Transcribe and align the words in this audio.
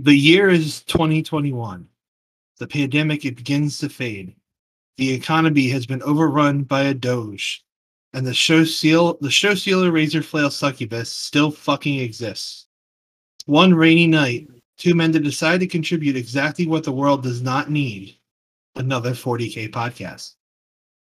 The 0.00 0.14
year 0.14 0.48
is 0.48 0.84
2021. 0.84 1.88
The 2.58 2.66
pandemic 2.68 3.24
it 3.24 3.34
begins 3.34 3.78
to 3.78 3.88
fade. 3.88 4.36
The 4.96 5.12
economy 5.12 5.66
has 5.70 5.86
been 5.86 6.04
overrun 6.04 6.62
by 6.62 6.82
a 6.82 6.94
doge, 6.94 7.64
and 8.12 8.24
the 8.24 8.32
show 8.32 8.62
seal 8.62 9.18
the 9.20 9.28
show 9.28 9.56
sealer 9.56 9.90
razor 9.90 10.22
flail 10.22 10.50
succubus 10.50 11.10
still 11.10 11.50
fucking 11.50 11.98
exists. 11.98 12.68
One 13.46 13.74
rainy 13.74 14.06
night, 14.06 14.46
two 14.76 14.94
men 14.94 15.10
decide 15.10 15.58
to 15.60 15.66
contribute 15.66 16.14
exactly 16.14 16.68
what 16.68 16.84
the 16.84 16.92
world 16.92 17.24
does 17.24 17.42
not 17.42 17.68
need. 17.68 18.14
Another 18.76 19.10
40k 19.10 19.72
podcast. 19.72 20.36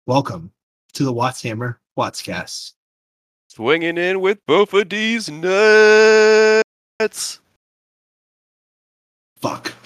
Welcome 0.06 0.54
to 0.94 1.04
the 1.04 1.12
Watts 1.12 1.42
Hammer 1.42 1.82
Wattscast. 1.98 2.76
Swinging 3.50 3.98
in 3.98 4.22
with 4.22 4.40
both 4.46 4.74
of 4.74 4.88
these 4.88 5.30
nuts. 5.30 6.62
Fuck. 9.42 9.79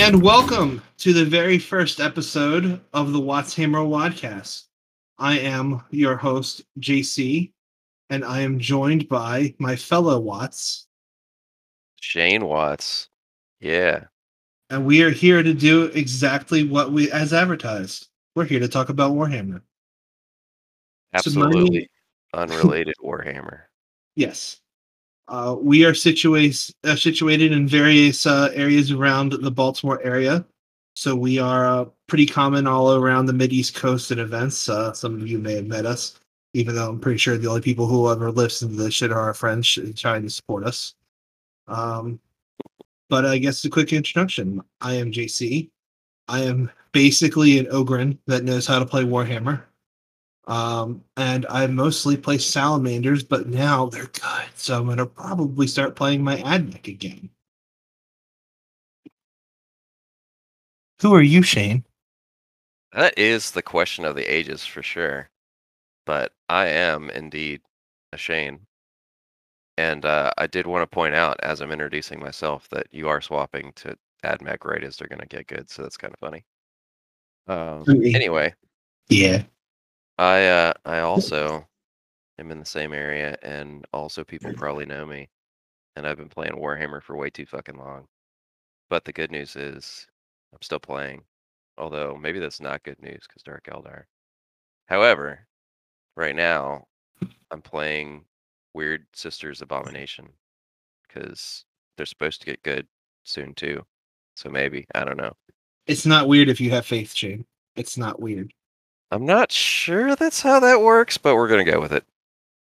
And 0.00 0.22
welcome 0.22 0.82
to 0.96 1.12
the 1.12 1.26
very 1.26 1.58
first 1.58 2.00
episode 2.00 2.80
of 2.94 3.12
the 3.12 3.20
Watts 3.20 3.54
Hammer 3.54 3.80
Wadcast. 3.80 4.64
I 5.18 5.38
am 5.38 5.82
your 5.90 6.16
host, 6.16 6.62
JC, 6.80 7.52
and 8.08 8.24
I 8.24 8.40
am 8.40 8.58
joined 8.58 9.10
by 9.10 9.54
my 9.58 9.76
fellow 9.76 10.18
Watts, 10.18 10.86
Shane 12.00 12.46
Watts. 12.46 13.10
Yeah. 13.60 14.04
and 14.70 14.86
we 14.86 15.02
are 15.02 15.10
here 15.10 15.42
to 15.42 15.52
do 15.52 15.84
exactly 15.94 16.64
what 16.66 16.92
we 16.92 17.12
as 17.12 17.34
advertised. 17.34 18.08
We're 18.34 18.46
here 18.46 18.60
to 18.60 18.68
talk 18.68 18.88
about 18.88 19.12
Warhammer. 19.12 19.60
So 21.18 21.30
my- 21.38 21.46
Absolutely 21.46 21.90
unrelated 22.32 22.94
Warhammer. 23.04 23.64
Yes. 24.16 24.59
Uh, 25.30 25.54
we 25.60 25.84
are 25.84 25.94
situated 25.94 26.74
uh, 26.82 26.96
situated 26.96 27.52
in 27.52 27.66
various 27.66 28.26
uh, 28.26 28.50
areas 28.52 28.90
around 28.90 29.32
the 29.32 29.50
Baltimore 29.50 30.02
area. 30.02 30.44
So 30.96 31.14
we 31.14 31.38
are 31.38 31.66
uh, 31.66 31.84
pretty 32.08 32.26
common 32.26 32.66
all 32.66 32.96
around 32.96 33.26
the 33.26 33.32
Mid 33.32 33.52
East 33.52 33.76
Coast 33.76 34.10
at 34.10 34.18
events. 34.18 34.68
Uh, 34.68 34.92
some 34.92 35.14
of 35.14 35.28
you 35.28 35.38
may 35.38 35.54
have 35.54 35.66
met 35.66 35.86
us, 35.86 36.18
even 36.52 36.74
though 36.74 36.88
I'm 36.88 36.98
pretty 36.98 37.18
sure 37.18 37.38
the 37.38 37.46
only 37.46 37.60
people 37.60 37.86
who 37.86 38.10
ever 38.10 38.32
listen 38.32 38.70
to 38.70 38.74
this 38.74 38.94
shit 38.94 39.12
are 39.12 39.20
our 39.20 39.32
friends 39.32 39.78
trying 39.94 40.22
to 40.22 40.30
support 40.30 40.66
us. 40.66 40.96
Um, 41.68 42.18
but 43.08 43.24
I 43.24 43.38
guess 43.38 43.64
a 43.64 43.70
quick 43.70 43.92
introduction. 43.92 44.60
I 44.80 44.94
am 44.94 45.12
JC. 45.12 45.70
I 46.26 46.40
am 46.40 46.72
basically 46.90 47.60
an 47.60 47.66
Ogryn 47.66 48.18
that 48.26 48.42
knows 48.42 48.66
how 48.66 48.80
to 48.80 48.86
play 48.86 49.04
Warhammer. 49.04 49.62
Um, 50.46 51.04
and 51.16 51.46
I 51.48 51.66
mostly 51.66 52.16
play 52.16 52.38
salamanders, 52.38 53.22
but 53.22 53.46
now 53.46 53.86
they're 53.86 54.06
good, 54.06 54.48
so 54.56 54.78
I'm 54.78 54.86
gonna 54.86 55.06
probably 55.06 55.66
start 55.66 55.96
playing 55.96 56.24
my 56.24 56.36
Admech 56.38 56.88
again. 56.88 57.30
Who 61.02 61.14
are 61.14 61.22
you, 61.22 61.42
Shane? 61.42 61.84
That 62.92 63.18
is 63.18 63.52
the 63.52 63.62
question 63.62 64.04
of 64.04 64.16
the 64.16 64.24
ages 64.24 64.66
for 64.66 64.82
sure. 64.82 65.30
But 66.06 66.32
I 66.48 66.66
am 66.66 67.10
indeed 67.10 67.60
a 68.12 68.16
Shane. 68.16 68.66
And 69.78 70.04
uh, 70.04 70.30
I 70.36 70.46
did 70.46 70.66
want 70.66 70.82
to 70.82 70.94
point 70.94 71.14
out 71.14 71.38
as 71.42 71.60
I'm 71.60 71.72
introducing 71.72 72.20
myself 72.20 72.68
that 72.70 72.86
you 72.90 73.08
are 73.08 73.20
swapping 73.20 73.72
to 73.76 73.96
AdMech 74.24 74.64
right 74.64 74.84
as 74.84 74.96
they're 74.96 75.08
going 75.08 75.20
to 75.20 75.26
get 75.26 75.46
good. 75.46 75.70
So 75.70 75.82
that's 75.82 75.96
kind 75.96 76.12
of 76.12 76.18
funny. 76.18 76.44
Um, 77.46 77.84
anyway, 77.88 78.52
Yeah. 79.08 79.42
I 80.20 80.48
uh 80.48 80.72
I 80.84 80.98
also 80.98 81.66
am 82.38 82.50
in 82.50 82.58
the 82.58 82.66
same 82.66 82.92
area 82.92 83.38
and 83.42 83.86
also 83.94 84.22
people 84.22 84.52
probably 84.52 84.84
know 84.84 85.06
me. 85.06 85.30
And 85.96 86.06
I've 86.06 86.18
been 86.18 86.28
playing 86.28 86.52
Warhammer 86.52 87.02
for 87.02 87.16
way 87.16 87.30
too 87.30 87.46
fucking 87.46 87.78
long. 87.78 88.06
But 88.90 89.06
the 89.06 89.14
good 89.14 89.30
news 89.30 89.56
is 89.56 90.06
I'm 90.52 90.60
still 90.60 90.78
playing. 90.78 91.22
Although 91.78 92.18
maybe 92.20 92.38
that's 92.38 92.60
not 92.60 92.82
good 92.82 93.00
news 93.00 93.20
because 93.26 93.42
Dark 93.42 93.64
Eldar. 93.72 94.02
However, 94.88 95.46
right 96.18 96.36
now 96.36 96.84
I'm 97.50 97.62
playing 97.62 98.26
Weird 98.74 99.06
Sisters 99.14 99.62
Abomination 99.62 100.28
because 101.08 101.64
they're 101.96 102.04
supposed 102.04 102.42
to 102.42 102.46
get 102.46 102.62
good 102.62 102.86
soon 103.24 103.54
too. 103.54 103.86
So 104.36 104.50
maybe 104.50 104.84
I 104.94 105.04
don't 105.04 105.16
know. 105.16 105.32
It's 105.86 106.04
not 106.04 106.28
weird 106.28 106.50
if 106.50 106.60
you 106.60 106.70
have 106.72 106.84
faith, 106.84 107.14
Shane. 107.14 107.46
It's 107.74 107.96
not 107.96 108.20
weird. 108.20 108.52
I'm 109.10 109.26
not 109.26 109.50
sure 109.50 110.14
that's 110.14 110.40
how 110.40 110.60
that 110.60 110.80
works, 110.80 111.18
but 111.18 111.34
we're 111.34 111.48
gonna 111.48 111.64
go 111.64 111.80
with 111.80 111.92
it. 111.92 112.04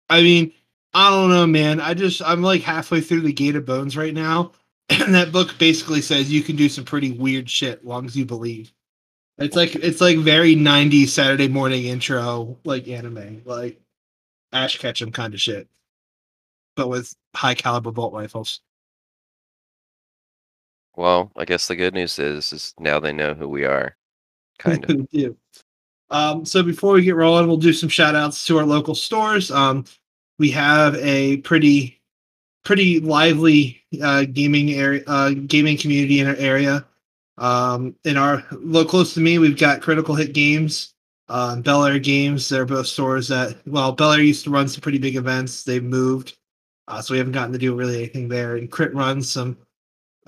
I 0.09 0.21
mean, 0.21 0.51
I 0.93 1.09
don't 1.09 1.29
know, 1.29 1.47
man. 1.47 1.79
I 1.79 1.93
just 1.93 2.21
I'm 2.23 2.41
like 2.41 2.61
halfway 2.61 3.01
through 3.01 3.21
the 3.21 3.33
Gate 3.33 3.55
of 3.55 3.65
Bones 3.65 3.97
right 3.97 4.13
now, 4.13 4.51
and 4.89 5.13
that 5.13 5.31
book 5.31 5.57
basically 5.57 6.01
says 6.01 6.31
you 6.31 6.43
can 6.43 6.55
do 6.55 6.69
some 6.69 6.85
pretty 6.85 7.11
weird 7.11 7.49
shit 7.49 7.79
as 7.79 7.85
long 7.85 8.05
as 8.05 8.15
you 8.15 8.25
believe. 8.25 8.71
It's 9.37 9.55
like 9.55 9.75
it's 9.75 10.01
like 10.01 10.17
very 10.17 10.55
90s 10.55 11.07
Saturday 11.07 11.47
morning 11.47 11.85
intro 11.85 12.57
like 12.63 12.87
anime, 12.87 13.41
like 13.45 13.79
Ash 14.51 14.77
Ketchum 14.77 15.11
kind 15.11 15.33
of 15.33 15.41
shit, 15.41 15.67
but 16.75 16.89
with 16.89 17.13
high 17.35 17.55
caliber 17.55 17.91
bolt 17.91 18.13
rifles. 18.13 18.61
Well, 20.95 21.31
I 21.35 21.45
guess 21.45 21.67
the 21.67 21.75
good 21.75 21.93
news 21.95 22.19
is 22.19 22.53
is 22.53 22.73
now 22.79 22.99
they 22.99 23.13
know 23.13 23.33
who 23.33 23.49
we 23.49 23.65
are. 23.65 23.95
Kind 24.59 24.89
of. 24.89 25.07
Yeah. 25.11 25.29
Um, 26.13 26.45
so 26.45 26.61
before 26.61 26.93
we 26.93 27.03
get 27.03 27.15
rolling, 27.15 27.47
we'll 27.47 27.57
do 27.57 27.73
some 27.73 27.89
shout 27.89 28.15
outs 28.15 28.45
to 28.45 28.59
our 28.59 28.65
local 28.65 28.93
stores. 28.93 29.49
Um, 29.49 29.83
we 30.37 30.51
have 30.51 30.95
a 30.95 31.37
pretty 31.37 31.99
pretty 32.63 32.99
lively 32.99 33.81
uh, 34.01 34.25
gaming 34.31 34.71
area 34.73 35.03
uh, 35.07 35.31
gaming 35.31 35.75
community 35.75 36.19
in 36.19 36.27
our 36.27 36.35
area. 36.35 36.85
Um, 37.39 37.95
in 38.05 38.15
our 38.15 38.45
low 38.51 38.85
close 38.85 39.15
to 39.15 39.21
me, 39.21 39.39
we've 39.39 39.57
got 39.57 39.81
Critical 39.81 40.13
Hit 40.13 40.33
Games, 40.33 40.93
uh, 41.29 41.55
Bel 41.57 41.83
Air 41.83 41.97
Games. 41.97 42.47
They're 42.47 42.65
both 42.65 42.85
stores 42.85 43.27
that 43.29 43.57
well, 43.65 43.91
Bel 43.91 44.11
Air 44.11 44.21
used 44.21 44.43
to 44.43 44.51
run 44.51 44.67
some 44.67 44.81
pretty 44.81 44.99
big 44.99 45.15
events. 45.15 45.63
They've 45.63 45.83
moved, 45.83 46.37
uh, 46.87 47.01
so 47.01 47.15
we 47.15 47.17
haven't 47.17 47.33
gotten 47.33 47.53
to 47.53 47.57
do 47.57 47.75
really 47.75 47.97
anything 47.97 48.27
there. 48.27 48.57
And 48.57 48.69
Crit 48.69 48.93
runs 48.93 49.31
some 49.31 49.57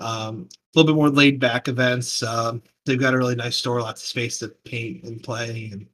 um, 0.00 0.48
a 0.50 0.78
little 0.78 0.92
bit 0.92 0.98
more 0.98 1.10
laid 1.10 1.40
back 1.40 1.68
events. 1.68 2.22
Um, 2.22 2.62
they've 2.84 3.00
got 3.00 3.14
a 3.14 3.18
really 3.18 3.34
nice 3.34 3.56
store, 3.56 3.80
lots 3.80 4.02
of 4.02 4.08
space 4.08 4.38
to 4.38 4.48
paint 4.48 5.04
and 5.04 5.22
play 5.22 5.70
and 5.72 5.86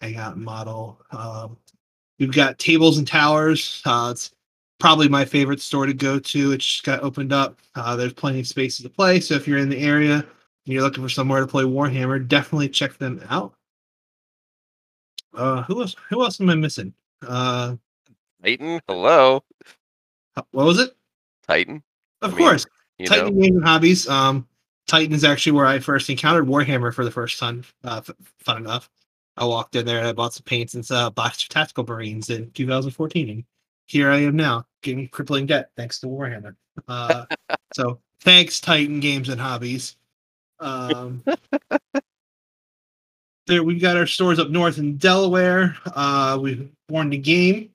hang 0.00 0.16
out 0.16 0.36
and 0.36 0.44
model. 0.44 1.00
Um, 1.12 1.56
we've 2.18 2.32
got 2.32 2.58
tables 2.58 2.98
and 2.98 3.06
towers. 3.06 3.82
Uh, 3.84 4.08
it's 4.12 4.32
probably 4.78 5.08
my 5.08 5.24
favorite 5.24 5.60
store 5.60 5.86
to 5.86 5.94
go 5.94 6.18
to. 6.18 6.52
It 6.52 6.58
just 6.58 6.84
got 6.84 7.02
opened 7.02 7.32
up. 7.32 7.60
Uh, 7.74 7.96
there's 7.96 8.12
plenty 8.12 8.40
of 8.40 8.46
spaces 8.46 8.82
to 8.82 8.90
play. 8.90 9.20
So 9.20 9.34
if 9.34 9.46
you're 9.46 9.58
in 9.58 9.68
the 9.68 9.78
area 9.78 10.14
and 10.14 10.26
you're 10.66 10.82
looking 10.82 11.02
for 11.02 11.10
somewhere 11.10 11.40
to 11.40 11.46
play 11.46 11.64
Warhammer, 11.64 12.26
definitely 12.26 12.68
check 12.68 12.96
them 12.98 13.22
out. 13.28 13.54
Uh, 15.34 15.62
who 15.62 15.80
else? 15.82 15.94
Who 16.08 16.22
else 16.24 16.40
am 16.40 16.50
I 16.50 16.54
missing? 16.54 16.92
Uh, 17.26 17.76
Titan, 18.42 18.80
hello, 18.88 19.44
what 20.50 20.66
was 20.66 20.78
it? 20.80 20.96
Titan. 21.46 21.82
Of 22.22 22.32
I 22.32 22.36
mean, 22.36 22.46
course, 22.46 22.66
You 23.00 23.06
Titan 23.06 23.34
know, 23.34 23.42
Gaming 23.42 23.62
Hobbies. 23.62 24.06
Um, 24.08 24.46
Titan 24.86 25.14
is 25.14 25.24
actually 25.24 25.52
where 25.52 25.66
I 25.66 25.78
first 25.78 26.10
encountered 26.10 26.46
Warhammer 26.46 26.92
for 26.92 27.04
the 27.04 27.10
first 27.10 27.38
time. 27.38 27.64
Uh, 27.82 28.02
f- 28.06 28.14
fun 28.40 28.58
enough, 28.58 28.90
I 29.38 29.46
walked 29.46 29.74
in 29.74 29.86
there 29.86 29.98
and 29.98 30.06
I 30.06 30.12
bought 30.12 30.34
some 30.34 30.44
paints 30.44 30.74
and 30.74 30.88
uh, 30.90 31.08
box 31.08 31.42
of 31.42 31.48
tactical 31.48 31.84
marines 31.84 32.28
in 32.28 32.50
2014, 32.50 33.30
and 33.30 33.44
here 33.86 34.10
I 34.10 34.18
am 34.18 34.36
now 34.36 34.66
getting 34.82 35.08
crippling 35.08 35.46
debt 35.46 35.70
thanks 35.76 35.98
to 36.00 36.08
Warhammer. 36.08 36.56
Uh, 36.88 37.24
so 37.72 38.00
thanks, 38.20 38.60
Titan 38.60 39.00
Games 39.00 39.30
and 39.30 39.40
Hobbies. 39.40 39.96
Um, 40.58 41.24
there 43.46 43.62
we've 43.62 43.80
got 43.80 43.96
our 43.96 44.06
stores 44.06 44.38
up 44.38 44.50
north 44.50 44.76
in 44.76 44.98
Delaware. 44.98 45.74
Uh, 45.86 46.38
we've 46.40 46.68
Born 46.88 47.10
to 47.12 47.16
Game. 47.16 47.70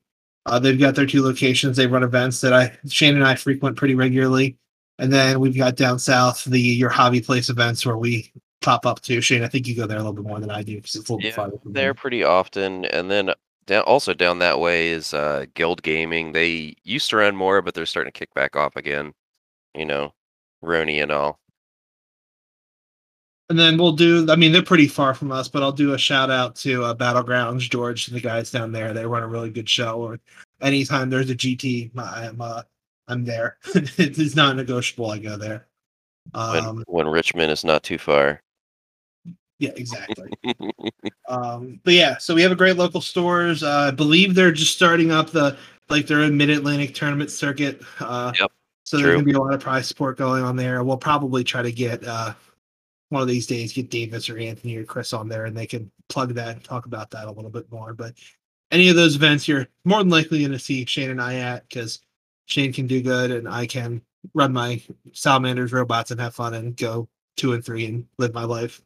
Uh, 0.45 0.59
they've 0.59 0.79
got 0.79 0.93
their 0.93 1.07
two 1.07 1.23
locations. 1.23 1.77
They 1.77 1.87
run 1.87 2.03
events 2.03 2.41
that 2.41 2.53
I 2.53 2.77
Shane 2.87 3.15
and 3.15 3.23
I 3.23 3.33
frequent 3.33 3.75
pretty 3.75 3.95
regularly. 3.95 4.57
And 4.97 5.11
then 5.11 5.39
we've 5.39 5.57
got 5.57 5.75
down 5.75 5.99
south 5.99 6.45
the 6.45 6.59
your 6.59 6.89
hobby 6.89 7.21
place 7.21 7.49
events 7.49 7.85
where 7.85 7.97
we 7.97 8.31
pop 8.61 8.85
up 8.85 9.01
to. 9.01 9.21
Shane, 9.21 9.43
I 9.43 9.47
think 9.47 9.67
you 9.67 9.75
go 9.75 9.87
there 9.87 9.97
a 9.97 9.99
little 9.99 10.13
bit 10.13 10.25
more 10.25 10.39
than 10.39 10.51
I 10.51 10.63
do 10.63 10.75
because 10.77 10.95
it's 10.95 11.09
a 11.09 11.13
little 11.13 11.19
bit 11.19 11.35
Yeah. 11.37 11.59
From 11.61 11.73
there 11.73 11.87
here. 11.87 11.93
pretty 11.93 12.23
often, 12.23 12.85
and 12.85 13.11
then 13.11 13.31
down 13.65 13.83
also 13.83 14.13
down 14.13 14.39
that 14.39 14.59
way 14.59 14.89
is 14.89 15.13
uh, 15.13 15.45
Guild 15.53 15.83
Gaming. 15.83 16.31
They 16.31 16.75
used 16.83 17.09
to 17.09 17.17
run 17.17 17.35
more, 17.35 17.61
but 17.61 17.73
they're 17.73 17.85
starting 17.85 18.11
to 18.11 18.17
kick 18.17 18.33
back 18.33 18.55
off 18.55 18.75
again. 18.75 19.13
You 19.73 19.85
know, 19.85 20.13
Roni 20.63 21.01
and 21.01 21.11
all. 21.11 21.39
And 23.49 23.59
then 23.59 23.77
we'll 23.77 23.91
do. 23.91 24.25
I 24.29 24.35
mean, 24.35 24.51
they're 24.51 24.63
pretty 24.63 24.87
far 24.87 25.13
from 25.13 25.31
us, 25.31 25.47
but 25.47 25.61
I'll 25.61 25.71
do 25.71 25.93
a 25.93 25.97
shout 25.99 26.31
out 26.31 26.55
to 26.57 26.83
uh, 26.83 26.95
Battlegrounds, 26.95 27.69
George, 27.69 28.07
and 28.07 28.17
the 28.17 28.21
guys 28.21 28.49
down 28.49 28.71
there. 28.71 28.91
They 28.91 29.05
run 29.05 29.21
a 29.21 29.27
really 29.27 29.51
good 29.51 29.69
show. 29.69 30.01
Or 30.01 30.19
anytime 30.61 31.11
there's 31.11 31.29
a 31.29 31.35
GT, 31.35 31.91
I'm 31.95 32.41
uh, 32.41 32.63
I'm 33.07 33.23
there. 33.23 33.57
it's 33.75 34.35
not 34.35 34.55
negotiable. 34.55 35.11
I 35.11 35.19
go 35.19 35.37
there. 35.37 35.67
Um, 36.33 36.77
when, 36.77 36.83
when 36.87 37.07
Richmond 37.07 37.51
is 37.51 37.63
not 37.63 37.83
too 37.83 37.97
far. 37.97 38.41
Yeah, 39.59 39.71
exactly. 39.75 40.31
um, 41.29 41.79
but 41.83 41.93
yeah, 41.93 42.17
so 42.17 42.35
we 42.35 42.41
have 42.41 42.51
a 42.51 42.55
great 42.55 42.75
local 42.75 43.01
stores. 43.01 43.63
Uh, 43.63 43.87
I 43.87 43.91
believe 43.91 44.35
they're 44.35 44.51
just 44.51 44.75
starting 44.75 45.11
up 45.11 45.29
the 45.29 45.57
like 45.89 46.07
their 46.07 46.29
Mid 46.29 46.49
Atlantic 46.49 46.93
tournament 46.93 47.31
circuit. 47.31 47.81
Uh, 47.99 48.33
yep. 48.39 48.51
So 48.83 48.97
there's 48.97 49.13
gonna 49.13 49.23
be 49.23 49.33
a 49.33 49.39
lot 49.39 49.53
of 49.53 49.61
prize 49.61 49.87
support 49.87 50.17
going 50.17 50.43
on 50.43 50.55
there. 50.55 50.83
We'll 50.83 50.97
probably 50.97 51.43
try 51.43 51.61
to 51.61 51.71
get 51.71 52.03
uh, 52.03 52.33
one 53.09 53.21
of 53.21 53.27
these 53.27 53.47
days 53.47 53.71
get 53.71 53.89
Davis 53.89 54.29
or 54.29 54.37
Anthony 54.37 54.75
or 54.75 54.83
Chris 54.83 55.13
on 55.13 55.29
there, 55.29 55.45
and 55.45 55.55
they 55.55 55.65
can 55.65 55.89
plug 56.09 56.33
that 56.33 56.49
and 56.49 56.63
talk 56.63 56.85
about 56.85 57.09
that 57.11 57.27
a 57.27 57.31
little 57.31 57.49
bit 57.49 57.71
more. 57.71 57.93
But 57.93 58.13
any 58.71 58.89
of 58.89 58.95
those 58.95 59.15
events, 59.15 59.47
you're 59.47 59.67
more 59.85 59.99
than 59.99 60.09
likely 60.09 60.39
going 60.39 60.51
to 60.51 60.59
see 60.59 60.85
Shane 60.85 61.11
and 61.11 61.21
I 61.21 61.35
at 61.35 61.67
because 61.69 62.01
Shane 62.45 62.73
can 62.73 62.87
do 62.87 63.01
good, 63.01 63.31
and 63.31 63.47
I 63.47 63.65
can 63.65 64.01
run 64.33 64.53
my 64.53 64.81
salamanders 65.13 65.71
robots 65.71 66.11
and 66.11 66.19
have 66.19 66.35
fun 66.35 66.53
and 66.53 66.75
go 66.75 67.07
two 67.37 67.53
and 67.53 67.63
three 67.63 67.85
and 67.85 68.05
live 68.17 68.33
my 68.33 68.43
life. 68.43 68.81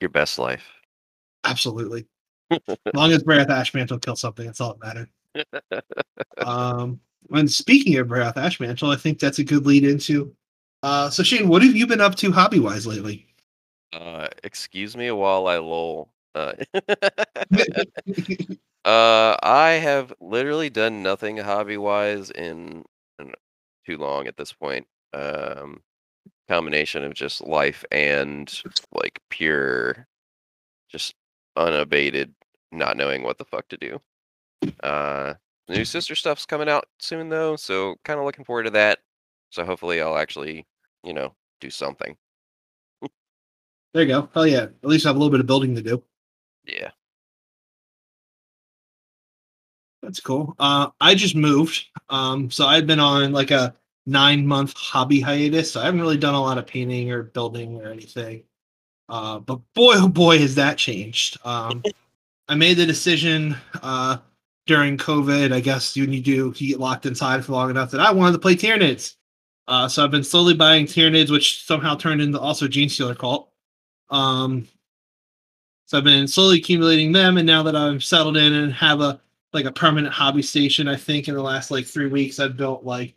Your 0.00 0.10
best 0.10 0.38
life. 0.38 0.66
Absolutely. 1.44 2.06
as 2.50 2.60
long 2.94 3.12
as 3.12 3.22
Bray'arth 3.22 3.48
Ashmantle 3.48 4.02
kills 4.02 4.20
something, 4.20 4.46
that's 4.46 4.60
all 4.60 4.74
that 4.74 4.86
matters. 4.86 5.08
um, 6.38 7.00
when 7.28 7.48
speaking 7.48 7.96
of 7.98 8.08
Bray'arth 8.08 8.36
Ashmantle, 8.36 8.92
I 8.92 8.96
think 8.96 9.18
that's 9.18 9.38
a 9.38 9.44
good 9.44 9.66
lead 9.66 9.84
into. 9.84 10.34
Uh, 10.82 11.08
so 11.08 11.22
Shane, 11.22 11.48
what 11.48 11.62
have 11.62 11.74
you 11.74 11.86
been 11.86 12.00
up 12.00 12.14
to 12.16 12.32
hobby 12.32 12.60
wise 12.60 12.86
lately? 12.86 13.26
Uh, 13.92 14.28
excuse 14.42 14.96
me 14.96 15.10
while 15.10 15.46
I 15.46 15.58
lull. 15.58 16.10
Uh, 16.34 16.52
uh, 18.84 19.36
I 19.42 19.80
have 19.82 20.12
literally 20.20 20.70
done 20.70 21.02
nothing 21.02 21.38
hobby 21.38 21.76
wise 21.76 22.30
in, 22.30 22.84
in 23.18 23.32
too 23.86 23.96
long 23.96 24.26
at 24.26 24.36
this 24.36 24.52
point. 24.52 24.86
Um, 25.12 25.82
combination 26.48 27.04
of 27.04 27.14
just 27.14 27.46
life 27.46 27.84
and 27.90 28.62
like 28.92 29.20
pure, 29.30 30.06
just 30.90 31.14
unabated 31.56 32.34
not 32.72 32.96
knowing 32.96 33.22
what 33.22 33.38
the 33.38 33.44
fuck 33.44 33.68
to 33.68 33.76
do. 33.76 34.00
Uh, 34.82 35.34
new 35.68 35.84
sister 35.84 36.14
stuff's 36.14 36.46
coming 36.46 36.68
out 36.68 36.86
soon 36.98 37.28
though, 37.28 37.56
so 37.56 37.96
kind 38.04 38.18
of 38.18 38.26
looking 38.26 38.44
forward 38.44 38.64
to 38.64 38.70
that. 38.70 38.98
So 39.50 39.64
hopefully 39.64 40.02
I'll 40.02 40.18
actually, 40.18 40.66
you 41.04 41.12
know, 41.12 41.34
do 41.60 41.70
something. 41.70 42.16
there 43.94 44.02
you 44.02 44.08
go. 44.08 44.28
Hell 44.34 44.46
yeah! 44.46 44.64
At 44.64 44.84
least 44.84 45.06
I 45.06 45.10
have 45.10 45.16
a 45.16 45.18
little 45.18 45.30
bit 45.30 45.40
of 45.40 45.46
building 45.46 45.74
to 45.76 45.82
do. 45.82 46.02
Yeah. 46.66 46.90
That's 50.04 50.20
cool. 50.20 50.54
Uh, 50.58 50.90
I 51.00 51.14
just 51.14 51.34
moved. 51.34 51.86
Um, 52.10 52.50
so 52.50 52.66
I've 52.66 52.86
been 52.86 53.00
on 53.00 53.32
like 53.32 53.50
a 53.50 53.74
nine 54.06 54.46
month 54.46 54.74
hobby 54.76 55.20
hiatus. 55.20 55.72
So 55.72 55.80
I 55.80 55.86
haven't 55.86 56.00
really 56.00 56.18
done 56.18 56.34
a 56.34 56.40
lot 56.40 56.58
of 56.58 56.66
painting 56.66 57.10
or 57.10 57.22
building 57.22 57.80
or 57.80 57.90
anything. 57.90 58.44
Uh, 59.08 59.38
but 59.38 59.60
boy, 59.74 59.94
oh 59.96 60.08
boy, 60.08 60.38
has 60.38 60.54
that 60.56 60.76
changed. 60.76 61.38
Um, 61.44 61.82
I 62.48 62.54
made 62.54 62.76
the 62.76 62.86
decision 62.86 63.56
uh, 63.82 64.18
during 64.66 64.98
COVID. 64.98 65.52
I 65.52 65.60
guess 65.60 65.96
when 65.96 66.12
you 66.12 66.20
do, 66.20 66.52
you 66.56 66.68
get 66.68 66.80
locked 66.80 67.06
inside 67.06 67.44
for 67.44 67.52
long 67.52 67.70
enough 67.70 67.90
that 67.90 68.00
I 68.00 68.12
wanted 68.12 68.32
to 68.32 68.38
play 68.38 68.56
Tyranids. 68.56 69.16
Uh, 69.66 69.88
so 69.88 70.04
I've 70.04 70.10
been 70.10 70.24
slowly 70.24 70.52
buying 70.52 70.84
Tyranids, 70.84 71.30
which 71.30 71.64
somehow 71.64 71.96
turned 71.96 72.20
into 72.20 72.38
also 72.38 72.66
Genestealer 72.66 73.16
Cult. 73.16 73.48
Um, 74.10 74.68
so 75.86 75.96
I've 75.96 76.04
been 76.04 76.28
slowly 76.28 76.58
accumulating 76.58 77.12
them, 77.12 77.38
and 77.38 77.46
now 77.46 77.62
that 77.62 77.74
I'm 77.74 78.00
settled 78.00 78.36
in 78.36 78.52
and 78.52 78.72
have 78.74 79.00
a 79.00 79.20
like 79.54 79.64
a 79.64 79.72
permanent 79.72 80.12
hobby 80.12 80.42
station, 80.42 80.88
I 80.88 80.96
think 80.96 81.28
in 81.28 81.34
the 81.34 81.42
last 81.42 81.70
like 81.70 81.86
three 81.86 82.08
weeks 82.08 82.38
I've 82.38 82.56
built 82.56 82.84
like 82.84 83.14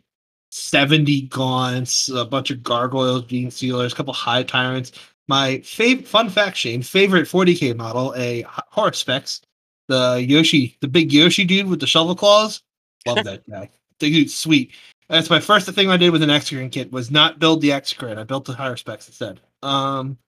70 0.50 1.22
gaunts, 1.22 2.08
a 2.08 2.24
bunch 2.24 2.50
of 2.50 2.62
gargoyles, 2.62 3.24
Genestealers, 3.24 3.92
a 3.92 3.96
couple 3.96 4.14
hive 4.14 4.46
tyrants. 4.46 4.92
My 5.26 5.58
favorite 5.60 6.08
fun 6.08 6.30
fact, 6.30 6.56
Shane, 6.56 6.82
favorite 6.82 7.28
40k 7.28 7.76
model, 7.76 8.14
a 8.16 8.44
Haruspex, 8.72 9.42
the 9.88 10.24
Yoshi, 10.26 10.76
the 10.80 10.88
big 10.88 11.12
Yoshi 11.12 11.44
dude 11.44 11.66
with 11.66 11.80
the 11.80 11.86
shovel 11.86 12.14
claws. 12.14 12.62
Love 13.06 13.24
that 13.24 13.48
guy. 13.50 13.68
The 13.98 14.10
dude's 14.10 14.34
sweet. 14.34 14.72
That's 15.08 15.30
my 15.30 15.40
first 15.40 15.68
thing 15.68 15.90
I 15.90 15.96
did 15.96 16.10
with 16.10 16.22
an 16.22 16.30
Exocrine 16.30 16.70
kit 16.70 16.92
was 16.92 17.10
not 17.10 17.38
build 17.38 17.60
the 17.60 17.70
Exocrine. 17.70 18.18
I 18.18 18.24
built 18.24 18.44
the 18.44 18.52
Haruspex 18.52 19.08
instead. 19.08 19.40
Um, 19.62 20.18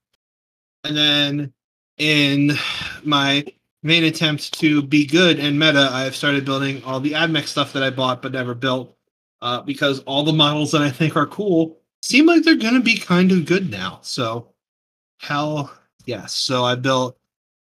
and 0.83 0.97
then 0.97 1.53
in 1.97 2.53
my 3.03 3.45
main 3.83 4.03
attempt 4.03 4.53
to 4.59 4.81
be 4.81 5.05
good 5.05 5.39
in 5.39 5.57
meta, 5.57 5.89
I've 5.91 6.15
started 6.15 6.45
building 6.45 6.83
all 6.83 6.99
the 6.99 7.13
AdMech 7.13 7.47
stuff 7.47 7.73
that 7.73 7.83
I 7.83 7.89
bought 7.89 8.21
but 8.21 8.31
never 8.31 8.53
built 8.53 8.95
uh, 9.41 9.61
because 9.61 9.99
all 10.01 10.23
the 10.23 10.33
models 10.33 10.71
that 10.71 10.81
I 10.81 10.89
think 10.89 11.15
are 11.15 11.25
cool 11.27 11.79
seem 12.01 12.25
like 12.25 12.43
they're 12.43 12.55
going 12.55 12.75
to 12.75 12.81
be 12.81 12.97
kind 12.97 13.31
of 13.31 13.45
good 13.45 13.69
now. 13.69 13.99
So, 14.01 14.53
hell 15.19 15.73
yes. 16.05 16.33
So 16.33 16.63
I 16.63 16.75
built 16.75 17.17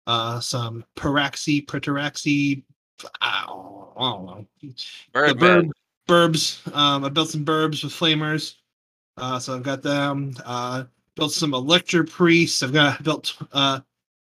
uh, 0.08 0.40
some 0.40 0.84
Paraxi, 0.96 1.66
Pritaraxi, 1.66 2.64
I 3.22 3.46
don't, 3.48 3.88
I 3.98 4.12
don't 4.12 4.26
know. 4.26 4.46
Bird, 5.14 5.38
burb, 5.38 5.70
burbs. 6.08 6.76
Um, 6.76 7.06
I 7.06 7.10
built 7.10 7.30
some 7.30 7.46
burbs 7.46 7.84
with 7.84 7.94
flamers. 7.94 8.56
Uh, 9.18 9.40
so 9.40 9.56
I've 9.56 9.64
got 9.64 9.82
them. 9.82 10.34
Uh, 10.46 10.86
built 11.16 11.32
some 11.32 11.54
Electro 11.54 12.06
Priests. 12.06 12.64
I've 12.64 12.74
got 12.74 13.04
built 13.04 13.36
uh, 13.52 13.82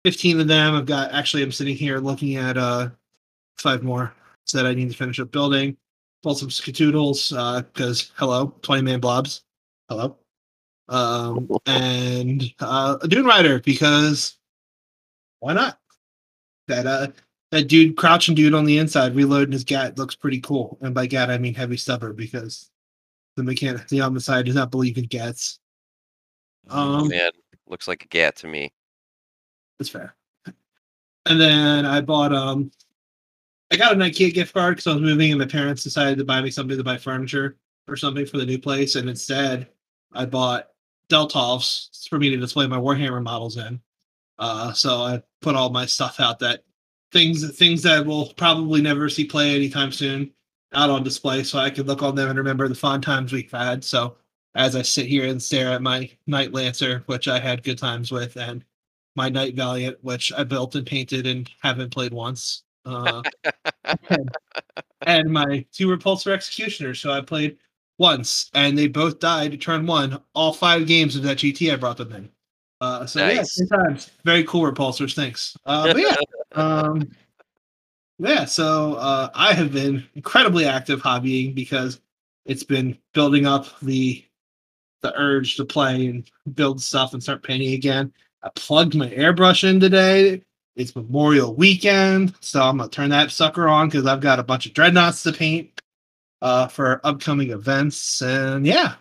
15 0.07 0.39
of 0.39 0.47
them. 0.47 0.73
I've 0.73 0.85
got 0.85 1.11
actually 1.11 1.43
I'm 1.43 1.51
sitting 1.51 1.75
here 1.75 1.99
looking 1.99 2.37
at 2.37 2.57
uh 2.57 2.91
five 3.57 3.83
more 3.83 4.13
that 4.53 4.65
I 4.65 4.73
need 4.73 4.89
to 4.89 4.95
finish 4.95 5.19
up 5.19 5.31
building. 5.31 5.75
Built 6.23 6.39
some 6.39 6.47
skadoodles, 6.47 7.37
uh 7.37 7.61
because 7.63 8.13
hello, 8.15 8.55
20 8.61 8.83
man 8.83 9.01
blobs. 9.01 9.43
Hello. 9.89 10.17
Um 10.87 11.49
and 11.65 12.41
uh 12.61 12.99
a 13.01 13.07
Dune 13.09 13.25
Rider 13.25 13.59
because 13.59 14.37
why 15.41 15.51
not? 15.51 15.77
That 16.69 16.87
uh 16.87 17.07
that 17.51 17.67
dude 17.67 17.97
crouching 17.97 18.33
dude 18.33 18.53
on 18.53 18.63
the 18.63 18.77
inside 18.77 19.13
reloading 19.13 19.51
his 19.51 19.65
gat 19.65 19.97
looks 19.97 20.15
pretty 20.15 20.39
cool. 20.39 20.77
And 20.79 20.95
by 20.95 21.07
gat 21.07 21.29
I 21.29 21.37
mean 21.37 21.53
heavy 21.53 21.75
stubber 21.75 22.13
because 22.13 22.71
the 23.35 23.43
mechanic 23.43 23.81
on 23.81 23.87
the 23.89 23.99
homicide 23.99 24.45
does 24.45 24.55
not 24.55 24.71
believe 24.71 24.97
in 24.97 25.03
gats. 25.03 25.59
Oh, 26.69 26.99
um, 26.99 27.09
man, 27.09 27.31
looks 27.67 27.89
like 27.89 28.05
a 28.05 28.07
gat 28.07 28.37
to 28.37 28.47
me. 28.47 28.71
That's 29.79 29.89
fair. 29.89 30.15
And 31.25 31.39
then 31.39 31.85
I 31.85 32.01
bought 32.01 32.33
um 32.33 32.71
I 33.71 33.75
got 33.75 33.93
an 33.93 33.99
IKEA 33.99 34.33
gift 34.33 34.53
card 34.53 34.75
because 34.75 34.87
I 34.87 34.93
was 34.93 35.01
moving 35.01 35.31
and 35.31 35.39
my 35.39 35.45
parents 35.45 35.83
decided 35.83 36.17
to 36.17 36.25
buy 36.25 36.41
me 36.41 36.49
something 36.49 36.77
to 36.77 36.83
buy 36.83 36.97
furniture 36.97 37.57
or 37.87 37.97
something 37.97 38.25
for 38.25 38.37
the 38.37 38.45
new 38.45 38.57
place. 38.59 38.95
And 38.95 39.09
instead 39.09 39.67
I 40.13 40.25
bought 40.25 40.69
Detolfs 41.09 42.07
for 42.07 42.17
me 42.17 42.29
to 42.29 42.37
display 42.37 42.67
my 42.67 42.77
Warhammer 42.77 43.21
models 43.23 43.57
in. 43.57 43.81
Uh 44.39 44.73
so 44.73 45.01
I 45.01 45.21
put 45.41 45.55
all 45.55 45.69
my 45.69 45.85
stuff 45.85 46.19
out 46.19 46.39
that 46.39 46.63
things 47.11 47.57
things 47.57 47.83
that 47.83 48.05
will 48.05 48.33
probably 48.37 48.81
never 48.81 49.09
see 49.09 49.25
play 49.25 49.55
anytime 49.55 49.91
soon 49.91 50.31
out 50.73 50.89
on 50.89 51.03
display 51.03 51.43
so 51.43 51.59
I 51.59 51.69
could 51.69 51.87
look 51.87 52.03
on 52.03 52.15
them 52.15 52.29
and 52.29 52.37
remember 52.37 52.67
the 52.67 52.75
fun 52.75 53.01
times 53.01 53.31
we've 53.31 53.51
had. 53.51 53.83
So 53.83 54.17
as 54.55 54.75
I 54.75 54.81
sit 54.81 55.05
here 55.05 55.25
and 55.25 55.41
stare 55.41 55.71
at 55.71 55.81
my 55.81 56.09
Knight 56.25 56.53
Lancer, 56.53 57.03
which 57.05 57.27
I 57.27 57.39
had 57.39 57.63
good 57.63 57.77
times 57.77 58.11
with, 58.11 58.35
and 58.37 58.63
my 59.17 59.29
Knight 59.29 59.55
Valiant, 59.55 59.97
which 60.03 60.31
I 60.31 60.43
built 60.43 60.75
and 60.75 60.85
painted 60.85 61.25
and 61.25 61.49
haven't 61.61 61.89
played 61.89 62.13
once. 62.13 62.63
Uh, 62.85 63.23
and, 64.09 64.29
and, 65.01 65.33
my 65.33 65.65
two 65.73 65.87
Repulsor 65.87 66.31
Executioners, 66.31 67.01
so 67.01 67.11
I 67.11 67.19
played 67.19 67.57
once, 67.97 68.49
and 68.53 68.77
they 68.77 68.87
both 68.87 69.19
died 69.19 69.59
turn 69.59 69.85
one. 69.87 70.21
All 70.33 70.53
five 70.53 70.87
games 70.87 71.15
of 71.15 71.23
that 71.23 71.39
GT, 71.39 71.73
I 71.73 71.75
brought 71.75 71.97
them 71.97 72.13
in. 72.13 72.29
Uh, 72.79 73.07
so 73.07 73.19
nice. 73.19 73.59
yeah, 73.59 73.77
times. 73.77 74.11
Very 74.23 74.43
cool 74.43 74.61
repulsors. 74.71 75.15
Thanks. 75.15 75.57
Uh, 75.65 75.93
but 75.93 76.01
yeah, 76.01 76.15
um, 76.53 77.09
yeah. 78.19 78.45
So 78.45 78.93
uh, 78.93 79.29
I 79.33 79.53
have 79.53 79.73
been 79.73 80.07
incredibly 80.13 80.65
active 80.65 81.01
hobbying 81.01 81.55
because 81.55 81.99
it's 82.45 82.63
been 82.63 82.97
building 83.13 83.47
up 83.47 83.65
the 83.81 84.23
the 85.01 85.13
urge 85.19 85.55
to 85.55 85.65
play 85.65 86.07
and 86.07 86.29
build 86.53 86.81
stuff 86.81 87.13
and 87.13 87.21
start 87.21 87.43
painting 87.43 87.73
again. 87.73 88.13
I 88.43 88.49
plugged 88.55 88.95
my 88.95 89.09
airbrush 89.09 89.67
in 89.67 89.79
today. 89.79 90.43
It's 90.75 90.95
Memorial 90.95 91.55
Weekend, 91.55 92.35
so 92.39 92.61
I'm 92.61 92.77
gonna 92.77 92.89
turn 92.89 93.09
that 93.09 93.31
sucker 93.31 93.67
on 93.67 93.89
because 93.89 94.05
I've 94.05 94.21
got 94.21 94.39
a 94.39 94.43
bunch 94.43 94.67
of 94.67 94.73
dreadnoughts 94.73 95.23
to 95.23 95.33
paint 95.33 95.81
uh, 96.41 96.67
for 96.67 97.01
upcoming 97.03 97.49
events. 97.49 98.21
And 98.21 98.65
yeah, 98.65 98.95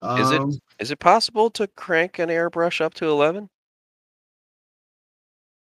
um, 0.00 0.20
is 0.20 0.30
it 0.30 0.40
um, 0.40 0.58
it 0.78 0.98
possible 1.00 1.50
to 1.50 1.66
crank 1.66 2.20
an 2.20 2.28
airbrush 2.28 2.80
up 2.80 2.94
to 2.94 3.06
eleven? 3.06 3.50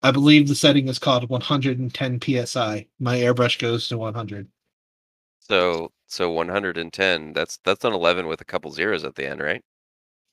I 0.04 0.12
believe 0.12 0.48
the 0.48 0.56
setting 0.56 0.88
is 0.88 1.00
called 1.00 1.28
110 1.28 2.22
psi. 2.22 2.88
My 3.00 3.18
airbrush 3.18 3.58
goes 3.58 3.88
to 3.90 3.98
100. 3.98 4.48
So 5.40 5.92
so 6.06 6.32
110. 6.32 7.34
That's 7.34 7.58
that's 7.64 7.84
an 7.84 7.94
11 7.94 8.28
with 8.28 8.42
a 8.42 8.46
couple 8.46 8.72
zeros 8.72 9.04
at 9.04 9.16
the 9.16 9.28
end, 9.28 9.42
right? 9.42 9.64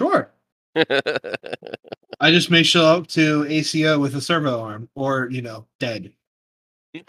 Sure. 0.00 0.30
I 2.20 2.30
just 2.30 2.50
may 2.50 2.62
show 2.62 2.84
up 2.84 3.06
to 3.08 3.46
ACO 3.48 3.98
with 3.98 4.14
a 4.16 4.20
servo 4.20 4.60
arm, 4.60 4.88
or 4.94 5.28
you 5.30 5.42
know, 5.42 5.66
dead. 5.78 6.12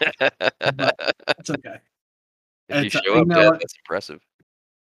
That's 0.00 1.50
okay. 1.50 1.78
if 2.68 2.82
you 2.82 2.86
It's, 2.86 2.96
uh, 2.96 3.00
show 3.02 3.20
up 3.20 3.28
dead, 3.28 3.52
that's 3.54 3.74
impressive. 3.78 4.20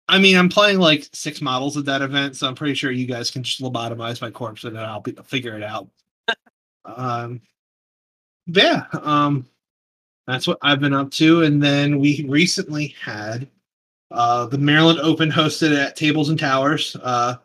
I 0.09 0.19
mean, 0.19 0.37
I'm 0.37 0.49
playing 0.49 0.79
like 0.79 1.07
six 1.13 1.41
models 1.41 1.75
at 1.75 1.85
that 1.85 2.01
event, 2.01 2.35
so 2.37 2.47
I'm 2.47 2.55
pretty 2.55 2.75
sure 2.75 2.91
you 2.91 3.07
guys 3.07 3.29
can 3.29 3.43
just 3.43 3.61
lobotomize 3.61 4.21
my 4.21 4.31
corpse 4.31 4.63
and 4.63 4.75
then 4.75 4.83
I'll 4.83 5.01
be, 5.01 5.11
figure 5.25 5.55
it 5.57 5.63
out. 5.63 5.89
um, 6.85 7.41
yeah, 8.45 8.85
um, 8.93 9.45
that's 10.25 10.47
what 10.47 10.59
I've 10.61 10.79
been 10.79 10.93
up 10.93 11.11
to. 11.11 11.43
And 11.43 11.61
then 11.61 11.99
we 11.99 12.25
recently 12.27 12.95
had 13.01 13.49
uh, 14.11 14.45
the 14.45 14.57
Maryland 14.57 14.99
Open 14.99 15.29
hosted 15.29 15.77
at 15.77 15.97
Tables 15.97 16.29
and 16.29 16.39
Towers. 16.39 16.95
Uh, 17.01 17.35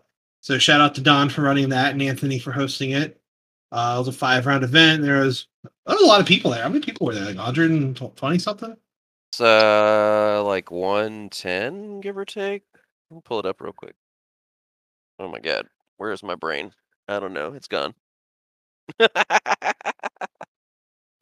so 0.42 0.58
shout 0.58 0.82
out 0.82 0.94
to 0.96 1.00
Don 1.00 1.30
for 1.30 1.40
running 1.40 1.70
that 1.70 1.92
and 1.92 2.02
Anthony 2.02 2.38
for 2.38 2.52
hosting 2.52 2.90
it. 2.90 3.18
Uh, 3.70 3.94
it 3.96 4.00
was 4.00 4.08
a 4.08 4.12
five 4.12 4.44
round 4.44 4.62
event. 4.64 5.02
There 5.02 5.22
was, 5.22 5.46
there 5.64 5.96
was 5.96 6.02
a 6.02 6.06
lot 6.06 6.20
of 6.20 6.26
people 6.26 6.50
there. 6.50 6.62
How 6.62 6.68
many 6.68 6.84
people 6.84 7.06
were 7.06 7.14
there? 7.14 7.24
Like 7.24 7.36
120 7.36 8.38
something? 8.38 8.76
It's 9.30 9.40
uh 9.40 10.42
like 10.44 10.70
110, 10.70 12.00
give 12.00 12.18
or 12.18 12.26
take. 12.26 12.64
Let 13.10 13.16
me 13.16 13.22
pull 13.24 13.38
it 13.38 13.46
up 13.46 13.62
real 13.62 13.72
quick. 13.72 13.94
Oh 15.18 15.28
my 15.28 15.38
god, 15.38 15.68
where 15.96 16.12
is 16.12 16.22
my 16.22 16.34
brain? 16.34 16.72
I 17.08 17.18
don't 17.18 17.32
know. 17.32 17.54
It's 17.54 17.68
gone. 17.68 17.94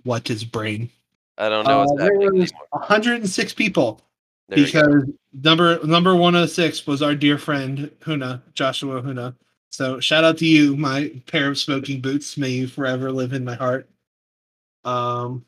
What 0.04 0.30
is 0.30 0.44
brain? 0.44 0.90
I 1.36 1.48
don't 1.48 1.66
know 1.66 1.82
Uh, 1.82 1.94
there 1.96 2.32
was 2.32 2.52
106 2.70 3.54
people. 3.54 4.00
There 4.50 4.64
because 4.64 5.04
number 5.32 5.78
number 5.86 6.14
106 6.14 6.86
was 6.86 7.02
our 7.02 7.14
dear 7.14 7.38
friend 7.38 7.90
Huna, 8.00 8.42
Joshua 8.54 9.00
Huna. 9.00 9.34
So 9.70 10.00
shout 10.00 10.24
out 10.24 10.38
to 10.38 10.46
you, 10.46 10.76
my 10.76 11.12
pair 11.26 11.48
of 11.48 11.56
smoking 11.58 12.00
boots. 12.00 12.36
May 12.36 12.48
you 12.48 12.66
forever 12.66 13.12
live 13.12 13.32
in 13.32 13.44
my 13.44 13.54
heart. 13.54 13.88
Um 14.84 15.44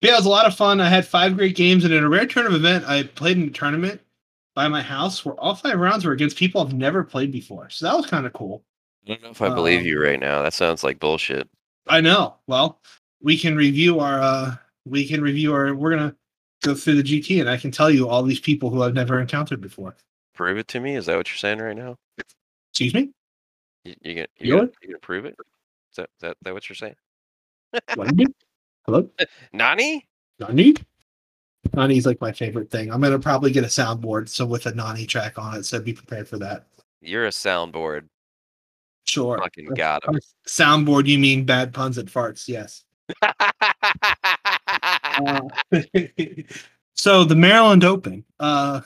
but 0.00 0.10
yeah, 0.10 0.14
it 0.14 0.18
was 0.18 0.26
a 0.26 0.30
lot 0.30 0.46
of 0.46 0.54
fun. 0.54 0.80
I 0.80 0.88
had 0.88 1.06
five 1.06 1.36
great 1.36 1.56
games, 1.56 1.84
and 1.84 1.92
in 1.92 2.04
a 2.04 2.08
rare 2.08 2.26
turn 2.26 2.46
of 2.46 2.54
event, 2.54 2.84
I 2.86 3.02
played 3.02 3.36
in 3.36 3.48
a 3.48 3.50
tournament 3.50 4.00
by 4.54 4.68
my 4.68 4.82
house 4.82 5.24
where 5.24 5.34
all 5.34 5.56
five 5.56 5.78
rounds 5.78 6.04
were 6.04 6.12
against 6.12 6.36
people 6.36 6.60
I've 6.60 6.72
never 6.72 7.02
played 7.02 7.32
before. 7.32 7.68
So 7.70 7.86
that 7.86 7.96
was 7.96 8.06
kind 8.06 8.26
of 8.26 8.32
cool. 8.32 8.62
I 9.04 9.12
don't 9.12 9.22
know 9.22 9.30
if 9.30 9.42
I 9.42 9.48
believe 9.48 9.80
um, 9.80 9.86
you 9.86 10.00
right 10.00 10.20
now. 10.20 10.42
That 10.42 10.52
sounds 10.52 10.84
like 10.84 11.00
bullshit. 11.00 11.48
I 11.88 12.00
know. 12.00 12.36
Well, 12.46 12.80
we 13.22 13.38
can 13.38 13.56
review 13.56 14.00
our 14.00 14.20
uh 14.20 14.56
we 14.84 15.06
can 15.06 15.20
review 15.20 15.52
our 15.52 15.74
we're 15.74 15.90
gonna 15.90 16.14
go 16.62 16.74
through 16.74 17.00
the 17.00 17.02
GT 17.02 17.40
and 17.40 17.48
I 17.48 17.56
can 17.56 17.70
tell 17.70 17.90
you 17.90 18.08
all 18.08 18.22
these 18.22 18.40
people 18.40 18.70
who 18.70 18.82
I've 18.82 18.94
never 18.94 19.20
encountered 19.20 19.60
before. 19.60 19.96
Prove 20.34 20.58
it 20.58 20.68
to 20.68 20.80
me. 20.80 20.96
Is 20.96 21.06
that 21.06 21.16
what 21.16 21.28
you're 21.28 21.36
saying 21.36 21.58
right 21.58 21.76
now? 21.76 21.96
Excuse 22.70 22.94
me? 22.94 23.10
You, 23.84 23.94
you 24.02 24.14
gonna 24.14 24.26
You 24.38 24.52
gonna, 24.56 24.70
you 24.82 24.88
gonna 24.88 24.98
prove 24.98 25.24
it? 25.24 25.36
Is 25.92 25.96
that, 25.96 26.10
that 26.20 26.36
that 26.42 26.54
what 26.54 26.68
you're 26.68 26.76
saying? 26.76 26.96
What 27.94 28.18
you? 28.18 28.26
Hello? 28.86 29.08
Nani? 29.52 30.06
Nani? 30.38 30.74
Nani's 31.74 32.06
like 32.06 32.20
my 32.20 32.32
favorite 32.32 32.70
thing. 32.70 32.92
I'm 32.92 33.00
gonna 33.00 33.18
probably 33.18 33.50
get 33.50 33.64
a 33.64 33.68
soundboard 33.68 34.28
so 34.28 34.46
with 34.46 34.66
a 34.66 34.74
Nani 34.74 35.06
track 35.06 35.38
on 35.38 35.56
it, 35.56 35.64
so 35.64 35.80
be 35.80 35.92
prepared 35.92 36.28
for 36.28 36.38
that. 36.38 36.66
You're 37.00 37.26
a 37.26 37.30
soundboard. 37.30 38.08
Sure. 39.04 39.38
Fucking 39.38 39.68
got 39.74 40.06
him. 40.06 40.18
Soundboard, 40.46 41.06
you 41.06 41.18
mean 41.18 41.44
bad 41.44 41.72
puns 41.72 41.96
and 41.96 42.10
farts? 42.10 42.46
Yes. 42.46 42.84
So 46.98 47.22
the 47.22 47.36
Maryland 47.36 47.84
Open, 47.84 48.24
uh, 48.40 48.80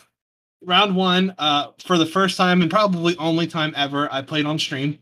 round 0.62 0.94
one, 0.94 1.34
uh, 1.38 1.68
for 1.78 1.96
the 1.96 2.04
first 2.04 2.36
time 2.36 2.60
and 2.60 2.70
probably 2.70 3.16
only 3.16 3.46
time 3.46 3.72
ever, 3.74 4.12
I 4.12 4.20
played 4.20 4.44
on 4.44 4.58
stream. 4.58 4.98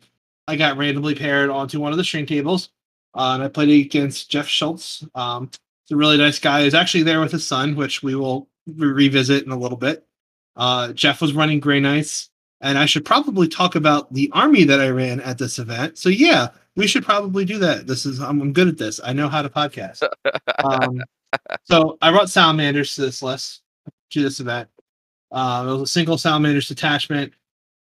I 0.46 0.54
got 0.54 0.78
randomly 0.78 1.16
paired 1.16 1.50
onto 1.50 1.80
one 1.80 1.90
of 1.90 1.99
the 1.99 2.04
stream 2.04 2.25
tables, 2.25 2.70
uh, 3.14 3.32
and 3.34 3.42
I 3.42 3.49
played 3.49 3.84
against 3.84 4.30
Jeff 4.30 4.46
Schultz. 4.46 5.04
Um, 5.16 5.50
he's 5.84 5.94
a 5.94 5.96
really 5.96 6.18
nice 6.18 6.38
guy. 6.38 6.62
He's 6.62 6.72
actually 6.72 7.02
there 7.02 7.20
with 7.20 7.32
his 7.32 7.44
son, 7.44 7.75
which 7.75 8.00
we 8.00 8.14
will 8.14 8.49
re- 8.76 8.92
revisit 8.92 9.44
in 9.44 9.50
a 9.50 9.58
little 9.58 9.76
bit. 9.76 10.06
Uh, 10.54 10.92
Jeff 10.92 11.20
was 11.20 11.32
running 11.32 11.58
Grey 11.58 11.80
Knights, 11.80 12.30
and 12.60 12.78
I 12.78 12.87
should 12.87 13.04
probably 13.04 13.49
talk 13.49 13.75
about 13.75 14.12
the 14.14 14.30
army 14.32 14.62
that 14.64 14.80
I 14.80 14.88
ran 14.88 15.18
at 15.20 15.37
this 15.37 15.58
event. 15.58 15.99
So 15.99 16.10
yeah, 16.10 16.50
we 16.76 16.87
should 16.87 17.04
probably 17.04 17.44
do 17.44 17.58
that. 17.58 17.88
This 17.88 18.06
is 18.06 18.20
I'm, 18.20 18.40
I'm 18.40 18.52
good 18.52 18.68
at 18.68 18.78
this. 18.78 19.00
I 19.02 19.12
know 19.12 19.28
how 19.28 19.42
to 19.42 19.49
podcast. 19.49 20.08
Um, 20.62 21.00
so 21.64 21.99
I 22.02 22.10
brought 22.10 22.30
salamanders 22.30 22.94
to 22.94 23.02
this 23.02 23.22
list 23.22 23.62
to 24.10 24.22
this 24.22 24.40
event. 24.40 24.68
Uh, 25.32 25.64
it 25.66 25.72
was 25.72 25.82
a 25.82 25.87
single 25.87 26.18
salamanders 26.18 26.68
detachment. 26.68 27.32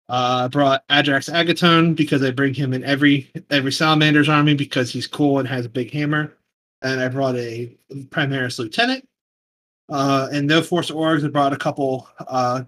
Uh, 0.09 0.43
I 0.45 0.49
brought 0.49 0.87
Adrax 0.89 1.31
Agatone 1.31 1.95
because 1.95 2.23
I 2.23 2.31
bring 2.31 2.55
him 2.55 2.73
in 2.73 2.83
every 2.85 3.31
every 3.51 3.73
salamanders 3.73 4.29
army 4.29 4.55
because 4.55 4.91
he's 4.91 5.07
cool 5.07 5.39
and 5.39 5.47
has 5.49 5.67
a 5.67 5.71
big 5.71 5.91
hammer. 5.93 6.35
And 6.83 7.01
I 7.01 7.09
brought 7.09 7.37
a 7.37 7.77
Primaris 7.93 8.59
lieutenant. 8.59 9.07
Uh, 9.91 10.29
and 10.33 10.47
no 10.47 10.63
force 10.63 10.91
orgs. 10.91 11.25
I 11.25 11.29
brought 11.29 11.53
a 11.53 11.57
couple 11.57 12.09
uh, 12.19 12.65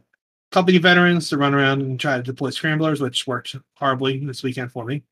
company 0.50 0.78
veterans 0.78 1.28
to 1.28 1.38
run 1.38 1.54
around 1.54 1.82
and 1.82 1.98
try 1.98 2.16
to 2.16 2.22
deploy 2.22 2.50
scramblers, 2.50 3.00
which 3.00 3.26
worked 3.26 3.54
horribly 3.76 4.24
this 4.24 4.42
weekend 4.42 4.72
for 4.72 4.84
me. 4.84 5.02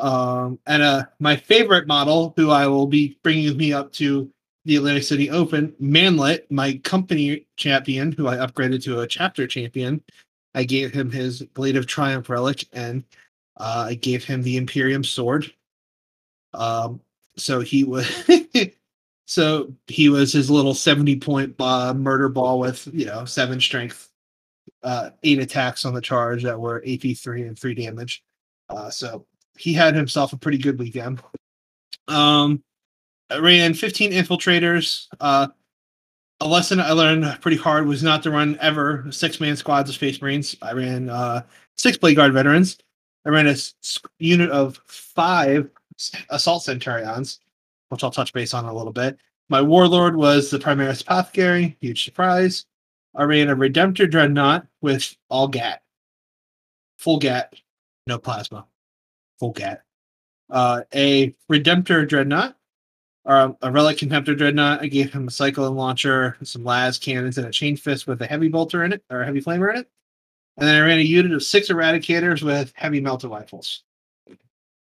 Um, 0.00 0.58
and 0.66 0.82
uh, 0.82 1.04
my 1.20 1.36
favorite 1.36 1.86
model, 1.86 2.34
who 2.36 2.50
I 2.50 2.66
will 2.66 2.86
be 2.86 3.18
bringing 3.22 3.56
me 3.56 3.72
up 3.72 3.92
to 3.94 4.30
the 4.64 4.76
Atlantic 4.76 5.02
City 5.02 5.30
Open, 5.30 5.74
Manlet, 5.78 6.50
my 6.50 6.74
company 6.84 7.46
champion, 7.56 8.12
who 8.12 8.28
I 8.28 8.36
upgraded 8.36 8.82
to 8.84 9.00
a 9.00 9.06
chapter 9.06 9.46
champion. 9.46 10.02
I 10.54 10.64
gave 10.64 10.92
him 10.92 11.10
his 11.10 11.42
Blade 11.42 11.76
of 11.76 11.86
Triumph 11.86 12.28
relic, 12.30 12.64
and 12.72 13.04
uh, 13.56 13.86
I 13.88 13.94
gave 13.94 14.24
him 14.24 14.42
the 14.42 14.56
Imperium 14.56 15.04
sword. 15.04 15.52
Um, 16.54 17.00
so 17.36 17.60
he 17.60 17.84
was, 17.84 18.08
so 19.26 19.72
he 19.88 20.08
was 20.08 20.32
his 20.32 20.50
little 20.50 20.74
seventy 20.74 21.16
point 21.16 21.54
uh, 21.60 21.92
murder 21.92 22.28
ball 22.28 22.58
with 22.58 22.88
you 22.92 23.06
know 23.06 23.24
seven 23.24 23.60
strength, 23.60 24.10
uh, 24.82 25.10
eight 25.24 25.40
attacks 25.40 25.84
on 25.84 25.94
the 25.94 26.00
charge 26.00 26.44
that 26.44 26.58
were 26.58 26.82
AP 26.86 27.16
three 27.16 27.42
and 27.42 27.58
three 27.58 27.74
damage. 27.74 28.22
Uh, 28.70 28.88
so 28.88 29.26
he 29.58 29.72
had 29.72 29.94
himself 29.94 30.32
a 30.32 30.38
pretty 30.38 30.58
good 30.58 30.78
weekend. 30.78 31.20
Um, 32.08 32.62
I 33.30 33.38
ran 33.38 33.74
15 33.74 34.12
infiltrators. 34.12 35.06
Uh, 35.20 35.48
a 36.40 36.48
lesson 36.48 36.80
I 36.80 36.92
learned 36.92 37.38
pretty 37.40 37.56
hard 37.56 37.86
was 37.86 38.02
not 38.02 38.22
to 38.24 38.30
run 38.30 38.58
ever 38.60 39.06
six 39.10 39.40
man 39.40 39.56
squads 39.56 39.88
of 39.88 39.96
Space 39.96 40.20
Marines. 40.20 40.56
I 40.60 40.72
ran 40.72 41.08
uh, 41.08 41.42
six 41.76 41.96
Blade 41.96 42.16
Guard 42.16 42.32
veterans. 42.32 42.78
I 43.24 43.30
ran 43.30 43.46
a 43.46 43.56
unit 44.18 44.50
of 44.50 44.80
five 44.86 45.70
Assault 46.30 46.62
Centurions, 46.62 47.40
which 47.88 48.04
I'll 48.04 48.10
touch 48.10 48.32
base 48.32 48.52
on 48.52 48.66
a 48.66 48.74
little 48.74 48.92
bit. 48.92 49.16
My 49.48 49.62
Warlord 49.62 50.16
was 50.16 50.50
the 50.50 50.58
Primaris 50.58 51.02
Apothecary, 51.02 51.76
huge 51.80 52.04
surprise. 52.04 52.66
I 53.14 53.24
ran 53.24 53.48
a 53.48 53.56
Redemptor 53.56 54.10
Dreadnought 54.10 54.66
with 54.80 55.16
all 55.28 55.48
GAT, 55.48 55.82
full 56.98 57.18
GAT, 57.18 57.54
no 58.06 58.18
plasma, 58.18 58.66
full 59.38 59.52
GAT. 59.52 59.82
Uh, 60.50 60.82
a 60.94 61.34
Redemptor 61.50 62.08
Dreadnought, 62.08 62.56
or 63.24 63.56
a 63.62 63.70
Relic 63.70 63.98
Contemptor 63.98 64.36
Dreadnought. 64.36 64.82
I 64.82 64.86
gave 64.86 65.12
him 65.12 65.28
a 65.28 65.30
Cyclone 65.30 65.76
Launcher, 65.76 66.36
some 66.42 66.64
Las 66.64 66.98
cannons, 66.98 67.38
and 67.38 67.46
a 67.46 67.50
Chain 67.50 67.76
Fist 67.76 68.06
with 68.06 68.20
a 68.22 68.26
Heavy 68.26 68.48
Bolter 68.48 68.84
in 68.84 68.92
it, 68.92 69.02
or 69.10 69.22
a 69.22 69.24
Heavy 69.24 69.40
Flamer 69.40 69.70
in 69.70 69.80
it. 69.80 69.88
And 70.56 70.68
then 70.68 70.76
I 70.82 70.86
ran 70.86 70.98
a 70.98 71.02
unit 71.02 71.32
of 71.32 71.42
six 71.42 71.68
Eradicators 71.68 72.42
with 72.42 72.72
Heavy 72.76 73.00
Melter 73.00 73.28
Rifles. 73.28 73.82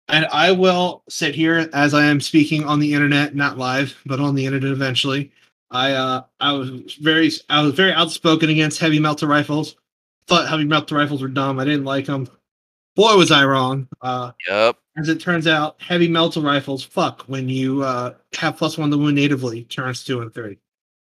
And 0.10 0.26
I 0.28 0.52
will 0.52 1.04
sit 1.10 1.34
here 1.34 1.70
as 1.74 1.94
I 1.94 2.06
am 2.06 2.20
speaking 2.20 2.66
on 2.66 2.80
the 2.80 2.94
internet, 2.94 3.36
not 3.36 3.58
live, 3.58 3.98
but 4.06 4.20
on 4.20 4.36
the 4.36 4.46
internet 4.46 4.72
eventually. 4.72 5.32
I 5.72 5.94
uh, 5.94 6.24
I 6.40 6.52
was 6.52 6.70
very 7.02 7.32
I 7.50 7.62
was 7.62 7.74
very 7.74 7.94
outspoken 7.94 8.50
against 8.50 8.80
heavy 8.80 9.00
melter 9.00 9.26
rifles. 9.26 9.76
Thought 10.28 10.48
heavy 10.48 10.66
melter 10.66 10.96
rifles 10.96 11.22
were 11.22 11.28
dumb. 11.28 11.60
I 11.60 11.66
didn't 11.66 11.86
like 11.86 12.06
them. 12.06 12.28
Boy, 12.96 13.16
was 13.16 13.32
I 13.32 13.44
wrong. 13.46 13.88
Uh, 14.02 14.34
Yep. 14.48 14.78
As 14.96 15.10
it 15.10 15.20
turns 15.20 15.48
out, 15.48 15.82
heavy 15.82 16.08
melter 16.08 16.40
rifles 16.40 16.84
fuck 16.84 17.24
when 17.24 17.50
you 17.50 17.82
uh, 17.84 18.14
have 18.36 18.58
plus 18.58 18.78
one 18.78 18.92
to 18.92 18.98
wound 18.98 19.16
natively 19.16 19.64
turns 19.64 20.04
two 20.04 20.22
and 20.22 20.34
three. 20.34 20.60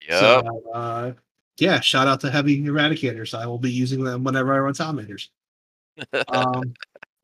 Yep. 0.09 0.21
So, 0.21 0.63
uh, 0.75 1.13
yeah, 1.59 1.81
shout 1.81 2.09
out 2.09 2.21
to 2.21 2.31
heavy 2.31 2.61
eradicators. 2.63 3.39
I 3.39 3.47
will 3.47 3.59
be 3.59 3.71
using 3.71 4.03
them 4.03 4.25
whenever 4.25 4.55
I 4.55 4.59
run 4.59 4.75
salamanders. 4.75 5.31
Um, 6.29 6.75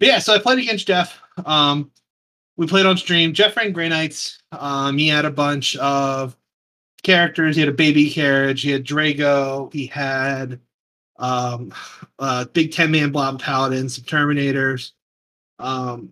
but 0.00 0.08
yeah, 0.08 0.18
so 0.18 0.34
I 0.34 0.38
played 0.40 0.58
against 0.58 0.88
Jeff. 0.88 1.20
Um, 1.46 1.92
we 2.56 2.66
played 2.66 2.86
on 2.86 2.96
stream. 2.96 3.32
Jeff 3.32 3.56
ran 3.56 3.72
Grey 3.72 3.88
Knights. 3.88 4.40
Um, 4.50 4.98
he 4.98 5.08
had 5.08 5.24
a 5.24 5.30
bunch 5.30 5.76
of 5.76 6.36
characters. 7.02 7.54
He 7.54 7.60
had 7.60 7.68
a 7.68 7.72
baby 7.72 8.10
carriage. 8.10 8.62
He 8.62 8.70
had 8.70 8.84
Draigo. 8.84 9.72
He 9.72 9.86
had 9.86 10.58
um, 11.18 11.72
uh, 12.18 12.46
big 12.46 12.72
10 12.72 12.90
man 12.90 13.12
blob 13.12 13.40
paladins, 13.40 13.96
some 13.96 14.04
Terminators. 14.04 14.92
Um, 15.58 16.10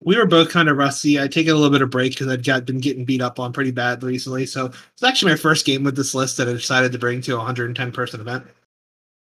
we 0.00 0.16
were 0.16 0.26
both 0.26 0.50
kind 0.50 0.68
of 0.68 0.76
rusty. 0.76 1.18
I'd 1.18 1.32
taken 1.32 1.52
a 1.52 1.56
little 1.56 1.70
bit 1.70 1.82
of 1.82 1.90
break 1.90 2.12
because 2.12 2.28
I'd 2.28 2.44
got 2.44 2.64
been 2.64 2.80
getting 2.80 3.04
beat 3.04 3.20
up 3.20 3.40
on 3.40 3.52
pretty 3.52 3.72
bad 3.72 4.02
recently. 4.02 4.46
So 4.46 4.66
it's 4.66 5.02
actually 5.02 5.32
my 5.32 5.36
first 5.36 5.66
game 5.66 5.82
with 5.82 5.96
this 5.96 6.14
list 6.14 6.36
that 6.36 6.48
I 6.48 6.52
decided 6.52 6.92
to 6.92 6.98
bring 6.98 7.20
to 7.22 7.34
a 7.34 7.38
110 7.38 7.92
person 7.92 8.20
event. 8.20 8.44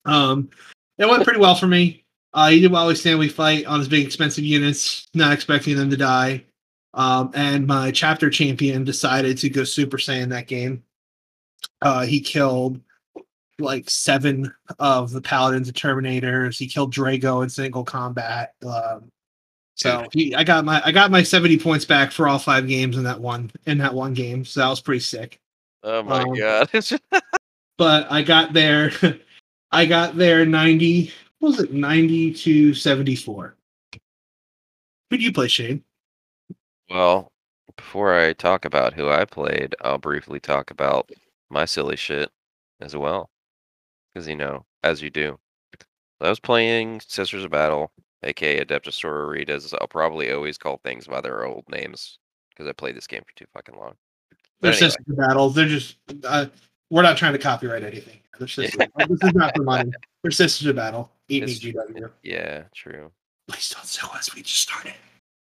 Um, 0.05 0.51
it 0.99 1.09
went 1.09 1.25
pretty 1.25 1.41
well 1.41 1.55
for 1.55 1.67
me. 1.67 2.05
Uh, 2.33 2.51
he 2.51 2.61
did 2.61 2.73
well 2.73 2.87
with 2.87 2.99
stand 2.99 3.19
we 3.19 3.29
fight 3.29 3.65
on 3.67 3.79
his 3.79 3.89
big 3.89 4.05
expensive 4.05 4.45
units, 4.45 5.07
not 5.15 5.33
expecting 5.33 5.77
them 5.77 5.89
to 5.91 5.97
die. 5.97 6.45
Um, 6.95 7.31
and 7.35 7.67
my 7.67 7.91
chapter 7.91 8.29
champion 8.29 8.85
decided 8.85 9.39
to 9.39 9.51
go 9.51 9.65
Super 9.65 9.99
Saiyan 9.99 10.31
that 10.31 10.47
game. 10.47 10.83
Uh, 11.81 12.05
he 12.05 12.21
killed 12.21 12.81
like 13.59 13.89
seven 13.89 14.53
of 14.79 15.13
the 15.13 15.21
paladins 15.21 15.69
and 15.69 15.77
terminators. 15.77 16.59
He 16.59 16.67
killed 16.67 16.93
Draigo 16.93 17.43
in 17.43 17.49
single 17.49 17.85
combat. 17.85 18.55
Um, 18.67 19.11
so 19.77 20.09
he, 20.13 20.35
I 20.35 20.43
got 20.45 20.65
my 20.65 20.83
I 20.85 20.91
got 20.93 21.11
my 21.11 21.23
70 21.23 21.59
points 21.59 21.85
back 21.85 22.11
for 22.11 22.27
all 22.29 22.39
five 22.39 22.67
games 22.67 22.97
in 22.97 23.05
that 23.05 23.21
one 23.21 23.51
in 23.67 23.79
that 23.79 23.95
one 23.95 24.15
game. 24.15 24.45
So 24.45 24.61
that 24.61 24.69
was 24.69 24.81
pretty 24.81 25.01
sick. 25.01 25.39
Oh 25.83 26.03
my 26.03 26.23
Um, 26.23 26.35
god. 26.35 26.69
But 27.79 28.11
I 28.11 28.23
got 28.23 28.55
there 28.55 28.91
I 29.71 29.87
got 29.87 30.17
there 30.17 30.45
90 30.47 31.13
what 31.39 31.51
was 31.51 31.61
it 31.61 31.73
90 31.73 32.33
to 32.33 32.75
74. 32.75 33.57
Who 35.11 35.17
do 35.19 35.23
you 35.23 35.33
play, 35.33 35.49
Shane? 35.49 35.85
well, 36.91 37.31
before 37.77 38.19
I 38.19 38.33
talk 38.33 38.65
about 38.65 38.95
who 38.95 39.11
I 39.11 39.25
played, 39.25 39.75
I'll 39.83 39.99
briefly 39.99 40.41
talk 40.41 40.71
about 40.71 41.11
my 41.51 41.65
silly 41.67 41.97
shit 41.97 42.31
as 42.81 42.97
well. 42.97 43.31
Because, 44.15 44.27
you 44.27 44.37
know, 44.37 44.65
as 44.83 45.03
you 45.03 45.11
do. 45.11 45.39
I 46.21 46.31
was 46.31 46.41
playing 46.41 47.01
Sisters 47.01 47.45
of 47.45 47.51
Battle, 47.51 47.93
aka 48.27 48.65
Adeptus 48.65 49.01
Sororitas. 49.01 49.75
I'll 49.81 49.87
probably 49.89 50.33
always 50.33 50.59
call 50.59 50.81
things 50.85 51.07
by 51.07 51.21
their 51.21 51.45
old 51.47 51.65
names 51.69 52.19
because 52.51 52.69
I 52.69 52.73
played 52.73 52.97
this 52.97 53.07
game 53.07 53.23
for 53.27 53.35
too 53.37 53.47
fucking 53.53 53.77
long. 53.77 53.95
They're 54.61 54.73
anyway. 54.73 54.89
sister 54.89 55.03
battles. 55.09 55.55
They're 55.55 55.69
just 55.69 55.97
uh, 56.25 56.47
we're 56.91 57.03
not 57.03 57.17
trying 57.17 57.33
to 57.33 57.39
copyright 57.39 57.83
anything. 57.83 58.19
They're 58.39 58.49
sisters. 58.49 58.89
this 58.97 59.19
is 59.23 59.35
not 59.35 59.57
for 59.57 59.63
money. 59.63 59.91
They're 60.23 60.31
sisters 60.31 60.67
of 60.67 60.77
battle. 60.77 61.11
Eat 61.29 61.45
me, 61.45 61.55
GW. 61.55 62.11
Yeah, 62.23 62.65
true. 62.75 63.11
Please 63.49 63.71
don't 63.71 63.87
sue 63.87 64.07
us. 64.09 64.35
We 64.35 64.43
just 64.43 64.61
started. 64.61 64.95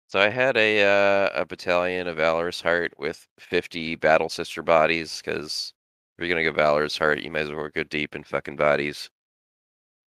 So 0.08 0.20
I 0.20 0.30
had 0.30 0.56
a 0.58 0.84
uh, 0.84 1.42
a 1.42 1.46
battalion 1.46 2.08
of 2.08 2.18
Valorous 2.18 2.62
Heart 2.62 2.94
with 2.98 3.28
50 3.40 3.96
Battle 3.96 4.30
Sister 4.30 4.62
bodies 4.62 5.22
because 5.24 5.74
if 6.18 6.24
you're 6.24 6.30
gonna 6.30 6.50
go 6.50 6.56
Valorous 6.56 6.98
Heart, 6.98 7.22
you 7.22 7.32
might 7.32 7.42
as 7.42 7.52
well 7.52 7.70
go 7.74 7.84
deep 7.84 8.16
in 8.16 8.24
fucking 8.24 8.56
bodies. 8.56 9.10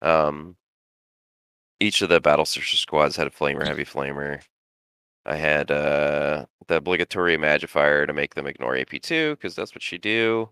Um, 0.00 0.56
each 1.80 2.02
of 2.02 2.08
the 2.08 2.20
Battle 2.20 2.44
Sister 2.44 2.76
squads 2.76 3.16
had 3.16 3.26
a 3.26 3.30
Flamer, 3.30 3.66
Heavy 3.66 3.84
Flamer. 3.84 4.42
I 5.24 5.36
had 5.36 5.70
uh, 5.70 6.46
the 6.66 6.76
obligatory 6.76 7.36
Magifier 7.36 8.06
to 8.06 8.12
make 8.12 8.34
them 8.34 8.46
ignore 8.46 8.74
AP2 8.74 9.32
because 9.32 9.54
that's 9.54 9.74
what 9.74 9.90
you 9.92 9.98
do. 9.98 10.48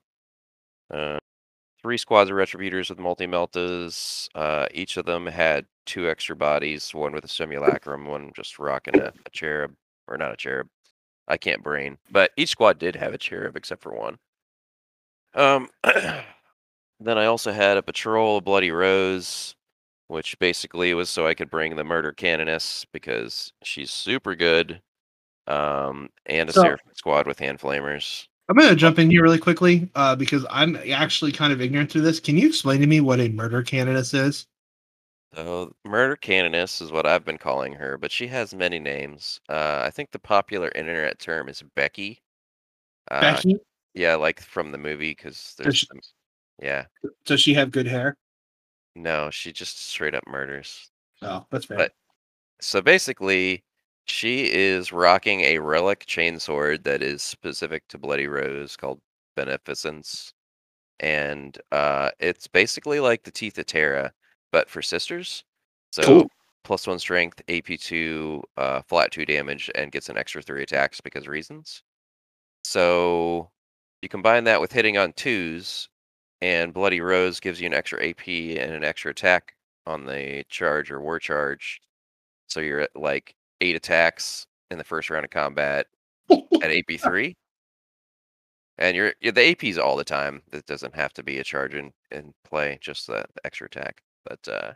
Uh, 0.92 1.18
three 1.83 1.97
squads 1.97 2.30
of 2.30 2.37
Retributors 2.37 2.90
with 2.90 2.99
multi 2.99 3.26
meltas. 3.26 4.28
Uh, 4.35 4.66
each 4.73 4.97
of 4.97 5.06
them 5.06 5.26
had 5.26 5.66
two 5.87 6.09
extra 6.09 6.37
bodies, 6.37 6.95
one 6.95 7.12
with 7.12 7.25
a 7.25 7.28
simulacrum, 7.28 8.06
one 8.06 8.33
just 8.35 8.59
rocking 8.59 9.00
a, 9.00 9.12
a 9.25 9.30
cherub, 9.33 9.73
or 10.09 10.16
not 10.18 10.33
a 10.33 10.37
cherub. 10.37 10.68
I 11.28 11.37
can't 11.37 11.62
brain, 11.62 11.99
but 12.11 12.30
each 12.37 12.50
squad 12.50 12.78
did 12.78 12.95
have 12.97 13.14
a 13.14 13.18
cherub 13.18 13.56
except 13.56 13.83
for 13.83 13.92
one. 13.95 14.18
Um, 15.35 15.68
then 15.85 17.18
I 17.18 17.26
also 17.26 17.50
had 17.52 17.76
a 17.76 17.83
patrol 17.83 18.38
of 18.38 18.45
Bloody 18.45 18.71
Rose, 18.71 19.56
which 20.09 20.39
basically 20.39 20.95
was 20.95 21.09
so 21.11 21.27
I 21.27 21.35
could 21.35 21.51
bring 21.51 21.77
the 21.77 21.85
Murder 21.85 22.13
Canoness 22.13 22.85
because 22.93 23.53
she's 23.63 23.91
super 23.91 24.35
good. 24.35 24.81
Um, 25.47 26.09
and 26.27 26.49
a 26.49 26.53
So- 26.53 26.63
Seraphim 26.63 26.93
squad 26.95 27.27
with 27.27 27.39
hand 27.39 27.59
flamers. 27.61 28.27
I'm 28.49 28.57
gonna 28.57 28.77
jump 28.77 29.01
in 29.01 29.11
here 29.11 29.23
really 29.23 29.39
quickly 29.41 29.91
uh, 29.97 30.15
because 30.15 30.47
I'm 30.51 30.77
actually 30.93 31.33
kind 31.33 31.53
of 31.53 31.61
ignorant 31.61 31.91
to 31.91 32.01
this. 32.01 32.21
Can 32.21 32.37
you 32.37 32.47
explain 32.47 32.81
to 32.81 32.87
me 32.87 33.01
what 33.01 33.19
a 33.19 33.29
murder 33.29 33.63
canoness 33.63 34.15
is? 34.15 34.47
So 35.35 35.75
Murder 35.85 36.17
Canoness 36.17 36.80
is 36.80 36.93
what 36.93 37.07
I've 37.07 37.25
been 37.25 37.39
calling 37.39 37.73
her, 37.73 37.99
but 37.99 38.13
she 38.13 38.28
has 38.28 38.54
many 38.54 38.78
names. 38.78 39.41
Uh, 39.49 39.83
I 39.85 39.91
think 39.91 40.13
the 40.13 40.19
popular 40.21 40.71
internet 40.76 41.19
term 41.19 41.49
is 41.49 41.63
Becky. 41.75 42.23
Uh, 43.11 43.21
Becky, 43.21 43.57
Yeah, 43.95 44.15
like 44.15 44.41
from 44.41 44.71
the 44.71 44.78
movie, 44.78 45.11
because 45.11 45.54
there's. 45.59 45.78
she- 45.78 45.87
some- 45.87 46.00
Yeah, 46.63 46.87
does 47.26 47.41
she 47.41 47.52
have 47.54 47.71
good 47.73 47.87
hair? 47.89 48.17
No, 48.97 49.30
she 49.30 49.52
just 49.52 49.87
straight 49.87 50.15
up 50.15 50.26
murders. 50.26 50.91
Oh, 51.23 51.47
that's 51.50 51.67
fair. 51.67 51.76
But- 51.78 51.93
So 52.61 52.80
basically, 52.80 53.63
she 54.06 54.50
is 54.52 54.93
rocking 54.93 55.43
a 55.43 55.59
relic 55.59 56.06
chainsword 56.06 56.85
that 56.85 57.02
is 57.02 57.23
specific 57.23 57.87
to 57.89 57.99
Bloody 57.99 58.26
Rose 58.26 58.76
called 58.76 59.00
Beneficence. 59.37 60.32
And 61.00 61.59
uh, 61.73 62.11
it's 62.19 62.47
basically 62.47 63.00
like 63.00 63.23
the 63.25 63.30
Teeth 63.30 63.59
of 63.59 63.67
Terra, 63.67 64.13
but 64.52 64.71
for 64.71 64.80
sisters. 64.80 65.45
So 65.93 66.02
Cool. 66.02 66.30
plus 66.65 66.87
one 66.87 66.99
strength, 66.99 67.43
AP2, 67.49 68.43
uh, 68.56 68.80
flat 68.89 69.13
two 69.13 69.26
damage, 69.26 69.71
and 69.75 69.93
gets 69.93 70.09
an 70.09 70.17
extra 70.17 70.41
three 70.41 70.63
attacks 70.63 71.00
because 71.02 71.28
reasons. 71.28 71.82
So 72.65 73.50
you 74.02 74.09
combine 74.09 74.45
that 74.45 74.61
with 74.61 74.73
hitting 74.73 74.97
on 74.97 75.13
twos, 75.13 75.89
and 76.41 76.75
Bloody 76.75 77.01
Rose 77.01 77.41
gives 77.41 77.61
you 77.61 77.67
an 77.67 77.75
extra 77.75 78.07
AP 78.09 78.29
and 78.29 78.73
an 78.73 78.85
extra 78.85 79.11
attack 79.11 79.55
on 79.87 80.05
the 80.05 80.45
charge 80.49 80.91
or 80.91 81.01
war 81.01 81.19
charge. 81.19 81.81
So 82.49 82.61
you're 82.61 82.81
at 82.81 82.97
like 82.97 83.35
eight 83.61 83.77
attacks 83.77 84.47
in 84.71 84.79
the 84.79 84.85
first 84.85 85.11
round 85.11 85.25
of 85.25 85.31
combat 85.31 85.87
at 86.31 86.71
AP 86.71 87.01
three. 87.01 87.37
And 88.79 88.95
you're, 88.97 89.15
you're 89.21 89.33
the 89.33 89.55
APs 89.55 89.79
all 89.79 89.97
the 89.97 90.05
time. 90.05 90.43
That 90.51 90.67
doesn't 90.67 90.95
have 90.95 91.13
to 91.15 91.23
be 91.23 91.39
a 91.39 91.45
charge 91.45 91.75
in, 91.75 91.93
in 92.11 92.35
play, 92.45 92.79
just 92.83 93.07
the, 93.07 93.25
the 93.35 93.47
extra 93.47 93.67
attack. 93.67 94.03
But 94.25 94.49
uh 94.49 94.73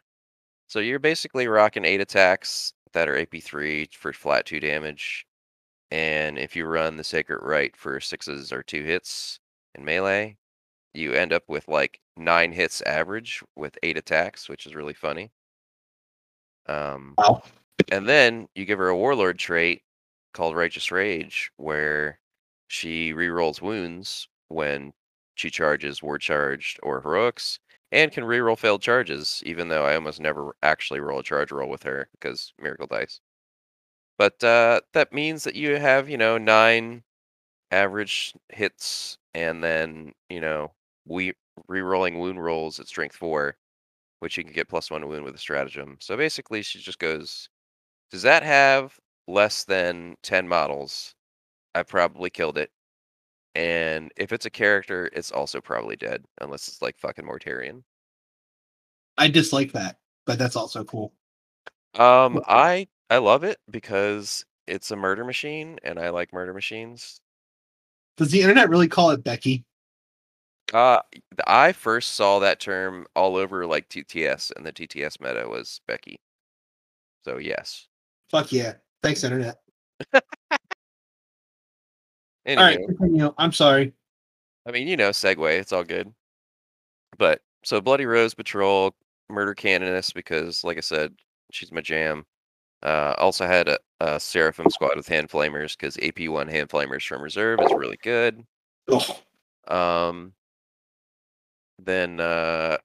so 0.70 0.78
you're 0.78 1.00
basically 1.00 1.48
rocking 1.48 1.84
eight 1.84 2.00
attacks 2.00 2.74
that 2.92 3.08
are 3.08 3.18
AP 3.18 3.42
three 3.42 3.88
for 3.92 4.12
flat 4.12 4.46
two 4.46 4.60
damage. 4.60 5.26
And 5.90 6.38
if 6.38 6.54
you 6.54 6.64
run 6.66 6.96
the 6.96 7.02
Sacred 7.04 7.40
Rite 7.42 7.76
for 7.76 7.98
sixes 8.00 8.52
or 8.52 8.62
two 8.62 8.84
hits 8.84 9.40
in 9.74 9.84
melee, 9.84 10.36
you 10.94 11.12
end 11.14 11.32
up 11.32 11.44
with 11.48 11.68
like 11.68 12.00
nine 12.16 12.52
hits 12.52 12.82
average 12.82 13.42
with 13.56 13.78
eight 13.82 13.96
attacks, 13.96 14.48
which 14.48 14.66
is 14.66 14.74
really 14.74 14.94
funny. 14.94 15.30
Um, 16.66 17.18
Wow. 17.18 17.42
and 17.90 18.08
then 18.08 18.48
you 18.54 18.64
give 18.64 18.78
her 18.78 18.88
a 18.88 18.96
warlord 18.96 19.38
trait 19.38 19.82
called 20.34 20.56
Righteous 20.56 20.90
Rage, 20.92 21.50
where 21.56 22.20
she 22.68 23.12
rerolls 23.14 23.60
wounds 23.62 24.28
when 24.48 24.92
she 25.34 25.50
charges 25.50 26.02
ward 26.02 26.20
charged 26.22 26.78
or 26.82 27.00
heroics, 27.02 27.58
and 27.92 28.12
can 28.12 28.24
reroll 28.24 28.58
failed 28.58 28.82
charges, 28.82 29.42
even 29.46 29.68
though 29.68 29.84
I 29.86 29.94
almost 29.96 30.20
never 30.20 30.54
actually 30.62 31.00
roll 31.00 31.20
a 31.20 31.24
charge 31.24 31.52
roll 31.52 31.68
with 31.70 31.82
her 31.84 32.08
because 32.12 32.52
miracle 32.58 32.86
dice. 32.86 33.20
But 34.18 34.42
uh, 34.44 34.82
that 34.92 35.12
means 35.12 35.44
that 35.44 35.56
you 35.56 35.76
have, 35.76 36.08
you 36.08 36.18
know, 36.18 36.38
nine 36.38 37.02
average 37.72 38.34
hits, 38.50 39.18
and 39.34 39.62
then 39.64 40.14
you 40.30 40.40
know 40.40 40.72
we 41.10 41.34
rerolling 41.70 42.18
wound 42.18 42.42
rolls 42.42 42.80
at 42.80 42.88
strength 42.88 43.16
four, 43.16 43.56
which 44.20 44.38
you 44.38 44.44
can 44.44 44.52
get 44.54 44.68
plus 44.68 44.90
one 44.90 45.06
wound 45.08 45.24
with 45.24 45.34
a 45.34 45.38
stratagem. 45.38 45.98
So 46.00 46.16
basically, 46.16 46.62
she 46.62 46.78
just 46.80 46.98
goes, 47.00 47.50
"Does 48.10 48.22
that 48.22 48.42
have 48.44 48.98
less 49.28 49.64
than 49.64 50.16
ten 50.22 50.48
models? 50.48 51.14
I 51.74 51.82
probably 51.84 52.30
killed 52.30 52.58
it." 52.58 52.70
And 53.54 54.12
if 54.16 54.32
it's 54.32 54.46
a 54.46 54.50
character, 54.50 55.10
it's 55.12 55.32
also 55.32 55.60
probably 55.60 55.96
dead, 55.96 56.24
unless 56.40 56.68
it's 56.68 56.82
like 56.82 56.98
fucking 56.98 57.24
Mortarion. 57.26 57.84
I 59.18 59.28
dislike 59.28 59.72
that, 59.72 59.98
but 60.26 60.38
that's 60.38 60.56
also 60.56 60.84
cool. 60.84 61.12
Um, 61.94 62.42
I 62.46 62.88
I 63.10 63.18
love 63.18 63.44
it 63.44 63.58
because 63.70 64.44
it's 64.66 64.90
a 64.90 64.96
murder 64.96 65.24
machine, 65.24 65.78
and 65.82 65.98
I 65.98 66.10
like 66.10 66.32
murder 66.32 66.54
machines. 66.54 67.20
Does 68.16 68.30
the 68.30 68.42
internet 68.42 68.68
really 68.68 68.88
call 68.88 69.10
it 69.10 69.24
Becky? 69.24 69.64
Uh, 70.72 71.00
I 71.46 71.72
first 71.72 72.14
saw 72.14 72.38
that 72.38 72.60
term 72.60 73.06
all 73.16 73.36
over 73.36 73.66
like 73.66 73.88
TTS, 73.88 74.52
and 74.56 74.64
the 74.64 74.72
TTS 74.72 75.20
meta 75.20 75.48
was 75.48 75.80
Becky. 75.86 76.20
So 77.24 77.38
yes. 77.38 77.88
Fuck 78.30 78.52
yeah. 78.52 78.74
Thanks, 79.02 79.24
internet. 79.24 79.56
Anywho, 80.14 80.20
All 82.48 82.56
right, 82.56 82.78
continue. 82.86 83.34
I'm 83.38 83.52
sorry. 83.52 83.92
I 84.66 84.70
mean, 84.70 84.86
you 84.86 84.96
know, 84.96 85.10
segue. 85.10 85.58
It's 85.58 85.72
all 85.72 85.84
good. 85.84 86.12
But 87.18 87.40
so 87.64 87.80
Bloody 87.80 88.06
Rose 88.06 88.34
Patrol, 88.34 88.94
Murder 89.28 89.54
Canoness, 89.54 90.12
because 90.14 90.62
like 90.64 90.76
I 90.76 90.80
said, 90.80 91.14
she's 91.50 91.72
my 91.72 91.80
jam. 91.80 92.24
Uh, 92.82 93.14
also 93.18 93.46
had 93.46 93.68
a, 93.68 93.78
a 94.00 94.20
Seraphim 94.20 94.70
squad 94.70 94.96
with 94.96 95.08
hand 95.08 95.28
flamers 95.28 95.76
because 95.76 95.96
AP1 95.98 96.50
hand 96.50 96.68
flamers 96.70 97.06
from 97.06 97.22
reserve 97.22 97.60
is 97.60 97.72
really 97.74 97.98
good. 98.02 98.42
Oh, 98.88 99.18
Um, 99.68 100.32
then, 101.84 102.20
uh, 102.20 102.76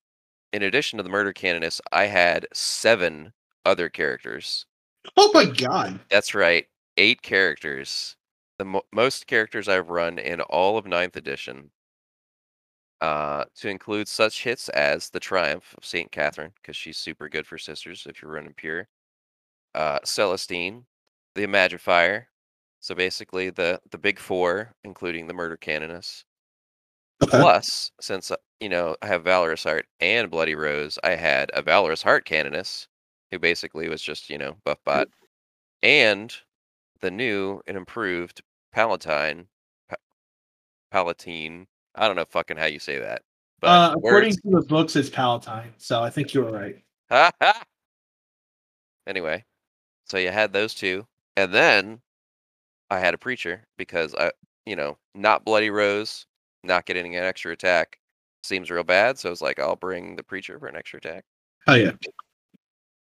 in 0.54 0.64
addition 0.64 0.98
to 0.98 1.04
the 1.04 1.10
Murder 1.10 1.34
Canoness, 1.34 1.82
I 1.92 2.06
had 2.06 2.48
seven 2.54 3.34
other 3.66 3.90
characters. 3.90 4.66
oh 5.18 5.32
my 5.34 5.46
god. 5.46 6.00
That's 6.10 6.34
right. 6.36 6.68
eight 6.98 7.22
characters, 7.22 8.16
the 8.58 8.66
mo- 8.66 8.86
most 8.94 9.28
characters 9.28 9.68
I've 9.68 9.90
run 9.90 10.18
in 10.20 10.42
all 10.42 10.78
of 10.78 10.86
ninth 10.86 11.16
edition. 11.18 11.72
Uh, 13.02 13.44
to 13.56 13.70
include 13.70 14.08
such 14.08 14.44
hits 14.44 14.70
as 14.70 15.10
the 15.10 15.20
Triumph 15.20 15.76
of 15.78 15.86
Saint 15.86 16.12
Katherine, 16.12 16.54
because 16.56 16.76
she's 16.78 16.98
super 16.98 17.28
good 17.30 17.46
for 17.46 17.58
sisters 17.58 18.08
if 18.10 18.22
you're 18.22 18.32
running 18.32 18.54
pure. 18.56 18.88
Uh, 19.76 20.00
Celestine, 20.06 20.86
the 21.36 21.46
Imagifier, 21.46 22.26
so 22.80 22.96
basically 22.96 23.50
the 23.50 23.80
the 23.92 23.98
big 23.98 24.18
four, 24.20 24.74
including 24.86 25.28
the 25.28 25.34
Murder 25.34 25.58
Canoness. 25.58 26.24
Okay. 27.24 27.40
Plus, 27.40 27.92
since 28.02 28.30
uh, 28.32 28.36
you 28.60 28.70
know 28.70 28.96
I 29.02 29.08
have 29.08 29.24
Valorous 29.24 29.64
Heart 29.64 29.88
and 30.00 30.30
Bloody 30.30 30.56
Rose, 30.56 31.00
I 31.04 31.12
had 31.12 31.50
a 31.54 31.62
Valorous 31.62 32.04
Heart 32.04 32.26
Canoness, 32.26 32.88
who 33.32 33.40
basically 33.40 33.88
was 33.90 34.02
just 34.02 34.30
you 34.30 34.38
know 34.38 34.56
buff 34.66 34.80
bot, 34.84 35.08
and 35.82 36.36
the 37.02 37.12
new 37.12 37.62
and 37.68 37.78
improved 37.78 38.42
Palatine, 38.74 39.48
pa- 39.90 39.96
Palatine. 40.92 41.68
I 41.96 42.08
don't 42.08 42.18
know 42.18 42.26
fucking 42.30 42.58
how 42.58 42.66
you 42.66 42.80
say 42.80 43.00
that, 43.00 43.22
but 43.62 43.68
uh, 43.68 43.94
according 43.98 44.30
words- 44.32 44.42
to 44.42 44.50
the 44.50 44.66
books, 44.68 44.96
it's 44.98 45.10
Palatine, 45.10 45.74
so 45.78 46.02
I 46.04 46.10
think 46.10 46.34
you 46.34 46.44
were 46.44 46.52
right. 46.52 46.82
Anyway, 49.08 49.46
so 50.06 50.18
you 50.18 50.32
had 50.32 50.52
those 50.52 50.74
two, 50.74 51.06
and 51.38 51.54
then 51.54 52.02
I 52.90 52.98
had 52.98 53.14
a 53.14 53.20
preacher 53.20 53.64
because 53.78 54.16
I, 54.16 54.32
you 54.66 54.76
know, 54.76 54.98
not 55.14 55.46
bloody 55.46 55.70
rose, 55.70 56.26
not 56.66 56.86
getting 56.86 57.16
an 57.16 57.24
extra 57.24 57.52
attack 57.52 58.00
seems 58.44 58.70
real 58.70 58.84
bad. 58.84 59.18
So 59.18 59.30
I 59.30 59.32
was 59.32 59.42
like, 59.42 59.60
I'll 59.60 59.76
bring 59.76 60.16
the 60.16 60.24
preacher 60.24 60.60
for 60.60 60.68
an 60.68 60.76
extra 60.76 60.98
attack, 60.98 61.24
Oh 61.68 61.74
yeah. 61.74 61.92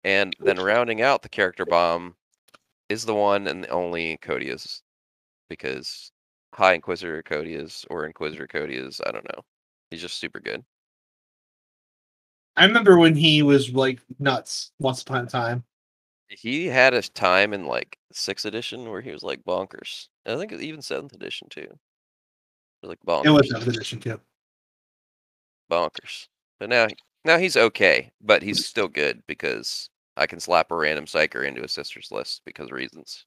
and 0.05 0.35
then 0.41 0.59
rounding 0.61 1.03
out 1.03 1.23
the 1.23 1.29
character 1.29 1.67
bomb 1.67 2.15
is 2.89 3.05
the 3.05 3.15
one 3.15 3.47
and 3.47 3.65
the 3.65 3.69
only 3.69 4.19
Coteaz, 4.19 4.83
because 5.49 6.13
High 6.55 6.75
Inquisitor 6.75 7.23
Coteaz 7.23 7.85
or 7.91 8.07
Inquisitor 8.07 8.47
Coteaz, 8.47 9.01
I 9.07 9.11
don't 9.11 9.29
know, 9.35 9.43
he's 9.91 10.01
just 10.01 10.19
super 10.19 10.41
good. 10.41 10.65
I 12.57 12.65
remember 12.65 12.99
when 12.99 13.17
he 13.17 13.43
was 13.43 13.73
like 13.73 14.01
nuts 14.19 14.71
once 14.79 15.03
upon 15.03 15.25
a 15.25 15.29
time. 15.29 15.65
He 16.29 16.67
had 16.67 16.95
a 16.95 17.03
time 17.03 17.53
in 17.53 17.67
like 17.67 17.99
sixth 18.13 18.47
edition 18.47 18.89
where 18.91 19.01
he 19.01 19.11
was 19.11 19.23
like 19.23 19.45
bonkers. 19.45 20.09
I 20.25 20.37
think 20.37 20.53
even 20.53 20.81
seventh 20.81 21.13
edition 21.13 21.49
too. 21.51 21.67
It 22.85 22.89
was 22.89 22.97
like 23.07 23.25
bonkers, 23.25 23.27
It 23.27 23.31
was 23.31 23.51
seventh 23.51 23.69
edition 23.69 24.01
too. 24.01 24.21
bonkers. 25.71 26.29
But 26.61 26.69
now, 26.69 26.87
now 27.25 27.39
he's 27.39 27.57
okay, 27.57 28.13
but 28.21 28.43
he's 28.43 28.67
still 28.67 28.89
good 28.89 29.23
because 29.27 29.89
I 30.17 30.27
can 30.27 30.39
slap 30.41 30.71
a 30.71 30.77
random 30.77 31.07
psyker 31.07 31.47
into 31.47 31.65
a 31.65 31.69
sister's 31.69 32.11
list 32.13 32.43
because 32.45 32.71
reasons. 32.71 33.25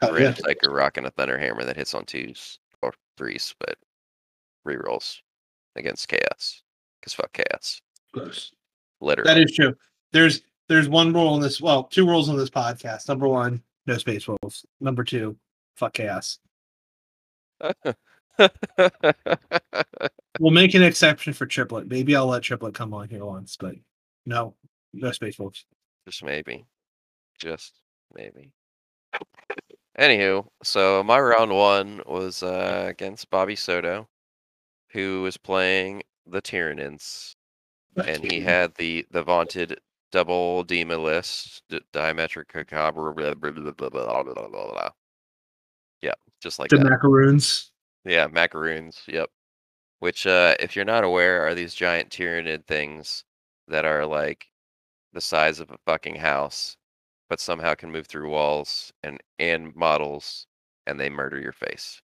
Oh 0.00 0.16
yeah. 0.16 0.24
random 0.26 0.44
psyker 0.44 0.72
rocking 0.72 1.04
a 1.06 1.10
thunder 1.10 1.38
hammer 1.38 1.64
that 1.64 1.76
hits 1.76 1.94
on 1.94 2.04
twos 2.04 2.58
or 2.82 2.92
threes, 3.16 3.54
but 3.60 3.76
rerolls 4.66 5.18
against 5.76 6.08
chaos. 6.08 6.62
Cause 7.02 7.14
fuck 7.14 7.32
chaos, 7.32 7.80
Gross. 8.12 8.52
literally. 9.00 9.32
That 9.34 9.40
is 9.42 9.52
true. 9.54 9.74
There's 10.12 10.42
there's 10.68 10.88
one 10.88 11.12
rule 11.12 11.34
in 11.34 11.40
this. 11.42 11.60
Well, 11.60 11.84
two 11.84 12.06
rules 12.06 12.28
on 12.28 12.36
this 12.36 12.48
podcast. 12.50 13.08
Number 13.08 13.26
one, 13.28 13.60
no 13.86 13.98
space 13.98 14.26
rules. 14.28 14.64
Number 14.80 15.02
two, 15.04 15.36
fuck 15.76 15.94
chaos. 15.94 16.38
We'll 20.38 20.50
make 20.50 20.74
an 20.74 20.82
exception 20.82 21.32
for 21.32 21.46
triplet. 21.46 21.88
Maybe 21.88 22.16
I'll 22.16 22.26
let 22.26 22.42
triplet 22.42 22.74
come 22.74 22.94
on 22.94 23.08
here 23.08 23.24
once, 23.24 23.56
but 23.56 23.74
no, 24.26 24.54
no 24.92 25.12
space 25.12 25.38
rules. 25.38 25.64
Just 26.06 26.24
maybe. 26.24 26.64
Just 27.38 27.74
maybe. 28.14 28.50
Anywho, 29.98 30.46
so 30.62 31.02
my 31.02 31.20
round 31.20 31.54
one 31.54 32.00
was 32.06 32.42
uh, 32.42 32.86
against 32.88 33.28
Bobby 33.30 33.54
Soto, 33.54 34.08
who 34.90 35.22
was 35.22 35.36
playing 35.36 36.02
the 36.26 36.40
Tyranids, 36.40 37.34
and 37.96 38.24
he 38.24 38.40
had 38.40 38.74
the 38.76 39.04
the 39.10 39.22
vaunted 39.22 39.78
double 40.10 40.64
Dema 40.64 41.02
list, 41.02 41.62
diametric 41.92 42.54
Macabre, 42.54 43.12
blah, 43.12 43.34
blah, 43.34 43.50
blah, 43.50 43.72
blah, 43.72 43.90
blah, 43.90 44.22
blah, 44.22 44.48
blah, 44.48 44.48
blah. 44.48 44.90
Yeah, 46.02 46.14
just 46.40 46.58
like 46.58 46.70
the 46.70 46.76
that. 46.76 46.84
macaroons. 46.84 47.70
Yeah, 48.04 48.26
macaroons. 48.26 49.00
Yep. 49.06 49.30
Which, 50.00 50.26
uh, 50.26 50.56
if 50.58 50.74
you're 50.74 50.84
not 50.84 51.04
aware, 51.04 51.46
are 51.46 51.54
these 51.54 51.74
giant 51.74 52.10
Tyranid 52.10 52.66
things 52.66 53.24
that 53.68 53.84
are 53.84 54.04
like 54.04 54.46
the 55.12 55.20
size 55.20 55.60
of 55.60 55.70
a 55.70 55.78
fucking 55.86 56.16
house, 56.16 56.76
but 57.28 57.40
somehow 57.40 57.74
can 57.74 57.92
move 57.92 58.06
through 58.06 58.28
walls 58.28 58.92
and 59.04 59.20
and 59.38 59.74
models, 59.76 60.46
and 60.86 60.98
they 60.98 61.08
murder 61.08 61.40
your 61.40 61.52
face. 61.52 62.00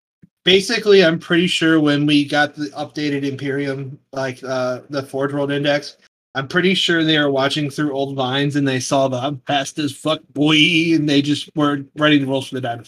Basically, 0.46 1.04
I'm 1.04 1.20
pretty 1.20 1.48
sure 1.48 1.80
when 1.80 2.06
we 2.06 2.24
got 2.24 2.56
the 2.56 2.68
updated 2.68 3.24
Imperium, 3.24 4.00
like 4.14 4.44
uh 4.44 4.82
the 4.90 5.04
Forge 5.04 5.34
World 5.34 5.52
Index, 5.52 5.98
I'm 6.36 6.48
pretty 6.48 6.76
sure 6.76 7.04
they 7.04 7.18
were 7.18 7.32
watching 7.32 7.72
through 7.72 7.94
old 7.94 8.16
vines 8.16 8.56
and 8.56 8.68
they 8.68 8.80
saw 8.80 9.08
the 9.08 9.18
I'm 9.18 9.40
fast 9.48 9.80
as 9.80 9.92
fuck 9.92 10.22
boy, 10.34 10.94
and 10.94 11.10
they 11.10 11.24
just 11.24 11.50
were 11.56 11.84
writing 11.96 12.22
the 12.22 12.28
rules 12.28 12.50
for 12.50 12.56
the 12.56 12.62
Diamond 12.62 12.86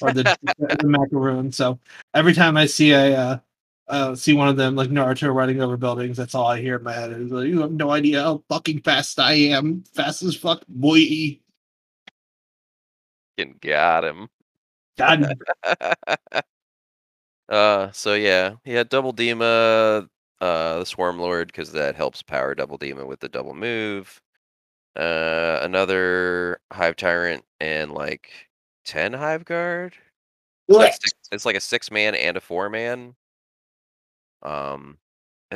or 0.00 0.10
the, 0.12 0.36
the 0.58 0.86
macaroon. 0.86 1.52
So 1.52 1.78
every 2.14 2.34
time 2.34 2.56
I 2.56 2.66
see 2.66 2.92
a 2.92 3.16
uh, 3.18 3.38
uh, 3.88 4.14
see 4.14 4.32
one 4.32 4.48
of 4.48 4.56
them 4.56 4.74
like 4.74 4.90
Naruto 4.90 5.32
riding 5.32 5.62
over 5.62 5.76
buildings, 5.76 6.16
that's 6.16 6.34
all 6.34 6.46
I 6.46 6.60
hear 6.60 6.76
in 6.76 6.82
my 6.82 6.92
head. 6.92 7.12
Is 7.12 7.30
like, 7.30 7.46
you 7.48 7.60
have 7.60 7.72
no 7.72 7.90
idea 7.90 8.22
how 8.22 8.42
fucking 8.48 8.82
fast 8.82 9.18
I 9.18 9.32
am, 9.32 9.84
fast 9.94 10.22
as 10.22 10.36
fuck 10.36 10.62
boy. 10.68 11.38
Fucking 13.38 13.58
got 13.60 14.04
him. 14.04 14.28
God, 14.98 15.38
uh, 17.48 17.90
so 17.92 18.14
yeah, 18.14 18.54
he 18.64 18.72
had 18.72 18.88
double 18.88 19.12
Dema, 19.12 20.08
uh, 20.40 20.78
the 20.78 20.86
Swarm 20.86 21.18
Lord, 21.18 21.48
because 21.48 21.70
that 21.72 21.94
helps 21.94 22.22
power 22.22 22.54
double 22.54 22.78
Dema 22.78 23.06
with 23.06 23.20
the 23.20 23.28
double 23.28 23.54
move. 23.54 24.20
Uh, 24.96 25.58
another 25.62 26.58
Hive 26.72 26.96
Tyrant 26.96 27.44
and 27.60 27.92
like 27.92 28.30
ten 28.86 29.12
Hive 29.12 29.44
Guard. 29.44 29.94
It's 30.68 30.78
like, 30.78 30.92
six, 30.94 31.12
it's 31.30 31.44
like 31.44 31.56
a 31.56 31.60
six 31.60 31.90
man 31.90 32.14
and 32.14 32.36
a 32.36 32.40
four 32.40 32.70
man. 32.70 33.14
Um, 34.42 34.98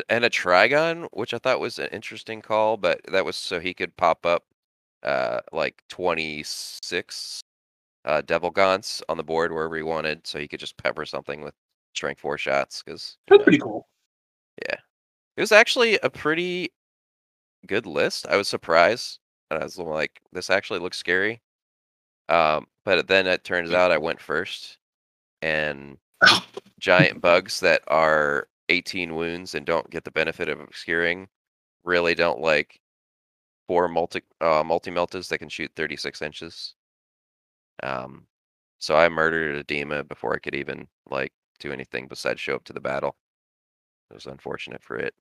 and 0.08 0.24
a 0.24 0.30
Trygon, 0.30 1.08
which 1.12 1.34
I 1.34 1.38
thought 1.38 1.60
was 1.60 1.78
an 1.78 1.88
interesting 1.92 2.42
call, 2.42 2.76
but 2.76 3.00
that 3.10 3.24
was 3.24 3.36
so 3.36 3.58
he 3.58 3.74
could 3.74 3.96
pop 3.96 4.24
up, 4.26 4.44
uh, 5.02 5.40
like 5.52 5.82
twenty 5.88 6.42
six, 6.44 7.40
uh, 8.04 8.20
Devil 8.22 8.50
Gaunts 8.50 9.02
on 9.08 9.16
the 9.16 9.24
board 9.24 9.52
wherever 9.52 9.76
he 9.76 9.82
wanted, 9.82 10.26
so 10.26 10.38
he 10.38 10.48
could 10.48 10.60
just 10.60 10.76
pepper 10.76 11.04
something 11.04 11.42
with 11.42 11.54
strength 11.94 12.20
four 12.20 12.38
shots. 12.38 12.82
Because 12.84 13.16
that's 13.28 13.42
pretty 13.42 13.58
cool. 13.58 13.88
Yeah, 14.68 14.76
it 15.36 15.40
was 15.40 15.52
actually 15.52 15.98
a 16.02 16.10
pretty 16.10 16.70
good 17.66 17.86
list. 17.86 18.26
I 18.28 18.36
was 18.36 18.48
surprised, 18.48 19.18
and 19.50 19.60
I 19.60 19.64
was 19.64 19.76
like, 19.78 20.20
"This 20.32 20.50
actually 20.50 20.80
looks 20.80 20.98
scary." 20.98 21.40
Um, 22.28 22.66
but 22.84 23.06
then 23.08 23.26
it 23.26 23.44
turns 23.44 23.72
out 23.72 23.92
I 23.92 23.98
went 23.98 24.20
first, 24.20 24.78
and 25.42 25.98
giant 26.78 27.20
bugs 27.20 27.60
that 27.60 27.82
are 27.88 28.48
18 28.68 29.14
wounds 29.14 29.54
and 29.54 29.66
don't 29.66 29.90
get 29.90 30.04
the 30.04 30.10
benefit 30.10 30.48
of 30.48 30.60
obscuring 30.60 31.28
really 31.84 32.14
don't 32.14 32.40
like 32.40 32.80
four 33.66 33.88
multi 33.88 34.22
uh, 34.40 34.62
multi 34.64 34.90
meltas 34.90 35.28
that 35.28 35.38
can 35.38 35.48
shoot 35.48 35.70
36 35.76 36.22
inches. 36.22 36.74
Um, 37.82 38.26
so 38.78 38.96
I 38.96 39.08
murdered 39.08 39.56
a 39.56 39.64
Dema 39.64 40.06
before 40.08 40.34
I 40.34 40.38
could 40.38 40.54
even 40.54 40.88
like 41.10 41.32
do 41.58 41.72
anything 41.72 42.08
besides 42.08 42.40
show 42.40 42.54
up 42.54 42.64
to 42.64 42.72
the 42.72 42.80
battle. 42.80 43.16
It 44.10 44.14
was 44.14 44.26
unfortunate 44.26 44.82
for 44.82 44.96
it. 44.96 45.14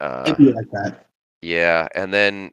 Uh, 0.00 0.34
like 0.38 0.70
that. 0.72 1.06
yeah, 1.42 1.86
and 1.94 2.12
then 2.12 2.50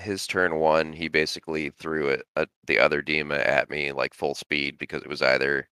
his 0.00 0.26
turn 0.26 0.56
one, 0.56 0.92
he 0.92 1.08
basically 1.08 1.70
threw 1.70 2.08
it 2.08 2.26
uh, 2.36 2.46
the 2.66 2.78
other 2.78 3.02
Dema 3.02 3.46
at 3.46 3.70
me 3.70 3.92
like 3.92 4.14
full 4.14 4.34
speed 4.34 4.78
because 4.78 5.02
it 5.02 5.08
was 5.08 5.22
either 5.22 5.68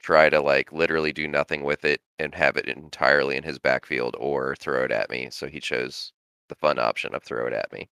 try 0.00 0.28
to 0.30 0.40
like 0.40 0.72
literally 0.72 1.12
do 1.12 1.28
nothing 1.28 1.64
with 1.64 1.84
it 1.84 2.02
and 2.18 2.34
have 2.34 2.56
it 2.56 2.66
entirely 2.68 3.36
in 3.36 3.44
his 3.44 3.58
backfield 3.58 4.16
or 4.18 4.56
throw 4.56 4.84
it 4.84 4.92
at 4.92 5.10
me. 5.10 5.30
So 5.30 5.48
he 5.48 5.60
chose 5.60 6.12
the 6.48 6.56
fun 6.56 6.78
option 6.78 7.14
of 7.14 7.22
throw 7.24 7.46
it 7.46 7.52
at 7.52 7.72
me. 7.72 7.90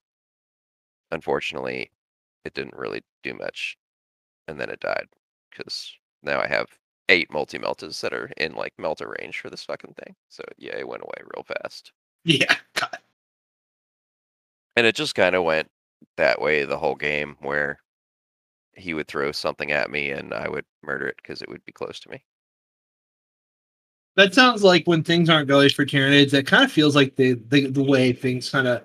Unfortunately, 1.11 1.91
it 2.43 2.53
didn't 2.53 2.75
really 2.75 3.03
do 3.23 3.33
much, 3.33 3.77
and 4.47 4.59
then 4.59 4.69
it 4.69 4.79
died 4.81 5.07
because 5.51 5.93
now 6.23 6.41
I 6.41 6.47
have 6.47 6.79
eight 7.09 7.31
multi 7.31 7.59
meltas 7.59 8.01
that 8.01 8.13
are 8.13 8.31
in 8.37 8.53
like 8.55 8.73
melter 8.79 9.15
range 9.19 9.39
for 9.39 9.49
this 9.49 9.63
fucking 9.65 9.93
thing. 9.95 10.15
So 10.29 10.43
yeah, 10.57 10.77
it 10.77 10.87
went 10.87 11.03
away 11.03 11.21
real 11.35 11.43
fast. 11.43 11.91
Yeah, 12.25 12.57
God. 12.73 12.97
And 14.75 14.85
it 14.85 14.95
just 14.95 15.15
kind 15.15 15.35
of 15.35 15.43
went 15.43 15.69
that 16.17 16.41
way 16.41 16.65
the 16.65 16.77
whole 16.77 16.95
game 16.95 17.35
where 17.39 17.79
he 18.75 18.93
would 18.93 19.07
throw 19.07 19.31
something 19.31 19.71
at 19.71 19.89
me 19.89 20.11
and 20.11 20.33
I 20.33 20.49
would 20.49 20.65
murder 20.83 21.07
it 21.07 21.15
because 21.17 21.41
it 21.41 21.49
would 21.49 21.63
be 21.65 21.71
close 21.71 21.99
to 22.01 22.09
me. 22.09 22.23
That 24.15 24.33
sounds 24.33 24.63
like 24.63 24.85
when 24.85 25.03
things 25.03 25.29
aren't 25.29 25.47
going 25.47 25.69
for 25.69 25.85
Tyranids, 25.85 26.31
that 26.31 26.47
kind 26.47 26.63
of 26.63 26.71
feels 26.71 26.95
like 26.95 27.15
the, 27.15 27.33
the 27.49 27.67
the 27.67 27.83
way 27.83 28.13
things 28.13 28.49
kind 28.49 28.67
of 28.67 28.83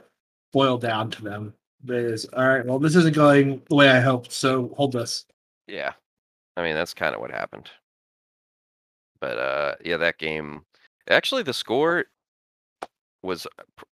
boil 0.53 0.77
down 0.79 1.11
to 1.13 1.23
them. 1.23 1.55
Is 1.89 2.27
all 2.35 2.47
right, 2.47 2.67
Well, 2.67 2.79
this 2.79 2.95
isn't 2.97 3.15
going 3.15 3.63
the 3.69 3.75
way 3.77 3.89
I 3.89 4.01
hoped. 4.01 4.33
So 4.33 4.73
hold 4.77 4.93
this. 4.93 5.25
Yeah. 5.67 5.93
I 6.57 6.63
mean, 6.63 6.75
that's 6.75 6.95
kind 6.95 7.15
of 7.15 7.21
what 7.21 7.31
happened. 7.31 7.71
But 9.21 9.39
uh 9.39 9.75
yeah, 9.85 9.97
that 9.99 10.19
game 10.19 10.65
actually 11.09 11.43
the 11.43 11.53
score 11.55 12.07
was 13.23 13.47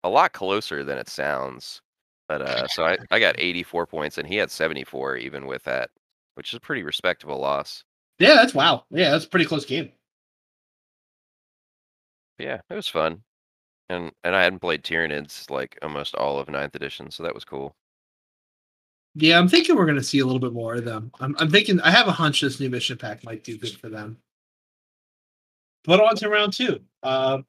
a 0.04 0.10
lot 0.10 0.34
closer 0.34 0.84
than 0.84 0.98
it 0.98 1.10
sounds. 1.10 1.82
But 2.28 2.42
uh 2.42 2.68
so 2.68 2.84
I 2.86 2.98
I 3.12 3.20
got 3.20 3.40
84 3.40 3.88
points 3.88 4.18
and 4.18 4.28
he 4.28 4.36
had 4.36 4.52
74 4.52 5.18
even 5.18 5.46
with 5.48 5.64
that, 5.64 5.90
which 6.36 6.50
is 6.54 6.58
a 6.58 6.62
pretty 6.62 6.84
respectable 6.84 7.40
loss. 7.40 7.84
Yeah, 8.20 8.36
that's 8.36 8.54
wow. 8.54 8.86
Yeah, 8.90 9.12
that's 9.12 9.26
a 9.26 9.30
pretty 9.30 9.46
close 9.46 9.66
game. 9.66 9.92
Yeah, 12.40 12.60
it 12.70 12.74
was 12.74 12.88
fun. 12.88 13.24
And 13.90 14.12
and 14.24 14.36
I 14.36 14.44
hadn't 14.44 14.60
played 14.60 14.84
Tyranids 14.84 15.50
like 15.50 15.78
almost 15.82 16.16
all 16.16 16.40
of 16.40 16.50
ninth 16.50 16.76
edition, 16.76 17.10
so 17.12 17.24
that 17.24 17.34
was 17.34 17.46
cool. 17.46 17.76
Yeah, 19.20 19.40
I'm 19.40 19.48
thinking 19.48 19.76
we're 19.76 19.86
going 19.86 19.98
to 19.98 20.04
see 20.04 20.20
a 20.20 20.26
little 20.26 20.40
bit 20.40 20.54
more 20.54 20.76
of 20.76 20.86
them. 20.86 21.12
I'm, 21.20 21.36
I'm 21.40 21.50
thinking 21.50 21.82
I 21.82 21.90
have 21.90 22.08
a 22.08 22.12
hunch 22.12 22.42
this 22.42 22.60
new 22.60 22.70
mission 22.70 23.00
pack 23.00 23.24
might 23.24 23.44
do 23.44 23.58
good 23.58 23.76
for 23.76 23.90
them. 23.90 24.18
But 25.86 26.00
on 26.02 26.16
to 26.18 26.30
round 26.30 26.54
two. 26.54 26.82
Uh, 27.02 27.40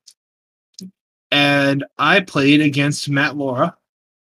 and 1.30 1.84
I 1.98 2.20
played 2.20 2.62
against 2.62 3.10
Matt 3.10 3.36
Laura. 3.36 3.76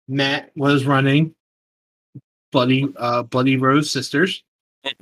Matt 0.09 0.51
was 0.55 0.85
running 0.85 1.33
Bloody 2.51 2.91
uh, 2.97 3.23
Bloody 3.23 3.57
Rose 3.57 3.91
Sisters. 3.91 4.43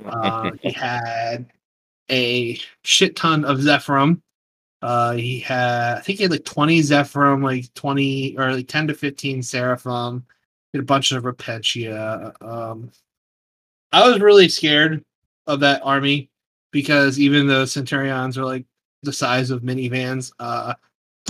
Uh, 0.04 0.52
he 0.60 0.70
had 0.72 1.46
a 2.10 2.58
shit 2.84 3.16
ton 3.16 3.44
of 3.44 3.58
Zephyrim. 3.58 4.20
Uh, 4.80 5.14
he 5.14 5.40
had, 5.40 5.98
I 5.98 6.00
think 6.00 6.18
he 6.18 6.24
had 6.24 6.30
like 6.30 6.44
20 6.44 6.80
Zephyrim, 6.80 7.42
like 7.42 7.72
20 7.74 8.36
or 8.38 8.52
like 8.52 8.68
10 8.68 8.88
to 8.88 8.94
15 8.94 9.42
Seraphim, 9.42 10.24
he 10.72 10.78
had 10.78 10.82
a 10.82 10.86
bunch 10.86 11.10
of 11.12 11.24
Repentia. 11.24 12.32
Um, 12.42 12.90
I 13.90 14.08
was 14.08 14.20
really 14.20 14.48
scared 14.48 15.02
of 15.46 15.60
that 15.60 15.80
army 15.82 16.30
because 16.70 17.18
even 17.18 17.46
though 17.46 17.64
Centurions 17.64 18.38
are 18.38 18.44
like 18.44 18.66
the 19.02 19.12
size 19.12 19.50
of 19.50 19.62
minivans, 19.62 20.32
uh, 20.38 20.74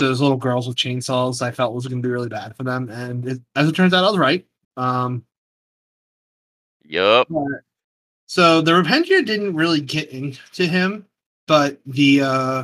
those 0.05 0.21
little 0.21 0.37
girls 0.37 0.67
with 0.67 0.77
chainsaws 0.77 1.41
I 1.41 1.51
felt 1.51 1.73
was 1.73 1.87
going 1.87 2.01
to 2.01 2.07
be 2.07 2.11
really 2.11 2.29
bad 2.29 2.55
for 2.55 2.63
them. 2.63 2.89
And 2.89 3.27
it, 3.27 3.41
as 3.55 3.67
it 3.67 3.75
turns 3.75 3.93
out, 3.93 4.03
I 4.03 4.07
was 4.07 4.17
right. 4.17 4.45
Um, 4.77 5.25
Yup. 6.83 7.27
so 8.25 8.61
the 8.61 8.71
Repentia 8.71 9.25
didn't 9.25 9.55
really 9.55 9.81
get 9.81 10.09
into 10.09 10.65
him, 10.65 11.05
but 11.47 11.79
the 11.85 12.21
uh 12.21 12.63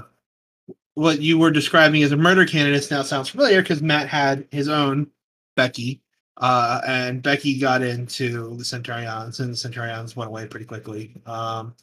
what 0.96 1.22
you 1.22 1.38
were 1.38 1.52
describing 1.52 2.02
as 2.04 2.12
a 2.12 2.18
murder 2.18 2.46
candidate 2.46 2.90
now 2.90 3.02
sounds 3.02 3.30
familiar 3.30 3.62
because 3.62 3.82
Matt 3.82 4.08
had 4.08 4.48
his 4.50 4.70
own 4.70 5.08
Becky, 5.56 6.02
uh, 6.38 6.82
and 6.88 7.22
Becky 7.22 7.60
got 7.60 7.82
into 7.82 8.56
the 8.56 8.66
Centurions, 8.66 9.40
and 9.40 9.52
the 9.52 9.58
Centurions 9.58 10.16
went 10.16 10.30
away 10.30 10.48
pretty 10.48 10.66
quickly. 10.66 11.14
Um, 11.26 11.76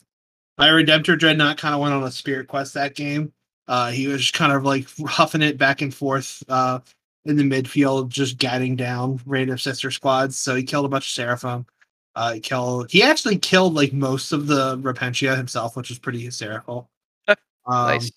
my 0.59 0.69
Redemptor 0.69 1.19
Dreadnought 1.19 1.59
kind 1.59 1.75
of 1.75 1.81
went 1.81 1.95
on 1.95 2.03
a 2.03 2.11
spirit 2.11 2.49
quest 2.49 2.75
that 2.75 2.95
game. 2.95 3.33
Uh, 3.68 3.90
he 3.90 4.07
was 4.07 4.31
kind 4.31 4.53
of 4.53 4.64
like 4.64 4.87
huffing 5.07 5.42
it 5.42 5.59
back 5.59 5.83
and 5.83 5.94
forth 5.94 6.42
uh, 6.48 6.81
in 7.25 7.37
the 7.37 7.44
midfield, 7.44 8.09
just 8.09 8.38
gatting 8.38 8.77
down 8.77 9.20
random 9.25 9.59
sister 9.59 9.90
squads. 9.90 10.37
So 10.37 10.55
he 10.55 10.62
killed 10.62 10.85
a 10.85 10.88
bunch 10.88 11.07
of 11.07 11.11
Seraphim. 11.11 11.66
Uh, 12.14 12.35
he 12.35 12.40
killed. 12.40 12.90
He 12.90 13.03
actually 13.03 13.38
killed 13.38 13.75
like 13.75 13.92
most 13.92 14.33
of 14.33 14.46
the 14.46 14.77
Repentia 14.79 15.37
himself, 15.37 15.77
which 15.77 15.88
was 15.88 15.98
pretty 15.98 16.20
hysterical. 16.20 16.90
Um, 17.29 17.37
Nice. 17.66 18.11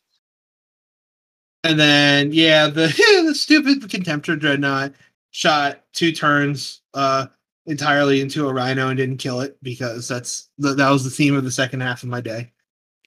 And 1.63 1.79
then 1.79 2.31
yeah, 2.31 2.67
the 2.67 2.87
the 3.27 3.35
stupid 3.35 3.81
Contemptor 3.81 4.39
Dreadnought 4.39 4.93
shot 5.31 5.83
two 5.93 6.11
turns 6.11 6.81
uh 6.93 7.27
entirely 7.65 8.21
into 8.21 8.47
a 8.47 8.53
rhino 8.53 8.89
and 8.89 8.97
didn't 8.97 9.17
kill 9.17 9.41
it 9.41 9.57
because 9.63 10.07
that's 10.07 10.49
the, 10.57 10.73
that 10.75 10.89
was 10.89 11.03
the 11.03 11.09
theme 11.09 11.35
of 11.35 11.43
the 11.43 11.51
second 11.51 11.81
half 11.81 12.03
of 12.03 12.09
my 12.09 12.21
day. 12.21 12.51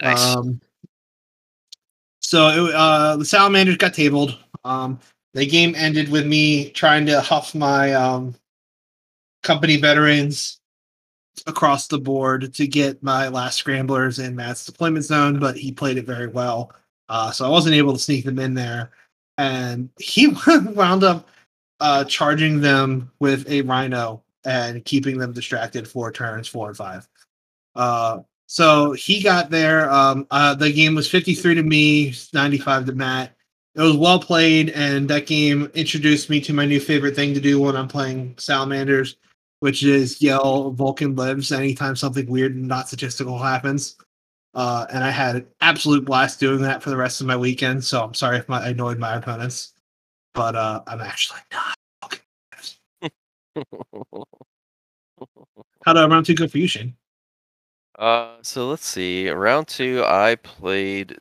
Nice. 0.03 0.37
Um, 0.37 0.61
so 2.29 2.67
it, 2.67 2.75
uh, 2.75 3.17
the 3.17 3.25
salamanders 3.25 3.79
got 3.79 3.95
tabled. 3.95 4.37
Um, 4.63 5.01
the 5.33 5.47
game 5.47 5.75
ended 5.75 6.11
with 6.11 6.27
me 6.27 6.69
trying 6.73 7.07
to 7.07 7.23
huff 7.23 7.55
my 7.55 7.95
um, 7.95 8.35
company 9.43 9.79
veterans 9.79 10.61
across 11.47 11.87
the 11.87 11.99
board 11.99 12.53
to 12.53 12.67
get 12.67 13.03
my 13.03 13.29
last 13.29 13.57
scramblers 13.57 14.19
in 14.19 14.37
Matt's 14.37 14.67
deployment 14.67 15.07
zone, 15.07 15.39
but 15.39 15.57
he 15.57 15.73
played 15.73 15.97
it 15.97 16.05
very 16.05 16.27
well. 16.27 16.71
Uh, 17.09 17.31
so 17.31 17.47
I 17.47 17.49
wasn't 17.49 17.77
able 17.77 17.95
to 17.95 17.99
sneak 17.99 18.27
them 18.27 18.39
in 18.39 18.53
there. 18.53 18.91
And 19.39 19.89
he 19.99 20.27
wound 20.75 21.05
up 21.05 21.31
uh, 21.81 22.05
charging 22.05 22.61
them 22.61 23.11
with 23.21 23.49
a 23.49 23.63
rhino 23.63 24.23
and 24.45 24.85
keeping 24.85 25.17
them 25.17 25.33
distracted 25.33 25.89
for 25.89 26.13
turns 26.13 26.47
four 26.47 26.69
and 26.69 26.77
five. 26.77 27.09
Uh, 27.75 28.19
so 28.49 28.93
he 28.93 29.23
got 29.23 29.51
there. 29.51 29.91
Um, 29.91 30.27
uh, 30.31 30.55
the 30.55 30.73
game 30.73 30.95
was 30.95 31.09
53 31.09 31.55
to 31.57 31.63
me, 31.63 32.15
95 32.33 32.87
to 32.87 32.93
Matt. 32.93 33.37
It 33.75 33.83
was 33.83 33.95
well 33.95 34.19
played, 34.19 34.71
and 34.71 35.09
that 35.11 35.27
game 35.27 35.71
introduced 35.75 36.31
me 36.31 36.41
to 36.41 36.55
my 36.55 36.65
new 36.65 36.81
favorite 36.81 37.15
thing 37.15 37.35
to 37.35 37.41
do 37.41 37.61
when 37.61 37.77
I'm 37.77 37.89
playing 37.89 38.35
Salamanders, 38.39 39.17
which 39.61 39.85
is 39.85 40.23
yell 40.23 40.71
Vulcan 40.71 41.15
lives 41.15 41.53
anytime 41.53 41.95
something 41.95 42.27
weird 42.27 42.55
and 42.55 42.67
not 42.67 42.89
statistical 42.89 43.37
happens. 43.39 43.97
Uh, 44.55 44.87
and 44.91 45.05
I 45.05 45.11
had 45.11 45.37
an 45.37 45.47
absolute 45.61 46.07
blast 46.07 46.41
doing 46.41 46.63
that 46.63 46.83
for 46.83 46.89
the 46.89 46.97
rest 46.97 47.21
of 47.21 47.27
my 47.27 47.37
weekend. 47.37 47.85
So 47.85 48.03
I'm 48.03 48.15
sorry 48.15 48.39
if 48.39 48.49
my, 48.49 48.65
I 48.65 48.69
annoyed 48.71 48.99
my 48.99 49.17
opponents, 49.17 49.75
but 50.33 50.57
uh, 50.57 50.81
I'm 50.87 51.03
actually 51.03 51.41
not. 51.53 51.77
Vulcan 52.01 52.21
lives. 52.55 52.81
How 55.85 55.93
did 55.93 56.11
round 56.11 56.25
two 56.25 56.35
go 56.35 56.49
for 56.49 56.57
you, 56.57 56.67
Shane? 56.67 56.97
Uh, 57.99 58.37
so 58.43 58.69
let's 58.69 58.87
see. 58.87 59.29
Round 59.29 59.67
two, 59.69 60.05
I 60.07 60.37
played 60.37 61.19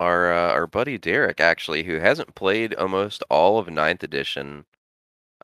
our 0.00 0.32
uh, 0.32 0.52
our 0.52 0.66
buddy 0.66 0.98
Derek 0.98 1.40
actually, 1.40 1.84
who 1.84 1.96
hasn't 1.98 2.34
played 2.34 2.74
almost 2.74 3.24
all 3.30 3.58
of 3.58 3.68
ninth 3.68 4.02
edition. 4.04 4.64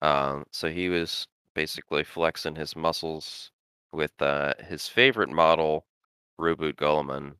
Um, 0.02 0.46
so 0.52 0.70
he 0.70 0.88
was 0.88 1.26
basically 1.54 2.04
flexing 2.04 2.56
his 2.56 2.76
muscles 2.76 3.50
with 3.92 4.12
uh, 4.22 4.54
his 4.68 4.88
favorite 4.88 5.30
model, 5.30 5.86
Reboot 6.40 6.74
Guilliman, 6.76 7.36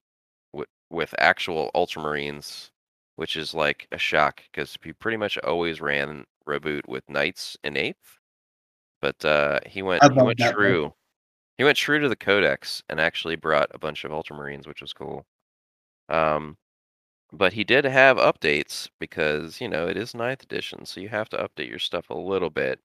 with 0.52 0.68
with 0.90 1.14
actual 1.18 1.70
Ultramarines, 1.74 2.70
which 3.16 3.36
is 3.36 3.54
like 3.54 3.88
a 3.92 3.98
shock 3.98 4.42
because 4.52 4.76
he 4.82 4.92
pretty 4.92 5.16
much 5.18 5.38
always 5.38 5.80
ran 5.80 6.26
Reboot 6.48 6.86
with 6.88 7.08
Knights 7.10 7.56
in 7.64 7.76
eighth. 7.76 8.18
But 9.00 9.24
uh, 9.24 9.60
he 9.66 9.82
went 9.82 10.04
he 10.12 10.20
went 10.20 10.38
one. 10.40 10.92
He 11.58 11.64
went 11.64 11.76
true 11.76 11.98
to 12.00 12.08
the 12.08 12.16
codex 12.16 12.82
and 12.88 12.98
actually 13.00 13.36
brought 13.36 13.70
a 13.74 13.78
bunch 13.78 14.04
of 14.04 14.12
Ultramarines, 14.12 14.66
which 14.66 14.80
was 14.80 14.92
cool. 14.94 15.26
Um, 16.08 16.56
but 17.32 17.52
he 17.54 17.64
did 17.64 17.84
have 17.86 18.16
updates 18.18 18.88
because 19.00 19.60
you 19.60 19.68
know 19.68 19.88
it 19.88 19.96
is 19.96 20.14
ninth 20.14 20.42
edition, 20.44 20.86
so 20.86 21.00
you 21.00 21.08
have 21.10 21.28
to 21.30 21.38
update 21.38 21.68
your 21.70 21.78
stuff 21.80 22.10
a 22.10 22.14
little 22.14 22.50
bit. 22.50 22.80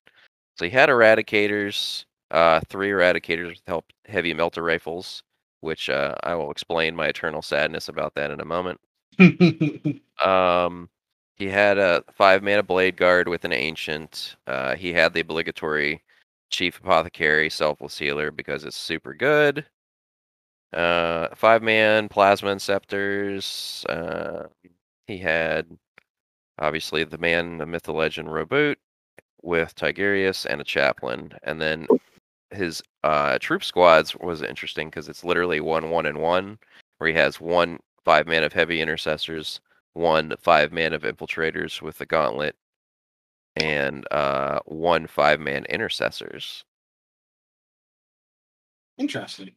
So 0.56 0.64
he 0.66 0.70
had 0.70 0.88
eradicators, 0.90 2.04
uh, 2.30 2.60
three 2.68 2.90
eradicators 2.90 3.48
with 3.50 3.62
help 3.66 3.86
heavy 4.06 4.34
melter 4.34 4.62
rifles, 4.62 5.22
which 5.60 5.90
uh, 5.90 6.14
I 6.24 6.34
will 6.34 6.50
explain 6.50 6.96
my 6.96 7.08
eternal 7.08 7.42
sadness 7.42 7.88
about 7.88 8.14
that 8.16 8.30
in 8.30 8.40
a 8.40 8.44
moment. 8.44 8.80
Um, 10.24 10.88
he 11.36 11.46
had 11.48 11.78
a 11.78 12.04
five 12.12 12.42
mana 12.42 12.62
blade 12.62 12.96
guard 12.96 13.28
with 13.28 13.44
an 13.44 13.52
ancient. 13.52 14.36
Uh, 14.46 14.76
he 14.76 14.92
had 14.92 15.12
the 15.12 15.20
obligatory 15.20 16.02
chief 16.54 16.78
apothecary 16.78 17.50
selfless 17.50 17.98
healer 17.98 18.30
because 18.30 18.64
it's 18.64 18.76
super 18.76 19.14
good. 19.14 19.66
Uh, 20.72 21.28
five 21.34 21.62
man 21.62 22.08
plasma 22.08 22.50
inceptors. 22.50 23.84
Uh, 23.88 24.48
he 25.06 25.18
had 25.18 25.66
obviously 26.58 27.04
the 27.04 27.18
man, 27.18 27.58
the 27.58 27.66
myth, 27.66 27.82
the 27.82 27.92
legend, 27.92 28.28
Roboute 28.28 28.78
with 29.42 29.74
Tigurius 29.74 30.46
and 30.46 30.60
a 30.60 30.64
chaplain, 30.64 31.32
and 31.42 31.60
then 31.60 31.86
his 32.50 32.82
uh, 33.02 33.38
troop 33.40 33.62
squads 33.62 34.16
was 34.16 34.42
interesting 34.42 34.88
because 34.88 35.08
it's 35.08 35.24
literally 35.24 35.60
one, 35.60 35.90
one, 35.90 36.06
and 36.06 36.18
one, 36.18 36.58
where 36.98 37.08
he 37.08 37.14
has 37.14 37.40
one 37.40 37.78
five 38.04 38.26
man 38.26 38.44
of 38.44 38.52
heavy 38.52 38.80
intercessors, 38.80 39.60
one 39.94 40.34
five 40.40 40.72
man 40.72 40.92
of 40.92 41.02
infiltrators 41.02 41.82
with 41.82 41.98
the 41.98 42.06
gauntlet, 42.06 42.56
and 43.56 44.06
uh, 44.12 44.60
one 44.66 45.06
five 45.06 45.40
man 45.40 45.64
intercessors. 45.66 46.64
Interesting. 48.98 49.50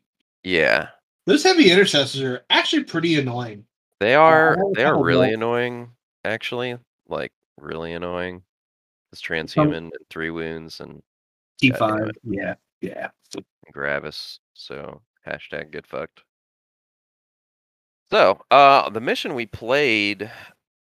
Yeah, 0.44 0.90
Those 1.26 1.44
heavy 1.44 1.70
intercessors 1.70 2.22
are 2.22 2.46
actually 2.50 2.86
pretty 2.86 3.20
annoying. 3.20 3.66
they 4.00 4.16
are. 4.16 4.58
They 4.76 4.86
are 4.86 5.02
really 5.04 5.34
annoying, 5.34 5.90
actually. 6.24 6.78
Like 7.08 7.32
really 7.60 7.94
annoying. 7.94 8.44
It's 9.12 9.22
transhuman 9.22 9.78
and 9.78 9.94
three 10.10 10.30
wounds 10.32 10.80
and 10.80 11.02
T 11.60 11.72
five. 11.72 12.12
Yeah. 12.24 12.56
Yeah. 12.82 13.10
Gravis. 13.72 14.40
So 14.54 15.02
hashtag 15.28 15.72
get 15.72 15.86
fucked. 15.88 16.24
So 18.12 18.40
uh 18.52 18.90
the 18.90 19.02
mission 19.02 19.34
we 19.34 19.46
played 19.46 20.32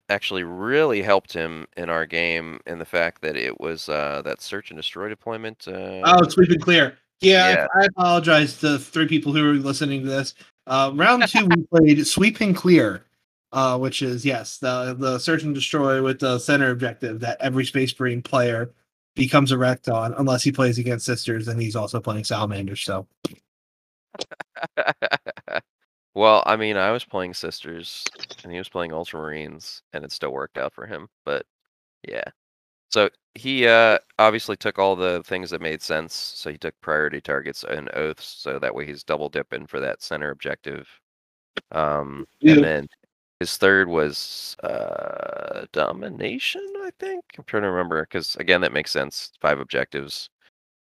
actually 0.09 0.42
really 0.42 1.03
helped 1.03 1.33
him 1.33 1.66
in 1.77 1.90
our 1.90 2.07
game 2.07 2.61
in 2.66 2.79
the 2.79 2.85
fact 2.85 3.23
that 3.23 3.37
it 3.37 3.61
was 3.61 3.88
uh, 3.88 4.23
that 4.25 4.40
search 4.40 4.71
and 4.71 4.79
destroy 4.79 5.09
deployment. 5.09 5.66
Uh, 5.68 6.03
Oh, 6.05 6.29
sweep 6.29 6.51
and 6.51 6.62
clear. 6.62 6.97
Yeah, 7.21 7.51
Yeah. 7.51 7.66
I, 7.75 7.83
I 7.83 7.87
apologize 7.87 8.59
to 8.61 8.79
three 8.79 9.07
people 9.09 9.33
who 9.33 9.51
are 9.51 9.55
listening 9.55 10.03
to 10.03 10.09
this. 10.09 10.35
Uh, 10.66 10.92
round 10.94 11.27
two, 11.29 11.47
we 11.47 11.62
played 11.73 12.07
sweep 12.07 12.40
and 12.40 12.55
clear, 12.55 13.05
uh, 13.53 13.79
which 13.79 14.03
is 14.03 14.25
yes, 14.25 14.59
the 14.59 14.94
the 14.99 15.18
search 15.18 15.42
and 15.42 15.55
destroy 15.55 16.03
with 16.03 16.21
the 16.21 16.38
center 16.38 16.71
objective 16.71 17.21
that 17.21 17.38
every 17.40 17.64
Space 17.64 17.99
Marine 17.99 18.23
player 18.23 18.73
becomes 19.16 19.51
erect 19.51 19.88
on, 19.88 20.14
unless 20.14 20.44
he 20.44 20.53
plays 20.53 20.79
against 20.79 21.07
sisters 21.07 21.49
and 21.49 21.61
he's 21.61 21.75
also 21.75 22.01
playing 22.01 22.25
salamanders. 22.25 22.83
So 22.83 23.07
well, 26.19 26.43
I 26.47 26.57
mean, 26.57 26.77
I 26.77 26.91
was 26.91 27.05
playing 27.05 27.35
Sisters 27.35 28.05
and 28.43 28.53
he 28.53 28.59
was 28.59 28.69
playing 28.69 28.91
Ultramarines, 28.91 29.83
and 29.93 30.05
it 30.05 30.13
still 30.13 30.33
worked 30.33 30.59
out 30.59 30.75
for 30.75 30.87
him. 30.87 31.09
But 31.25 31.47
yeah, 32.09 32.25
so 32.91 33.11
he 33.35 33.67
uh, 33.69 33.99
obviously 34.19 34.57
took 34.57 34.79
all 34.79 34.97
the 34.97 35.23
things 35.25 35.51
that 35.51 35.61
made 35.63 35.83
sense. 35.83 36.15
So 36.15 36.51
he 36.51 36.59
took 36.59 36.75
priority 36.81 37.21
targets 37.21 37.65
and 37.65 37.91
oaths, 37.95 38.27
so 38.27 38.59
that 38.59 38.75
way 38.75 38.87
he's 38.87 39.05
double 39.05 39.29
dipping 39.29 39.67
for 39.67 39.81
that 39.81 40.03
center 40.03 40.31
objective. 40.31 40.89
Um, 41.73 42.27
Yeah. 42.41 42.55
and 42.57 42.65
then 42.65 42.89
his 43.41 43.57
third 43.59 43.89
was 43.89 44.57
uh, 44.65 45.67
domination. 45.73 46.63
I 46.83 46.91
think 47.01 47.25
I'm 47.39 47.45
trying 47.45 47.63
to 47.65 47.71
remember 47.71 48.03
because 48.03 48.37
again, 48.37 48.61
that 48.63 48.73
makes 48.73 48.91
sense. 48.93 49.33
Five 49.41 49.61
objectives. 49.61 50.31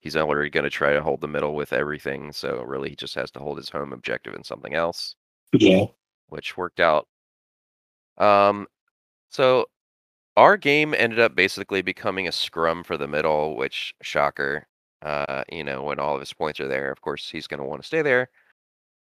He's 0.02 0.17
already 0.17 0.50
going 0.52 0.65
to 0.65 0.69
try 0.69 0.93
to 0.93 1.02
hold 1.02 1.22
the 1.22 1.28
middle 1.30 1.56
with 1.56 1.74
everything, 1.74 2.32
so 2.34 2.62
really 2.63 2.89
he 2.91 2.96
just 2.98 3.15
has 3.15 3.32
to 3.32 3.39
hold 3.39 3.58
his 3.58 3.69
home 3.69 3.93
objective 3.93 4.34
and 4.36 4.46
something 4.46 4.74
else 4.76 5.15
yeah, 5.53 5.85
which 6.27 6.57
worked 6.57 6.79
out. 6.79 7.07
Um, 8.17 8.67
so 9.29 9.67
our 10.37 10.57
game 10.57 10.93
ended 10.93 11.19
up 11.19 11.35
basically 11.35 11.81
becoming 11.81 12.27
a 12.27 12.31
scrum 12.31 12.83
for 12.83 12.97
the 12.97 13.07
middle, 13.07 13.55
which 13.55 13.93
shocker. 14.01 14.67
Uh, 15.01 15.43
you 15.51 15.63
know, 15.63 15.83
when 15.83 15.99
all 15.99 16.15
of 16.15 16.21
his 16.21 16.31
points 16.33 16.59
are 16.61 16.67
there, 16.67 16.89
of 16.91 17.01
course 17.01 17.29
he's 17.29 17.47
going 17.47 17.59
to 17.59 17.65
want 17.65 17.81
to 17.81 17.85
stay 17.87 18.01
there. 18.01 18.29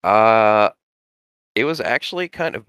Uh, 0.03 0.70
it 1.55 1.64
was 1.64 1.81
actually 1.81 2.29
kind 2.29 2.57
of 2.57 2.66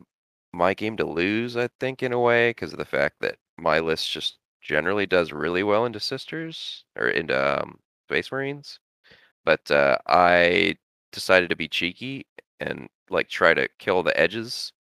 my 0.54 0.74
game 0.74 0.98
to 0.98 1.06
lose, 1.06 1.58
I 1.58 1.70
think, 1.80 2.04
in 2.04 2.14
a 2.14 2.20
way, 2.20 2.52
because 2.52 2.74
of 2.74 2.80
the 2.80 2.86
fact 2.86 3.16
that 3.22 3.38
my 3.58 3.80
list 3.80 4.12
just 4.12 4.38
generally 4.62 5.06
does 5.06 5.32
really 5.32 5.64
well 5.64 5.86
into 5.86 6.00
sisters 6.00 6.86
or 6.98 7.08
into 7.10 7.62
um, 7.62 7.80
space 8.08 8.32
marines. 8.32 8.80
But 9.46 9.70
uh, 9.72 9.98
I 10.08 10.76
decided 11.12 11.50
to 11.50 11.56
be 11.56 11.68
cheeky 11.68 12.28
and 12.60 12.88
like 13.10 13.30
try 13.30 13.54
to 13.54 13.68
kill 13.80 14.04
the 14.04 14.18
edges 14.20 14.72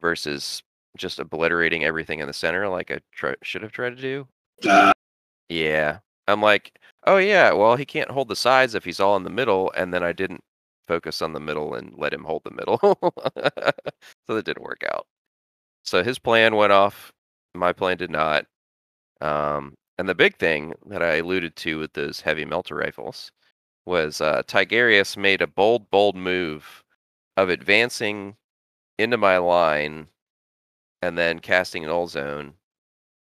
versus 0.00 0.62
just 0.96 1.18
obliterating 1.18 1.84
everything 1.84 2.20
in 2.20 2.26
the 2.26 2.32
center 2.32 2.68
like 2.68 2.90
I 2.90 3.00
try, 3.12 3.34
should 3.42 3.62
have 3.62 3.72
tried 3.72 3.96
to 3.96 4.02
do. 4.02 4.28
Uh, 4.68 4.92
Yeah. 5.48 5.98
I'm 6.28 6.42
like, 6.42 6.78
oh 7.06 7.18
yeah, 7.18 7.52
well 7.52 7.76
he 7.76 7.84
can't 7.84 8.10
hold 8.10 8.28
the 8.28 8.36
sides 8.36 8.74
if 8.74 8.84
he's 8.84 9.00
all 9.00 9.16
in 9.16 9.22
the 9.22 9.30
middle, 9.30 9.72
and 9.76 9.92
then 9.94 10.02
I 10.02 10.12
didn't 10.12 10.42
focus 10.88 11.22
on 11.22 11.32
the 11.32 11.40
middle 11.40 11.74
and 11.74 11.94
let 11.96 12.12
him 12.12 12.24
hold 12.24 12.42
the 12.44 12.50
middle. 12.50 12.78
so 14.26 14.34
that 14.34 14.44
didn't 14.44 14.62
work 14.64 14.82
out. 14.92 15.06
So 15.84 16.02
his 16.02 16.18
plan 16.18 16.56
went 16.56 16.72
off. 16.72 17.12
My 17.54 17.72
plan 17.72 17.96
did 17.96 18.10
not. 18.10 18.46
Um, 19.20 19.74
and 19.98 20.08
the 20.08 20.14
big 20.14 20.36
thing 20.36 20.74
that 20.86 21.02
I 21.02 21.16
alluded 21.16 21.56
to 21.56 21.78
with 21.78 21.92
those 21.94 22.20
heavy 22.20 22.44
melter 22.44 22.74
rifles 22.74 23.30
was 23.86 24.20
uh, 24.20 24.42
Tigurius 24.46 25.16
made 25.16 25.42
a 25.42 25.46
bold, 25.46 25.88
bold 25.90 26.16
move 26.16 26.82
of 27.36 27.48
advancing 27.48 28.36
into 28.98 29.16
my 29.16 29.38
line 29.38 30.08
and 31.02 31.16
then 31.16 31.38
casting 31.38 31.84
an 31.84 31.90
null 31.90 32.08
zone, 32.08 32.54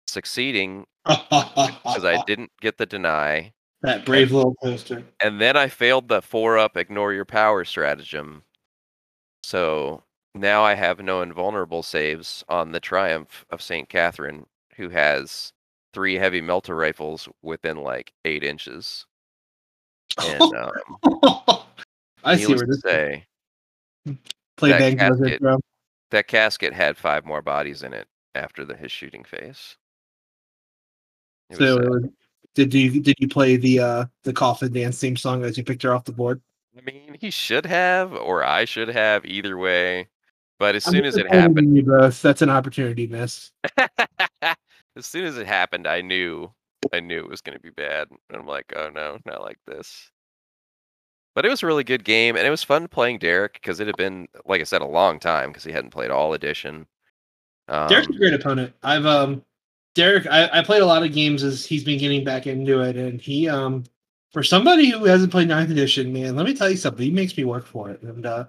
succeeding 0.07 0.85
because 1.05 2.05
I 2.05 2.23
didn't 2.27 2.51
get 2.61 2.77
the 2.77 2.85
deny. 2.85 3.53
that 3.81 4.05
brave 4.05 4.31
little 4.31 4.55
poster. 4.61 5.03
And 5.19 5.41
then 5.41 5.57
I 5.57 5.67
failed 5.67 6.07
the 6.07 6.21
four 6.21 6.57
up 6.57 6.77
ignore 6.77 7.13
your 7.13 7.25
power 7.25 7.65
stratagem. 7.65 8.43
So 9.43 10.03
now 10.35 10.63
I 10.63 10.75
have 10.75 10.99
no 10.99 11.21
invulnerable 11.21 11.83
saves 11.83 12.43
on 12.47 12.71
the 12.71 12.79
Triumph 12.79 13.45
of 13.49 13.61
St. 13.61 13.89
Katherine, 13.89 14.45
who 14.77 14.89
has 14.89 15.51
three 15.93 16.15
heavy 16.15 16.41
melter 16.41 16.75
rifles 16.75 17.27
within 17.41 17.77
like 17.77 18.13
eight 18.25 18.43
inches. 18.43 19.05
And 20.23 20.41
um, 20.41 20.71
I 22.23 22.37
see 22.37 22.45
where 22.45 22.67
this 22.67 22.81
say, 22.81 23.25
play 24.57 24.71
that 24.71 24.97
casket- 24.97 25.41
bro. 25.41 25.59
that 26.11 26.27
casket 26.27 26.73
had 26.73 26.97
five 26.97 27.25
more 27.25 27.41
bodies 27.41 27.83
in 27.83 27.93
it 27.93 28.07
after 28.35 28.65
the 28.65 28.75
his 28.75 28.91
shooting 28.91 29.23
phase. 29.23 29.77
It 31.49 31.59
was, 31.59 31.69
So 31.69 31.77
uh, 31.77 31.89
was- 31.89 32.09
did 32.55 32.73
you 32.73 33.01
did 33.01 33.15
you 33.19 33.27
play 33.27 33.57
the 33.57 33.79
uh 33.79 34.05
the 34.23 34.33
coffin 34.33 34.71
dance 34.71 34.99
theme 34.99 35.15
song 35.17 35.43
as 35.43 35.57
you 35.57 35.63
picked 35.63 35.83
her 35.83 35.93
off 35.93 36.05
the 36.05 36.11
board? 36.11 36.41
I 36.77 36.81
mean, 36.81 37.15
he 37.19 37.29
should 37.29 37.65
have, 37.67 38.13
or 38.13 38.43
I 38.43 38.65
should 38.65 38.89
have, 38.89 39.25
either 39.25 39.57
way. 39.57 40.07
But 40.59 40.75
as 40.75 40.87
I'm 40.87 40.93
soon 40.93 41.05
as 41.05 41.17
it 41.17 41.31
happened, 41.31 41.75
you 41.75 41.83
both. 41.83 42.21
That's 42.21 42.41
an 42.41 42.49
opportunity 42.49 43.05
miss. 43.05 43.51
as 43.77 45.05
soon 45.05 45.25
as 45.25 45.37
it 45.37 45.45
happened, 45.45 45.85
I 45.87 46.01
knew, 46.01 46.51
I 46.91 46.99
knew 46.99 47.19
it 47.19 47.29
was 47.29 47.41
going 47.41 47.57
to 47.57 47.61
be 47.61 47.69
bad. 47.69 48.07
And 48.09 48.39
I'm 48.39 48.47
like, 48.47 48.73
oh 48.75 48.89
no, 48.89 49.17
not 49.25 49.41
like 49.41 49.59
this. 49.67 50.09
But 51.35 51.45
it 51.45 51.49
was 51.49 51.63
a 51.63 51.65
really 51.65 51.83
good 51.83 52.03
game, 52.03 52.35
and 52.35 52.45
it 52.45 52.51
was 52.51 52.63
fun 52.63 52.87
playing 52.87 53.17
Derek 53.17 53.53
because 53.53 53.79
it 53.79 53.87
had 53.87 53.97
been, 53.97 54.27
like 54.45 54.61
I 54.61 54.65
said, 54.65 54.81
a 54.81 54.87
long 54.87 55.19
time 55.19 55.49
because 55.49 55.63
he 55.63 55.71
hadn't 55.71 55.89
played 55.89 56.11
all 56.11 56.33
edition. 56.33 56.85
Um, 57.67 57.87
Derek's 57.87 58.07
a 58.09 58.13
great 58.13 58.33
opponent. 58.33 58.73
I've 58.83 59.05
um 59.05 59.43
Derek 59.95 60.27
I, 60.27 60.59
I 60.59 60.63
played 60.63 60.81
a 60.81 60.85
lot 60.85 61.03
of 61.03 61.13
games 61.13 61.43
as 61.43 61.65
he's 61.65 61.83
been 61.83 61.99
getting 61.99 62.23
back 62.23 62.47
into 62.47 62.81
it 62.81 62.97
and 62.97 63.21
he 63.21 63.47
um 63.47 63.83
for 64.31 64.43
somebody 64.43 64.89
who 64.89 65.05
hasn't 65.05 65.31
played 65.31 65.47
ninth 65.47 65.69
edition, 65.69 66.11
man, 66.11 66.35
let 66.35 66.45
me 66.45 66.55
tell 66.55 66.69
you 66.69 66.77
something. 66.77 67.05
He 67.05 67.11
makes 67.11 67.37
me 67.37 67.43
work 67.45 67.65
for 67.65 67.89
it. 67.89 68.01
And 68.01 68.25
uh 68.25 68.45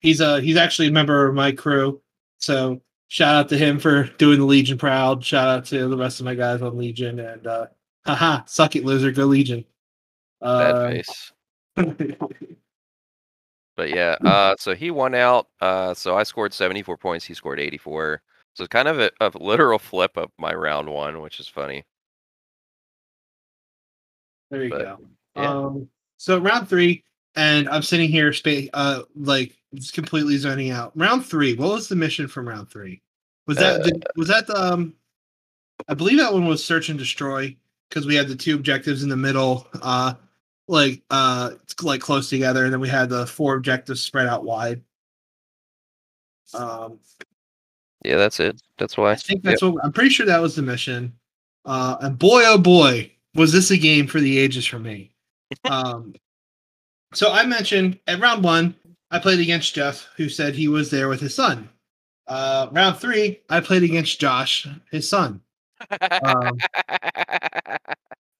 he's 0.00 0.20
uh 0.20 0.38
he's 0.38 0.56
actually 0.56 0.88
a 0.88 0.92
member 0.92 1.26
of 1.26 1.34
my 1.34 1.52
crew. 1.52 2.00
So 2.38 2.80
shout 3.08 3.34
out 3.34 3.48
to 3.50 3.58
him 3.58 3.78
for 3.78 4.04
doing 4.18 4.40
the 4.40 4.46
Legion 4.46 4.78
proud. 4.78 5.24
Shout 5.24 5.48
out 5.48 5.64
to 5.66 5.88
the 5.88 5.96
rest 5.96 6.18
of 6.20 6.26
my 6.26 6.34
guys 6.34 6.62
on 6.62 6.76
Legion 6.76 7.20
and 7.20 7.46
uh 7.46 7.66
haha, 8.04 8.42
suck 8.46 8.74
it, 8.74 8.84
loser, 8.84 9.12
go 9.12 9.26
Legion. 9.26 9.64
bad 10.40 10.74
Uh, 10.74 10.88
face. 10.88 11.32
But 13.76 13.90
yeah, 13.90 14.16
uh, 14.24 14.56
so 14.58 14.74
he 14.74 14.90
won 14.90 15.14
out. 15.14 15.46
Uh, 15.60 15.94
so 15.94 16.16
I 16.16 16.24
scored 16.24 16.52
74 16.52 16.96
points. 16.96 17.24
He 17.24 17.32
scored 17.34 17.60
84. 17.60 18.20
So 18.54 18.64
it's 18.64 18.72
kind 18.72 18.88
of 18.88 18.98
a, 18.98 19.10
a 19.20 19.30
literal 19.38 19.78
flip 19.78 20.16
of 20.16 20.30
my 20.36 20.52
round 20.52 20.88
one, 20.88 21.20
which 21.20 21.38
is 21.38 21.46
funny. 21.46 21.84
There 24.50 24.64
you 24.64 24.70
But, 24.70 24.78
go. 24.82 24.98
yeah. 25.36 25.48
Um, 25.50 25.88
so 26.16 26.38
round 26.38 26.68
three, 26.68 27.04
and 27.36 27.68
I'm 27.68 27.82
sitting 27.82 28.08
here, 28.08 28.32
spa- 28.32 28.68
uh, 28.74 29.02
like 29.14 29.56
just 29.74 29.92
completely 29.92 30.36
zoning 30.38 30.70
out. 30.70 30.90
Round 30.96 31.24
three. 31.24 31.54
What 31.54 31.70
was 31.70 31.88
the 31.88 31.94
mission 31.94 32.26
from 32.26 32.48
round 32.48 32.70
three? 32.70 33.00
Was 33.46 33.58
that 33.58 33.80
Uh, 33.82 33.84
did, 33.84 34.06
was 34.16 34.26
that 34.26 34.48
the? 34.48 34.56
Um, 34.60 34.94
I 35.86 35.94
believe 35.94 36.18
that 36.18 36.32
one 36.32 36.46
was 36.48 36.64
search 36.64 36.88
and 36.88 36.98
destroy 36.98 37.54
because 37.88 38.06
we 38.06 38.16
had 38.16 38.26
the 38.26 38.34
two 38.34 38.56
objectives 38.56 39.04
in 39.04 39.08
the 39.08 39.16
middle, 39.16 39.68
uh, 39.82 40.14
like 40.68 41.02
uh, 41.10 41.52
like 41.82 42.00
close 42.00 42.28
together, 42.30 42.64
and 42.64 42.72
then 42.72 42.80
we 42.80 42.88
had 42.88 43.08
the 43.08 43.26
four 43.26 43.56
objectives 43.56 44.02
spread 44.02 44.26
out 44.26 44.44
wide. 44.44 44.82
Um, 46.54 46.98
Yeah, 48.04 48.16
that's 48.16 48.38
it. 48.40 48.62
That's 48.78 48.96
why. 48.96 49.12
I 49.12 49.16
think 49.16 49.42
that's 49.42 49.62
what 49.62 49.82
I'm 49.84 49.92
pretty 49.92 50.10
sure 50.10 50.26
that 50.26 50.40
was 50.40 50.54
the 50.54 50.62
mission. 50.62 51.12
Uh, 51.64 51.96
and 52.00 52.18
boy, 52.18 52.42
oh 52.44 52.58
boy, 52.58 53.10
was 53.34 53.52
this 53.52 53.70
a 53.70 53.76
game 53.76 54.06
for 54.06 54.20
the 54.20 54.38
ages 54.38 54.66
for 54.66 54.78
me. 54.78 55.12
Um, 55.64 56.14
so 57.14 57.32
I 57.32 57.46
mentioned 57.46 57.98
at 58.06 58.20
round 58.20 58.44
one, 58.44 58.74
I 59.10 59.18
played 59.18 59.40
against 59.40 59.74
Jeff, 59.74 60.06
who 60.18 60.28
said 60.28 60.54
he 60.54 60.68
was 60.68 60.90
there 60.90 61.08
with 61.08 61.20
his 61.20 61.34
son. 61.34 61.70
Uh, 62.26 62.68
round 62.70 62.98
three, 62.98 63.40
I 63.48 63.60
played 63.60 63.82
against 63.82 64.20
Josh, 64.20 64.68
his 64.90 65.08
son. 65.08 65.40
Um, 66.22 66.58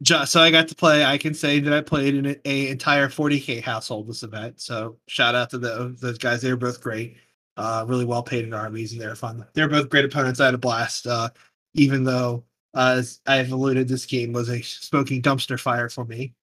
Jo- 0.03 0.25
so 0.25 0.41
I 0.41 0.51
got 0.51 0.69
to 0.69 0.75
play. 0.75 1.05
I 1.05 1.19
can 1.19 1.35
say 1.35 1.61
that 1.61 1.73
I 1.73 1.81
played 1.81 2.15
in 2.15 2.27
a, 2.27 2.37
a 2.45 2.69
entire 2.69 3.09
40k 3.09 3.63
household 3.63 4.09
this 4.09 4.23
event. 4.23 4.61
So 4.61 4.97
shout 5.09 5.35
out 5.35 5.51
to 5.51 5.59
the, 5.59 5.97
those 6.01 6.19
guys. 6.19 6.43
They 6.43 6.51
were 6.51 6.57
both 6.57 6.81
great. 6.81 7.17
Uh, 7.57 7.85
really 7.89 8.05
well 8.05 8.23
paid 8.23 8.45
in 8.45 8.55
armies, 8.55 8.93
and 8.93 9.01
they're 9.01 9.17
fun. 9.17 9.45
They're 9.53 9.69
both 9.69 9.89
great 9.89 10.05
opponents. 10.05 10.39
I 10.39 10.45
had 10.45 10.55
a 10.55 10.59
blast. 10.59 11.09
Uh, 11.09 11.29
even 11.75 12.05
though, 12.05 12.45
uh, 12.75 12.95
as 12.99 13.21
I've 13.27 13.51
alluded, 13.51 13.89
this 13.89 14.07
game 14.07 14.33
was 14.33 14.49
a 14.49 14.63
smoking 14.63 15.21
dumpster 15.21 15.59
fire 15.59 15.89
for 15.89 16.05
me. 16.05 16.35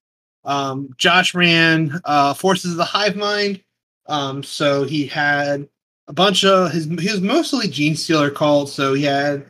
Um, 0.43 0.89
Josh 0.97 1.33
ran 1.33 2.01
uh, 2.03 2.33
Forces 2.33 2.71
of 2.71 2.77
the 2.77 2.83
Hive 2.83 3.15
Mind. 3.15 3.63
Um, 4.07 4.43
so 4.43 4.83
he 4.83 5.07
had 5.07 5.67
a 6.09 6.13
bunch 6.13 6.43
of 6.43 6.71
his. 6.71 6.85
He 6.85 7.09
was 7.09 7.21
mostly 7.21 7.67
Genestealer 7.67 8.33
Cult. 8.33 8.69
So 8.69 8.93
he 8.93 9.03
had 9.03 9.45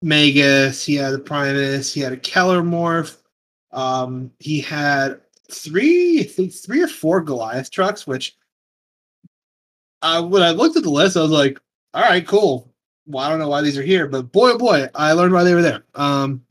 Magus. 0.00 0.84
He 0.84 0.94
had 0.94 1.12
a 1.12 1.18
Primus. 1.18 1.92
He 1.92 2.00
had 2.00 2.14
a 2.14 2.16
Kelermorph. 2.16 3.19
Um, 3.72 4.30
he 4.38 4.60
had 4.60 5.20
three, 5.50 6.20
I 6.20 6.24
think 6.24 6.52
three 6.52 6.82
or 6.82 6.88
four 6.88 7.20
Goliath 7.20 7.70
trucks, 7.70 8.06
which 8.06 8.36
uh, 10.02 10.22
when 10.22 10.42
I 10.42 10.50
looked 10.50 10.76
at 10.76 10.82
the 10.82 10.90
list, 10.90 11.16
I 11.16 11.22
was 11.22 11.30
like, 11.30 11.60
all 11.94 12.02
right, 12.02 12.26
cool. 12.26 12.72
well, 13.06 13.24
I 13.24 13.28
don't 13.28 13.38
know 13.38 13.48
why 13.48 13.62
these 13.62 13.78
are 13.78 13.82
here, 13.82 14.06
but 14.06 14.32
boy, 14.32 14.52
oh 14.52 14.58
boy, 14.58 14.88
I 14.94 15.12
learned 15.12 15.32
why 15.34 15.44
they 15.44 15.54
were 15.54 15.62
there. 15.62 15.84
Um, 15.94 16.44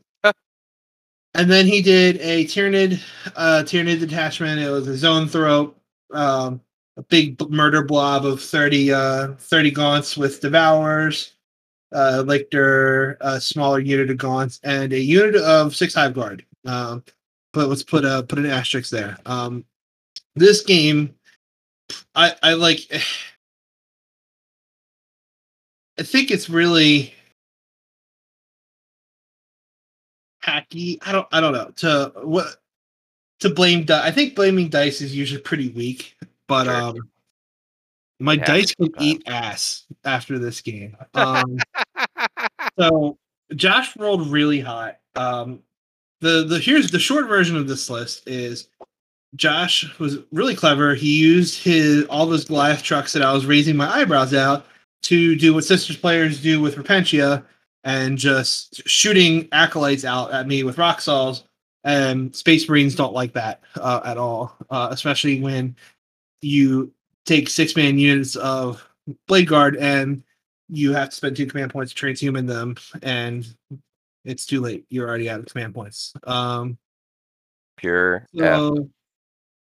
and 1.34 1.50
then 1.50 1.66
he 1.66 1.80
did 1.80 2.20
a 2.20 2.44
Tyranid, 2.44 3.00
uh, 3.36 3.62
Tyranid 3.64 4.00
detachment. 4.00 4.60
It 4.60 4.70
was 4.70 4.88
a 4.88 4.92
Zoanthrope, 4.92 5.74
um, 6.12 6.60
a 6.96 7.02
big 7.02 7.40
murder 7.50 7.84
blob 7.84 8.26
of 8.26 8.42
30, 8.42 8.92
uh, 8.92 9.28
30 9.38 9.70
gaunts 9.70 10.16
with 10.16 10.40
devourers, 10.40 11.34
uh, 11.92 12.22
Lictor, 12.26 13.16
a 13.20 13.40
smaller 13.40 13.80
unit 13.80 14.10
of 14.10 14.18
gaunts, 14.18 14.60
and 14.64 14.92
a 14.92 15.00
unit 15.00 15.36
of 15.36 15.74
six 15.74 15.94
hive 15.94 16.14
guard. 16.14 16.44
Um, 16.66 17.04
but 17.52 17.68
let's 17.68 17.82
put 17.82 18.04
a 18.04 18.22
put 18.22 18.38
an 18.38 18.46
asterisk 18.46 18.90
there. 18.90 19.16
Um, 19.26 19.64
this 20.36 20.62
game, 20.62 21.14
I 22.14 22.34
I 22.42 22.54
like. 22.54 22.80
I 25.98 26.02
think 26.02 26.30
it's 26.30 26.48
really 26.48 27.12
hacky. 30.44 30.98
I 31.02 31.12
don't. 31.12 31.26
I 31.32 31.40
don't 31.40 31.52
know. 31.52 31.70
To 31.76 32.12
what? 32.22 32.56
To 33.40 33.50
blame. 33.50 33.84
Di- 33.84 34.06
I 34.06 34.10
think 34.10 34.34
blaming 34.34 34.68
dice 34.68 35.00
is 35.00 35.14
usually 35.14 35.42
pretty 35.42 35.68
weak, 35.70 36.16
but 36.46 36.64
Sure. 36.64 36.74
um, 36.74 36.96
my 38.18 38.34
It 38.34 38.44
dice 38.46 38.74
can 38.74 38.90
eat 39.00 39.22
ass 39.26 39.84
after 40.04 40.38
this 40.38 40.60
game. 40.60 40.96
Um, 41.14 41.58
so 42.78 43.18
Josh 43.54 43.96
rolled 43.96 44.28
really 44.28 44.60
hot. 44.60 44.98
Um, 45.16 45.62
the 46.20 46.44
the 46.44 46.58
here's 46.58 46.90
the 46.90 46.98
short 46.98 47.26
version 47.26 47.56
of 47.56 47.68
this 47.68 47.90
list 47.90 48.28
is 48.28 48.68
Josh 49.36 49.98
was 49.98 50.18
really 50.32 50.54
clever. 50.54 50.94
He 50.94 51.18
used 51.18 51.62
his 51.62 52.04
all 52.06 52.26
those 52.26 52.44
Goliath 52.44 52.82
trucks 52.82 53.12
that 53.12 53.22
I 53.22 53.32
was 53.32 53.46
raising 53.46 53.76
my 53.76 53.88
eyebrows 53.88 54.34
out 54.34 54.66
to 55.02 55.36
do 55.36 55.54
what 55.54 55.64
sisters 55.64 55.96
players 55.96 56.42
do 56.42 56.60
with 56.60 56.76
Repentia 56.76 57.44
and 57.84 58.18
just 58.18 58.86
shooting 58.88 59.48
acolytes 59.52 60.04
out 60.04 60.32
at 60.32 60.46
me 60.46 60.62
with 60.62 60.78
rock 60.78 61.00
saws. 61.00 61.44
And 61.82 62.36
Space 62.36 62.68
Marines 62.68 62.94
don't 62.94 63.14
like 63.14 63.32
that 63.32 63.62
uh, 63.76 64.00
at 64.04 64.18
all, 64.18 64.54
uh, 64.68 64.88
especially 64.90 65.40
when 65.40 65.74
you 66.42 66.92
take 67.24 67.48
six 67.48 67.74
man 67.74 67.98
units 67.98 68.36
of 68.36 68.86
Blade 69.26 69.48
Guard 69.48 69.76
and 69.76 70.22
you 70.68 70.92
have 70.92 71.10
to 71.10 71.16
spend 71.16 71.36
two 71.36 71.46
command 71.46 71.72
points 71.72 71.92
to 71.92 72.06
transhuman 72.06 72.46
them, 72.46 72.76
and 73.02 73.46
it's 74.24 74.46
too 74.46 74.60
late. 74.60 74.84
You're 74.88 75.08
already 75.08 75.30
out 75.30 75.40
of 75.40 75.46
command 75.46 75.74
points. 75.74 76.12
Um, 76.24 76.78
Pure 77.76 78.26
F. 78.38 78.56
so 78.56 78.88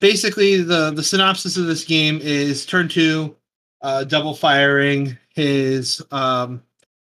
basically, 0.01 0.63
the 0.63 0.91
the 0.91 1.03
synopsis 1.03 1.57
of 1.57 1.67
this 1.67 1.85
game 1.85 2.21
is 2.23 2.67
turn 2.67 2.89
two, 2.89 3.37
uh, 3.81 4.05
double 4.05 4.35
firing 4.35 5.17
his 5.35 6.03
um, 6.11 6.63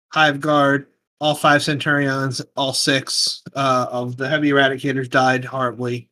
hive 0.10 0.40
guard. 0.40 0.88
All 1.22 1.36
five 1.36 1.62
Centurions, 1.62 2.42
all 2.56 2.72
six 2.72 3.44
uh, 3.54 3.88
of 3.92 4.16
the 4.16 4.30
heavy 4.30 4.52
eradicators 4.52 5.10
died 5.10 5.44
horribly. 5.44 6.10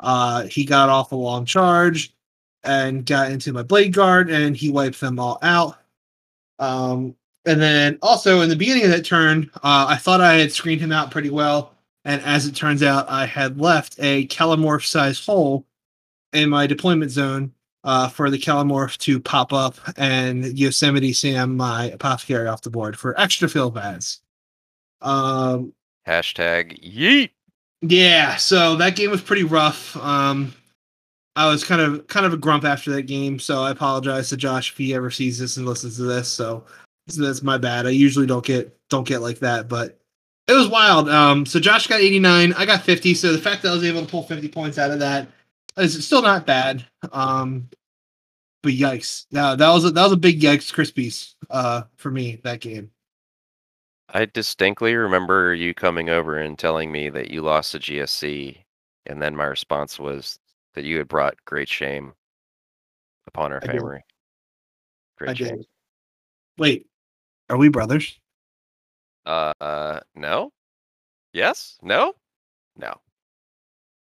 Uh, 0.00 0.44
he 0.44 0.64
got 0.64 0.88
off 0.88 1.12
a 1.12 1.16
long 1.16 1.44
charge 1.44 2.14
and 2.64 3.04
got 3.04 3.30
into 3.30 3.52
my 3.52 3.62
blade 3.62 3.92
guard, 3.92 4.30
and 4.30 4.56
he 4.56 4.70
wiped 4.70 5.00
them 5.00 5.18
all 5.18 5.38
out. 5.42 5.76
Um, 6.58 7.14
and 7.48 7.60
then 7.60 7.98
also 8.02 8.40
in 8.42 8.48
the 8.48 8.56
beginning 8.56 8.84
of 8.84 8.90
that 8.90 9.04
turn, 9.04 9.50
uh, 9.56 9.86
I 9.88 9.96
thought 9.96 10.20
I 10.20 10.34
had 10.34 10.52
screened 10.52 10.80
him 10.80 10.92
out 10.92 11.10
pretty 11.10 11.30
well. 11.30 11.74
And 12.04 12.22
as 12.22 12.46
it 12.46 12.54
turns 12.54 12.82
out, 12.82 13.08
I 13.08 13.26
had 13.26 13.60
left 13.60 13.96
a 13.98 14.26
Kelermorph 14.28 14.86
sized 14.86 15.26
hole 15.26 15.66
in 16.32 16.50
my 16.50 16.66
deployment 16.66 17.10
zone 17.10 17.52
uh, 17.84 18.08
for 18.08 18.30
the 18.30 18.38
Kelermorph 18.38 18.98
to 18.98 19.20
pop 19.20 19.52
up 19.52 19.76
and 19.96 20.58
Yosemite 20.58 21.12
Sam 21.12 21.56
my 21.56 21.86
apothecary 21.86 22.46
off 22.46 22.62
the 22.62 22.70
board 22.70 22.98
for 22.98 23.18
extra 23.18 23.48
fill 23.48 23.72
pads. 23.72 24.20
Um, 25.00 25.72
Hashtag 26.06 26.82
yeet. 26.82 27.30
yeah, 27.82 28.36
so 28.36 28.76
that 28.76 28.96
game 28.96 29.10
was 29.10 29.22
pretty 29.22 29.44
rough. 29.44 29.96
Um, 29.96 30.54
I 31.36 31.48
was 31.48 31.62
kind 31.62 31.80
of 31.80 32.06
kind 32.08 32.26
of 32.26 32.32
a 32.32 32.36
grump 32.36 32.64
after 32.64 32.90
that 32.92 33.02
game, 33.02 33.38
so 33.38 33.62
I 33.62 33.70
apologize 33.70 34.28
to 34.30 34.36
Josh 34.36 34.72
if 34.72 34.76
he 34.76 34.92
ever 34.92 35.10
sees 35.10 35.38
this 35.38 35.56
and 35.56 35.66
listens 35.66 35.96
to 35.96 36.02
this. 36.02 36.28
So, 36.28 36.64
so 37.08 37.22
that's 37.22 37.42
my 37.42 37.58
bad. 37.58 37.86
I 37.86 37.90
usually 37.90 38.26
don't 38.26 38.44
get 38.44 38.76
don't 38.88 39.06
get 39.06 39.22
like 39.22 39.38
that, 39.40 39.68
but 39.68 39.98
it 40.46 40.54
was 40.54 40.68
wild. 40.68 41.08
Um, 41.08 41.44
so 41.44 41.60
Josh 41.60 41.86
got 41.86 42.00
89, 42.00 42.54
I 42.54 42.64
got 42.64 42.82
50. 42.82 43.14
So 43.14 43.32
the 43.32 43.38
fact 43.38 43.62
that 43.62 43.68
I 43.68 43.74
was 43.74 43.84
able 43.84 44.00
to 44.00 44.06
pull 44.10 44.22
50 44.22 44.48
points 44.48 44.78
out 44.78 44.90
of 44.90 44.98
that 45.00 45.28
is 45.76 46.04
still 46.06 46.22
not 46.22 46.46
bad. 46.46 46.84
Um, 47.12 47.68
but 48.62 48.72
yikes, 48.72 49.26
no, 49.30 49.54
that 49.54 49.68
was 49.68 49.84
a, 49.84 49.90
that 49.90 50.02
was 50.02 50.12
a 50.12 50.16
big 50.16 50.40
yikes, 50.40 50.72
Krispies, 50.72 51.34
uh, 51.50 51.82
for 51.96 52.10
me 52.10 52.40
that 52.44 52.60
game. 52.60 52.90
I 54.10 54.24
distinctly 54.24 54.94
remember 54.94 55.54
you 55.54 55.74
coming 55.74 56.08
over 56.08 56.38
and 56.38 56.58
telling 56.58 56.90
me 56.90 57.10
that 57.10 57.30
you 57.30 57.42
lost 57.42 57.74
the 57.74 57.78
GSC, 57.78 58.56
and 59.06 59.20
then 59.20 59.36
my 59.36 59.44
response 59.44 59.98
was 59.98 60.38
that 60.74 60.84
you 60.84 60.96
had 60.96 61.08
brought 61.08 61.36
great 61.44 61.68
shame 61.68 62.14
upon 63.26 63.52
our 63.52 63.60
I 63.62 63.66
did. 63.66 63.80
family. 63.80 63.98
I 65.20 65.24
Great 65.24 65.36
shame. 65.36 65.56
did. 65.58 65.66
Wait, 66.56 66.86
are 67.48 67.56
we 67.56 67.68
brothers? 67.68 68.18
Uh, 69.26 69.52
uh, 69.60 70.00
no. 70.14 70.52
Yes. 71.32 71.78
No. 71.82 72.14
No. 72.76 72.94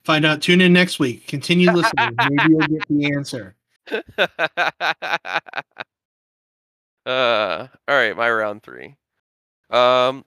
Find 0.05 0.25
out. 0.25 0.41
Tune 0.41 0.61
in 0.61 0.73
next 0.73 0.99
week. 0.99 1.27
Continue 1.27 1.71
listening. 1.71 2.15
Maybe 2.17 2.43
you'll 2.49 2.67
get 2.67 2.87
the 2.89 3.13
answer. 3.13 3.55
uh, 7.05 7.67
all 7.87 7.95
right, 7.95 8.15
my 8.17 8.31
round 8.31 8.63
three. 8.63 8.95
Um, 9.69 10.25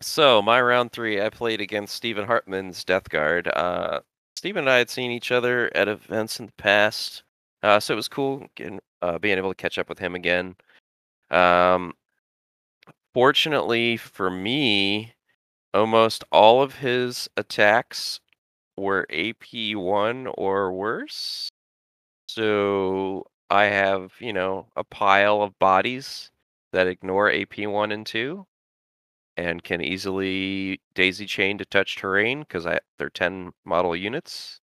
so 0.00 0.40
my 0.42 0.60
round 0.60 0.92
three, 0.92 1.20
I 1.20 1.28
played 1.28 1.60
against 1.60 1.94
Stephen 1.94 2.26
Hartman's 2.26 2.84
Death 2.84 3.08
Guard. 3.08 3.48
Uh, 3.48 4.00
Stephen 4.36 4.60
and 4.60 4.70
I 4.70 4.78
had 4.78 4.90
seen 4.90 5.10
each 5.10 5.32
other 5.32 5.70
at 5.74 5.88
events 5.88 6.40
in 6.40 6.46
the 6.46 6.52
past, 6.52 7.22
uh, 7.62 7.78
so 7.78 7.92
it 7.92 7.96
was 7.96 8.08
cool 8.08 8.46
getting, 8.54 8.80
uh, 9.02 9.18
being 9.18 9.36
able 9.36 9.50
to 9.50 9.54
catch 9.54 9.78
up 9.78 9.88
with 9.88 9.98
him 9.98 10.14
again. 10.14 10.56
Um, 11.30 11.92
fortunately 13.14 13.96
for 13.96 14.30
me, 14.30 15.14
almost 15.74 16.24
all 16.32 16.62
of 16.62 16.76
his 16.76 17.28
attacks 17.36 18.20
were 18.76 19.06
AP 19.10 19.76
one 19.76 20.28
or 20.28 20.72
worse. 20.72 21.50
So 22.28 23.26
I 23.50 23.64
have, 23.66 24.14
you 24.20 24.32
know, 24.32 24.68
a 24.76 24.84
pile 24.84 25.42
of 25.42 25.58
bodies 25.58 26.30
that 26.72 26.86
ignore 26.88 27.30
AP 27.32 27.58
one 27.66 27.92
and 27.92 28.06
two 28.06 28.46
and 29.36 29.62
can 29.64 29.80
easily 29.80 30.80
daisy 30.94 31.26
chain 31.26 31.58
to 31.58 31.64
touch 31.64 31.96
terrain 31.96 32.40
because 32.40 32.66
they're 32.98 33.10
10 33.10 33.52
model 33.64 33.96
units. 33.96 34.60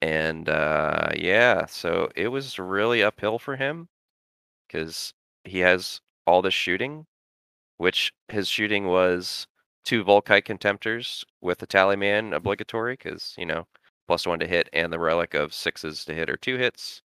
And 0.00 0.48
uh 0.48 1.10
yeah, 1.16 1.66
so 1.66 2.10
it 2.16 2.28
was 2.28 2.58
really 2.58 3.02
uphill 3.02 3.38
for 3.38 3.56
him 3.56 3.88
because 4.68 5.14
he 5.44 5.60
has 5.60 6.00
all 6.26 6.42
this 6.42 6.54
shooting, 6.54 7.06
which 7.82 8.12
his 8.28 8.48
shooting 8.48 8.86
was 8.86 9.48
two 9.84 10.04
Volkite 10.04 10.44
Contemptors 10.44 11.24
with 11.40 11.60
a 11.64 11.66
Tallyman 11.66 12.32
obligatory 12.32 12.92
because, 12.92 13.34
you 13.36 13.44
know, 13.44 13.66
plus 14.06 14.24
one 14.24 14.38
to 14.38 14.46
hit 14.46 14.68
and 14.72 14.92
the 14.92 15.00
relic 15.00 15.34
of 15.34 15.52
sixes 15.52 16.04
to 16.04 16.14
hit 16.14 16.30
or 16.30 16.36
two 16.36 16.58
hits. 16.58 17.02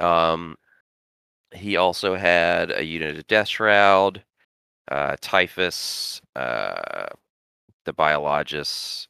Um, 0.00 0.56
he 1.54 1.76
also 1.76 2.14
had 2.14 2.70
a 2.70 2.86
unit 2.86 3.18
of 3.18 3.26
Death 3.26 3.48
Shroud, 3.48 4.24
uh, 4.90 5.16
Typhus, 5.20 6.22
uh, 6.34 7.08
the 7.84 7.92
Biologus, 7.92 9.08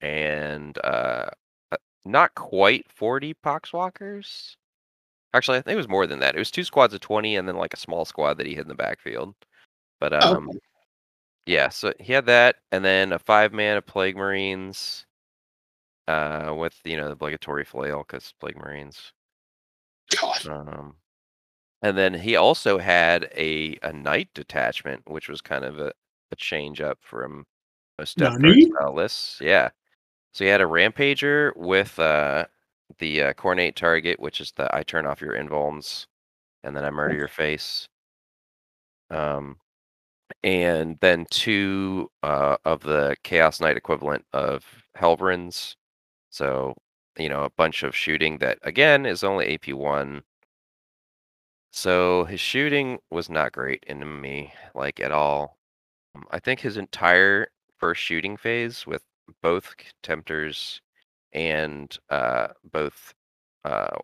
and 0.00 0.78
uh, 0.84 1.28
uh, 1.70 1.76
not 2.06 2.34
quite 2.34 2.86
40 2.90 3.34
Poxwalkers. 3.44 4.56
Actually, 5.34 5.58
I 5.58 5.60
think 5.60 5.74
it 5.74 5.76
was 5.76 5.86
more 5.86 6.06
than 6.06 6.20
that. 6.20 6.34
It 6.34 6.38
was 6.38 6.50
two 6.50 6.64
squads 6.64 6.94
of 6.94 7.00
20 7.00 7.36
and 7.36 7.46
then 7.46 7.56
like 7.56 7.74
a 7.74 7.78
small 7.78 8.06
squad 8.06 8.38
that 8.38 8.46
he 8.46 8.54
hid 8.54 8.62
in 8.62 8.68
the 8.68 8.74
backfield. 8.74 9.34
But 10.00 10.12
Oh, 10.14 10.34
um, 10.36 10.50
yeah, 11.46 11.70
so 11.70 11.92
he 11.98 12.12
had 12.12 12.26
that, 12.26 12.56
and 12.72 12.84
then 12.84 13.12
a 13.12 13.18
five 13.18 13.52
man 13.52 13.76
of 13.76 13.86
Plague 13.86 14.16
Marines, 14.16 15.06
uh, 16.06 16.54
with 16.56 16.78
you 16.84 16.96
know 16.96 17.06
the 17.06 17.12
obligatory 17.12 17.64
flail 17.64 18.04
because 18.06 18.34
Plague 18.38 18.56
Marines. 18.56 19.12
God. 20.20 20.46
Um, 20.46 20.96
and 21.82 21.96
then 21.96 22.14
he 22.14 22.36
also 22.36 22.78
had 22.78 23.30
a 23.36 23.78
a 23.82 23.92
knight 23.92 24.28
detachment, 24.34 25.02
which 25.06 25.28
was 25.28 25.40
kind 25.40 25.64
of 25.64 25.78
a, 25.78 25.92
a 26.32 26.36
change 26.36 26.80
up 26.80 26.98
from 27.00 27.46
most 27.98 28.16
Death 28.16 28.38
lists. 28.92 29.38
Yeah, 29.40 29.70
so 30.32 30.44
he 30.44 30.50
had 30.50 30.60
a 30.60 30.64
rampager 30.64 31.56
with 31.56 31.98
uh 31.98 32.46
the 32.98 33.22
uh, 33.22 33.32
cornate 33.34 33.76
target, 33.76 34.18
which 34.20 34.40
is 34.40 34.52
the 34.52 34.74
I 34.74 34.82
turn 34.82 35.06
off 35.06 35.20
your 35.20 35.34
invulns, 35.34 36.06
and 36.64 36.76
then 36.76 36.84
I 36.84 36.90
murder 36.90 37.14
your 37.14 37.28
face. 37.28 37.88
Um, 39.10 39.56
and 40.42 40.98
then 41.00 41.26
two 41.30 42.10
uh, 42.22 42.56
of 42.64 42.82
the 42.82 43.16
Chaos 43.24 43.60
Knight 43.60 43.76
equivalent 43.76 44.24
of 44.32 44.64
Helverins. 44.96 45.74
So, 46.30 46.74
you 47.18 47.28
know, 47.28 47.44
a 47.44 47.50
bunch 47.50 47.82
of 47.82 47.96
shooting 47.96 48.38
that 48.38 48.58
again 48.62 49.06
is 49.06 49.24
only 49.24 49.54
AP 49.54 49.74
one. 49.74 50.22
So 51.72 52.24
his 52.24 52.40
shooting 52.40 52.98
was 53.10 53.30
not 53.30 53.52
great 53.52 53.84
in 53.86 54.20
me, 54.20 54.52
like 54.74 55.00
at 55.00 55.12
all. 55.12 55.58
Um, 56.14 56.24
I 56.30 56.38
think 56.40 56.60
his 56.60 56.76
entire 56.76 57.48
first 57.78 58.02
shooting 58.02 58.36
phase 58.36 58.86
with 58.86 59.02
both 59.42 59.74
Tempters 60.02 60.80
and 61.32 61.96
uh, 62.10 62.48
both 62.72 63.14
uh, 63.64 63.96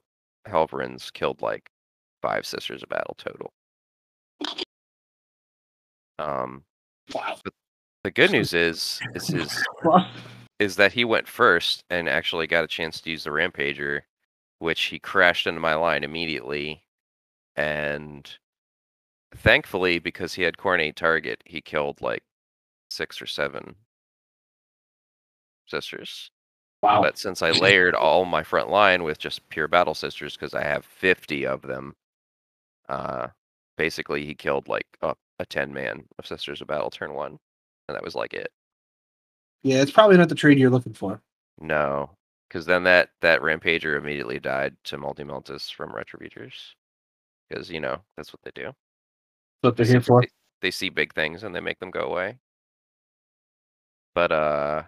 Helverins 0.46 1.12
killed 1.12 1.42
like 1.42 1.70
five 2.22 2.46
Sisters 2.46 2.82
of 2.82 2.88
Battle 2.88 3.14
total. 3.18 3.52
Um, 6.18 6.64
Wow. 7.14 7.36
the 8.02 8.10
good 8.10 8.30
news 8.30 8.54
is, 8.54 9.00
is 9.14 9.28
his 9.28 9.64
is 10.58 10.76
that 10.76 10.92
he 10.92 11.04
went 11.04 11.28
first 11.28 11.84
and 11.90 12.08
actually 12.08 12.46
got 12.46 12.64
a 12.64 12.68
chance 12.68 13.00
to 13.00 13.10
use 13.10 13.24
the 13.24 13.30
Rampager, 13.30 14.02
which 14.58 14.82
he 14.84 14.98
crashed 14.98 15.46
into 15.46 15.60
my 15.60 15.74
line 15.74 16.04
immediately. 16.04 16.82
And 17.56 18.28
thankfully, 19.36 19.98
because 19.98 20.34
he 20.34 20.42
had 20.42 20.56
coordinate 20.58 20.96
target, 20.96 21.42
he 21.44 21.60
killed 21.60 22.00
like 22.00 22.22
six 22.90 23.20
or 23.20 23.26
seven 23.26 23.74
sisters. 25.66 26.30
Wow. 26.82 27.02
But 27.02 27.18
since 27.18 27.42
I 27.42 27.50
layered 27.50 27.94
all 27.94 28.24
my 28.24 28.42
front 28.42 28.68
line 28.68 29.02
with 29.02 29.18
just 29.18 29.48
pure 29.48 29.68
battle 29.68 29.94
sisters, 29.94 30.36
because 30.36 30.54
I 30.54 30.62
have 30.62 30.84
50 30.84 31.46
of 31.46 31.62
them, 31.62 31.94
uh, 32.88 33.28
basically 33.76 34.24
he 34.26 34.34
killed 34.34 34.68
like 34.68 34.86
a, 35.02 35.14
a 35.38 35.46
10 35.46 35.72
man 35.72 36.04
of 36.18 36.26
Sisters 36.26 36.60
of 36.60 36.68
Battle 36.68 36.90
turn 36.90 37.14
one. 37.14 37.38
And 37.88 37.94
that 37.94 38.04
was 38.04 38.14
like 38.14 38.34
it. 38.34 38.48
Yeah, 39.62 39.82
it's 39.82 39.90
probably 39.90 40.16
not 40.16 40.28
the 40.28 40.34
trade 40.34 40.58
you're 40.58 40.70
looking 40.70 40.94
for. 40.94 41.20
No, 41.60 42.10
because 42.48 42.66
then 42.66 42.82
that 42.84 43.10
that 43.20 43.40
rampager 43.40 43.96
immediately 43.96 44.38
died 44.40 44.74
to 44.84 44.98
multi-meltas 44.98 45.72
from 45.72 45.92
retributors. 45.92 46.74
Because 47.48 47.70
you 47.70 47.80
know 47.80 47.98
that's 48.16 48.32
what 48.32 48.40
they 48.42 48.50
do. 48.54 48.72
What 49.60 49.76
they're 49.76 49.86
They 49.86 49.92
here 49.92 50.00
see- 50.00 50.06
for. 50.06 50.20
They, 50.22 50.28
they 50.62 50.70
see 50.70 50.88
big 50.88 51.12
things 51.14 51.42
and 51.44 51.54
they 51.54 51.60
make 51.60 51.78
them 51.78 51.90
go 51.90 52.00
away. 52.02 52.38
But 54.14 54.32
uh, 54.32 54.82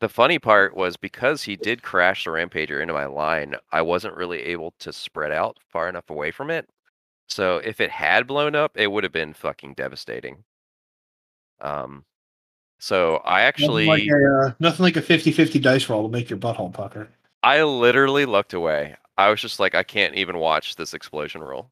the 0.00 0.08
funny 0.08 0.38
part 0.38 0.76
was 0.76 0.96
because 0.96 1.42
he 1.42 1.56
did 1.56 1.82
crash 1.82 2.24
the 2.24 2.30
rampager 2.30 2.80
into 2.82 2.94
my 2.94 3.06
line, 3.06 3.56
I 3.72 3.82
wasn't 3.82 4.16
really 4.16 4.40
able 4.42 4.74
to 4.80 4.92
spread 4.92 5.32
out 5.32 5.58
far 5.68 5.88
enough 5.88 6.10
away 6.10 6.30
from 6.30 6.50
it. 6.50 6.68
So 7.30 7.58
if 7.58 7.80
it 7.80 7.90
had 7.90 8.26
blown 8.26 8.56
up, 8.56 8.72
it 8.74 8.90
would 8.90 9.04
have 9.04 9.12
been 9.12 9.32
fucking 9.32 9.74
devastating. 9.74 10.44
Um, 11.60 12.04
so 12.80 13.16
I 13.24 13.42
actually. 13.42 13.86
nothing 13.86 14.10
like 14.10 14.20
a 14.20 14.46
uh, 14.48 14.52
nothing 14.58 14.82
like 14.82 14.96
a 14.96 15.02
50-50 15.02 15.62
dice 15.62 15.88
roll 15.88 16.02
to 16.02 16.12
make 16.12 16.28
your 16.28 16.38
butthole 16.38 16.72
pucker. 16.72 17.08
I 17.42 17.62
literally 17.62 18.26
looked 18.26 18.52
away. 18.52 18.96
I 19.16 19.30
was 19.30 19.40
just 19.40 19.60
like, 19.60 19.74
I 19.74 19.82
can't 19.82 20.14
even 20.14 20.38
watch 20.38 20.76
this 20.76 20.92
explosion 20.92 21.42
roll. 21.42 21.70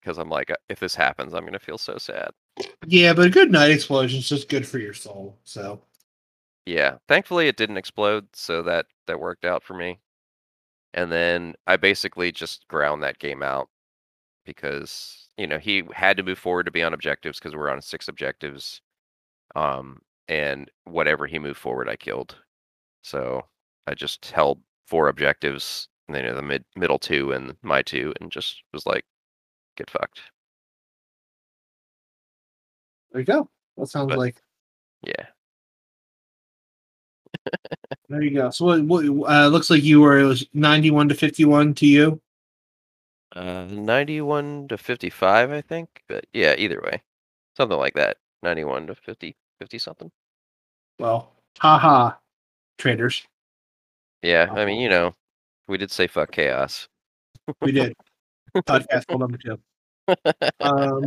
Because 0.00 0.18
I'm 0.18 0.28
like, 0.28 0.52
if 0.68 0.78
this 0.78 0.94
happens, 0.94 1.34
I'm 1.34 1.44
gonna 1.44 1.58
feel 1.58 1.78
so 1.78 1.98
sad. 1.98 2.30
Yeah, 2.86 3.12
but 3.12 3.26
a 3.26 3.30
good 3.30 3.50
night 3.50 3.70
explosion 3.70 4.20
is 4.20 4.28
just 4.28 4.48
good 4.48 4.66
for 4.66 4.78
your 4.78 4.94
soul. 4.94 5.36
So 5.42 5.80
Yeah. 6.64 6.98
Thankfully 7.08 7.48
it 7.48 7.56
didn't 7.56 7.76
explode, 7.78 8.28
so 8.34 8.62
that 8.62 8.86
that 9.06 9.18
worked 9.18 9.44
out 9.44 9.64
for 9.64 9.74
me. 9.74 9.98
And 10.94 11.10
then 11.10 11.54
I 11.66 11.76
basically 11.76 12.30
just 12.30 12.68
ground 12.68 13.02
that 13.02 13.18
game 13.18 13.42
out 13.42 13.68
because, 14.46 15.28
you 15.36 15.46
know, 15.46 15.58
he 15.58 15.82
had 15.92 16.16
to 16.16 16.22
move 16.22 16.38
forward 16.38 16.64
to 16.64 16.70
be 16.72 16.82
on 16.82 16.94
objectives 16.94 17.38
because 17.38 17.54
we're 17.54 17.68
on 17.70 17.82
six 17.82 18.08
objectives. 18.08 18.80
Um, 19.54 20.00
and 20.28 20.70
whatever 20.84 21.26
he 21.26 21.38
moved 21.38 21.58
forward, 21.58 21.88
I 21.88 21.96
killed. 21.96 22.36
So 23.02 23.44
I 23.86 23.94
just 23.94 24.26
held 24.30 24.60
four 24.86 25.08
objectives, 25.08 25.88
you 26.08 26.22
know, 26.22 26.34
the 26.34 26.42
mid 26.42 26.64
middle 26.76 26.98
two 26.98 27.32
and 27.32 27.54
my 27.62 27.82
two, 27.82 28.14
and 28.20 28.30
just 28.32 28.62
was 28.72 28.86
like, 28.86 29.04
get 29.76 29.90
fucked. 29.90 30.20
there 33.12 33.20
you 33.20 33.26
go. 33.26 33.48
That 33.76 33.88
sounds 33.88 34.08
But- 34.08 34.18
like 34.18 34.36
Yeah. 35.02 35.26
there 38.08 38.22
you 38.22 38.30
go. 38.30 38.50
So 38.50 38.64
what, 38.64 38.82
what 38.82 39.30
uh, 39.30 39.48
looks 39.48 39.70
like 39.70 39.82
you 39.84 40.00
were 40.00 40.18
it 40.18 40.24
was 40.24 40.46
ninety-one 40.54 41.08
to 41.08 41.14
fifty-one 41.14 41.74
to 41.74 41.86
you. 41.86 42.20
Uh, 43.36 43.66
91 43.68 44.68
to 44.68 44.78
55, 44.78 45.52
I 45.52 45.60
think. 45.60 46.02
But 46.08 46.24
yeah, 46.32 46.54
either 46.56 46.80
way, 46.82 47.02
something 47.54 47.76
like 47.76 47.92
that. 47.94 48.16
91 48.42 48.86
to 48.86 48.94
50, 48.94 49.36
50 49.58 49.78
something. 49.78 50.10
Well, 50.98 51.32
haha, 51.58 52.12
traders. 52.78 53.26
Yeah, 54.22 54.48
I 54.50 54.64
mean, 54.64 54.80
you 54.80 54.88
know, 54.88 55.14
we 55.68 55.76
did 55.76 55.90
say 55.90 56.06
fuck 56.06 56.32
chaos. 56.32 56.88
We 57.60 57.72
did. 57.72 57.94
Podcast 58.56 59.04
number 59.16 59.36
two. 59.36 59.58
Um, 60.60 61.04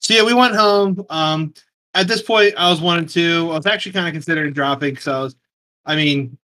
so 0.00 0.14
yeah, 0.14 0.24
we 0.24 0.34
went 0.34 0.56
home. 0.56 1.06
Um, 1.08 1.54
at 1.94 2.08
this 2.08 2.20
point, 2.20 2.54
I 2.56 2.68
was 2.68 2.80
one 2.80 2.98
and 2.98 3.08
two. 3.08 3.48
I 3.52 3.56
was 3.56 3.66
actually 3.66 3.92
kind 3.92 4.08
of 4.08 4.12
considering 4.12 4.52
dropping 4.52 4.90
because 4.90 5.06
I 5.08 5.20
was, 5.20 5.36
I 5.86 5.94
mean, 5.94 6.36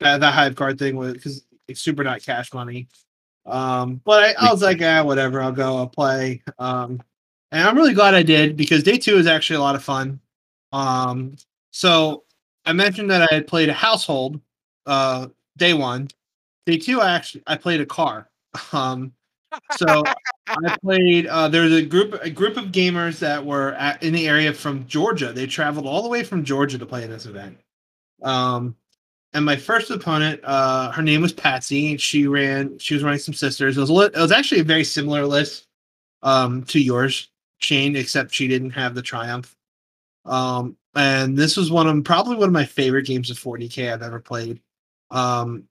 that 0.00 0.20
that 0.20 0.32
hive 0.32 0.54
guard 0.54 0.78
thing 0.78 0.96
was 0.96 1.12
because 1.12 1.44
it's 1.68 1.82
super 1.82 2.02
not 2.02 2.22
cash 2.22 2.54
money. 2.54 2.88
Um, 3.50 4.00
but 4.04 4.36
I, 4.38 4.46
I 4.46 4.52
was 4.52 4.62
like, 4.62 4.80
ah, 4.82 5.02
whatever. 5.02 5.40
I'll 5.40 5.52
go. 5.52 5.76
I'll 5.76 5.88
play. 5.88 6.42
Um, 6.58 7.02
and 7.52 7.66
I'm 7.66 7.76
really 7.76 7.94
glad 7.94 8.14
I 8.14 8.22
did 8.22 8.56
because 8.56 8.82
day 8.82 8.98
two 8.98 9.16
is 9.16 9.26
actually 9.26 9.56
a 9.56 9.60
lot 9.60 9.74
of 9.74 9.82
fun. 9.82 10.20
Um, 10.72 11.36
so 11.72 12.24
I 12.64 12.72
mentioned 12.72 13.10
that 13.10 13.28
I 13.30 13.34
had 13.34 13.46
played 13.46 13.68
a 13.68 13.74
household 13.74 14.40
uh 14.86 15.28
day 15.56 15.74
one. 15.74 16.08
Day 16.66 16.78
two, 16.78 17.00
I 17.00 17.12
actually 17.12 17.42
I 17.46 17.56
played 17.56 17.80
a 17.80 17.86
car. 17.86 18.28
Um, 18.72 19.12
so 19.76 20.02
I 20.46 20.76
played. 20.82 21.26
Uh, 21.26 21.48
there 21.48 21.62
was 21.62 21.72
a 21.72 21.82
group 21.82 22.14
a 22.22 22.30
group 22.30 22.56
of 22.56 22.66
gamers 22.66 23.18
that 23.20 23.44
were 23.44 23.72
at, 23.74 24.02
in 24.02 24.12
the 24.12 24.28
area 24.28 24.52
from 24.52 24.86
Georgia. 24.86 25.32
They 25.32 25.46
traveled 25.46 25.86
all 25.86 26.02
the 26.02 26.08
way 26.08 26.22
from 26.22 26.44
Georgia 26.44 26.78
to 26.78 26.86
play 26.86 27.04
in 27.04 27.10
this 27.10 27.26
event. 27.26 27.58
Um, 28.22 28.76
and 29.32 29.44
my 29.44 29.56
first 29.56 29.90
opponent, 29.90 30.40
uh, 30.44 30.90
her 30.90 31.02
name 31.02 31.22
was 31.22 31.32
Patsy, 31.32 31.90
and 31.92 32.00
she 32.00 32.26
ran. 32.26 32.78
She 32.78 32.94
was 32.94 33.04
running 33.04 33.20
some 33.20 33.34
sisters. 33.34 33.76
It 33.76 33.80
was 33.80 33.90
a 33.90 33.92
lit, 33.92 34.14
it 34.14 34.20
was 34.20 34.32
actually 34.32 34.60
a 34.60 34.64
very 34.64 34.84
similar 34.84 35.24
list 35.24 35.68
um, 36.22 36.64
to 36.64 36.80
yours, 36.80 37.30
Shane, 37.58 37.96
except 37.96 38.34
she 38.34 38.48
didn't 38.48 38.70
have 38.70 38.94
the 38.94 39.02
triumph. 39.02 39.54
Um, 40.24 40.76
and 40.96 41.36
this 41.36 41.56
was 41.56 41.70
one 41.70 41.86
of 41.86 42.04
probably 42.04 42.36
one 42.36 42.48
of 42.48 42.52
my 42.52 42.64
favorite 42.64 43.06
games 43.06 43.30
of 43.30 43.38
40k 43.38 43.92
I've 43.92 44.02
ever 44.02 44.20
played. 44.20 44.60
Um, 45.10 45.64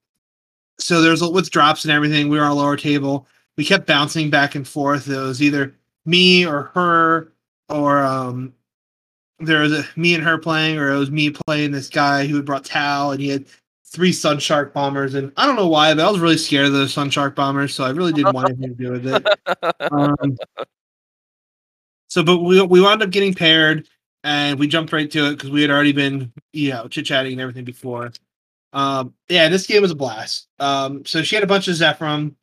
so 0.78 1.02
there's 1.02 1.22
with 1.22 1.50
drops 1.50 1.84
and 1.84 1.92
everything. 1.92 2.28
We 2.28 2.38
were 2.38 2.44
on 2.44 2.56
lower 2.56 2.76
table. 2.76 3.26
We 3.58 3.64
kept 3.64 3.86
bouncing 3.86 4.30
back 4.30 4.54
and 4.54 4.66
forth. 4.66 5.08
It 5.08 5.16
was 5.16 5.42
either 5.42 5.74
me 6.06 6.46
or 6.46 6.70
her, 6.74 7.32
or 7.68 8.02
um, 8.02 8.54
there 9.40 9.60
was 9.60 9.72
a, 9.72 9.84
me 9.96 10.14
and 10.14 10.22
her 10.22 10.38
playing, 10.38 10.78
or 10.78 10.92
it 10.92 10.98
was 10.98 11.10
me 11.10 11.30
playing 11.30 11.72
this 11.72 11.88
guy 11.88 12.26
who 12.26 12.36
had 12.36 12.44
brought 12.44 12.64
Tau, 12.64 13.10
and 13.10 13.20
he 13.20 13.28
had 13.28 13.46
three 13.86 14.12
Sun 14.12 14.38
Shark 14.38 14.72
bombers. 14.72 15.14
And 15.14 15.32
I 15.36 15.46
don't 15.46 15.56
know 15.56 15.68
why, 15.68 15.92
but 15.94 16.06
I 16.06 16.10
was 16.10 16.20
really 16.20 16.36
scared 16.36 16.66
of 16.66 16.72
those 16.72 16.92
Sun 16.92 17.10
Shark 17.10 17.34
bombers, 17.34 17.74
so 17.74 17.84
I 17.84 17.90
really 17.90 18.12
didn't 18.12 18.34
want 18.34 18.50
anything 18.50 18.76
to 18.76 18.82
do 18.82 18.92
with 18.92 19.06
it. 19.06 19.26
Um, 19.90 20.36
so, 22.08 22.22
but 22.22 22.38
we 22.38 22.60
we 22.62 22.80
wound 22.80 23.02
up 23.02 23.10
getting 23.10 23.34
paired, 23.34 23.88
and 24.24 24.58
we 24.58 24.66
jumped 24.66 24.92
right 24.92 25.10
to 25.10 25.28
it 25.28 25.32
because 25.32 25.50
we 25.50 25.62
had 25.62 25.70
already 25.70 25.92
been, 25.92 26.32
you 26.52 26.70
know, 26.70 26.86
chit 26.88 27.06
chatting 27.06 27.32
and 27.32 27.40
everything 27.40 27.64
before. 27.64 28.12
Um, 28.72 29.14
yeah, 29.28 29.48
this 29.48 29.66
game 29.66 29.82
was 29.82 29.90
a 29.90 29.96
blast. 29.96 30.48
Um, 30.58 31.04
so 31.04 31.22
she 31.22 31.34
had 31.34 31.44
a 31.44 31.48
bunch 31.48 31.68
of 31.68 31.74
Zephyrim. 31.74 32.34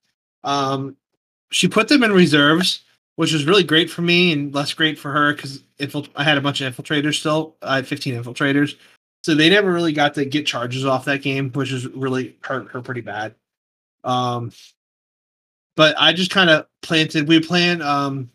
Um, 0.43 0.97
she 1.51 1.67
put 1.67 1.87
them 1.87 2.03
in 2.03 2.11
reserves, 2.11 2.83
which 3.17 3.33
was 3.33 3.45
really 3.45 3.63
great 3.63 3.89
for 3.89 4.03
me 4.03 4.31
and 4.31 4.53
less 4.53 4.73
great 4.73 4.97
for 4.97 5.11
her 5.11 5.33
because 5.33 5.63
infil- 5.79 6.07
I 6.15 6.23
had 6.23 6.37
a 6.37 6.41
bunch 6.41 6.61
of 6.61 6.73
infiltrators 6.73 7.15
still. 7.15 7.57
I 7.63 7.77
had 7.77 7.87
15 7.87 8.13
infiltrators, 8.15 8.75
so 9.23 9.33
they 9.33 9.49
never 9.49 9.73
really 9.73 9.91
got 9.91 10.13
to 10.13 10.25
get 10.25 10.45
charges 10.45 10.85
off 10.85 11.05
that 11.05 11.23
game, 11.23 11.51
which 11.51 11.71
is 11.71 11.87
really 11.87 12.37
hurt 12.41 12.71
her 12.71 12.81
pretty 12.81 13.01
bad. 13.01 13.33
Um, 14.03 14.51
but 15.75 15.95
I 15.97 16.13
just 16.13 16.29
kind 16.29 16.51
of 16.51 16.67
planted. 16.83 17.27
We 17.27 17.39
planned. 17.39 17.81
Um, 17.81 18.29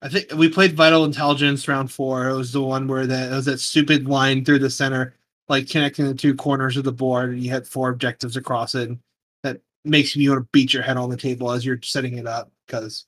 I 0.00 0.08
think 0.08 0.32
we 0.34 0.48
played 0.48 0.76
Vital 0.76 1.04
Intelligence 1.04 1.66
round 1.66 1.90
four. 1.90 2.28
It 2.28 2.36
was 2.36 2.52
the 2.52 2.62
one 2.62 2.86
where 2.86 3.08
that 3.08 3.32
was 3.32 3.46
that 3.46 3.58
stupid 3.58 4.08
line 4.08 4.44
through 4.44 4.60
the 4.60 4.70
center, 4.70 5.16
like 5.48 5.68
connecting 5.68 6.06
the 6.06 6.14
two 6.14 6.36
corners 6.36 6.76
of 6.76 6.84
the 6.84 6.92
board, 6.92 7.30
and 7.30 7.42
you 7.42 7.50
had 7.50 7.66
four 7.66 7.88
objectives 7.90 8.36
across 8.36 8.76
it. 8.76 8.96
That 9.42 9.60
makes 9.84 10.14
you 10.14 10.30
want 10.30 10.44
to 10.44 10.48
beat 10.52 10.72
your 10.72 10.84
head 10.84 10.98
on 10.98 11.10
the 11.10 11.16
table 11.16 11.50
as 11.50 11.66
you're 11.66 11.82
setting 11.82 12.16
it 12.18 12.28
up 12.28 12.52
because 12.66 13.06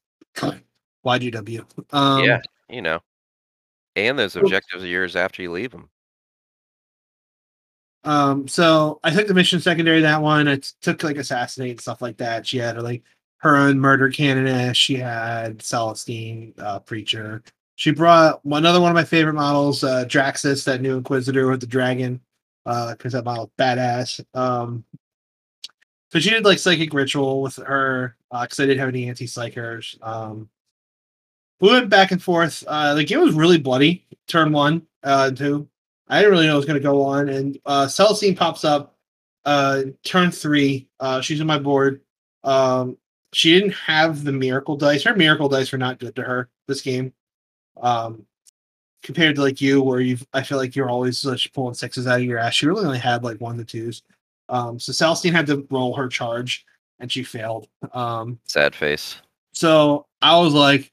YGW. 1.06 1.64
Um, 1.92 2.24
yeah, 2.24 2.40
you 2.68 2.82
know. 2.82 3.00
And 3.94 4.18
those 4.18 4.36
objectives 4.36 4.84
are 4.84 4.88
yours 4.88 5.16
after 5.16 5.40
you 5.40 5.50
leave 5.50 5.70
them. 5.70 5.88
Um, 8.04 8.46
so 8.46 9.00
I 9.02 9.10
took 9.10 9.26
the 9.26 9.34
mission 9.34 9.58
secondary 9.58 10.00
that 10.02 10.20
one. 10.20 10.46
I 10.48 10.56
t- 10.56 10.68
took 10.82 11.02
like 11.02 11.16
assassinate 11.16 11.70
and 11.70 11.80
stuff 11.80 12.02
like 12.02 12.18
that. 12.18 12.46
She 12.46 12.58
had 12.58 12.80
like 12.82 13.02
her 13.38 13.56
own 13.56 13.80
murder 13.80 14.10
canoness. 14.10 14.76
She 14.76 14.96
had 14.96 15.58
Celestine, 15.58 16.52
uh, 16.58 16.80
preacher. 16.80 17.42
She 17.76 17.90
brought 17.90 18.40
another 18.44 18.80
one 18.80 18.90
of 18.90 18.94
my 18.94 19.04
favorite 19.04 19.34
models, 19.34 19.82
uh, 19.82 20.04
Draxus, 20.06 20.64
that 20.64 20.82
new 20.82 20.96
Inquisitor 20.96 21.48
with 21.48 21.60
the 21.60 21.66
dragon, 21.66 22.20
because 22.64 23.12
that 23.12 23.24
model 23.24 23.50
badass. 23.58 24.24
Um, 24.34 24.84
so 26.10 26.20
she 26.20 26.30
did 26.30 26.44
like 26.44 26.58
psychic 26.58 26.94
ritual 26.94 27.42
with 27.42 27.56
her 27.56 28.16
because 28.30 28.60
I 28.60 28.66
didn't 28.66 28.80
have 28.80 28.88
any 28.88 29.08
anti 29.08 29.26
psychers. 29.26 30.00
Um, 30.06 30.48
we 31.60 31.70
went 31.70 31.88
back 31.88 32.12
and 32.12 32.22
forth. 32.22 32.64
Uh, 32.66 32.94
the 32.94 33.04
game 33.04 33.20
was 33.20 33.34
really 33.34 33.58
bloody. 33.58 34.04
Turn 34.26 34.52
one, 34.52 34.86
uh, 35.02 35.30
two. 35.30 35.68
I 36.08 36.18
didn't 36.18 36.32
really 36.32 36.46
know 36.46 36.54
it 36.54 36.56
was 36.56 36.66
going 36.66 36.80
to 36.80 36.82
go 36.82 37.02
on, 37.02 37.28
and 37.28 37.58
uh, 37.66 37.86
Celestine 37.86 38.36
pops 38.36 38.64
up. 38.64 38.94
Uh, 39.44 39.82
turn 40.04 40.30
three. 40.30 40.88
Uh, 41.00 41.20
she's 41.20 41.40
on 41.40 41.46
my 41.46 41.58
board. 41.58 42.00
Um, 42.44 42.96
she 43.32 43.52
didn't 43.58 43.74
have 43.74 44.24
the 44.24 44.32
miracle 44.32 44.76
dice. 44.76 45.02
Her 45.04 45.14
miracle 45.14 45.48
dice 45.48 45.70
were 45.72 45.78
not 45.78 45.98
good 45.98 46.14
to 46.16 46.22
her 46.22 46.48
this 46.68 46.80
game. 46.80 47.12
Um, 47.80 48.24
compared 49.02 49.36
to 49.36 49.42
like 49.42 49.60
you, 49.60 49.82
where 49.82 50.00
you've 50.00 50.26
I 50.32 50.42
feel 50.42 50.58
like 50.58 50.74
you're 50.74 50.90
always 50.90 51.22
just 51.22 51.52
pulling 51.52 51.74
sixes 51.74 52.06
out 52.06 52.18
of 52.20 52.24
your 52.24 52.38
ass. 52.38 52.54
She 52.54 52.66
really 52.66 52.84
only 52.84 52.98
had 52.98 53.22
like 53.24 53.40
one 53.40 53.56
to 53.58 53.64
twos. 53.64 54.02
Um, 54.48 54.78
so 54.78 54.92
Celestine 54.92 55.32
had 55.32 55.46
to 55.48 55.66
roll 55.70 55.94
her 55.96 56.08
charge, 56.08 56.64
and 57.00 57.10
she 57.10 57.22
failed. 57.22 57.68
Um, 57.92 58.38
Sad 58.46 58.74
face. 58.74 59.20
so 59.52 60.06
I 60.22 60.38
was 60.38 60.54
like, 60.54 60.92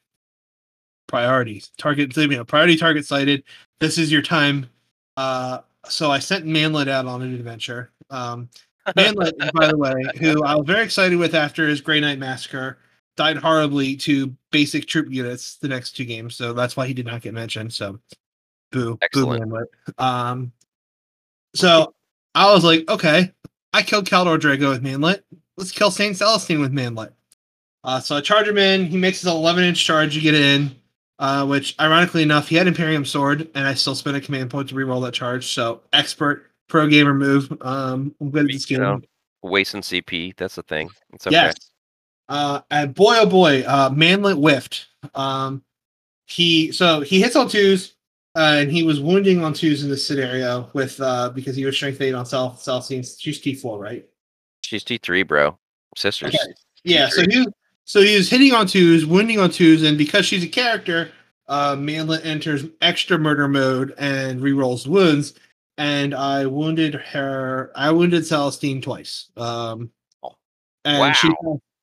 priorities, 1.14 1.70
target, 1.78 2.18
you 2.18 2.28
know, 2.30 2.43
priority 2.43 2.76
target 2.76 3.05
sighted. 3.05 3.43
This 3.80 3.99
is 3.99 4.11
your 4.11 4.24
time. 4.24 4.66
Uh, 5.16 5.59
so 5.86 6.09
I 6.09 6.18
sent 6.18 6.47
Manlet 6.47 6.88
out 6.88 7.05
on 7.05 7.22
an 7.22 7.36
adventure. 7.36 7.91
Um, 8.09 8.49
Manlet, 8.95 9.36
by 9.53 9.68
the 9.68 9.78
way, 9.78 9.93
who 10.20 10.43
I 10.43 10.55
was 10.55 10.66
very 10.66 10.84
excited 10.84 11.20
with 11.20 11.36
after 11.36 11.68
his 11.68 11.82
Grey 11.82 11.99
Knight 11.99 12.18
Massacre, 12.18 12.80
died 13.16 13.38
horribly 13.38 13.95
to 13.97 14.36
basic 14.49 14.88
troop 14.88 15.11
units 15.11 15.57
the 15.57 15.68
next 15.68 15.91
two 15.91 16.03
games. 16.03 16.36
So 16.36 16.51
that's 16.51 16.76
why 16.76 16.88
he 16.88 16.95
did 16.95 17.05
not 17.05 17.22
get 17.22 17.36
mentioned. 17.36 17.72
So 17.72 17.99
boo, 18.72 18.97
Excellent. 19.03 19.43
boo 19.43 19.49
Manlet. 19.49 19.70
Um, 19.99 20.51
so 21.53 21.93
I 22.34 22.51
was 22.51 22.64
like, 22.64 22.89
okay, 22.89 23.32
I 23.72 23.84
killed 23.84 24.07
Caldor 24.07 24.39
Draigo 24.39 24.72
with 24.72 24.82
Manlet. 24.82 25.24
Let's 25.57 25.72
kill 25.72 25.91
Saint 25.91 26.18
Celestine 26.18 26.59
with 26.59 26.72
Manlet. 26.72 27.14
Uh, 27.84 27.99
so 27.99 28.16
I 28.16 28.22
charge 28.22 28.47
him 28.47 28.57
in. 28.57 28.88
He 28.88 28.97
makes 28.97 29.22
his 29.22 29.30
11 29.30 29.64
inch 29.64 29.86
charge 29.86 30.16
to 30.16 30.20
get 30.20 30.34
in, 30.34 30.76
uh, 31.20 31.45
which 31.45 31.76
ironically 31.80 32.24
enough, 32.24 32.47
he 32.47 32.55
had 32.55 32.68
Imperium 32.68 33.05
Sword, 33.05 33.49
and 33.55 33.68
I 33.68 33.74
still 33.74 33.95
spent 33.95 34.18
a 34.18 34.22
command 34.22 34.49
point 34.49 34.70
to 34.70 34.76
reroll 34.76 35.03
that 35.03 35.14
charge. 35.14 35.47
So 35.47 35.82
expert 35.93 36.49
pro 36.68 36.88
gamer 36.88 37.14
move. 37.14 37.51
Um, 37.61 38.16
I'm 38.20 38.32
good 38.32 38.45
at 38.45 38.51
this 38.51 38.70
You 38.70 38.78
game. 38.78 38.84
know, 38.84 39.01
wasting 39.43 39.82
CP. 39.82 40.36
That's 40.38 40.55
the 40.55 40.64
thing. 40.64 40.89
It's 41.14 41.28
okay. 41.28 41.36
Yes. 41.36 41.55
Uh, 42.30 42.61
and 42.72 42.93
boy, 42.95 43.18
oh 43.20 43.26
boy, 43.26 43.64
uh, 43.68 43.89
Manlet 43.93 44.38
whiffed. 44.38 44.88
Um, 45.14 45.61
he 46.26 46.72
so 46.72 47.01
he 47.01 47.22
hits 47.22 47.36
on 47.36 47.49
twos, 47.49 47.95
uh, 48.36 48.57
and 48.59 48.72
he 48.72 48.84
was 48.84 48.99
wounding 49.01 49.43
on 49.43 49.53
twos 49.53 49.84
in 49.84 49.89
this 49.89 50.07
scenario 50.07 50.70
with 50.74 50.99
uh 51.01 51.30
because 51.30 51.55
he 51.55 51.66
was 51.66 51.76
strength 51.76 51.99
eight 52.01 52.14
on 52.14 52.26
self 52.26 52.64
Celestine. 52.64 53.03
She's 53.20 53.39
T 53.41 53.53
four, 53.53 53.78
right? 53.78 54.05
She's 54.61 54.84
T3, 54.86 55.28
bro. 55.28 55.59
Sisters. 55.97 56.34
Okay. 56.34 56.53
Yeah, 56.86 57.09
so 57.09 57.22
he 57.30 57.45
so 57.86 58.02
he 58.02 58.16
was 58.16 58.30
hitting 58.30 58.54
on 58.54 58.68
twos, 58.68 59.06
wounding 59.06 59.40
on 59.40 59.50
twos, 59.50 59.84
and 59.84 59.98
because 59.98 60.26
she's 60.26 60.44
a 60.44 60.48
character, 60.48 61.12
uh, 61.48 61.76
Manlet 61.78 62.26
enters 62.26 62.66
extra 62.82 63.18
murder 63.18 63.48
mode 63.48 63.94
and 63.98 64.42
rerolls 64.42 64.88
wounds. 64.88 65.34
And 65.78 66.14
I 66.14 66.46
wounded 66.46 66.94
her. 66.94 67.72
I 67.76 67.92
wounded 67.92 68.26
Celestine 68.26 68.82
twice. 68.82 69.30
Um, 69.36 69.90
and 70.86 71.16
she, 71.16 71.32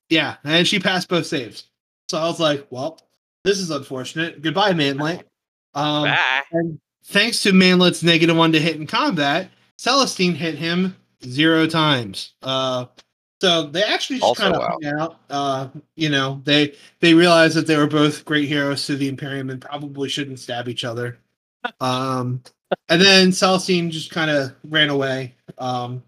yeah, 0.08 0.36
and 0.44 0.66
she 0.66 0.78
passed 0.78 1.08
both 1.08 1.26
saves. 1.26 1.64
So 2.08 2.18
I 2.18 2.24
was 2.24 2.38
like, 2.38 2.66
well, 2.70 3.00
this 3.44 3.58
is 3.58 3.70
unfortunate. 3.70 4.42
Goodbye, 4.42 4.72
Manlet. 4.74 5.26
Um, 5.74 6.04
Bye. 6.04 6.42
and 6.52 6.80
thanks 7.04 7.42
to 7.42 7.52
Manlet's 7.52 8.02
negative 8.02 8.36
one 8.36 8.52
to 8.52 8.60
hit 8.60 8.76
in 8.76 8.86
combat, 8.86 9.50
Celestine 9.78 10.34
hit 10.34 10.56
him 10.56 10.96
zero 11.24 11.66
times. 11.66 12.34
Uh, 12.42 12.86
so 13.40 13.64
they 13.64 13.82
actually 13.82 14.16
just 14.16 14.24
Also, 14.28 14.42
kind 14.42 14.54
of 14.54 14.60
wow. 14.60 14.78
hung 14.82 15.00
out. 15.00 15.20
Uh, 15.30 15.68
you 15.96 16.08
know, 16.08 16.40
they 16.44 16.74
they 17.00 17.14
realized 17.14 17.56
that 17.56 17.66
they 17.66 17.76
were 17.76 17.86
both 17.86 18.24
great 18.24 18.48
heroes 18.48 18.86
to 18.86 18.96
the 18.96 19.08
Imperium 19.08 19.50
and 19.50 19.60
probably 19.60 20.08
shouldn't 20.08 20.38
stab 20.40 20.68
each 20.68 20.84
other. 20.84 21.18
Um, 21.80 22.42
and 22.88 23.02
then 23.02 23.32
Celestine 23.32 23.90
just 23.90 24.10
kind 24.10 24.30
of 24.30 24.54
ran 24.70 24.88
away 24.88 25.34
um, 25.58 26.02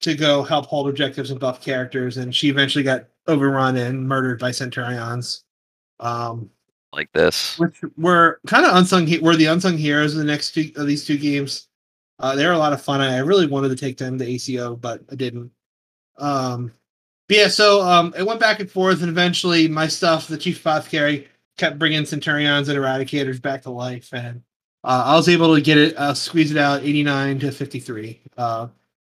to 0.00 0.14
go 0.16 0.42
help 0.42 0.66
hold 0.66 0.88
objectives 0.88 1.30
and 1.30 1.38
buff 1.38 1.62
characters, 1.62 2.16
and 2.16 2.34
she 2.34 2.48
eventually 2.48 2.82
got 2.82 3.04
overrun 3.28 3.76
and 3.76 4.08
murdered 4.08 4.40
by 4.40 4.50
Centurions. 4.50 5.44
Um, 6.00 6.50
Like 6.92 7.12
this. 7.12 7.56
which 7.60 7.80
were 7.96 8.40
kind 8.48 8.66
of 8.66 8.74
unsung. 8.74 9.06
he- 9.06 9.18
Were 9.20 9.36
the 9.36 9.46
unsung 9.46 9.76
heroes 9.78 10.14
of 10.14 10.18
the 10.18 10.24
next 10.24 10.52
two 10.52 10.72
of 10.74 10.86
these 10.88 11.04
two 11.04 11.16
games. 11.18 11.68
Uh, 12.18 12.34
they 12.34 12.44
were 12.46 12.52
a 12.52 12.58
lot 12.58 12.72
of 12.72 12.82
fun. 12.82 13.00
I 13.00 13.18
really 13.18 13.46
wanted 13.46 13.68
to 13.68 13.76
take 13.76 13.98
them 13.98 14.18
to 14.18 14.24
ACO, 14.24 14.74
but 14.74 15.02
I 15.12 15.14
didn't. 15.14 15.52
Um, 16.18 16.72
but 17.28 17.36
yeah, 17.36 17.48
so 17.48 17.82
um, 17.82 18.14
it 18.16 18.24
went 18.24 18.40
back 18.40 18.60
and 18.60 18.70
forth, 18.70 19.00
and 19.00 19.10
eventually 19.10 19.68
my 19.68 19.88
stuff, 19.88 20.28
the 20.28 20.38
chief 20.38 20.60
apothecary, 20.60 21.28
kept 21.58 21.78
bringing 21.78 22.04
Centurions 22.04 22.68
and 22.68 22.78
Eradicators 22.78 23.40
back 23.40 23.62
to 23.62 23.70
life, 23.70 24.12
and 24.12 24.42
uh, 24.84 25.04
I 25.06 25.16
was 25.16 25.28
able 25.28 25.54
to 25.54 25.60
get 25.60 25.78
it, 25.78 25.96
uh, 25.96 26.14
squeeze 26.14 26.50
it 26.50 26.56
out, 26.58 26.82
eighty 26.82 27.02
nine 27.02 27.38
to 27.40 27.50
fifty 27.50 27.80
three. 27.80 28.20
Uh, 28.36 28.68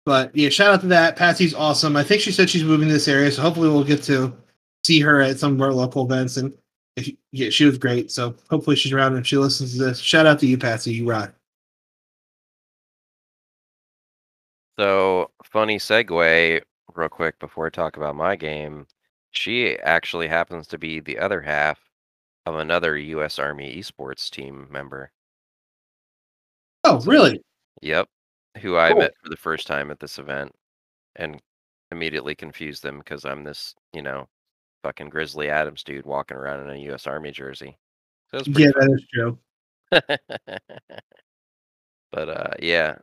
but 0.05 0.35
yeah, 0.35 0.49
shout 0.49 0.73
out 0.73 0.81
to 0.81 0.87
that. 0.87 1.15
Patsy's 1.15 1.53
awesome. 1.53 1.95
I 1.95 2.03
think 2.03 2.21
she 2.21 2.31
said 2.31 2.49
she's 2.49 2.63
moving 2.63 2.87
to 2.87 2.93
this 2.93 3.07
area, 3.07 3.31
so 3.31 3.41
hopefully 3.41 3.69
we'll 3.69 3.83
get 3.83 4.03
to 4.03 4.33
see 4.83 4.99
her 4.99 5.21
at 5.21 5.39
some 5.39 5.53
of 5.53 5.61
our 5.61 5.71
local 5.71 6.03
events. 6.05 6.37
And 6.37 6.53
yeah, 7.31 7.49
she 7.49 7.65
was 7.65 7.77
great. 7.77 8.11
So 8.11 8.35
hopefully 8.49 8.75
she's 8.75 8.91
around 8.91 9.15
and 9.15 9.25
she 9.25 9.37
listens 9.37 9.77
to 9.77 9.85
this. 9.85 9.99
Shout 9.99 10.25
out 10.25 10.39
to 10.39 10.47
you, 10.47 10.57
Patsy. 10.57 10.93
You 10.93 11.09
rock. 11.09 11.33
So, 14.79 15.29
funny 15.43 15.77
segue, 15.77 16.61
real 16.97 17.09
quick, 17.09 17.39
before 17.39 17.67
I 17.67 17.69
talk 17.69 17.97
about 17.97 18.15
my 18.15 18.35
game. 18.35 18.87
She 19.31 19.77
actually 19.79 20.27
happens 20.27 20.67
to 20.67 20.77
be 20.77 20.99
the 20.99 21.19
other 21.19 21.41
half 21.41 21.79
of 22.45 22.55
another 22.55 22.97
U.S. 22.97 23.39
Army 23.39 23.77
esports 23.77 24.29
team 24.29 24.67
member. 24.69 25.11
Oh, 26.83 26.99
really? 27.01 27.41
Yep. 27.81 28.07
Who 28.61 28.77
I 28.77 28.89
Cool. 28.89 28.99
met 28.99 29.13
for 29.23 29.29
the 29.29 29.37
first 29.37 29.67
time 29.67 29.91
at 29.91 29.99
this 29.99 30.19
event 30.19 30.51
and 31.15 31.41
immediately 31.91 32.35
confused 32.35 32.83
them 32.83 32.99
because 32.99 33.25
I'm 33.25 33.43
this, 33.43 33.75
you 33.93 34.01
know, 34.01 34.27
fucking 34.83 35.09
Grizzly 35.09 35.49
Adams 35.49 35.83
dude 35.83 36.05
walking 36.05 36.37
around 36.37 36.61
in 36.61 36.69
a 36.75 36.79
U.S. 36.89 37.07
Army 37.07 37.31
jersey. 37.31 37.77
So 38.29 38.37
it 38.37 38.39
was 38.39 38.47
pretty 38.49 38.63
Yeah, 38.63 38.71
that 38.75 38.91
is 38.91 39.05
true. 39.13 39.39
but 42.11 42.29
uh 42.29 42.53
yeah, 42.59 42.97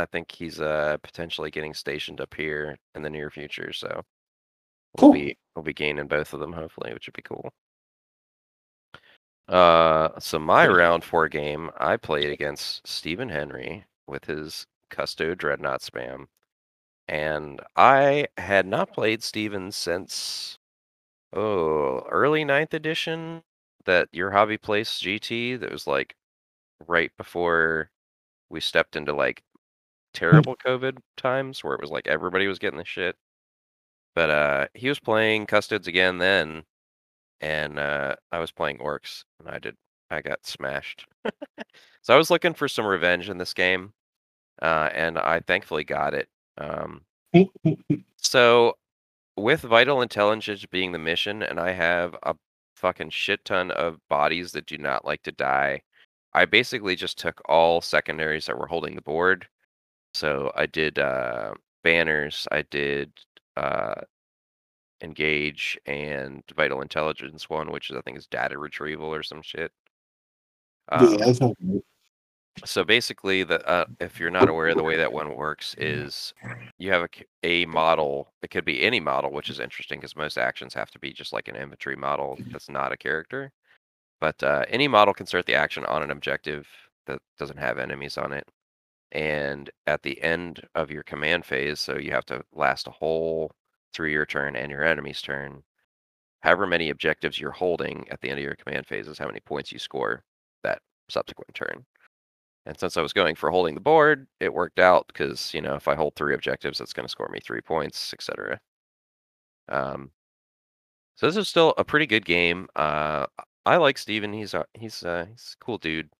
I 0.00 0.06
think 0.06 0.32
he's 0.32 0.60
uh 0.60 0.96
potentially 1.02 1.50
getting 1.50 1.74
stationed 1.74 2.20
up 2.20 2.34
here 2.34 2.76
in 2.94 3.02
the 3.02 3.10
near 3.10 3.30
future, 3.30 3.72
so 3.72 4.02
we'll 4.94 5.06
Cool. 5.08 5.12
be 5.12 5.36
we'll 5.56 5.64
be 5.64 5.72
gaining 5.74 6.06
both 6.08 6.32
of 6.34 6.40
them 6.40 6.52
hopefully, 6.52 6.92
which 6.94 7.06
would 7.08 7.14
be 7.16 7.22
cool. 7.22 7.52
Uh 9.48 10.18
so 10.18 10.38
my 10.38 10.66
round 10.66 11.04
four 11.04 11.28
game, 11.28 11.70
I 11.78 11.96
played 11.96 12.30
against 12.30 12.86
Stephen 12.86 13.28
Henry 13.28 13.84
with 14.06 14.24
his 14.24 14.66
Custo 14.90 15.36
Dreadnought 15.36 15.80
spam. 15.82 16.26
And 17.08 17.60
I 17.76 18.28
had 18.38 18.66
not 18.66 18.92
played 18.92 19.22
Steven 19.22 19.72
since 19.72 20.58
oh 21.34 22.00
early 22.10 22.44
ninth 22.44 22.74
edition 22.74 23.42
that 23.86 24.08
your 24.12 24.32
hobby 24.32 24.58
place 24.58 25.00
GT 25.00 25.56
that 25.60 25.72
was 25.72 25.86
like 25.86 26.16
right 26.88 27.12
before 27.18 27.90
we 28.50 28.60
stepped 28.60 28.96
into 28.96 29.14
like 29.14 29.42
terrible 30.12 30.56
COVID 30.56 30.98
times 31.16 31.62
where 31.62 31.74
it 31.74 31.80
was 31.80 31.90
like 31.90 32.06
everybody 32.06 32.46
was 32.46 32.58
getting 32.58 32.78
the 32.78 32.84
shit. 32.84 33.16
But 34.14 34.30
uh 34.30 34.66
he 34.74 34.88
was 34.88 35.00
playing 35.00 35.46
Custodes 35.46 35.88
again 35.88 36.18
then, 36.18 36.64
and 37.40 37.78
uh 37.78 38.16
I 38.32 38.38
was 38.38 38.52
playing 38.52 38.78
Orks 38.78 39.24
and 39.38 39.48
I 39.48 39.58
did 39.58 39.76
I 40.10 40.20
got 40.20 40.44
smashed. 40.46 41.06
so 42.02 42.14
I 42.14 42.16
was 42.16 42.30
looking 42.30 42.54
for 42.54 42.68
some 42.68 42.86
revenge 42.86 43.28
in 43.28 43.38
this 43.38 43.54
game. 43.54 43.92
Uh 44.62 44.90
and 44.94 45.18
I 45.18 45.40
thankfully 45.40 45.84
got 45.84 46.14
it. 46.14 46.28
Um 46.58 47.02
so 48.16 48.76
with 49.36 49.62
vital 49.62 50.02
intelligence 50.02 50.66
being 50.66 50.92
the 50.92 50.98
mission 50.98 51.42
and 51.42 51.60
I 51.60 51.72
have 51.72 52.16
a 52.24 52.34
fucking 52.76 53.10
shit 53.10 53.44
ton 53.44 53.70
of 53.72 53.98
bodies 54.08 54.52
that 54.52 54.66
do 54.66 54.78
not 54.78 55.04
like 55.04 55.22
to 55.22 55.32
die. 55.32 55.82
I 56.32 56.44
basically 56.44 56.96
just 56.96 57.18
took 57.18 57.40
all 57.48 57.80
secondaries 57.80 58.46
that 58.46 58.58
were 58.58 58.66
holding 58.66 58.94
the 58.94 59.02
board. 59.02 59.46
So 60.14 60.52
I 60.54 60.66
did 60.66 60.98
uh, 60.98 61.54
banners, 61.84 62.46
I 62.50 62.62
did 62.62 63.12
uh, 63.56 63.94
engage 65.02 65.78
and 65.86 66.42
vital 66.54 66.82
intelligence 66.82 67.48
one, 67.48 67.70
which 67.70 67.90
is, 67.90 67.96
I 67.96 68.00
think 68.02 68.18
is 68.18 68.26
data 68.26 68.58
retrieval 68.58 69.12
or 69.12 69.22
some 69.22 69.42
shit. 69.42 69.72
Um, 70.90 71.12
yeah, 71.12 71.26
that's 71.26 71.40
not 71.40 71.56
so 72.64 72.84
basically, 72.84 73.42
the 73.42 73.66
uh, 73.66 73.86
if 74.00 74.18
you're 74.20 74.30
not 74.30 74.48
aware, 74.48 74.68
of 74.68 74.76
the 74.76 74.82
way 74.82 74.96
that 74.96 75.12
one 75.12 75.34
works 75.34 75.74
is 75.78 76.34
you 76.78 76.90
have 76.90 77.02
a, 77.02 77.46
a 77.46 77.66
model. 77.66 78.32
It 78.42 78.50
could 78.50 78.64
be 78.64 78.82
any 78.82 79.00
model, 79.00 79.30
which 79.32 79.48
is 79.48 79.60
interesting 79.60 79.98
because 79.98 80.16
most 80.16 80.36
actions 80.36 80.74
have 80.74 80.90
to 80.90 80.98
be 80.98 81.12
just 81.12 81.32
like 81.32 81.48
an 81.48 81.56
inventory 81.56 81.96
model 81.96 82.38
that's 82.50 82.68
not 82.68 82.92
a 82.92 82.96
character. 82.96 83.52
But 84.20 84.42
uh, 84.42 84.64
any 84.68 84.88
model 84.88 85.14
can 85.14 85.26
start 85.26 85.46
the 85.46 85.54
action 85.54 85.86
on 85.86 86.02
an 86.02 86.10
objective 86.10 86.66
that 87.06 87.20
doesn't 87.38 87.58
have 87.58 87.78
enemies 87.78 88.18
on 88.18 88.32
it. 88.32 88.46
And 89.12 89.70
at 89.86 90.02
the 90.02 90.20
end 90.22 90.62
of 90.74 90.90
your 90.90 91.02
command 91.02 91.44
phase, 91.44 91.80
so 91.80 91.96
you 91.98 92.12
have 92.12 92.26
to 92.26 92.42
last 92.52 92.86
a 92.86 92.92
whole 92.92 93.52
through 93.92 94.10
your 94.10 94.26
turn 94.26 94.56
and 94.56 94.70
your 94.70 94.84
enemy's 94.84 95.22
turn, 95.22 95.62
however 96.40 96.66
many 96.66 96.90
objectives 96.90 97.38
you're 97.40 97.50
holding 97.50 98.06
at 98.10 98.20
the 98.20 98.30
end 98.30 98.38
of 98.38 98.44
your 98.44 98.56
command 98.56 98.86
phase 98.86 99.08
is 99.08 99.18
how 99.18 99.26
many 99.26 99.40
points 99.40 99.72
you 99.72 99.78
score 99.78 100.24
that 100.62 100.80
subsequent 101.08 101.54
turn. 101.54 101.84
And 102.66 102.78
since 102.78 102.96
I 102.96 103.02
was 103.02 103.12
going 103.12 103.34
for 103.34 103.50
holding 103.50 103.74
the 103.74 103.80
board, 103.80 104.26
it 104.38 104.52
worked 104.52 104.78
out 104.78 105.06
because 105.08 105.52
you 105.54 105.60
know 105.62 105.74
if 105.74 105.88
I 105.88 105.94
hold 105.94 106.14
three 106.14 106.34
objectives, 106.34 106.78
that's 106.78 106.92
going 106.92 107.06
to 107.06 107.10
score 107.10 107.28
me 107.28 107.40
three 107.40 107.62
points, 107.62 108.12
etc. 108.14 108.60
Um, 109.68 110.10
so 111.16 111.26
this 111.26 111.36
is 111.36 111.48
still 111.48 111.74
a 111.78 111.84
pretty 111.84 112.06
good 112.06 112.24
game. 112.24 112.68
Uh, 112.76 113.26
I 113.66 113.76
like 113.76 113.98
Steven. 113.98 114.32
He's 114.32 114.54
a, 114.54 114.64
he's 114.74 115.02
uh, 115.04 115.26
he's 115.30 115.56
a 115.60 115.64
cool 115.64 115.78
dude, 115.78 116.10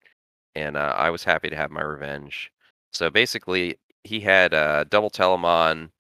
and 0.55 0.76
uh, 0.76 0.95
I 0.97 1.11
was 1.11 1.24
happy 1.24 1.51
to 1.51 1.57
have 1.57 1.70
my 1.70 1.82
revenge. 1.82 2.51
So 2.93 3.11
basically, 3.11 3.78
he 4.05 4.20
had 4.20 4.55
uh, 4.55 4.84
double 4.84 5.11
Telemon, 5.11 5.91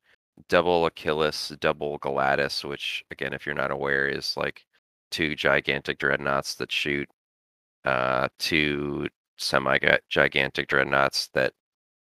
double 0.48 0.88
Achillus, 0.88 1.58
double 1.60 1.98
Galatus, 2.00 2.64
which 2.68 3.04
again, 3.10 3.32
if 3.32 3.46
you're 3.46 3.54
not 3.54 3.70
aware, 3.70 4.08
is 4.08 4.36
like 4.36 4.64
two 5.10 5.34
gigantic 5.36 5.98
dreadnoughts 5.98 6.54
that 6.56 6.72
shoot 6.72 7.08
uh, 7.84 8.28
two 8.38 9.08
semi 9.38 9.78
gigantic 10.08 10.68
dreadnoughts 10.68 11.28
that 11.34 11.52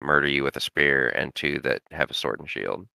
murder 0.01 0.27
you 0.27 0.43
with 0.43 0.55
a 0.57 0.61
spear, 0.61 1.09
and 1.09 1.33
two 1.35 1.59
that 1.59 1.81
have 1.91 2.09
a 2.11 2.13
sword 2.13 2.39
and 2.39 2.49
shield. 2.49 2.87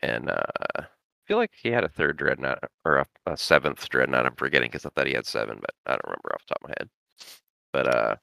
And 0.00 0.30
uh, 0.30 0.42
I 0.78 0.86
feel 1.26 1.36
like 1.36 1.52
he 1.60 1.68
had 1.70 1.84
a 1.84 1.88
third 1.88 2.16
dreadnought 2.16 2.58
or 2.84 2.98
a, 2.98 3.06
a 3.26 3.36
seventh 3.36 3.88
dreadnought. 3.88 4.26
I'm 4.26 4.34
forgetting 4.36 4.68
because 4.70 4.86
I 4.86 4.90
thought 4.90 5.06
he 5.06 5.12
had 5.14 5.26
seven, 5.26 5.58
but 5.60 5.70
I 5.86 5.90
don't 5.92 6.04
remember 6.04 6.34
off 6.34 6.46
the 6.46 6.54
top 6.54 6.64
of 6.64 6.68
my 6.68 6.74
head. 6.78 6.90
But 7.72 7.94
uh, 7.94 8.16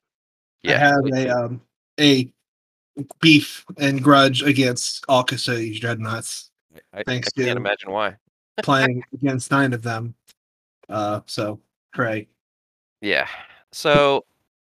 yeah, 0.64 0.76
I 0.76 1.14
have 1.14 1.28
a 1.28 1.30
um 1.30 1.62
a 2.00 2.30
beef 3.22 3.66
and 3.78 4.04
grudge 4.04 4.42
against 4.42 5.06
all 5.08 5.24
Custodes 5.24 5.80
dreadnoughts. 5.80 6.52
I, 6.94 7.04
thanks 7.04 7.30
I 7.38 7.44
can't 7.44 7.58
imagine 7.58 7.92
why. 7.92 8.18
playing 8.64 9.04
against 9.14 9.52
nine 9.52 9.74
of 9.74 9.84
them. 9.84 10.16
Uh, 10.90 11.22
so 11.26 11.60
hooray! 11.94 12.28
Yeah. 13.02 13.28
So 13.72 14.26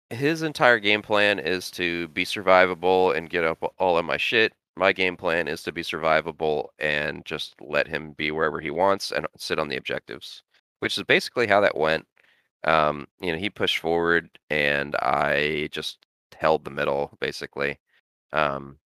his 0.09 0.43
entire 0.43 0.79
game 0.79 1.01
plan 1.01 1.39
is 1.39 1.71
to 1.71 2.07
be 2.09 2.25
survivable 2.25 3.15
and 3.15 3.29
get 3.29 3.43
up 3.43 3.73
all 3.79 3.97
of 3.97 4.05
my 4.05 4.17
shit. 4.17 4.53
My 4.77 4.93
game 4.93 5.17
plan 5.17 5.47
is 5.47 5.63
to 5.63 5.71
be 5.71 5.81
survivable 5.83 6.67
and 6.79 7.25
just 7.25 7.55
let 7.61 7.87
him 7.87 8.13
be 8.13 8.31
wherever 8.31 8.59
he 8.59 8.71
wants 8.71 9.11
and 9.11 9.27
sit 9.37 9.59
on 9.59 9.67
the 9.67 9.77
objectives, 9.77 10.43
which 10.79 10.97
is 10.97 11.03
basically 11.03 11.47
how 11.47 11.61
that 11.61 11.77
went. 11.77 12.05
Um, 12.63 13.07
you 13.19 13.31
know, 13.31 13.37
he 13.37 13.49
pushed 13.49 13.79
forward 13.79 14.29
and 14.49 14.95
I 14.97 15.69
just 15.71 15.97
held 16.37 16.63
the 16.63 16.71
middle 16.71 17.17
basically. 17.19 17.79
Um, 18.33 18.79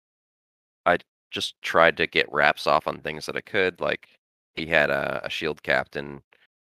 I 0.86 0.98
just 1.32 1.62
tried 1.62 1.98
to 1.98 2.08
get 2.08 2.32
wraps 2.32 2.68
off 2.68 2.88
on 2.88 3.02
things 3.02 3.26
that 3.28 3.36
I 3.38 3.42
could, 3.42 3.82
like 3.82 4.10
he 4.56 4.68
had 4.68 4.90
a, 4.90 5.22
a 5.26 5.30
shield 5.30 5.64
captain 5.64 6.24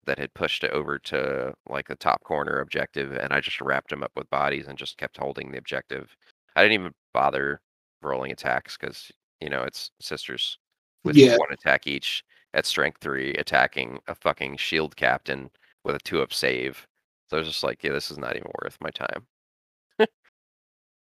that 0.06 0.18
had 0.18 0.34
pushed 0.34 0.64
it 0.64 0.72
over 0.72 0.98
to 1.00 1.54
like 1.68 1.88
the 1.88 1.96
top 1.96 2.22
corner 2.24 2.60
objective, 2.60 3.12
and 3.14 3.32
I 3.32 3.40
just 3.40 3.60
wrapped 3.60 3.92
him 3.92 4.02
up 4.04 4.12
with 4.16 4.30
bodies 4.30 4.68
and 4.68 4.78
just 4.78 4.98
kept 4.98 5.18
holding 5.18 5.52
the 5.52 5.58
objective. 5.58 6.16
I 6.56 6.62
didn't 6.62 6.74
even 6.80 6.94
bother 7.14 7.60
rolling 8.02 8.32
attacks 8.32 8.76
because 8.78 9.10
you 9.40 9.50
know 9.50 9.62
it's 9.64 9.90
sisters 10.00 10.58
with 11.04 11.16
Yeah. 11.16 11.36
one 11.36 11.52
attack 11.52 11.86
each 11.86 12.24
at 12.54 12.66
strength 12.66 12.98
three, 13.00 13.34
attacking 13.36 14.00
a 14.08 14.14
fucking 14.14 14.56
shield 14.58 14.96
captain 14.96 15.50
with 15.84 15.96
a 15.96 16.00
two 16.00 16.22
up 16.22 16.32
save. 16.32 16.86
So 17.30 17.36
I 17.38 17.40
was 17.40 17.48
just 17.48 17.64
like, 17.64 17.82
yeah, 17.84 17.92
this 17.92 18.10
is 18.10 18.18
not 18.18 18.36
even 18.36 18.50
worth 18.62 18.76
my 18.80 18.90
time. 18.90 19.26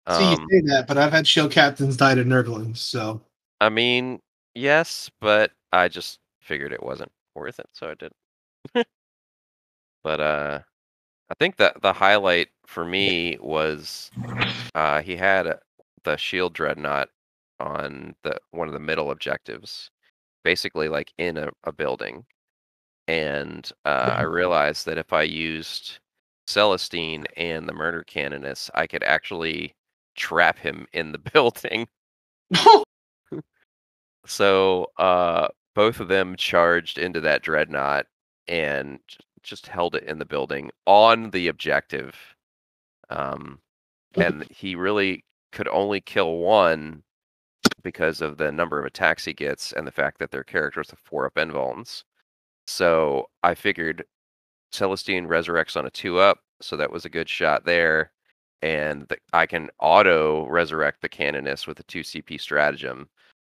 Um, 0.07 0.31
you 0.31 0.35
say 0.49 0.61
that, 0.67 0.85
but 0.87 0.97
I've 0.97 1.11
had 1.11 1.27
shield 1.27 1.51
captains 1.51 1.97
die 1.97 2.15
to 2.15 2.23
Nurglings, 2.23 2.77
so 2.77 3.21
I 3.59 3.69
mean, 3.69 4.19
yes, 4.55 5.09
but 5.19 5.51
I 5.71 5.87
just 5.87 6.19
figured 6.41 6.73
it 6.73 6.83
wasn't 6.83 7.11
worth 7.35 7.59
it, 7.59 7.67
so 7.73 7.89
I 7.89 7.93
didn't. 7.95 8.15
but 10.03 10.19
uh 10.19 10.59
I 11.29 11.33
think 11.39 11.57
that 11.57 11.81
the 11.81 11.93
highlight 11.93 12.49
for 12.65 12.83
me 12.85 13.37
was 13.39 14.11
uh 14.75 15.01
he 15.01 15.15
had 15.15 15.59
the 16.03 16.17
shield 16.17 16.53
dreadnought 16.53 17.09
on 17.59 18.15
the 18.23 18.39
one 18.51 18.67
of 18.67 18.73
the 18.73 18.79
middle 18.79 19.11
objectives, 19.11 19.91
basically 20.43 20.89
like 20.89 21.13
in 21.17 21.37
a, 21.37 21.49
a 21.63 21.71
building. 21.71 22.25
And 23.07 23.69
uh, 23.85 24.15
I 24.17 24.21
realized 24.23 24.85
that 24.85 24.97
if 24.97 25.11
I 25.13 25.23
used 25.23 25.99
Celestine 26.47 27.25
and 27.35 27.67
the 27.67 27.73
murder 27.73 28.03
canoness, 28.03 28.69
I 28.73 28.87
could 28.87 29.03
actually 29.03 29.73
trap 30.15 30.57
him 30.59 30.87
in 30.93 31.11
the 31.11 31.17
building. 31.33 31.87
So 34.25 34.87
uh, 34.97 35.47
both 35.75 35.99
of 35.99 36.07
them 36.07 36.35
charged 36.35 36.97
into 36.97 37.19
that 37.21 37.41
dreadnought 37.41 38.05
and 38.47 38.99
just 39.43 39.67
held 39.67 39.95
it 39.95 40.03
in 40.03 40.19
the 40.19 40.25
building 40.25 40.71
on 40.85 41.31
the 41.31 41.47
objective. 41.47 42.15
Um, 43.09 43.59
and 44.15 44.45
he 44.49 44.75
really 44.75 45.25
could 45.51 45.67
only 45.67 46.01
kill 46.01 46.37
one 46.37 47.03
because 47.83 48.21
of 48.21 48.37
the 48.37 48.51
number 48.51 48.79
of 48.79 48.85
attacks 48.85 49.25
he 49.25 49.33
gets 49.33 49.71
and 49.73 49.87
the 49.87 49.91
fact 49.91 50.19
that 50.19 50.31
their 50.31 50.43
characters 50.43 50.89
have 50.91 50.99
four 50.99 51.25
up 51.25 51.35
invulns. 51.35 52.03
So 52.67 53.29
I 53.43 53.55
figured 53.55 54.05
Celestine 54.71 55.27
resurrects 55.27 55.75
on 55.75 55.85
a 55.85 55.89
two 55.89 56.19
up, 56.19 56.39
so 56.61 56.77
that 56.77 56.91
was 56.91 57.05
a 57.05 57.09
good 57.09 57.27
shot 57.27 57.65
there. 57.65 58.11
And 58.61 59.07
the, 59.07 59.17
I 59.33 59.45
can 59.45 59.69
auto 59.79 60.45
resurrect 60.47 61.01
the 61.01 61.09
canoness 61.09 61.65
with 61.65 61.79
a 61.79 61.83
two 61.83 62.01
CP 62.01 62.39
stratagem. 62.39 63.09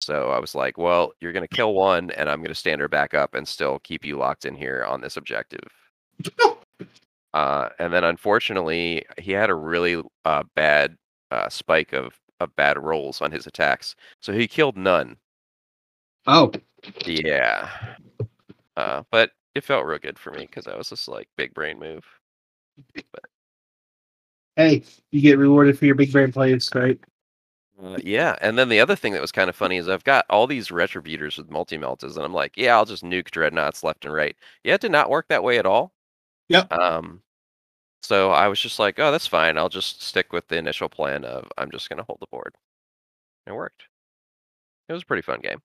So 0.02 0.32
I 0.32 0.40
was 0.40 0.56
like, 0.56 0.78
well, 0.78 1.14
you're 1.22 1.32
going 1.32 1.48
to 1.48 1.56
kill 1.56 1.74
one, 1.74 2.12
and 2.12 2.30
I'm 2.30 2.40
going 2.40 2.50
to 2.50 2.56
stand 2.56 2.82
her 2.82 2.90
back 2.90 3.14
up 3.14 3.36
and 3.36 3.48
still 3.48 3.80
keep 3.80 4.04
you 4.04 4.18
locked 4.18 4.46
in 4.46 4.56
here 4.56 4.86
on 4.86 5.02
this 5.02 5.18
objective. 5.18 5.64
Uh, 7.34 7.70
and 7.80 7.92
then 7.92 8.04
unfortunately, 8.04 9.04
he 9.18 9.32
had 9.32 9.50
a 9.50 9.56
really 9.56 10.02
uh, 10.26 10.44
bad 10.56 10.98
uh, 11.32 11.50
spike 11.50 11.94
of, 11.94 12.14
of 12.40 12.56
bad 12.56 12.78
rolls 12.78 13.22
on 13.22 13.32
his 13.32 13.48
attacks. 13.48 13.96
So 14.20 14.34
he 14.34 14.48
killed 14.48 14.78
none. 14.78 15.18
oh, 16.28 16.52
Yeah. 17.06 17.70
Uh, 18.78 19.04
but 19.12 19.32
it 19.56 19.64
felt 19.64 19.86
real 19.86 20.00
good 20.00 20.20
for 20.20 20.32
me 20.32 20.42
because 20.42 20.68
I 20.68 20.76
was 20.76 20.90
just 20.90 21.08
like 21.08 21.28
big 21.38 21.54
brain 21.54 21.80
move. 21.80 22.06
Hey, 24.56 24.84
you 25.12 25.22
get 25.22 25.38
rewarded 25.38 25.78
for 25.78 25.86
your 25.86 25.96
big 25.96 26.12
brain 26.12 26.32
plays, 26.32 26.70
right? 26.76 27.00
Uh, 27.82 27.98
yeah, 28.04 28.36
and 28.42 28.58
then 28.58 28.70
the 28.70 28.80
other 28.80 28.96
thing 28.96 29.14
that 29.14 29.22
was 29.22 29.32
kind 29.32 29.50
of 29.50 29.56
funny 29.56 29.78
is 29.78 29.90
I've 29.90 30.04
got 30.04 30.26
all 30.30 30.46
these 30.48 30.68
retributors 30.70 31.38
with 31.38 31.50
multi 31.50 31.78
meltas, 31.78 32.16
and 32.16 32.24
I'm 32.24 32.34
like, 32.34 32.56
yeah, 32.56 32.76
I'll 32.76 32.86
just 32.86 33.04
nuke 33.04 33.32
dreadnoughts 33.32 33.84
left 33.84 34.06
and 34.06 34.14
right. 34.14 34.36
Yeah, 34.64 34.76
it 34.76 34.82
did 34.82 34.92
not 34.92 35.10
work 35.10 35.28
that 35.30 35.44
way 35.44 35.58
at 35.58 35.66
all. 35.66 35.94
Yep. 36.50 36.72
Um, 36.72 37.22
so 38.02 38.32
I 38.32 38.48
was 38.48 38.60
just 38.60 38.80
like, 38.80 39.00
oh, 39.00 39.12
that's 39.12 39.28
fine. 39.28 39.58
I'll 39.58 39.70
just 39.70 40.04
stick 40.04 40.32
with 40.34 40.48
the 40.48 40.58
initial 40.58 40.88
plan 40.90 41.26
of 41.26 41.48
I'm 41.58 41.72
just 41.72 41.90
gonna 41.90 42.04
hold 42.04 42.20
the 42.22 42.28
board. 42.28 42.54
It 43.48 43.54
worked. 43.54 43.84
It 44.88 44.94
was 44.94 45.02
a 45.04 45.06
pretty 45.06 45.22
fun 45.24 45.40
game. 45.42 45.62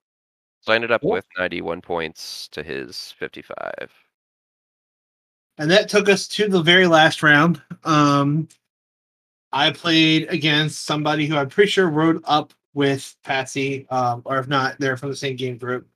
So 0.62 0.72
I 0.72 0.76
ended 0.76 0.90
up 0.92 1.02
Cool. 1.02 1.12
with 1.12 1.26
91 1.36 1.82
points 1.82 2.48
to 2.48 2.62
his 2.62 3.12
55. 3.18 3.92
And 5.58 5.70
that 5.70 5.88
took 5.88 6.08
us 6.08 6.26
to 6.28 6.48
the 6.48 6.62
very 6.62 6.86
last 6.86 7.22
round. 7.22 7.60
Um, 7.84 8.48
I 9.52 9.70
played 9.70 10.28
against 10.28 10.84
somebody 10.84 11.26
who 11.26 11.36
I'm 11.36 11.48
pretty 11.48 11.70
sure 11.70 11.88
rode 11.88 12.22
up 12.24 12.52
with 12.74 13.16
Patsy, 13.24 13.86
um, 13.90 14.22
or 14.24 14.38
if 14.38 14.48
not, 14.48 14.78
they're 14.78 14.96
from 14.96 15.08
the 15.10 15.16
same 15.16 15.36
game 15.36 15.56
group. 15.56 15.88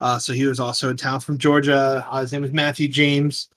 Uh, 0.00 0.18
so 0.18 0.32
he 0.32 0.46
was 0.46 0.60
also 0.60 0.90
in 0.90 0.96
town 0.96 1.20
from 1.20 1.38
Georgia. 1.38 2.06
Uh, 2.08 2.20
his 2.20 2.32
name 2.32 2.42
was 2.42 2.52
Matthew 2.52 2.86
James. 2.86 3.48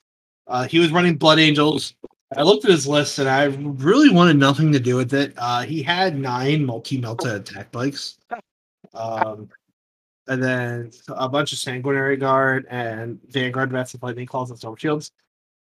Uh, 0.47 0.63
he 0.63 0.79
was 0.79 0.91
running 0.91 1.15
Blood 1.15 1.39
Angels. 1.39 1.93
I 2.35 2.43
looked 2.43 2.65
at 2.65 2.71
his 2.71 2.87
list 2.87 3.19
and 3.19 3.27
I 3.27 3.45
really 3.45 4.09
wanted 4.09 4.37
nothing 4.37 4.71
to 4.71 4.79
do 4.79 4.95
with 4.95 5.13
it. 5.13 5.33
Uh, 5.37 5.63
he 5.63 5.83
had 5.83 6.17
nine 6.17 6.65
multi 6.65 6.99
melta 6.99 7.35
attack 7.35 7.71
bikes, 7.71 8.17
um, 8.93 9.49
and 10.27 10.41
then 10.41 10.91
a 11.09 11.27
bunch 11.27 11.51
of 11.51 11.59
Sanguinary 11.59 12.15
Guard 12.15 12.65
and 12.69 13.19
Vanguard 13.27 13.71
Vets 13.71 13.93
and 13.93 14.01
Lightning 14.01 14.25
Claws 14.25 14.49
and 14.49 14.57
Storm 14.57 14.77
Shields. 14.77 15.11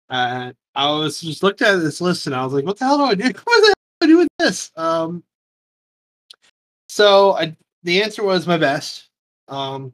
I 0.10 0.54
was 0.76 1.20
just 1.20 1.44
looked 1.44 1.62
at 1.62 1.78
this 1.78 2.02
list 2.02 2.28
and 2.28 2.36
I 2.36 2.44
was 2.44 2.54
like, 2.54 2.66
what 2.66 2.78
the 2.78 2.86
hell 2.86 2.98
do 3.00 3.04
I 3.04 3.16
do? 3.16 3.32
I 4.02 4.08
do 4.08 4.18
with 4.18 4.28
this? 4.40 4.72
Um, 4.76 5.24
so 6.88 7.34
I, 7.34 7.56
the 7.84 8.02
answer 8.02 8.24
was 8.24 8.48
my 8.48 8.58
best. 8.58 9.10
Um, 9.48 9.94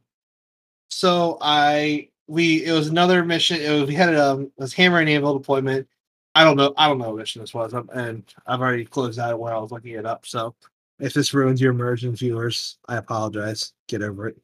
so 0.90 1.38
I 1.42 2.10
we 2.28 2.66
it 2.66 2.72
was 2.72 2.88
another 2.88 3.24
mission. 3.24 3.62
It 3.62 3.70
was, 3.70 3.88
we 3.88 3.96
had 3.96 4.14
a 4.14 4.32
um, 4.32 4.52
was 4.58 4.74
hammer 4.74 5.00
and 5.00 5.10
anvil 5.10 5.38
deployment. 5.38 5.88
I 6.36 6.44
don't 6.44 6.58
know. 6.58 6.74
I 6.78 6.88
don't 6.88 6.98
know 6.98 7.10
what 7.10 7.18
mission 7.18 7.42
this 7.42 7.54
was, 7.54 7.74
um, 7.74 7.90
and 7.94 8.24
I've 8.46 8.62
already 8.62 8.86
closed 8.86 9.20
out 9.20 9.40
where 9.40 9.54
I 9.54 9.60
was 9.60 9.72
looking 9.72 9.94
it 9.94 10.06
up. 10.06 10.26
So 10.26 10.56
if 11.00 11.14
this 11.14 11.34
ruins 11.34 11.62
your 11.62 11.72
immersion, 11.72 12.16
viewers, 12.16 12.78
I 12.88 12.98
apologize. 12.98 13.74
Get 13.88 14.02
over 14.02 14.30
it. 14.30 14.38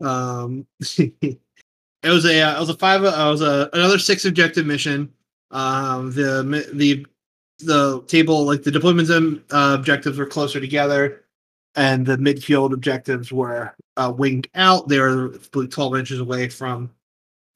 Um, 0.00 0.66
it 0.98 1.38
was 2.04 2.24
a 2.24 2.42
uh, 2.42 2.56
it 2.56 2.60
was 2.60 2.70
a 2.70 2.74
five. 2.74 3.04
Uh, 3.04 3.08
it 3.08 3.30
was 3.30 3.42
a 3.42 3.70
another 3.72 3.98
six 3.98 4.24
objective 4.24 4.66
mission. 4.66 5.12
Um, 5.50 6.12
the 6.12 6.70
the 6.72 7.06
the 7.60 8.02
table 8.06 8.44
like 8.44 8.62
the 8.62 8.70
deployments 8.70 9.14
and 9.14 9.42
uh, 9.50 9.76
objectives 9.78 10.18
were 10.18 10.26
closer 10.26 10.60
together. 10.60 11.24
and 11.76 12.04
the 12.04 12.16
midfield 12.16 12.72
objectives 12.72 13.32
were 13.32 13.74
uh, 13.96 14.12
winged 14.16 14.48
out. 14.54 14.88
They 14.88 14.98
were 14.98 15.28
12 15.52 15.96
inches 15.96 16.20
away 16.20 16.48
from 16.48 16.90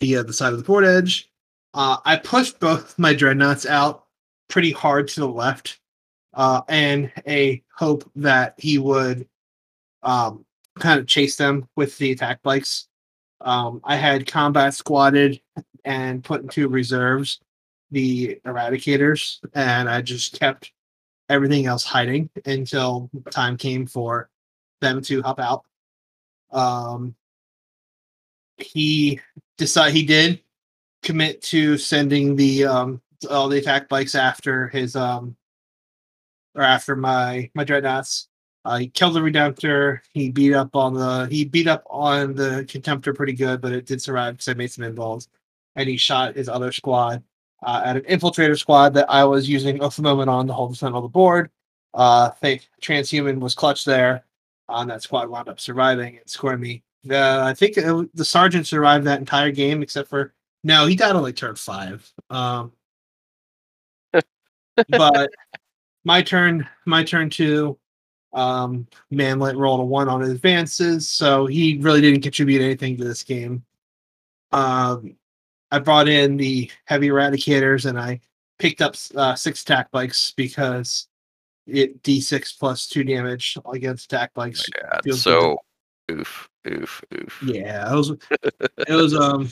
the 0.00 0.16
uh, 0.16 0.22
the 0.22 0.32
side 0.32 0.52
of 0.52 0.58
the 0.58 0.64
board 0.64 0.84
edge. 0.84 1.30
Uh, 1.74 1.96
I 2.04 2.16
pushed 2.16 2.60
both 2.60 2.98
my 2.98 3.14
dreadnoughts 3.14 3.66
out 3.66 4.06
pretty 4.48 4.72
hard 4.72 5.08
to 5.08 5.20
the 5.20 5.28
left, 5.28 5.80
uh, 6.34 6.62
and 6.68 7.10
a 7.26 7.62
hope 7.76 8.08
that 8.16 8.54
he 8.58 8.78
would 8.78 9.26
um, 10.02 10.44
kind 10.78 11.00
of 11.00 11.06
chase 11.06 11.36
them 11.36 11.68
with 11.76 11.96
the 11.98 12.12
attack 12.12 12.42
bikes. 12.42 12.88
Um, 13.40 13.80
I 13.84 13.96
had 13.96 14.26
combat 14.26 14.74
squatted 14.74 15.40
and 15.84 16.24
put 16.24 16.42
into 16.42 16.68
reserves 16.68 17.40
the 17.94 18.40
eradicators, 18.44 19.38
and 19.54 19.88
I 19.88 20.02
just 20.02 20.38
kept 20.38 20.72
everything 21.30 21.66
else 21.66 21.84
hiding 21.84 22.28
until 22.44 23.08
time 23.30 23.56
came 23.56 23.86
for 23.86 24.28
them 24.80 25.00
to 25.02 25.22
hop 25.22 25.40
out. 25.40 25.64
Um, 26.50 27.14
he 28.58 29.20
decided 29.56 29.94
he 29.94 30.04
did 30.04 30.40
commit 31.02 31.42
to 31.42 31.76
sending 31.76 32.36
the 32.36 32.64
um 32.64 33.00
all 33.30 33.48
the 33.48 33.58
attack 33.58 33.88
bikes 33.88 34.14
after 34.14 34.68
his 34.68 34.96
um 34.96 35.36
or 36.54 36.62
after 36.62 36.96
my 36.96 37.50
my 37.54 37.64
dreadnoughts. 37.64 38.28
Uh, 38.66 38.78
he 38.78 38.88
killed 38.88 39.14
the 39.14 39.20
Redemptor. 39.20 40.00
He 40.14 40.30
beat 40.30 40.54
up 40.54 40.74
on 40.74 40.94
the 40.94 41.26
he 41.30 41.44
beat 41.44 41.68
up 41.68 41.84
on 41.90 42.34
the 42.34 42.64
Contemptor 42.66 43.14
pretty 43.14 43.34
good, 43.34 43.60
but 43.60 43.72
it 43.72 43.86
did 43.86 44.00
survive 44.00 44.34
because 44.34 44.48
I 44.48 44.54
made 44.54 44.72
some 44.72 44.84
invulns. 44.84 45.28
And 45.76 45.88
he 45.88 45.96
shot 45.96 46.36
his 46.36 46.48
other 46.48 46.72
squad 46.72 47.22
uh, 47.64 47.82
at 47.84 47.96
an 47.96 48.02
infiltrator 48.02 48.58
squad 48.58 48.94
that 48.94 49.10
I 49.10 49.24
was 49.24 49.48
using 49.48 49.82
Oath 49.82 49.98
of 49.98 50.04
Moment 50.04 50.30
on 50.30 50.46
to 50.46 50.52
hold 50.52 50.72
the 50.72 50.76
center 50.76 50.96
of 50.96 51.02
the 51.02 51.08
board. 51.08 51.50
Uh, 51.94 52.30
think 52.30 52.68
Transhuman 52.82 53.40
was 53.40 53.54
clutch 53.54 53.84
there. 53.84 54.24
On 54.68 54.90
uh, 54.90 54.94
that 54.94 55.02
squad 55.02 55.28
wound 55.28 55.48
up 55.48 55.60
surviving 55.60 56.16
and 56.16 56.28
scoring 56.28 56.60
me. 56.60 56.82
The 57.04 57.42
I 57.42 57.52
think 57.52 57.76
it, 57.76 58.16
the 58.16 58.24
sergeant 58.24 58.66
survived 58.66 59.04
that 59.06 59.20
entire 59.20 59.50
game 59.50 59.82
except 59.82 60.08
for 60.08 60.32
no, 60.62 60.86
he 60.86 60.96
died 60.96 61.14
on 61.14 61.22
like 61.22 61.36
turn 61.36 61.54
five. 61.54 62.10
Um, 62.30 62.72
but 64.88 65.30
my 66.04 66.22
turn, 66.22 66.66
my 66.86 67.04
turn 67.04 67.28
two. 67.28 67.78
Um, 68.32 68.88
Manlet 69.10 69.56
rolled 69.56 69.80
a 69.80 69.84
one 69.84 70.08
on 70.08 70.22
his 70.22 70.30
advances, 70.30 71.08
so 71.08 71.46
he 71.46 71.76
really 71.78 72.00
didn't 72.00 72.22
contribute 72.22 72.62
anything 72.62 72.96
to 72.96 73.04
this 73.04 73.22
game. 73.22 73.64
Um, 74.50 75.16
I 75.70 75.78
brought 75.78 76.08
in 76.08 76.36
the 76.36 76.70
heavy 76.84 77.08
eradicators 77.08 77.86
and 77.86 77.98
I 77.98 78.20
picked 78.58 78.80
up 78.80 78.94
uh, 79.16 79.34
six 79.34 79.62
attack 79.62 79.90
bikes 79.90 80.32
because 80.36 81.08
it 81.66 82.02
d6 82.02 82.58
plus 82.58 82.86
two 82.86 83.04
damage 83.04 83.56
against 83.72 84.12
attack 84.12 84.34
bikes. 84.34 84.64
Oh 85.06 85.12
so 85.12 85.58
good. 86.08 86.20
oof, 86.20 86.48
oof, 86.68 87.02
oof. 87.14 87.42
Yeah, 87.44 87.92
it 87.92 87.96
was 87.96 88.10
it 88.88 88.94
was 88.94 89.14
um 89.14 89.50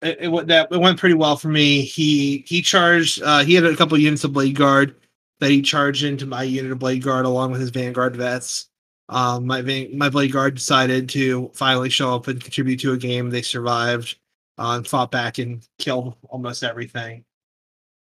it, 0.00 0.18
it 0.22 0.28
went 0.28 0.48
that 0.48 0.68
it 0.70 0.80
went 0.80 0.98
pretty 0.98 1.14
well 1.14 1.36
for 1.36 1.48
me. 1.48 1.82
He 1.82 2.44
he 2.46 2.62
charged 2.62 3.22
uh 3.22 3.40
he 3.40 3.54
had 3.54 3.64
a 3.64 3.76
couple 3.76 3.98
units 3.98 4.24
of 4.24 4.32
blade 4.32 4.56
guard 4.56 4.96
that 5.40 5.50
he 5.50 5.62
charged 5.62 6.04
into 6.04 6.26
my 6.26 6.42
unit 6.42 6.72
of 6.72 6.78
blade 6.78 7.02
guard 7.02 7.26
along 7.26 7.52
with 7.52 7.60
his 7.60 7.70
vanguard 7.70 8.16
vets. 8.16 8.68
Um 9.08 9.46
my 9.46 9.88
my 9.92 10.08
blade 10.08 10.32
guard 10.32 10.54
decided 10.54 11.08
to 11.10 11.50
finally 11.54 11.90
show 11.90 12.14
up 12.14 12.28
and 12.28 12.42
contribute 12.42 12.80
to 12.80 12.92
a 12.92 12.98
game. 12.98 13.28
They 13.28 13.42
survived 13.42 14.16
uh, 14.58 14.76
and 14.76 14.86
fought 14.86 15.10
back 15.10 15.38
and 15.38 15.66
killed 15.78 16.14
almost 16.28 16.62
everything. 16.62 17.24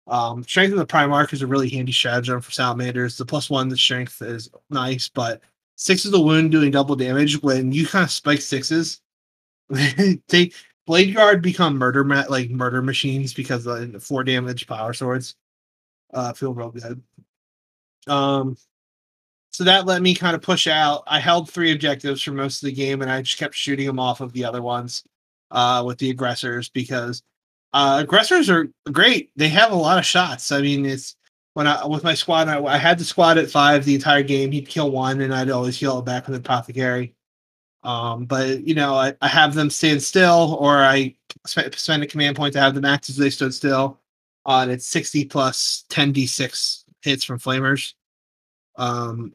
Um, 0.07 0.43
strength 0.43 0.71
of 0.71 0.79
the 0.79 0.85
Primarch 0.85 1.33
is 1.33 1.41
a 1.41 1.47
really 1.47 1.69
handy 1.69 1.91
stratagem 1.91 2.41
for 2.41 2.51
salamanders. 2.51 3.17
The 3.17 3.25
plus 3.25 3.49
one, 3.49 3.69
the 3.69 3.77
strength 3.77 4.21
is 4.21 4.49
nice, 4.69 5.07
but 5.07 5.41
six 5.75 6.05
of 6.05 6.11
the 6.11 6.19
wound 6.19 6.51
doing 6.51 6.71
double 6.71 6.95
damage 6.95 7.41
when 7.43 7.71
you 7.71 7.85
kind 7.85 8.03
of 8.03 8.11
spike 8.11 8.41
sixes. 8.41 9.01
they 9.69 10.51
blade 10.87 11.13
guard 11.13 11.43
become 11.43 11.77
murder 11.77 12.03
ma- 12.03 12.25
like 12.27 12.49
murder 12.49 12.81
machines 12.81 13.33
because 13.33 13.63
the 13.63 13.99
four 13.99 14.23
damage 14.23 14.65
power 14.65 14.93
swords 14.93 15.35
uh, 16.13 16.33
feel 16.33 16.55
real 16.55 16.71
good. 16.71 17.03
Um, 18.07 18.57
so 19.51 19.63
that 19.63 19.85
let 19.85 20.01
me 20.01 20.15
kind 20.15 20.35
of 20.35 20.41
push 20.41 20.65
out. 20.65 21.03
I 21.05 21.19
held 21.19 21.49
three 21.51 21.71
objectives 21.71 22.23
for 22.23 22.31
most 22.31 22.63
of 22.63 22.67
the 22.67 22.73
game, 22.73 23.03
and 23.03 23.11
I 23.11 23.21
just 23.21 23.37
kept 23.37 23.53
shooting 23.53 23.85
them 23.85 23.99
off 23.99 24.21
of 24.21 24.33
the 24.33 24.45
other 24.45 24.63
ones 24.63 25.03
uh, 25.51 25.83
with 25.85 25.97
the 25.97 26.09
aggressors 26.09 26.69
because 26.69 27.23
uh, 27.73 27.99
aggressors 28.01 28.49
are 28.49 28.69
great. 28.91 29.31
They 29.35 29.49
have 29.49 29.71
a 29.71 29.75
lot 29.75 29.97
of 29.97 30.05
shots. 30.05 30.51
I 30.51 30.61
mean, 30.61 30.85
it's 30.85 31.15
when 31.53 31.67
I 31.67 31.85
with 31.85 32.03
my 32.03 32.13
squad, 32.13 32.47
I, 32.47 32.63
I 32.63 32.77
had 32.77 32.97
the 32.99 33.05
squad 33.05 33.37
at 33.37 33.49
five 33.49 33.85
the 33.85 33.95
entire 33.95 34.23
game. 34.23 34.51
He'd 34.51 34.67
kill 34.67 34.91
one, 34.91 35.21
and 35.21 35.33
I'd 35.33 35.49
always 35.49 35.77
heal 35.77 35.99
it 35.99 36.05
back 36.05 36.27
with 36.27 36.35
the 36.35 36.39
apothecary. 36.39 37.13
Um, 37.83 38.25
but 38.25 38.67
you 38.67 38.75
know, 38.75 38.95
I, 38.95 39.13
I 39.21 39.27
have 39.27 39.53
them 39.53 39.69
stand 39.69 40.01
still, 40.03 40.57
or 40.59 40.77
I 40.77 41.15
spend, 41.45 41.73
spend 41.75 42.03
a 42.03 42.07
command 42.07 42.35
point 42.35 42.53
to 42.53 42.59
have 42.59 42.75
them 42.75 42.85
act 42.85 43.09
as 43.09 43.17
they 43.17 43.29
stood 43.29 43.53
still. 43.53 43.99
Uh, 44.45 44.61
and 44.63 44.71
it's 44.71 44.87
60 44.87 45.25
plus 45.25 45.85
10 45.89 46.13
d6 46.13 46.83
hits 47.01 47.23
from 47.23 47.39
flamers. 47.39 47.93
Um, 48.77 49.33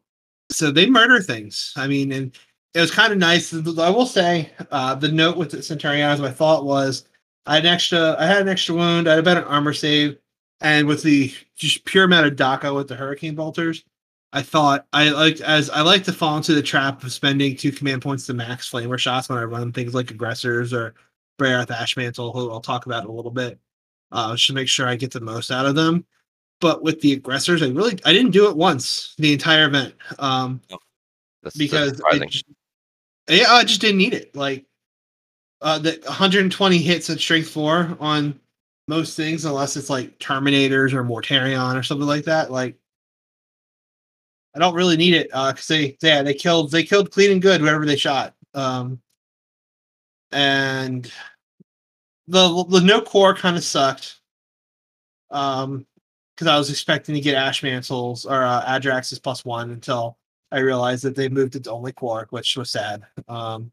so 0.51 0.71
they 0.71 0.89
murder 0.89 1.21
things. 1.21 1.73
I 1.77 1.87
mean, 1.87 2.13
and 2.13 2.37
it 2.75 2.81
was 2.81 2.91
kind 2.91 3.13
of 3.13 3.19
nice. 3.19 3.55
I 3.55 3.91
will 3.91 4.07
say, 4.07 4.51
uh, 4.71 4.95
the 4.97 5.09
note 5.09 5.37
with 5.37 5.53
the 5.53 5.63
Centurions, 5.63 6.21
my 6.21 6.31
thought 6.31 6.65
was 6.65 7.05
I 7.47 7.55
had 7.55 7.65
an 7.65 7.73
extra, 7.73 8.17
I 8.19 8.27
had 8.27 8.43
an 8.43 8.49
extra 8.49 8.75
wound. 8.75 9.09
I 9.09 9.13
had 9.13 9.21
about 9.21 9.39
an 9.39 9.45
armor 9.45 9.73
save, 9.73 10.19
and 10.61 10.87
with 10.87 11.03
the 11.03 11.33
just 11.55 11.85
pure 11.85 12.05
amount 12.05 12.27
of 12.27 12.35
dakka 12.35 12.75
with 12.75 12.89
the 12.89 12.97
Hurricane 12.97 13.37
Bolters, 13.37 13.85
I 14.33 14.43
thought 14.43 14.87
I 14.93 15.11
like 15.11 15.41
as 15.41 15.71
I 15.71 15.83
like 15.83 16.03
to 16.05 16.13
fall 16.13 16.37
into 16.37 16.55
the 16.55 16.63
trap 16.63 17.05
of 17.05 17.13
spending 17.13 17.57
two 17.57 17.71
command 17.71 18.03
points 18.03 18.27
to 18.27 18.35
max 18.35 18.69
flamer 18.69 18.99
shots 18.99 19.29
when 19.29 19.39
I 19.39 19.45
run 19.45 19.73
things 19.73 19.95
like 19.95 20.11
aggressors 20.11 20.73
or 20.73 20.95
Bray'arth 21.39 21.69
Ashmantle, 21.69 22.33
who 22.33 22.51
I'll 22.51 22.61
talk 22.61 22.87
about 22.87 23.05
in 23.05 23.11
a 23.11 23.13
little 23.13 23.31
bit, 23.31 23.59
uh, 24.11 24.33
just 24.35 24.49
to 24.49 24.53
make 24.53 24.69
sure 24.69 24.89
I 24.89 24.97
get 24.97 25.13
the 25.13 25.21
most 25.21 25.53
out 25.53 25.67
of 25.67 25.77
them. 25.77 26.05
But 26.61 26.83
with 26.83 27.01
the 27.01 27.13
aggressors, 27.13 27.63
I 27.63 27.69
really 27.69 27.99
I 28.05 28.13
didn't 28.13 28.33
do 28.33 28.49
it 28.49 28.57
once 28.57 29.15
the 29.19 29.33
entire 29.33 29.67
event. 29.67 29.95
Um, 30.19 30.61
oh, 30.73 30.79
that's, 31.43 31.57
because 31.57 32.01
it, 32.01 32.43
yeah, 33.29 33.53
I 33.53 33.65
just 33.65 33.81
didn't 33.81 33.99
need 33.99 34.15
it. 34.15 34.35
Like 34.35 34.67
uh, 35.61 35.79
the 35.79 36.01
120 36.05 36.79
hits 36.79 37.11
at 37.11 37.21
strength 37.21 37.51
four 37.51 37.97
on 38.01 38.39
most 38.89 39.17
things, 39.17 39.45
unless 39.45 39.77
it's 39.77 39.91
like 39.91 40.19
Terminators 40.19 40.93
or 40.93 41.05
Mortarion 41.05 41.79
or 41.79 41.83
something 41.83 42.07
like 42.07 42.25
that. 42.25 42.51
Like 42.51 42.77
I 44.55 44.59
don't 44.59 44.75
really 44.75 44.97
need 44.97 45.15
it 45.15 45.29
because 45.29 45.71
uh, 45.71 45.75
they 45.75 45.97
yeah 46.03 46.23
they 46.23 46.35
killed 46.35 46.71
they 46.71 46.85
killed 46.85 47.11
clean 47.11 47.33
and 47.33 47.43
good 47.43 47.61
whoever 47.61 47.87
they 47.87 47.97
shot. 47.97 48.35
Um, 48.55 49.01
and 50.31 51.11
the 52.29 52.65
the 52.69 52.81
no 52.81 53.01
core 53.01 53.35
kind 53.35 53.57
of 53.57 53.65
sucked. 53.65 54.21
Um, 55.31 55.87
because 56.35 56.49
I 56.49 56.59
was 56.59 56.71
expecting 56.71 57.15
to 57.15 57.21
get 57.21 57.37
Ashmantles 57.37 58.27
or 58.27 58.43
uh, 58.43 58.65
Adrax's 58.65 59.21
plus 59.21 59.45
one 59.45 59.71
until 59.71 60.19
I 60.53 60.59
realized 60.59 61.05
that 61.05 61.17
they 61.17 61.29
moved 61.29 61.57
it 61.57 61.65
to 61.65 61.73
only 61.73 61.93
Quark, 61.93 62.31
which 62.31 62.57
was 62.57 62.71
sad. 62.71 63.03
Um, 63.29 63.73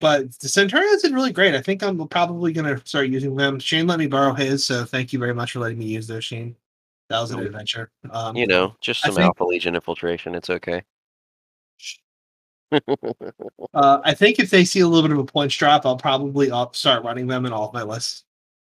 but 0.00 0.32
the 0.38 0.48
Centurions 0.48 1.02
did 1.02 1.12
really 1.12 1.32
great. 1.32 1.54
I 1.54 1.60
think 1.60 1.82
I'm 1.82 2.08
probably 2.08 2.52
going 2.52 2.74
to 2.74 2.86
start 2.86 3.08
using 3.08 3.36
them. 3.36 3.58
Shane 3.58 3.86
let 3.86 3.98
me 3.98 4.06
borrow 4.06 4.32
his, 4.32 4.64
so 4.64 4.84
thank 4.84 5.12
you 5.12 5.18
very 5.18 5.34
much 5.34 5.52
for 5.52 5.60
letting 5.60 5.78
me 5.78 5.84
use 5.84 6.06
those, 6.06 6.24
Shane. 6.24 6.56
That 7.10 7.20
was 7.20 7.32
an 7.32 7.40
adventure. 7.40 7.90
Um, 8.10 8.36
you 8.36 8.46
know, 8.46 8.76
just 8.80 9.02
some 9.02 9.14
think, 9.14 9.24
Alpha 9.24 9.44
Legion 9.44 9.74
infiltration. 9.74 10.34
It's 10.34 10.48
okay. 10.48 10.82
uh, 12.72 14.00
I 14.04 14.14
think 14.14 14.38
if 14.38 14.48
they 14.48 14.64
see 14.64 14.80
a 14.80 14.86
little 14.86 15.08
bit 15.08 15.18
of 15.18 15.22
a 15.22 15.26
points 15.26 15.56
drop, 15.56 15.84
I'll 15.84 15.96
probably 15.96 16.50
up 16.50 16.76
start 16.76 17.04
running 17.04 17.26
them 17.26 17.46
in 17.46 17.52
all 17.52 17.66
of 17.66 17.74
my 17.74 17.82
lists. 17.82 18.24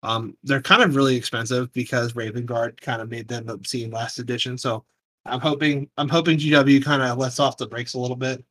Um, 0.03 0.37
they're 0.43 0.61
kind 0.61 0.81
of 0.81 0.95
really 0.95 1.17
expensive 1.17 1.71
because 1.73 2.15
Raven 2.15 2.45
Guard 2.45 2.79
kind 2.81 3.01
of 3.01 3.09
made 3.09 3.27
them 3.27 3.49
obscene 3.49 3.91
last 3.91 4.19
edition. 4.19 4.57
So 4.57 4.85
I'm 5.25 5.39
hoping 5.39 5.89
I'm 5.97 6.09
hoping 6.09 6.37
GW 6.37 6.83
kind 6.83 7.01
of 7.01 7.17
lets 7.17 7.39
off 7.39 7.57
the 7.57 7.67
brakes 7.67 7.93
a 7.93 7.99
little 7.99 8.15
bit. 8.15 8.43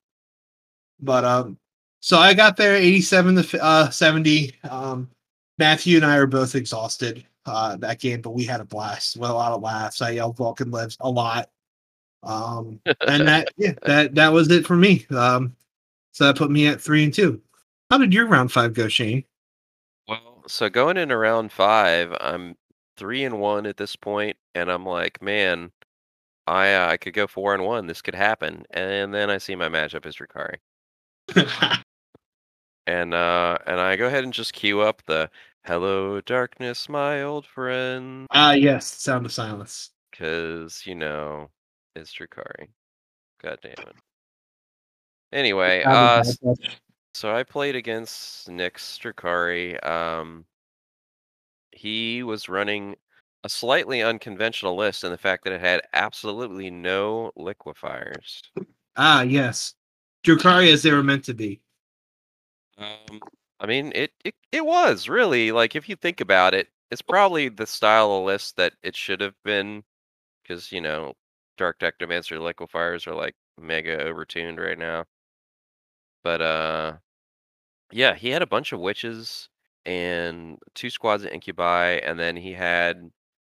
But 1.00 1.24
um, 1.24 1.58
so 2.00 2.18
I 2.18 2.34
got 2.34 2.56
there 2.56 2.76
87 2.76 3.42
to 3.42 3.62
uh, 3.64 3.90
70. 3.90 4.54
Um, 4.68 5.10
Matthew 5.58 5.96
and 5.96 6.06
I 6.06 6.16
are 6.16 6.26
both 6.26 6.54
exhausted 6.54 7.24
uh, 7.46 7.76
that 7.76 7.98
game, 7.98 8.20
but 8.20 8.30
we 8.30 8.44
had 8.44 8.60
a 8.60 8.64
blast. 8.64 9.16
With 9.16 9.30
a 9.30 9.32
lot 9.32 9.52
of 9.52 9.62
laughs. 9.62 10.02
I 10.02 10.10
yelled 10.10 10.36
"Vulcan 10.36 10.70
lives" 10.70 10.96
a 11.00 11.10
lot. 11.10 11.50
Um, 12.22 12.80
and 13.06 13.26
that 13.28 13.48
yeah, 13.56 13.72
that 13.82 14.14
that 14.14 14.32
was 14.32 14.50
it 14.50 14.66
for 14.66 14.76
me. 14.76 15.06
Um, 15.10 15.56
so 16.12 16.24
that 16.26 16.36
put 16.36 16.50
me 16.50 16.66
at 16.66 16.80
three 16.80 17.04
and 17.04 17.14
two. 17.14 17.40
How 17.90 17.98
did 17.98 18.12
your 18.12 18.26
round 18.26 18.52
five 18.52 18.74
go, 18.74 18.88
Shane? 18.88 19.24
Well, 20.06 20.44
so 20.46 20.68
going 20.68 20.96
into 20.96 21.16
round 21.16 21.52
five, 21.52 22.14
I'm 22.20 22.56
three 22.96 23.24
and 23.24 23.40
one 23.40 23.66
at 23.66 23.76
this 23.76 23.96
point, 23.96 24.36
and 24.54 24.70
I'm 24.70 24.84
like, 24.84 25.22
man, 25.22 25.70
I 26.48 26.72
uh, 26.74 26.88
I 26.88 26.96
could 26.96 27.12
go 27.12 27.26
four 27.26 27.52
and 27.54 27.62
one. 27.64 27.86
This 27.86 28.00
could 28.00 28.14
happen, 28.14 28.64
and 28.70 29.12
then 29.12 29.28
I 29.28 29.36
see 29.36 29.54
my 29.54 29.68
matchup 29.68 30.06
is 30.06 30.16
Drukhari, 30.16 30.56
and 32.86 33.12
uh, 33.12 33.58
and 33.66 33.78
I 33.78 33.96
go 33.96 34.06
ahead 34.06 34.24
and 34.24 34.32
just 34.32 34.54
queue 34.54 34.80
up 34.80 35.02
the 35.04 35.30
"Hello, 35.64 36.22
darkness, 36.22 36.88
my 36.88 37.22
old 37.22 37.46
friend." 37.46 38.26
Ah, 38.30 38.52
yes, 38.52 38.86
sound 38.86 39.26
of 39.26 39.32
silence. 39.32 39.90
Because 40.10 40.86
you 40.86 40.94
know, 40.94 41.50
it's 41.94 42.14
Drukhari. 42.14 42.68
God 43.42 43.58
damn 43.62 43.72
it. 43.72 43.96
Anyway, 45.32 45.82
uh, 45.82 46.18
was 46.20 46.28
s- 46.30 46.36
bad 46.38 46.56
touch. 46.64 46.78
so 47.12 47.34
I 47.36 47.42
played 47.42 47.76
against 47.76 48.48
Nick 48.48 48.78
Strikari. 48.78 49.84
Um, 49.86 50.46
he 51.72 52.22
was 52.22 52.48
running 52.48 52.96
a 53.48 53.50
slightly 53.50 54.02
unconventional 54.02 54.76
list 54.76 55.04
in 55.04 55.10
the 55.10 55.16
fact 55.16 55.42
that 55.44 55.54
it 55.54 55.60
had 55.60 55.80
absolutely 55.94 56.70
no 56.70 57.32
liquefiers. 57.38 58.42
Ah, 58.96 59.22
yes. 59.22 59.74
Drukhari 60.22 60.70
as 60.70 60.82
they 60.82 60.92
were 60.92 61.02
meant 61.02 61.24
to 61.24 61.34
be. 61.34 61.62
Um, 62.76 63.20
I 63.58 63.66
mean, 63.66 63.90
it, 63.94 64.12
it 64.24 64.34
it 64.52 64.66
was 64.66 65.08
really 65.08 65.50
like 65.50 65.74
if 65.74 65.88
you 65.88 65.96
think 65.96 66.20
about 66.20 66.52
it, 66.52 66.68
it's 66.90 67.00
probably 67.00 67.48
the 67.48 67.66
style 67.66 68.12
of 68.12 68.24
list 68.24 68.56
that 68.56 68.74
it 68.82 68.94
should 68.94 69.20
have 69.22 69.34
been, 69.44 69.82
because 70.42 70.70
you 70.70 70.80
know, 70.82 71.14
Dark 71.56 71.78
Technomancer 71.78 72.38
liquefiers 72.38 73.06
are 73.06 73.14
like 73.14 73.34
mega 73.58 73.96
overtuned 73.98 74.58
right 74.58 74.78
now. 74.78 75.04
But 76.22 76.42
uh, 76.42 76.96
yeah, 77.92 78.14
he 78.14 78.28
had 78.28 78.42
a 78.42 78.46
bunch 78.46 78.72
of 78.72 78.80
witches 78.80 79.48
and 79.86 80.58
two 80.74 80.90
squads 80.90 81.24
of 81.24 81.30
incubi, 81.32 81.92
and 82.04 82.18
then 82.18 82.36
he 82.36 82.52
had 82.52 83.10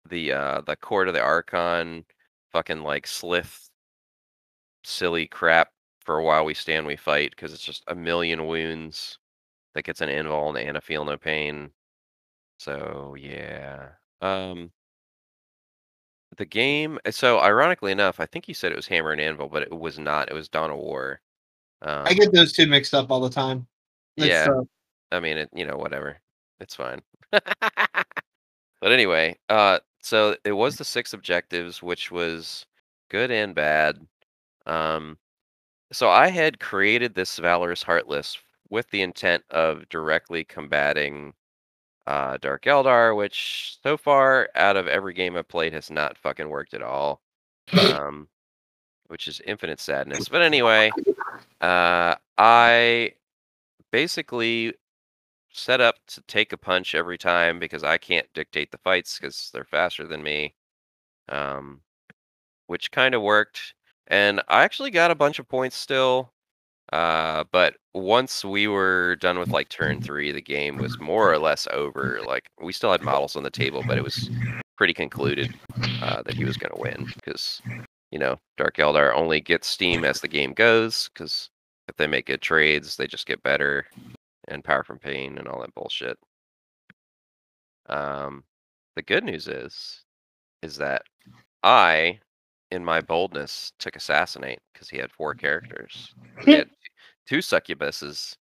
the 0.09 0.31
uh 0.31 0.61
the 0.61 0.75
court 0.75 1.07
of 1.07 1.13
the 1.13 1.21
archon, 1.21 2.05
fucking 2.51 2.81
like 2.83 3.05
Sslyth, 3.05 3.69
silly 4.83 5.27
crap. 5.27 5.69
For 6.01 6.17
a 6.17 6.23
while 6.23 6.45
we 6.45 6.55
stand, 6.55 6.87
we 6.87 6.95
fight 6.95 7.29
because 7.31 7.53
it's 7.53 7.63
just 7.63 7.83
a 7.87 7.93
million 7.93 8.47
wounds 8.47 9.19
that 9.75 9.83
gets 9.83 10.01
an 10.01 10.09
invul 10.09 10.59
and 10.59 10.75
a 10.75 10.81
feel 10.81 11.05
no 11.05 11.15
pain. 11.15 11.69
So 12.57 13.15
yeah. 13.19 13.89
Um 14.21 14.71
the 16.37 16.45
game 16.45 16.97
so 17.11 17.39
ironically 17.39 17.91
enough, 17.91 18.19
I 18.19 18.25
think 18.25 18.47
you 18.47 18.53
said 18.53 18.71
it 18.71 18.75
was 18.75 18.87
Hammer 18.87 19.11
and 19.11 19.21
Anvil, 19.21 19.49
but 19.49 19.63
it 19.63 19.71
was 19.71 19.99
not. 19.99 20.31
It 20.31 20.33
was 20.33 20.49
Dawn 20.49 20.71
of 20.71 20.77
War. 20.77 21.21
Um, 21.83 22.05
I 22.07 22.13
get 22.13 22.31
those 22.31 22.53
two 22.53 22.67
mixed 22.67 22.93
up 22.93 23.11
all 23.11 23.19
the 23.19 23.29
time. 23.29 23.67
It's, 24.17 24.27
Yeah. 24.27 24.47
uh, 24.49 24.63
I 25.11 25.19
mean 25.19 25.37
it 25.37 25.49
you 25.53 25.65
know, 25.65 25.77
whatever. 25.77 26.19
It's 26.59 26.75
fine. 26.75 27.01
but 27.31 28.91
anyway, 28.91 29.37
uh 29.49 29.79
so 30.01 30.35
it 30.43 30.53
was 30.53 30.77
the 30.77 30.83
six 30.85 31.13
objectives, 31.13 31.81
which 31.81 32.11
was 32.11 32.65
good 33.09 33.31
and 33.31 33.55
bad. 33.55 33.99
Um 34.65 35.17
so 35.91 36.09
I 36.09 36.29
had 36.29 36.59
created 36.59 37.15
this 37.15 37.37
Valorous 37.37 37.83
Heartless 37.83 38.37
with 38.69 38.89
the 38.91 39.01
intent 39.01 39.43
of 39.49 39.87
directly 39.89 40.45
combating 40.45 41.33
uh, 42.07 42.37
Dark 42.37 42.63
Eldar, 42.63 43.15
which 43.15 43.77
so 43.83 43.97
far 43.97 44.49
out 44.55 44.77
of 44.77 44.87
every 44.87 45.13
game 45.13 45.35
I've 45.35 45.49
played 45.49 45.73
has 45.73 45.91
not 45.91 46.17
fucking 46.17 46.47
worked 46.47 46.73
at 46.73 46.81
all. 46.81 47.21
Um, 47.73 48.29
which 49.11 49.27
is 49.27 49.41
infinite 49.45 49.79
sadness. 49.79 50.29
But 50.29 50.41
anyway, 50.41 50.89
uh, 51.59 52.15
I 52.37 53.11
basically 53.91 54.73
set 55.53 55.81
up 55.81 55.95
to 56.07 56.21
take 56.23 56.53
a 56.53 56.57
punch 56.57 56.95
every 56.95 57.17
time 57.17 57.59
because 57.59 57.83
I 57.83 57.97
can't 57.97 58.27
dictate 58.33 58.71
the 58.71 58.77
fights 58.79 59.19
because 59.19 59.49
they're 59.53 59.63
faster 59.63 60.07
than 60.07 60.23
me. 60.23 60.55
Um, 61.29 61.81
which 62.71 62.89
kind 62.91 63.13
of 63.13 63.21
worked. 63.21 63.73
And 64.07 64.41
I 64.47 64.63
actually 64.63 64.91
got 64.91 65.11
a 65.11 65.15
bunch 65.15 65.39
of 65.39 65.47
points 65.49 65.75
still. 65.75 66.31
Uh, 66.93 67.43
but 67.51 67.75
once 67.93 68.45
we 68.45 68.65
were 68.67 69.17
done 69.17 69.37
with 69.37 69.49
like 69.49 69.67
turn 69.67 70.01
three, 70.01 70.31
the 70.31 70.41
game 70.41 70.77
was 70.77 70.97
more 70.97 71.31
or 71.31 71.37
less 71.37 71.67
over. 71.71 72.21
Like 72.25 72.49
we 72.61 72.71
still 72.71 72.93
had 72.93 73.01
models 73.01 73.35
on 73.35 73.43
the 73.43 73.49
table, 73.49 73.83
but 73.85 73.97
it 73.97 74.03
was 74.05 74.29
pretty 74.77 74.93
concluded 74.93 75.53
uh, 76.01 76.23
that 76.23 76.33
he 76.33 76.45
was 76.45 76.55
going 76.55 76.73
to 76.73 76.81
win 76.81 77.07
because 77.15 77.61
you 78.09 78.17
know 78.17 78.39
Dark 78.57 78.77
Eldar 78.77 79.13
only 79.13 79.41
gets 79.41 79.67
steam 79.67 80.05
as 80.05 80.21
the 80.21 80.29
game 80.29 80.53
goes. 80.53 81.09
Because 81.13 81.49
if 81.89 81.97
they 81.97 82.07
make 82.07 82.27
good 82.27 82.41
trades, 82.41 82.95
they 82.95 83.05
just 83.05 83.27
get 83.27 83.43
better 83.43 83.85
and 84.47 84.63
power 84.63 84.83
from 84.83 84.99
pain 84.99 85.37
and 85.37 85.47
all 85.47 85.61
that 85.61 85.73
bullshit. 85.75 86.17
Um, 87.87 88.43
the 88.95 89.01
good 89.01 89.23
news 89.23 89.47
is, 89.47 90.03
is 90.61 90.77
that 90.77 91.03
I, 91.63 92.19
in 92.71 92.83
my 92.85 93.01
boldness, 93.01 93.73
took 93.79 93.95
assassinate 93.95 94.59
because 94.73 94.89
he 94.89 94.97
had 94.97 95.11
four 95.11 95.33
characters. 95.35 96.13
He 96.45 96.53
had 96.53 96.69
two 97.27 97.39
succubuses, 97.39 98.37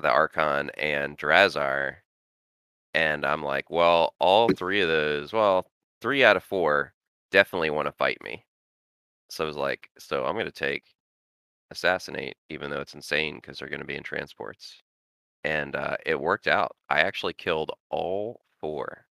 the 0.00 0.10
Archon 0.10 0.70
and 0.78 1.18
Drazar. 1.18 1.96
And 2.94 3.24
I'm 3.24 3.42
like, 3.42 3.70
well, 3.70 4.14
all 4.18 4.48
three 4.50 4.80
of 4.80 4.88
those, 4.88 5.32
well, 5.32 5.66
three 6.00 6.24
out 6.24 6.36
of 6.36 6.44
four 6.44 6.92
definitely 7.30 7.70
want 7.70 7.86
to 7.86 7.92
fight 7.92 8.18
me. 8.22 8.44
So 9.30 9.44
I 9.44 9.46
was 9.46 9.56
like, 9.56 9.88
so 9.98 10.24
I'm 10.24 10.34
going 10.34 10.46
to 10.46 10.52
take 10.52 10.84
assassinate, 11.70 12.36
even 12.50 12.70
though 12.70 12.80
it's 12.80 12.94
insane 12.94 13.36
because 13.36 13.58
they're 13.58 13.68
going 13.68 13.80
to 13.80 13.86
be 13.86 13.96
in 13.96 14.02
transports. 14.02 14.82
And 15.44 15.74
uh, 15.76 15.96
it 16.06 16.20
worked 16.20 16.46
out. 16.46 16.76
I 16.88 17.00
actually 17.00 17.32
killed 17.34 17.72
all 17.90 18.40
four. 18.60 19.06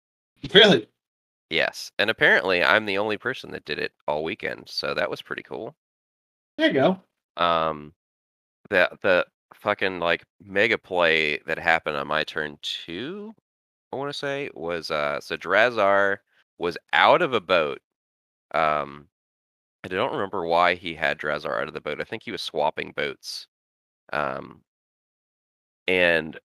really? 0.54 0.88
Yes. 1.50 1.92
And 1.98 2.10
apparently 2.10 2.62
I'm 2.64 2.86
the 2.86 2.98
only 2.98 3.16
person 3.18 3.50
that 3.52 3.64
did 3.64 3.78
it 3.78 3.92
all 4.08 4.24
weekend. 4.24 4.68
So 4.68 4.94
that 4.94 5.10
was 5.10 5.22
pretty 5.22 5.42
cool. 5.42 5.76
There 6.56 6.68
you 6.68 6.72
go. 6.74 7.00
um 7.36 7.92
the 8.70 8.88
the 9.02 9.26
fucking 9.54 9.98
like 10.00 10.24
mega 10.42 10.78
play 10.78 11.38
that 11.46 11.58
happened 11.58 11.96
on 11.96 12.06
my 12.08 12.24
turn 12.24 12.58
two 12.62 13.32
i 13.92 13.96
want 13.96 14.10
to 14.10 14.18
say 14.18 14.50
was 14.54 14.90
uh 14.90 15.20
so 15.20 15.36
drazar 15.36 16.18
was 16.58 16.76
out 16.92 17.22
of 17.22 17.34
a 17.34 17.40
boat 17.40 17.80
um 18.52 19.06
i 19.84 19.88
don't 19.88 20.12
remember 20.12 20.44
why 20.46 20.74
he 20.74 20.94
had 20.94 21.18
drazar 21.18 21.60
out 21.60 21.68
of 21.68 21.74
the 21.74 21.80
boat 21.80 22.00
i 22.00 22.04
think 22.04 22.22
he 22.22 22.32
was 22.32 22.42
swapping 22.42 22.92
boats 22.96 23.46
um 24.12 24.60
and 25.88 26.38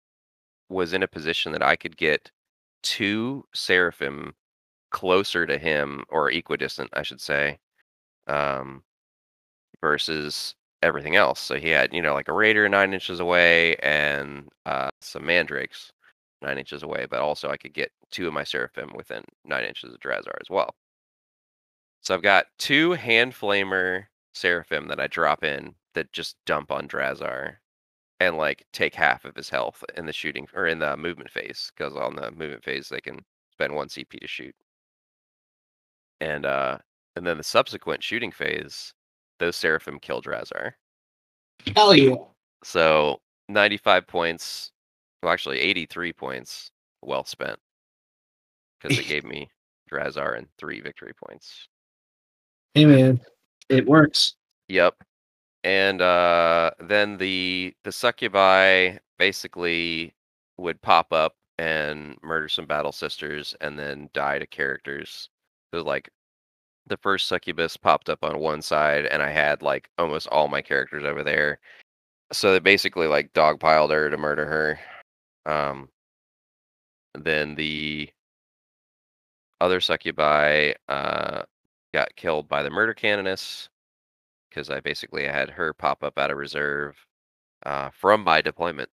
was 0.69 0.93
in 0.93 1.03
a 1.03 1.07
position 1.07 1.51
that 1.51 1.63
i 1.63 1.75
could 1.75 1.97
get 1.97 2.31
two 2.83 3.43
seraphim 3.53 4.33
closer 4.91 5.45
to 5.45 5.57
him 5.57 6.03
or 6.09 6.31
equidistant 6.31 6.89
i 6.93 7.03
should 7.03 7.21
say 7.21 7.57
um 8.27 8.83
versus 9.81 10.55
everything 10.81 11.15
else. 11.15 11.39
So 11.39 11.55
he 11.55 11.69
had, 11.69 11.93
you 11.93 12.01
know, 12.01 12.13
like 12.13 12.27
a 12.27 12.33
raider 12.33 12.67
nine 12.69 12.93
inches 12.93 13.19
away 13.19 13.75
and 13.77 14.47
uh, 14.65 14.89
some 15.01 15.25
mandrakes 15.25 15.91
nine 16.41 16.57
inches 16.57 16.83
away, 16.83 17.05
but 17.09 17.19
also 17.19 17.49
I 17.49 17.57
could 17.57 17.73
get 17.73 17.91
two 18.11 18.27
of 18.27 18.33
my 18.33 18.43
seraphim 18.43 18.91
within 18.95 19.23
nine 19.45 19.65
inches 19.65 19.93
of 19.93 19.99
Drazar 19.99 20.37
as 20.41 20.49
well. 20.49 20.73
So 22.01 22.13
I've 22.13 22.21
got 22.21 22.45
two 22.57 22.93
hand 22.93 23.33
flamer 23.33 24.05
seraphim 24.33 24.87
that 24.87 24.99
I 24.99 25.07
drop 25.07 25.43
in 25.43 25.75
that 25.95 26.11
just 26.13 26.37
dump 26.45 26.71
on 26.71 26.87
Drazar 26.87 27.57
and 28.19 28.37
like 28.37 28.65
take 28.73 28.93
half 28.95 29.25
of 29.25 29.35
his 29.35 29.49
health 29.49 29.83
in 29.95 30.05
the 30.05 30.13
shooting 30.13 30.47
or 30.53 30.67
in 30.67 30.79
the 30.79 30.97
movement 30.97 31.29
phase 31.29 31.71
because 31.75 31.95
on 31.95 32.15
the 32.15 32.31
movement 32.31 32.63
phase 32.63 32.89
they 32.89 33.01
can 33.01 33.19
spend 33.51 33.73
one 33.73 33.87
CP 33.87 34.19
to 34.19 34.27
shoot. 34.27 34.55
And 36.21 36.45
uh 36.45 36.79
and 37.15 37.25
then 37.25 37.37
the 37.37 37.43
subsequent 37.43 38.03
shooting 38.03 38.31
phase, 38.31 38.93
those 39.39 39.55
seraphim 39.55 39.99
kill 39.99 40.21
Drazar. 40.21 40.73
Hell 41.75 41.93
yeah. 41.93 42.15
So 42.63 43.19
95 43.47 44.07
points, 44.07 44.71
well, 45.23 45.31
actually 45.31 45.59
83 45.59 46.13
points, 46.13 46.71
well 47.01 47.25
spent. 47.25 47.57
Because 48.81 48.97
it 48.97 49.07
gave 49.07 49.25
me 49.25 49.49
Drazar 49.91 50.37
and 50.37 50.47
three 50.57 50.79
victory 50.81 51.13
points. 51.13 51.67
Hey 52.73 52.85
man, 52.85 53.19
it 53.69 53.85
works. 53.85 54.35
Yep. 54.67 54.95
And 55.63 56.01
uh, 56.01 56.71
then 56.79 57.17
the 57.17 57.75
the 57.83 57.91
succubi 57.91 58.97
basically 59.17 60.13
would 60.57 60.81
pop 60.81 61.11
up 61.13 61.35
and 61.57 62.17
murder 62.23 62.47
some 62.49 62.65
battle 62.65 62.91
sisters 62.93 63.55
and 63.61 63.77
then 63.77 64.09
die 64.13 64.39
to 64.39 64.47
characters. 64.47 65.29
So 65.73 65.81
like 65.83 66.09
the 66.87 66.97
first 66.97 67.27
succubus 67.27 67.77
popped 67.77 68.09
up 68.09 68.23
on 68.23 68.39
one 68.39 68.61
side 68.61 69.05
and 69.07 69.21
I 69.21 69.31
had 69.31 69.61
like 69.61 69.89
almost 69.97 70.27
all 70.29 70.47
my 70.47 70.61
characters 70.61 71.03
over 71.05 71.23
there. 71.23 71.59
So 72.33 72.53
they 72.53 72.59
basically 72.59 73.07
like 73.07 73.33
dogpiled 73.33 73.91
her 73.91 74.09
to 74.09 74.17
murder 74.17 74.45
her. 74.45 74.79
Um 75.51 75.89
then 77.15 77.55
the 77.55 78.09
other 79.61 79.81
succubi 79.81 80.73
uh 80.87 81.43
got 81.93 82.15
killed 82.15 82.47
by 82.47 82.63
the 82.63 82.69
murder 82.69 82.93
canoness 82.93 83.69
because 84.49 84.69
I 84.69 84.79
basically 84.79 85.25
had 85.25 85.49
her 85.49 85.73
pop 85.73 86.03
up 86.03 86.17
out 86.17 86.31
of 86.31 86.37
reserve 86.37 86.95
uh, 87.65 87.89
from 87.91 88.23
my 88.23 88.41
deployment. 88.41 88.89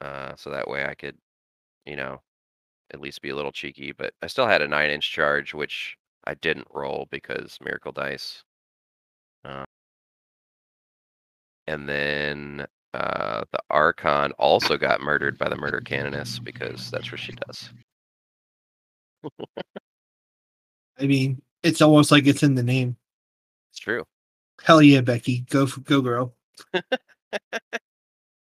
Uh, 0.00 0.34
so 0.36 0.50
that 0.50 0.68
way 0.68 0.84
I 0.84 0.94
could, 0.94 1.16
you 1.86 1.96
know, 1.96 2.20
at 2.92 3.00
least 3.00 3.22
be 3.22 3.30
a 3.30 3.36
little 3.36 3.52
cheeky. 3.52 3.92
But 3.92 4.14
I 4.22 4.26
still 4.26 4.46
had 4.46 4.62
a 4.62 4.68
nine 4.68 4.90
inch 4.90 5.10
charge, 5.10 5.54
which 5.54 5.96
I 6.24 6.34
didn't 6.34 6.68
roll 6.72 7.06
because 7.10 7.58
Miracle 7.62 7.92
Dice. 7.92 8.42
Uh, 9.44 9.64
and 11.66 11.88
then 11.88 12.66
uh, 12.94 13.44
the 13.52 13.60
Archon 13.70 14.32
also 14.32 14.76
got 14.76 15.00
murdered 15.00 15.38
by 15.38 15.48
the 15.48 15.56
Murder 15.56 15.80
Canoness 15.80 16.42
because 16.42 16.90
that's 16.90 17.10
what 17.10 17.20
she 17.20 17.32
does. 17.32 17.70
I 20.98 21.06
mean, 21.06 21.42
it's 21.62 21.82
almost 21.82 22.10
like 22.12 22.26
it's 22.26 22.42
in 22.42 22.54
the 22.54 22.62
name. 22.62 22.96
It's 23.70 23.80
true. 23.80 24.04
Hell 24.62 24.82
yeah, 24.82 25.00
Becky, 25.00 25.40
go 25.50 25.66
for, 25.66 25.80
go 25.80 26.00
girl. 26.00 26.34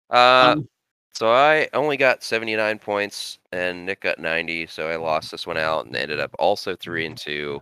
Uh, 0.09 0.55
Um, 0.55 0.69
so 1.13 1.33
I 1.33 1.67
only 1.73 1.97
got 1.97 2.23
79 2.23 2.79
points, 2.79 3.39
and 3.51 3.85
Nick 3.85 4.01
got 4.01 4.19
90. 4.19 4.67
So 4.67 4.87
I 4.87 4.95
lost 4.95 5.31
this 5.31 5.45
one 5.45 5.57
out, 5.57 5.85
and 5.85 5.95
ended 5.95 6.21
up 6.21 6.33
also 6.39 6.77
three 6.77 7.05
and 7.05 7.17
two, 7.17 7.61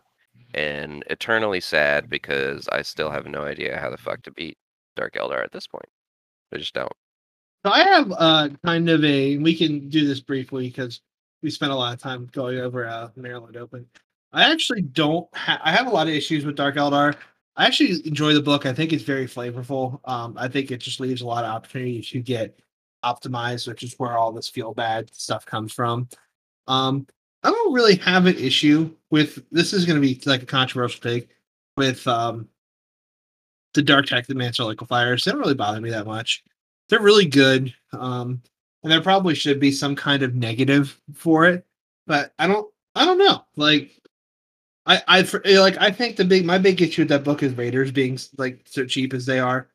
and 0.54 1.04
eternally 1.10 1.60
sad 1.60 2.10
because 2.10 2.68
I 2.72 2.82
still 2.84 3.10
have 3.10 3.26
no 3.26 3.44
idea 3.44 3.80
how 3.80 3.90
the 3.90 3.98
fuck 3.98 4.22
to 4.24 4.32
beat 4.32 4.58
Dark 4.96 5.14
Eldar 5.16 5.44
at 5.44 5.52
this 5.52 5.66
point. 5.66 5.88
I 6.54 6.58
just 6.58 6.74
don't. 6.74 6.92
So 7.66 7.72
I 7.72 7.80
have 7.80 8.12
uh 8.12 8.50
kind 8.64 8.90
of 8.90 9.04
a 9.04 9.38
we 9.38 9.56
can 9.56 9.90
do 9.90 10.08
this 10.08 10.20
briefly 10.20 10.68
because 10.68 11.02
we 11.42 11.50
spent 11.50 11.72
a 11.72 11.76
lot 11.76 11.94
of 11.94 12.00
time 12.00 12.30
going 12.32 12.60
over 12.60 12.88
uh 12.88 13.10
Maryland 13.16 13.58
Open. 13.58 13.88
I 14.34 14.52
actually 14.52 14.82
don't 14.82 15.28
ha- 15.34 15.62
I 15.64 15.72
have 15.72 15.88
a 15.88 15.90
lot 15.90 16.08
of 16.08 16.14
issues 16.14 16.46
with 16.46 16.56
Dark 16.56 16.76
Eldar. 16.76 17.16
I 17.58 17.66
actually 17.66 18.06
enjoy 18.06 18.34
the 18.34 18.42
book. 18.42 18.66
I 18.66 18.74
think 18.74 18.92
it's 18.92 19.04
very 19.04 19.28
flavorful. 19.28 20.00
Um, 20.06 20.36
I 20.38 20.48
think 20.48 20.72
it 20.72 20.78
just 20.78 21.00
leaves 21.00 21.22
a 21.22 21.28
lot 21.28 21.46
of 21.46 21.52
opportunity 21.52 22.02
to 22.02 22.20
get 22.20 22.60
optimized, 23.04 23.68
which 23.68 23.84
is 23.84 23.96
where 23.98 24.18
all 24.18 24.32
this 24.32 24.50
feel 24.50 24.74
bad 24.74 25.14
stuff 25.14 25.46
comes 25.46 25.72
from. 25.72 26.10
Um, 26.68 27.08
I 27.44 27.52
don't 27.52 27.74
really 27.74 27.96
have 27.98 28.26
an 28.26 28.38
issue 28.38 28.94
with 29.12 29.44
this 29.52 29.72
is 29.72 29.86
going 29.86 30.02
to 30.02 30.06
be 30.06 30.20
like 30.26 30.44
a 30.44 30.48
controversial 30.48 31.02
take 31.02 31.30
with 31.78 32.08
um 32.08 32.50
the 33.74 33.82
Dark 33.82 34.08
Tech 34.08 34.26
the 34.26 34.36
Mantle 34.36 34.74
Liquefiers. 34.74 35.24
They 35.24 35.32
don't 35.32 35.42
really 35.42 35.54
bother 35.54 35.80
me 35.80 35.92
that 35.92 36.08
much 36.08 36.44
they're 36.90 37.02
really 37.02 37.26
good. 37.26 37.74
Um, 37.94 38.42
and 38.84 38.92
there 38.92 39.02
probably 39.02 39.36
should 39.36 39.60
be 39.60 39.72
some 39.72 39.96
kind 39.96 40.24
of 40.24 40.36
negative 40.36 41.00
for 41.14 41.46
it, 41.46 41.66
but 42.06 42.34
I 42.38 42.48
don't. 42.48 42.72
I 42.98 43.04
don't 43.04 43.18
know. 43.18 43.44
Like, 43.58 44.00
I 44.86 45.02
I 45.08 45.24
for- 45.24 45.42
like 45.46 45.78
I 45.80 45.92
think 45.92 46.16
the 46.16 46.26
big 46.26 46.46
my 46.46 46.58
big 46.58 46.82
issue 46.82 47.02
with 47.04 47.10
that 47.10 47.24
book 47.24 47.42
is 47.44 47.54
Raiders 47.54 47.92
being 47.92 48.20
like 48.38 48.62
so 48.66 48.86
cheap 48.86 49.14
as 49.14 49.26
they 49.26 49.40
are. 49.40 49.70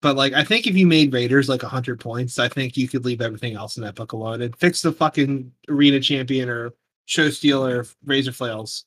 But 0.00 0.14
like, 0.16 0.32
I 0.32 0.44
think 0.44 0.66
if 0.66 0.76
you 0.76 0.86
made 0.86 1.12
Raiders 1.12 1.48
like 1.48 1.62
hundred 1.62 1.98
points, 2.00 2.38
I 2.38 2.48
think 2.48 2.76
you 2.76 2.86
could 2.88 3.04
leave 3.04 3.20
everything 3.20 3.54
else 3.56 3.76
in 3.76 3.82
that 3.82 3.96
book 3.96 4.12
alone 4.12 4.42
and 4.42 4.56
fix 4.56 4.80
the 4.80 4.92
fucking 4.92 5.52
arena 5.68 5.98
champion 6.00 6.48
or 6.48 6.72
show 7.06 7.30
steel 7.30 7.66
or 7.66 7.84
razor 8.04 8.32
flails, 8.32 8.84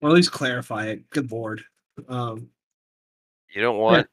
or 0.00 0.08
at 0.08 0.14
least 0.14 0.32
clarify 0.32 0.86
it. 0.86 1.08
Good 1.10 1.30
lord. 1.30 1.62
Um, 2.08 2.48
You 3.54 3.60
don't 3.60 3.78
want 3.78 4.06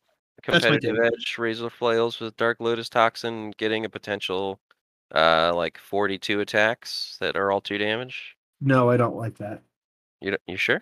my 0.47 0.59
competitive 0.59 0.97
edge 1.01 1.35
razor 1.37 1.69
flails 1.69 2.19
with 2.19 2.35
Dark 2.35 2.59
Lotus 2.59 2.89
Toxin 2.89 3.51
getting 3.57 3.85
a 3.85 3.89
potential 3.89 4.59
uh 5.15 5.53
like 5.55 5.77
42 5.77 6.39
attacks 6.41 7.17
that 7.21 7.35
are 7.37 7.51
all 7.51 7.61
two 7.61 7.77
damage. 7.77 8.35
no, 8.59 8.89
I 8.89 8.97
don't 8.97 9.15
like 9.15 9.37
that. 9.37 9.61
You 10.23 10.37
you 10.47 10.57
sure? 10.57 10.81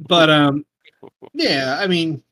But 0.00 0.30
um, 0.30 0.64
yeah, 1.34 1.78
I 1.80 1.86
mean, 1.86 2.22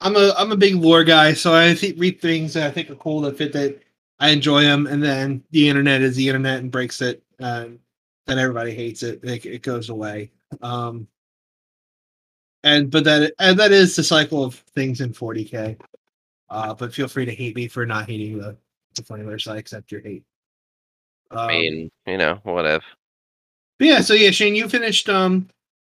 I'm 0.00 0.16
a 0.16 0.34
I'm 0.38 0.52
a 0.52 0.56
big 0.56 0.76
lore 0.76 1.04
guy, 1.04 1.34
so 1.34 1.54
I 1.54 1.74
think 1.74 1.98
read 2.00 2.20
things 2.20 2.54
that 2.54 2.66
I 2.68 2.70
think 2.72 2.90
are 2.90 2.96
cool 2.96 3.22
that 3.22 3.38
fit 3.38 3.52
that 3.54 3.82
I 4.20 4.30
enjoy 4.30 4.62
them, 4.62 4.86
and 4.86 5.02
then 5.02 5.44
the 5.50 5.68
internet 5.68 6.02
is 6.02 6.16
the 6.16 6.28
internet 6.28 6.60
and 6.60 6.70
breaks 6.72 7.02
it, 7.02 7.22
and 7.40 7.80
then 8.26 8.38
everybody 8.38 8.74
hates 8.74 9.02
it. 9.02 9.24
It, 9.24 9.46
it 9.46 9.62
goes 9.62 9.90
away. 9.90 10.32
Um, 10.62 11.08
and 12.62 12.90
but 12.90 13.04
that 13.04 13.32
and 13.38 13.58
that 13.58 13.72
is 13.72 13.96
the 13.96 14.04
cycle 14.04 14.44
of 14.44 14.54
things 14.54 15.00
in 15.00 15.12
40k. 15.12 15.76
Uh, 16.50 16.74
but 16.74 16.94
feel 16.94 17.08
free 17.08 17.24
to 17.26 17.34
hate 17.34 17.56
me 17.56 17.68
for 17.68 17.86
not 17.86 18.08
hating 18.08 18.38
the 18.38 18.56
the 18.94 19.02
formula, 19.02 19.38
so 19.38 19.52
I 19.52 19.58
accept 19.58 19.90
your 19.92 20.00
hate. 20.00 20.24
I 21.30 21.36
Um, 21.36 21.50
mean, 21.52 21.90
you 22.06 22.16
know, 22.18 22.40
whatever. 22.44 22.84
But 23.78 23.88
yeah, 23.88 24.00
so 24.00 24.14
yeah, 24.14 24.30
Shane, 24.30 24.54
you 24.54 24.68
finished 24.68 25.08
um 25.08 25.48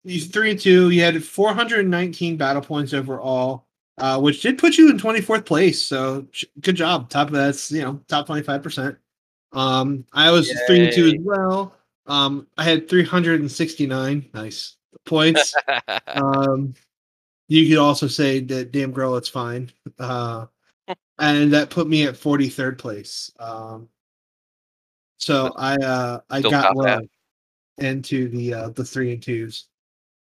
you 0.03 0.21
three 0.21 0.51
and 0.51 0.59
two. 0.59 0.89
You 0.89 1.01
had 1.01 1.21
419 1.23 2.37
battle 2.37 2.61
points 2.61 2.93
overall, 2.93 3.65
uh, 3.97 4.19
which 4.19 4.41
did 4.41 4.57
put 4.57 4.77
you 4.77 4.89
in 4.89 4.97
24th 4.97 5.45
place. 5.45 5.81
So 5.81 6.25
sh- 6.31 6.45
good 6.61 6.75
job. 6.75 7.09
Top 7.09 7.27
of 7.27 7.33
that's 7.33 7.71
you 7.71 7.81
know 7.81 7.99
top 8.07 8.25
25 8.25 8.63
percent. 8.63 8.97
Um, 9.53 10.05
I 10.13 10.31
was 10.31 10.51
three 10.67 10.85
and 10.85 10.93
two 10.93 11.07
as 11.07 11.15
well. 11.19 11.73
Um, 12.05 12.47
I 12.57 12.63
had 12.63 12.89
369 12.89 14.29
nice 14.33 14.77
points. 15.05 15.53
um, 16.07 16.73
you 17.49 17.67
could 17.67 17.81
also 17.81 18.07
say 18.07 18.39
that 18.39 18.71
damn 18.71 18.91
girl, 18.91 19.15
it's 19.17 19.29
fine. 19.29 19.71
Uh, 19.99 20.45
and 21.19 21.53
that 21.53 21.69
put 21.69 21.87
me 21.87 22.05
at 22.05 22.15
43rd 22.15 22.77
place. 22.77 23.31
Um, 23.39 23.89
so 25.17 25.51
I 25.57 25.75
uh 25.75 26.19
I 26.29 26.39
Still 26.39 26.51
got 26.51 26.75
low 26.75 26.85
half. 26.85 27.01
Into 27.77 28.27
the 28.29 28.53
uh 28.53 28.69
the 28.69 28.83
three 28.83 29.13
and 29.13 29.21
twos, 29.21 29.67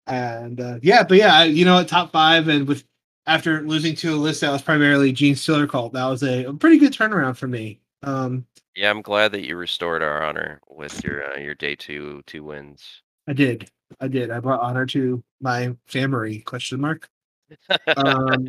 and 0.06 0.60
uh, 0.60 0.78
yeah, 0.82 1.02
but 1.02 1.18
yeah, 1.18 1.42
you 1.44 1.64
know, 1.64 1.78
at 1.78 1.88
top 1.88 2.10
five, 2.10 2.48
and 2.48 2.66
with 2.66 2.84
after 3.26 3.62
losing 3.62 3.94
to 3.96 4.14
a 4.14 4.16
list 4.16 4.40
that 4.40 4.50
was 4.50 4.62
primarily 4.62 5.12
Genestealer 5.12 5.68
cult, 5.68 5.92
that 5.92 6.06
was 6.06 6.22
a, 6.22 6.44
a 6.46 6.54
pretty 6.54 6.78
good 6.78 6.92
turnaround 6.92 7.36
for 7.36 7.46
me. 7.46 7.78
Um, 8.02 8.46
yeah, 8.74 8.90
I'm 8.90 9.02
glad 9.02 9.32
that 9.32 9.46
you 9.46 9.56
restored 9.56 10.02
our 10.02 10.22
honor 10.22 10.60
with 10.68 11.04
your 11.04 11.32
uh, 11.32 11.38
your 11.38 11.54
day 11.54 11.74
two 11.74 12.22
two 12.26 12.42
wins. 12.42 13.02
I 13.28 13.32
did, 13.34 13.70
I 14.00 14.08
did. 14.08 14.30
I 14.30 14.40
brought 14.40 14.60
honor 14.60 14.86
to 14.86 15.22
my 15.40 15.76
family? 15.86 16.40
Question 16.40 16.80
mark. 16.80 17.08
um, 17.96 18.48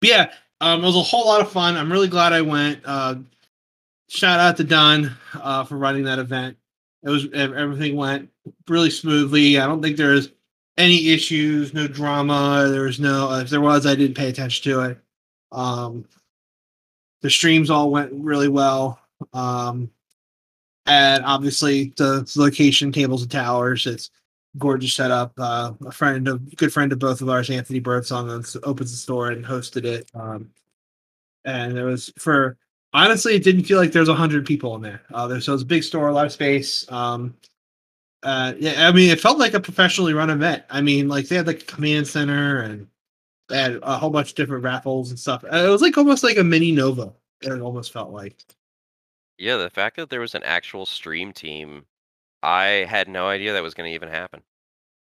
but 0.00 0.08
yeah, 0.08 0.32
um, 0.60 0.82
it 0.82 0.86
was 0.86 0.96
a 0.96 1.02
whole 1.02 1.26
lot 1.26 1.40
of 1.40 1.50
fun. 1.50 1.76
I'm 1.76 1.92
really 1.92 2.08
glad 2.08 2.32
I 2.32 2.40
went. 2.40 2.80
Uh, 2.84 3.16
shout 4.08 4.40
out 4.40 4.56
to 4.56 4.64
Don 4.64 5.14
uh, 5.34 5.64
for 5.64 5.76
running 5.76 6.04
that 6.04 6.18
event. 6.18 6.56
It 7.02 7.10
was 7.10 7.26
everything 7.32 7.96
went 7.96 8.30
really 8.68 8.90
smoothly. 8.90 9.58
I 9.58 9.66
don't 9.66 9.82
think 9.82 9.96
there 9.96 10.12
was 10.12 10.30
any 10.76 11.08
issues, 11.08 11.72
no 11.72 11.86
drama. 11.86 12.66
There 12.68 12.82
was 12.82 13.00
no. 13.00 13.32
If 13.38 13.50
there 13.50 13.60
was, 13.60 13.86
I 13.86 13.94
didn't 13.94 14.16
pay 14.16 14.28
attention 14.28 14.72
to 14.72 14.80
it. 14.82 14.98
Um, 15.52 16.04
the 17.22 17.30
streams 17.30 17.70
all 17.70 17.90
went 17.90 18.12
really 18.12 18.48
well. 18.48 19.00
Um, 19.32 19.90
and 20.86 21.24
obviously 21.24 21.92
the 21.96 22.30
location 22.36 22.92
tables 22.92 23.22
and 23.22 23.30
towers. 23.30 23.86
It's 23.86 24.10
gorgeous 24.58 24.94
setup. 24.94 25.32
Uh, 25.38 25.72
a 25.86 25.92
friend 25.92 26.28
of 26.28 26.56
good 26.56 26.72
friend 26.72 26.92
of 26.92 26.98
both 26.98 27.20
of 27.20 27.28
ours, 27.28 27.50
Anthony 27.50 27.80
Birdsong, 27.80 28.28
opens 28.62 28.90
the 28.90 28.96
store 28.96 29.30
and 29.30 29.44
hosted 29.44 29.84
it. 29.84 30.10
Um, 30.14 30.50
and 31.44 31.76
there 31.76 31.86
was 31.86 32.12
for 32.18 32.56
honestly, 32.96 33.34
it 33.34 33.44
didn't 33.44 33.64
feel 33.64 33.78
like 33.78 33.92
there 33.92 34.00
was 34.00 34.08
a 34.08 34.14
hundred 34.14 34.46
people 34.46 34.74
in 34.74 34.82
there. 34.82 35.02
Uh, 35.12 35.26
there 35.28 35.40
so 35.40 35.52
it 35.52 35.56
was 35.56 35.62
a 35.62 35.66
big 35.66 35.84
store, 35.84 36.08
a 36.08 36.12
lot 36.12 36.26
of 36.26 36.32
space. 36.32 36.90
Um, 36.90 37.36
uh, 38.22 38.54
yeah, 38.58 38.88
I 38.88 38.92
mean, 38.92 39.10
it 39.10 39.20
felt 39.20 39.38
like 39.38 39.54
a 39.54 39.60
professionally 39.60 40.14
run 40.14 40.30
event. 40.30 40.64
I 40.70 40.80
mean, 40.80 41.06
like 41.06 41.28
they 41.28 41.36
had 41.36 41.46
like 41.46 41.62
a 41.62 41.66
command 41.66 42.08
center 42.08 42.62
and 42.62 42.88
they 43.48 43.58
had 43.58 43.78
a 43.82 43.98
whole 43.98 44.10
bunch 44.10 44.30
of 44.30 44.36
different 44.36 44.64
raffles 44.64 45.10
and 45.10 45.18
stuff. 45.18 45.44
Uh, 45.44 45.64
It 45.66 45.68
was 45.68 45.82
like 45.82 45.96
almost 45.96 46.24
like 46.24 46.38
a 46.38 46.44
mini 46.44 46.72
Nova. 46.72 47.12
It 47.42 47.60
almost 47.60 47.92
felt 47.92 48.10
like. 48.10 48.42
Yeah, 49.38 49.58
the 49.58 49.70
fact 49.70 49.96
that 49.96 50.08
there 50.08 50.20
was 50.20 50.34
an 50.34 50.42
actual 50.44 50.86
stream 50.86 51.32
team, 51.32 51.84
I 52.42 52.86
had 52.88 53.08
no 53.08 53.28
idea 53.28 53.52
that 53.52 53.62
was 53.62 53.74
going 53.74 53.90
to 53.90 53.94
even 53.94 54.08
happen. 54.08 54.42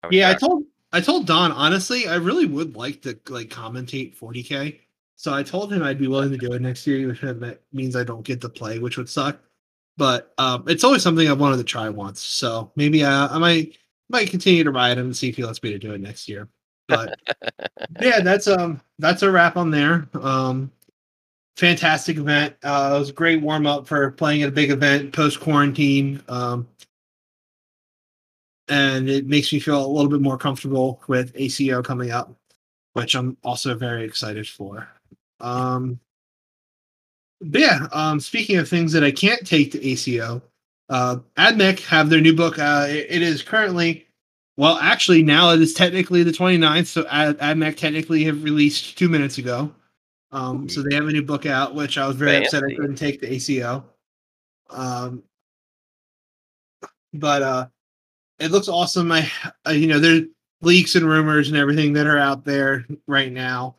I 0.03 0.09
Yeah, 0.11 0.29
I 0.29 0.33
told 0.33 0.65
I 0.91 1.01
told 1.01 1.25
Don 1.27 1.51
honestly, 1.51 2.07
I 2.07 2.15
really 2.15 2.45
would 2.45 2.75
like 2.75 3.01
to 3.03 3.17
like 3.29 3.49
commentate 3.49 4.17
40k. 4.17 4.79
So 5.19 5.33
I 5.33 5.43
told 5.43 5.73
him 5.73 5.83
I'd 5.83 5.99
be 5.99 6.07
willing 6.07 6.31
to 6.31 6.37
do 6.37 6.53
it 6.53 6.61
next 6.61 6.87
year, 6.87 7.05
which 7.05 7.19
that 7.19 7.59
means 7.73 7.97
I 7.97 8.05
don't 8.05 8.23
get 8.23 8.39
to 8.39 8.47
play, 8.47 8.79
which 8.79 8.95
would 8.97 9.09
suck. 9.09 9.37
But 9.97 10.33
um, 10.37 10.63
it's 10.65 10.85
always 10.85 11.03
something 11.03 11.27
I 11.27 11.33
wanted 11.33 11.57
to 11.57 11.65
try 11.65 11.89
once. 11.89 12.21
So 12.21 12.71
maybe 12.77 13.03
uh, 13.03 13.27
I 13.29 13.37
might 13.37 13.77
might 14.07 14.29
continue 14.29 14.63
to 14.63 14.71
ride 14.71 14.97
him 14.97 15.07
and 15.07 15.17
see 15.17 15.27
if 15.27 15.35
he 15.35 15.43
lets 15.43 15.61
me 15.61 15.71
to 15.71 15.77
do 15.77 15.91
it 15.91 15.99
next 15.99 16.29
year. 16.29 16.47
But 16.87 17.19
yeah, 18.01 18.21
that's 18.21 18.47
um 18.47 18.79
that's 18.97 19.21
a 19.21 19.29
wrap 19.29 19.57
on 19.57 19.71
there. 19.71 20.07
Um, 20.13 20.71
fantastic 21.57 22.15
event. 22.15 22.55
Uh, 22.63 22.93
it 22.95 22.99
was 22.99 23.09
a 23.09 23.13
great 23.13 23.41
warm 23.41 23.67
up 23.67 23.89
for 23.89 24.11
playing 24.11 24.43
at 24.43 24.49
a 24.49 24.53
big 24.53 24.71
event 24.71 25.11
post 25.11 25.41
quarantine. 25.41 26.23
Um, 26.29 26.65
and 28.69 29.09
it 29.09 29.27
makes 29.27 29.51
me 29.51 29.59
feel 29.59 29.85
a 29.85 29.91
little 29.91 30.09
bit 30.09 30.21
more 30.21 30.37
comfortable 30.37 31.01
with 31.09 31.33
ACO 31.35 31.83
coming 31.83 32.11
up, 32.11 32.33
which 32.93 33.15
I'm 33.15 33.35
also 33.43 33.75
very 33.75 34.05
excited 34.05 34.47
for. 34.47 34.87
Um, 35.39 35.99
but 37.41 37.61
yeah, 37.61 37.87
um, 37.91 38.19
speaking 38.19 38.57
of 38.57 38.67
things 38.67 38.91
that 38.91 39.03
I 39.03 39.11
can't 39.11 39.45
take 39.47 39.71
to 39.71 39.83
ACO, 39.85 40.41
uh, 40.89 41.17
AdMech 41.37 41.79
have 41.85 42.09
their 42.09 42.19
new 42.21 42.35
book. 42.35 42.59
Uh, 42.59 42.87
it- 42.89 43.07
it 43.09 43.21
is 43.21 43.41
currently, 43.41 44.05
well, 44.57 44.77
actually 44.77 45.23
now 45.23 45.51
it 45.51 45.61
is 45.61 45.73
technically 45.73 46.23
the 46.23 46.31
29th, 46.33 46.87
so 46.87 47.05
Ad- 47.09 47.37
AdMech 47.39 47.77
technically 47.77 48.23
have 48.25 48.43
released 48.43 48.97
two 48.97 49.07
minutes 49.07 49.37
ago. 49.37 49.73
Um, 50.31 50.67
so 50.69 50.83
they 50.83 50.93
have 50.95 51.07
a 51.07 51.11
new 51.11 51.23
book 51.23 51.45
out, 51.45 51.73
which 51.75 51.97
I 51.97 52.05
was 52.07 52.15
very 52.15 52.37
upset 52.45 52.63
I 52.63 52.75
couldn't 52.75 52.95
take 52.97 53.19
the 53.21 53.31
ACO. 53.33 53.85
Um, 54.69 55.23
but 57.13 57.41
uh, 57.41 57.67
it 58.39 58.51
looks 58.51 58.67
awesome. 58.67 59.11
I, 59.11 59.29
uh, 59.67 59.71
you 59.71 59.87
know, 59.87 59.97
there's 59.99 60.23
leaks 60.61 60.95
and 60.95 61.07
rumors 61.07 61.47
and 61.47 61.57
everything 61.57 61.93
that 61.93 62.05
are 62.05 62.17
out 62.19 62.43
there 62.45 62.85
right 63.07 63.31
now. 63.31 63.77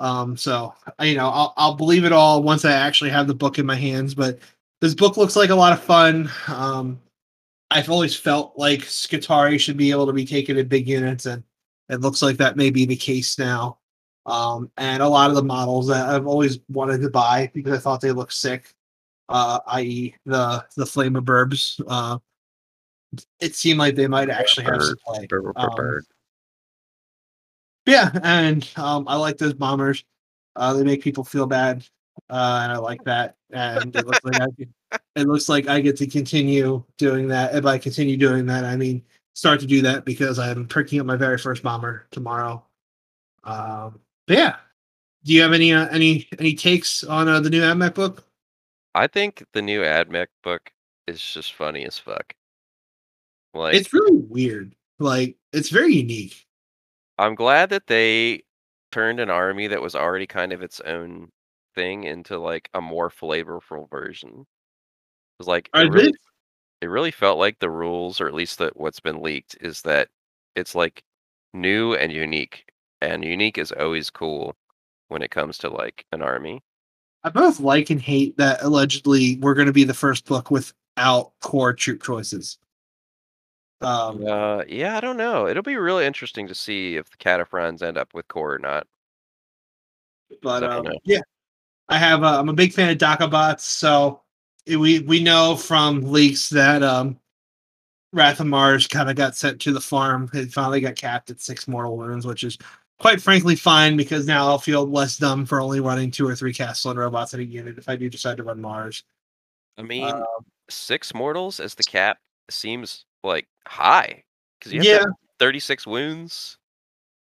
Um, 0.00 0.36
so 0.36 0.74
you 1.00 1.14
know, 1.14 1.28
I'll 1.28 1.54
I'll 1.56 1.74
believe 1.74 2.04
it 2.04 2.12
all 2.12 2.42
once 2.42 2.64
I 2.64 2.72
actually 2.72 3.10
have 3.10 3.26
the 3.26 3.34
book 3.34 3.58
in 3.58 3.66
my 3.66 3.76
hands. 3.76 4.14
But 4.14 4.40
this 4.80 4.94
book 4.94 5.16
looks 5.16 5.36
like 5.36 5.50
a 5.50 5.54
lot 5.54 5.72
of 5.72 5.82
fun. 5.82 6.30
Um, 6.48 6.98
I've 7.70 7.90
always 7.90 8.16
felt 8.16 8.54
like 8.56 8.80
Skitarii 8.80 9.60
should 9.60 9.76
be 9.76 9.90
able 9.90 10.06
to 10.06 10.12
be 10.12 10.24
taken 10.24 10.56
in 10.58 10.66
big 10.66 10.88
units, 10.88 11.26
and 11.26 11.44
It 11.88 12.00
looks 12.00 12.22
like 12.22 12.36
that 12.38 12.56
may 12.56 12.70
be 12.70 12.86
the 12.86 12.96
case 12.96 13.38
now. 13.38 13.78
Um, 14.26 14.70
and 14.76 15.02
a 15.02 15.08
lot 15.08 15.30
of 15.30 15.36
the 15.36 15.42
models 15.42 15.86
that 15.88 16.08
I've 16.08 16.26
always 16.26 16.60
wanted 16.68 17.00
to 17.02 17.10
buy 17.10 17.50
because 17.54 17.72
I 17.72 17.78
thought 17.78 18.00
they 18.00 18.12
looked 18.12 18.32
sick, 18.32 18.74
uh, 19.28 19.60
i.e., 19.68 20.14
the 20.24 20.64
the 20.76 20.86
Flame 20.86 21.16
of 21.16 21.24
Burbs. 21.24 21.80
Uh, 21.86 22.18
it 23.40 23.54
seemed 23.54 23.78
like 23.78 23.96
they 23.96 24.06
might 24.06 24.30
actually 24.30 24.64
have 24.64 24.82
some 24.82 24.96
play. 25.04 25.26
Um. 25.56 26.00
Yeah, 27.90 28.10
and 28.22 28.68
um, 28.76 29.04
I 29.08 29.16
like 29.16 29.36
those 29.36 29.52
bombers. 29.52 30.04
Uh, 30.54 30.74
they 30.74 30.84
make 30.84 31.02
people 31.02 31.24
feel 31.24 31.46
bad, 31.46 31.84
uh, 32.28 32.60
and 32.62 32.72
I 32.72 32.76
like 32.76 33.02
that. 33.04 33.34
And 33.50 33.94
it 33.96 34.06
looks 34.06 34.24
like 34.24 34.40
I, 34.40 34.46
get- 34.56 34.68
it 35.16 35.26
looks 35.26 35.48
like 35.48 35.66
I 35.68 35.80
get 35.80 35.96
to 35.96 36.06
continue 36.06 36.84
doing 36.98 37.26
that. 37.28 37.52
And 37.52 37.64
by 37.64 37.78
continue 37.78 38.16
doing 38.16 38.46
that, 38.46 38.64
I 38.64 38.76
mean 38.76 39.02
start 39.34 39.58
to 39.60 39.66
do 39.66 39.82
that 39.82 40.04
because 40.04 40.38
I'm 40.38 40.68
picking 40.68 41.00
up 41.00 41.06
my 41.06 41.16
very 41.16 41.36
first 41.36 41.62
bomber 41.64 42.06
tomorrow. 42.12 42.64
Um, 43.42 43.98
but 44.28 44.36
yeah, 44.36 44.56
do 45.24 45.32
you 45.32 45.42
have 45.42 45.52
any 45.52 45.72
uh, 45.72 45.88
any 45.88 46.28
any 46.38 46.54
takes 46.54 47.02
on 47.02 47.26
uh, 47.26 47.40
the 47.40 47.50
new 47.50 47.62
AdMech 47.62 47.94
book? 47.94 48.24
I 48.94 49.08
think 49.08 49.44
the 49.52 49.62
new 49.62 49.80
AdMech 49.80 50.28
book 50.44 50.70
is 51.08 51.20
just 51.20 51.54
funny 51.54 51.84
as 51.84 51.98
fuck. 51.98 52.34
Like 53.52 53.74
It's 53.74 53.92
really 53.92 54.18
weird. 54.18 54.76
Like 55.00 55.36
it's 55.52 55.70
very 55.70 55.94
unique. 55.94 56.46
I'm 57.20 57.34
glad 57.34 57.68
that 57.68 57.86
they 57.86 58.44
turned 58.92 59.20
an 59.20 59.28
army 59.28 59.66
that 59.66 59.82
was 59.82 59.94
already 59.94 60.26
kind 60.26 60.52
of 60.54 60.62
its 60.62 60.80
own 60.80 61.28
thing 61.74 62.04
into 62.04 62.38
like 62.38 62.70
a 62.72 62.80
more 62.80 63.10
flavorful 63.10 63.90
version. 63.90 64.46
It's 65.38 65.46
like 65.46 65.68
I 65.74 65.82
it 65.82 65.92
really, 65.92 66.06
did. 66.06 66.16
it 66.80 66.86
really 66.86 67.10
felt 67.10 67.38
like 67.38 67.58
the 67.58 67.68
rules, 67.68 68.22
or 68.22 68.26
at 68.26 68.32
least 68.32 68.58
that 68.58 68.74
what's 68.74 69.00
been 69.00 69.20
leaked, 69.20 69.58
is 69.60 69.82
that 69.82 70.08
it's 70.56 70.74
like 70.74 71.02
new 71.52 71.94
and 71.94 72.10
unique, 72.10 72.64
and 73.02 73.22
unique 73.22 73.58
is 73.58 73.70
always 73.70 74.08
cool 74.08 74.56
when 75.08 75.20
it 75.20 75.30
comes 75.30 75.58
to 75.58 75.68
like 75.68 76.06
an 76.12 76.22
army. 76.22 76.62
I 77.22 77.28
both 77.28 77.60
like 77.60 77.90
and 77.90 78.00
hate 78.00 78.38
that 78.38 78.62
allegedly 78.62 79.36
we're 79.42 79.54
going 79.54 79.66
to 79.66 79.74
be 79.74 79.84
the 79.84 79.92
first 79.92 80.24
book 80.24 80.50
without 80.50 81.32
core 81.42 81.74
troop 81.74 82.02
choices. 82.02 82.56
Um, 83.82 84.26
Uh, 84.26 84.62
yeah, 84.68 84.96
I 84.96 85.00
don't 85.00 85.16
know. 85.16 85.46
It'll 85.48 85.62
be 85.62 85.76
really 85.76 86.04
interesting 86.06 86.46
to 86.48 86.54
see 86.54 86.96
if 86.96 87.08
the 87.10 87.16
Kataphrons 87.16 87.82
end 87.82 87.96
up 87.96 88.12
with 88.14 88.28
core 88.28 88.54
or 88.54 88.58
not. 88.58 88.86
but 90.42 90.62
I 90.62 90.66
don't 90.68 90.86
um, 90.86 90.92
know. 90.92 90.98
yeah, 91.04 91.20
I 91.88 91.98
have. 91.98 92.22
Uh, 92.22 92.38
I'm 92.38 92.48
a 92.48 92.54
big 92.54 92.72
fan 92.72 92.90
of 92.90 92.98
dakka 92.98 93.30
bots, 93.30 93.64
so 93.64 94.22
it- 94.66 94.76
we 94.76 95.00
we 95.00 95.22
know 95.22 95.56
from 95.56 96.02
leaks 96.02 96.48
that 96.50 96.82
um, 96.82 97.18
Wrath 98.12 98.40
of 98.40 98.46
Mars 98.46 98.86
kind 98.86 99.08
of 99.10 99.16
got 99.16 99.36
sent 99.36 99.60
to 99.62 99.72
the 99.72 99.80
farm. 99.80 100.28
It 100.34 100.52
finally 100.52 100.80
got 100.80 100.96
capped 100.96 101.30
at 101.30 101.40
six 101.40 101.66
mortal 101.66 101.96
wounds, 101.96 102.26
which 102.26 102.44
is 102.44 102.58
quite 102.98 103.20
frankly 103.22 103.56
fine 103.56 103.96
because 103.96 104.26
now 104.26 104.46
I'll 104.46 104.58
feel 104.58 104.86
less 104.86 105.16
dumb 105.16 105.46
for 105.46 105.60
only 105.60 105.80
running 105.80 106.10
two 106.10 106.28
or 106.28 106.36
three 106.36 106.52
Kastelan 106.52 106.96
robots 106.96 107.32
in 107.34 107.40
a 107.40 107.44
unit 107.44 107.78
if 107.78 107.88
I 107.88 107.96
do 107.96 108.10
decide 108.10 108.36
to 108.36 108.42
run 108.42 108.60
Mars. 108.60 109.02
I 109.78 109.82
mean, 109.82 110.04
Um, 110.04 110.24
six 110.68 111.14
mortals 111.14 111.60
as 111.60 111.74
the 111.74 111.82
cap 111.82 112.18
seems 112.50 113.06
like 113.22 113.46
high 113.66 114.24
because 114.58 114.72
you 114.72 114.80
have 114.80 114.86
yeah, 114.86 114.98
have 114.98 115.12
36 115.38 115.86
wounds 115.86 116.58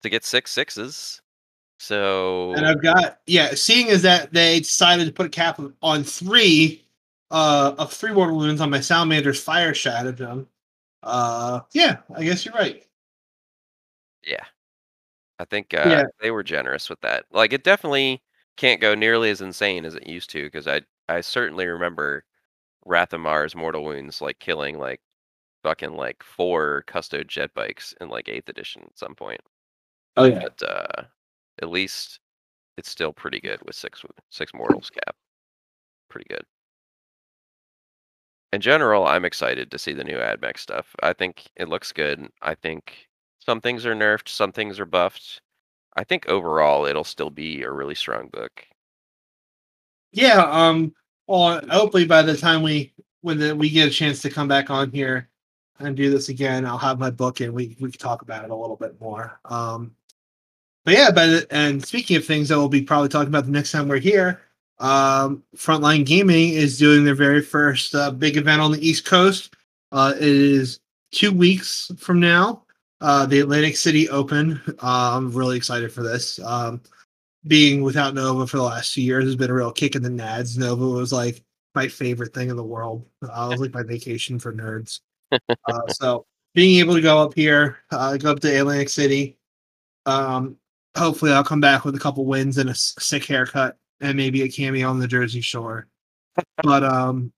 to 0.03 0.09
get 0.09 0.25
six 0.25 0.51
sixes. 0.51 1.21
So 1.79 2.53
and 2.53 2.65
I've 2.65 2.81
got 2.81 3.19
yeah. 3.25 3.53
Seeing 3.55 3.89
as 3.89 4.01
that 4.03 4.31
they 4.31 4.59
decided 4.59 5.05
to 5.05 5.11
put 5.13 5.25
a 5.25 5.29
cap 5.29 5.59
on 5.81 6.03
three 6.03 6.85
uh 7.31 7.73
of 7.77 7.91
three 7.91 8.13
mortal 8.13 8.37
wounds 8.37 8.61
on 8.61 8.69
my 8.69 8.79
Salamander's 8.79 9.41
fire 9.41 9.73
shot 9.73 9.97
shattered 9.97 10.17
them. 10.17 10.47
Uh, 11.01 11.59
yeah, 11.73 11.97
I 12.15 12.23
guess 12.23 12.45
you're 12.45 12.53
right. 12.53 12.85
yeah, 14.25 14.45
I 15.39 15.45
think 15.45 15.73
uh, 15.73 15.89
Yeah. 15.89 16.03
they 16.21 16.31
were 16.31 16.43
generous 16.43 16.89
with 16.89 17.01
that. 17.01 17.25
Like 17.31 17.51
it 17.51 17.63
definitely 17.65 18.21
can't 18.55 18.79
go 18.79 18.95
nearly 18.95 19.29
as 19.29 19.41
insane 19.41 19.83
as 19.83 19.95
it 19.95 20.07
used 20.07 20.29
to 20.31 20.43
because 20.45 20.67
I 20.67 20.81
I 21.09 21.19
certainly 21.21 21.65
remember 21.67 22.23
Wrath 22.85 23.13
of 23.13 23.19
Mars 23.21 23.55
Mortal 23.55 23.83
Wounds 23.83 24.21
like 24.21 24.39
killing 24.39 24.77
like 24.79 25.01
fucking 25.63 25.95
like 25.95 26.21
four 26.21 26.83
custo 26.87 27.25
jet 27.25 27.53
bikes 27.53 27.95
in 28.01 28.09
like 28.09 28.29
eighth 28.29 28.49
edition 28.49 28.83
at 28.85 28.97
some 28.97 29.15
point. 29.15 29.41
Oh 30.17 30.25
yeah. 30.25 30.39
But 30.41 30.69
uh, 30.69 31.03
at 31.61 31.69
least 31.69 32.19
it's 32.77 32.89
still 32.89 33.13
pretty 33.13 33.39
good 33.39 33.59
with 33.65 33.75
six 33.75 34.03
six 34.29 34.53
mortals 34.53 34.89
cap. 34.93 35.15
Pretty 36.09 36.27
good. 36.29 36.43
In 38.51 38.61
general, 38.61 39.07
I'm 39.07 39.25
excited 39.25 39.71
to 39.71 39.79
see 39.79 39.93
the 39.93 40.03
new 40.03 40.17
AdMech 40.17 40.59
stuff. 40.59 40.95
I 41.01 41.13
think 41.13 41.49
it 41.55 41.69
looks 41.69 41.91
good. 41.91 42.27
I 42.43 42.53
think 42.53 43.07
some 43.39 43.61
things 43.61 43.85
are 43.85 43.95
nerfed, 43.95 44.29
some 44.29 44.51
things 44.51 44.79
are 44.79 44.85
buffed. 44.85 45.41
I 45.95 46.03
think 46.03 46.27
overall 46.27 46.85
it'll 46.85 47.03
still 47.03 47.29
be 47.29 47.63
a 47.63 47.71
really 47.71 47.95
strong 47.95 48.27
book. 48.27 48.65
Yeah, 50.11 50.43
um 50.43 50.93
well 51.27 51.61
hopefully 51.69 52.05
by 52.05 52.21
the 52.21 52.37
time 52.37 52.61
we 52.61 52.93
when 53.21 53.39
the, 53.39 53.55
we 53.55 53.69
get 53.69 53.87
a 53.87 53.91
chance 53.91 54.21
to 54.21 54.29
come 54.29 54.47
back 54.47 54.69
on 54.69 54.91
here 54.91 55.29
and 55.79 55.95
do 55.95 56.09
this 56.09 56.29
again, 56.29 56.65
I'll 56.65 56.77
have 56.77 56.99
my 56.99 57.09
book 57.09 57.39
and 57.41 57.53
we 57.53 57.75
we 57.79 57.91
can 57.91 57.99
talk 57.99 58.21
about 58.21 58.43
it 58.43 58.51
a 58.51 58.55
little 58.55 58.75
bit 58.75 58.99
more. 59.01 59.39
Um 59.45 59.95
but 60.85 60.93
yeah, 60.93 61.11
but 61.11 61.47
and 61.51 61.83
speaking 61.83 62.17
of 62.17 62.25
things 62.25 62.49
that 62.49 62.57
we'll 62.57 62.69
be 62.69 62.81
probably 62.81 63.09
talking 63.09 63.29
about 63.29 63.45
the 63.45 63.51
next 63.51 63.71
time 63.71 63.87
we're 63.87 63.97
here, 63.97 64.41
um 64.79 65.43
Frontline 65.55 66.05
Gaming 66.05 66.49
is 66.49 66.77
doing 66.77 67.03
their 67.03 67.15
very 67.15 67.41
first 67.41 67.95
uh, 67.95 68.11
big 68.11 68.37
event 68.37 68.61
on 68.61 68.71
the 68.71 68.87
East 68.87 69.05
Coast. 69.05 69.55
Uh 69.91 70.13
it 70.15 70.23
is 70.23 70.79
2 71.11 71.31
weeks 71.31 71.91
from 71.97 72.19
now. 72.19 72.63
Uh 73.01 73.25
the 73.25 73.39
Atlantic 73.39 73.75
City 73.77 74.09
Open. 74.09 74.61
Uh, 74.81 75.17
I'm 75.17 75.31
really 75.31 75.57
excited 75.57 75.91
for 75.91 76.03
this. 76.03 76.39
Um 76.39 76.81
being 77.47 77.81
without 77.81 78.13
Nova 78.13 78.47
for 78.47 78.57
the 78.57 78.63
last 78.63 78.93
two 78.93 79.01
years 79.01 79.25
has 79.25 79.35
been 79.35 79.49
a 79.49 79.53
real 79.53 79.71
kick 79.71 79.95
in 79.95 80.03
the 80.03 80.09
nads. 80.09 80.57
Nova 80.57 80.87
was 80.87 81.11
like 81.11 81.43
my 81.75 81.87
favorite 81.87 82.33
thing 82.33 82.49
in 82.49 82.55
the 82.55 82.63
world. 82.63 83.05
Uh, 83.21 83.47
was 83.49 83.59
like 83.59 83.73
my 83.73 83.83
vacation 83.83 84.39
for 84.39 84.53
nerds. 84.53 84.99
Uh, 85.49 85.87
so 85.89 86.25
being 86.53 86.79
able 86.79 86.93
to 86.93 87.01
go 87.01 87.19
up 87.19 87.33
here, 87.33 87.77
uh, 87.91 88.17
go 88.17 88.31
up 88.31 88.39
to 88.41 88.59
Atlantic 88.59 88.89
City, 88.89 89.37
um, 90.05 90.57
hopefully 90.97 91.31
I'll 91.31 91.43
come 91.43 91.61
back 91.61 91.85
with 91.85 91.95
a 91.95 91.99
couple 91.99 92.25
wins 92.25 92.57
and 92.57 92.69
a 92.69 92.75
sick 92.75 93.25
haircut 93.25 93.77
and 94.01 94.17
maybe 94.17 94.43
a 94.43 94.49
cameo 94.49 94.89
on 94.89 94.99
the 94.99 95.07
Jersey 95.07 95.41
Shore. 95.41 95.87
but 96.63 96.83
um, 96.83 97.31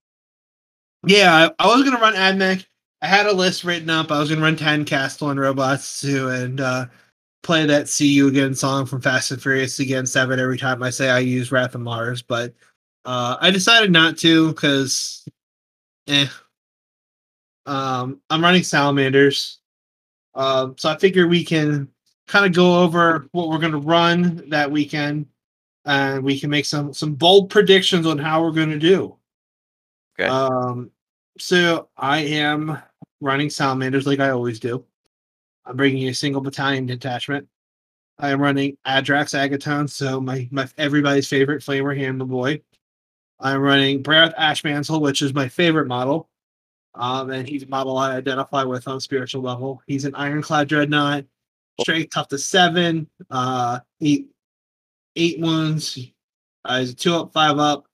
yeah, 1.05 1.49
I, 1.59 1.63
I 1.63 1.67
was 1.67 1.83
gonna 1.83 1.99
run 1.99 2.15
AdMech. 2.15 2.65
I 3.01 3.07
had 3.07 3.27
a 3.27 3.33
list 3.33 3.63
written 3.63 3.89
up. 3.89 4.11
I 4.11 4.19
was 4.19 4.29
gonna 4.29 4.41
run 4.41 4.55
10 4.55 4.85
Kastelan 4.85 5.39
robots 5.39 6.01
too, 6.01 6.29
and 6.29 6.59
uh, 6.59 6.85
play 7.43 7.65
that 7.65 7.87
"See 7.87 8.07
You 8.07 8.27
Again" 8.27 8.55
song 8.55 8.85
from 8.85 9.01
Fast 9.01 9.31
and 9.31 9.41
Furious 9.41 9.79
again 9.79 10.05
seven 10.05 10.39
every 10.39 10.57
time 10.57 10.81
I 10.81 10.89
say 10.89 11.09
I 11.09 11.19
use 11.19 11.51
Wrath 11.51 11.75
of 11.75 11.81
Mars, 11.81 12.21
but 12.21 12.53
uh, 13.05 13.37
I 13.39 13.51
decided 13.51 13.91
not 13.91 14.17
to 14.19 14.49
because, 14.49 15.27
eh. 16.07 16.27
Um, 17.65 18.21
I'm 18.29 18.43
running 18.43 18.63
Salamanders, 18.63 19.59
um, 20.35 20.75
so 20.77 20.89
I 20.89 20.97
figure 20.97 21.27
we 21.27 21.43
can 21.43 21.89
kind 22.27 22.45
of 22.45 22.53
go 22.53 22.83
over 22.83 23.27
what 23.31 23.49
we're 23.49 23.59
going 23.59 23.71
to 23.71 23.79
run 23.79 24.49
that 24.49 24.69
weekend, 24.71 25.27
and 25.85 26.23
we 26.23 26.39
can 26.39 26.49
make 26.49 26.65
some 26.65 26.93
some 26.93 27.13
bold 27.15 27.49
predictions 27.49 28.05
on 28.05 28.17
how 28.17 28.43
we're 28.43 28.51
going 28.51 28.69
to 28.69 28.79
do. 28.79 29.15
Okay. 30.19 30.29
Um, 30.29 30.91
so 31.37 31.89
I 31.97 32.19
am 32.19 32.77
running 33.19 33.49
Salamanders 33.49 34.07
like 34.07 34.19
I 34.19 34.29
always 34.29 34.59
do. 34.59 34.85
I'm 35.65 35.75
bringing 35.75 36.07
a 36.09 36.13
single 36.13 36.41
battalion 36.41 36.85
detachment. 36.85 37.47
I 38.17 38.29
am 38.29 38.41
running 38.41 38.77
Adrax 38.87 39.33
Agatone, 39.33 39.89
so 39.89 40.21
my, 40.21 40.47
my 40.51 40.67
everybody's 40.77 41.27
favorite 41.27 41.61
flamer 41.61 41.97
hammer 41.97 42.25
boy. 42.25 42.61
I'm 43.39 43.59
running 43.59 44.01
Bray'arth 44.01 44.35
Ashmantle, 44.35 45.01
which 45.01 45.21
is 45.21 45.33
my 45.33 45.49
favorite 45.49 45.87
model. 45.87 46.29
Um, 46.95 47.31
and 47.31 47.47
he's 47.47 47.63
a 47.63 47.67
model 47.67 47.97
I 47.97 48.15
identify 48.15 48.63
with 48.63 48.87
on 48.87 48.97
a 48.97 49.01
spiritual 49.01 49.41
level. 49.41 49.81
He's 49.87 50.05
an 50.05 50.15
ironclad 50.15 50.67
dreadnought, 50.67 51.25
strength 51.81 52.13
tough 52.13 52.29
to 52.29 52.37
seven, 52.37 53.09
uh, 53.29 53.79
eight 54.01 54.29
eight 55.15 55.39
wounds. 55.39 55.99
Uh, 56.63 56.79
he's 56.79 56.91
a 56.91 56.95
two 56.95 57.15
up, 57.15 57.33
five 57.33 57.57
up. 57.57 57.85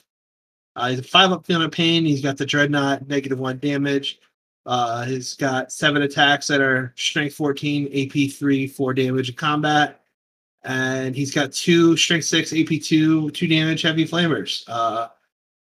Uh, 0.76 0.90
he's 0.90 1.00
a 1.00 1.04
five 1.04 1.32
up 1.32 1.46
feeling 1.46 1.66
of 1.66 1.72
pain. 1.72 2.06
He's 2.06 2.22
got 2.22 2.38
the 2.38 2.46
dreadnought, 2.46 3.08
negative 3.08 3.40
one 3.40 3.60
damage. 3.60 4.20
Uh, 4.66 5.06
he's 5.06 5.36
got 5.36 5.72
seven 5.72 6.04
attacks 6.04 6.48
that 6.48 6.62
are 6.62 6.94
strength 6.96 7.36
14, 7.36 7.88
AP 7.88 8.32
3, 8.32 8.68
4 8.68 8.94
damage 8.94 9.30
in 9.30 9.36
combat. 9.36 10.02
And 10.64 11.16
he's 11.16 11.34
got 11.34 11.52
two 11.52 11.98
strength 11.98 12.26
6, 12.26 12.54
AP 12.54 12.82
2, 12.82 13.32
2 13.32 13.48
damage 13.48 13.82
heavy 13.82 14.08
flamers. 14.08 14.64
Uh, 14.68 15.08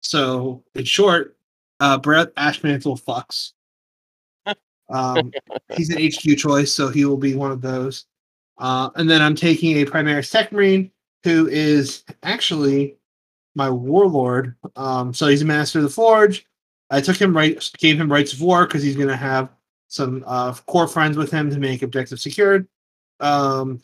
so, 0.01 0.63
in 0.76 0.85
short, 0.85 1.35
uh, 1.81 1.99
Bray'arth 1.99 2.31
Ashmantle 2.33 3.01
fucks. 3.01 3.51
Um, 4.89 5.31
he's 5.73 5.89
an 5.89 6.05
HQ 6.05 6.37
choice, 6.37 6.69
so 6.69 6.89
he 6.89 7.05
will 7.05 7.15
be 7.15 7.33
one 7.33 7.49
of 7.49 7.61
those. 7.61 8.07
Uh, 8.57 8.89
and 8.95 9.09
then 9.09 9.21
I'm 9.21 9.35
taking 9.35 9.77
a 9.77 9.85
Primaris 9.85 10.29
Tech 10.29 10.51
Marine 10.51 10.91
who 11.23 11.47
is 11.47 12.03
actually 12.23 12.97
my 13.55 13.69
warlord. 13.69 14.53
Um, 14.75 15.13
so 15.13 15.27
he's 15.27 15.43
a 15.43 15.45
master 15.45 15.79
of 15.79 15.83
the 15.83 15.89
forge. 15.89 16.45
I 16.89 16.99
took 16.99 17.15
him 17.15 17.33
right, 17.33 17.71
gave 17.77 18.01
him 18.01 18.11
rights 18.11 18.33
of 18.33 18.41
war 18.41 18.65
because 18.65 18.83
he's 18.83 18.97
going 18.97 19.07
to 19.07 19.15
have 19.15 19.49
some 19.87 20.25
uh, 20.27 20.53
core 20.67 20.89
friends 20.89 21.15
with 21.15 21.31
him 21.31 21.49
to 21.49 21.57
make 21.57 21.83
objective 21.83 22.19
secured. 22.19 22.67
Um, 23.21 23.81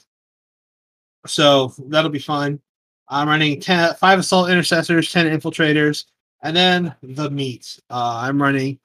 so 1.25 1.73
that'll 1.87 2.11
be 2.11 2.19
fun. 2.19 2.59
I'm 3.07 3.29
running 3.29 3.61
10, 3.61 3.95
five 3.95 4.19
assault 4.19 4.49
intercessors, 4.49 5.11
10 5.11 5.27
infiltrators, 5.27 6.05
and 6.47 6.55
then 6.55 6.95
the 7.03 7.29
meat. 7.29 7.77
Uh, 7.89 8.21
I'm 8.23 8.41
running 8.41 8.79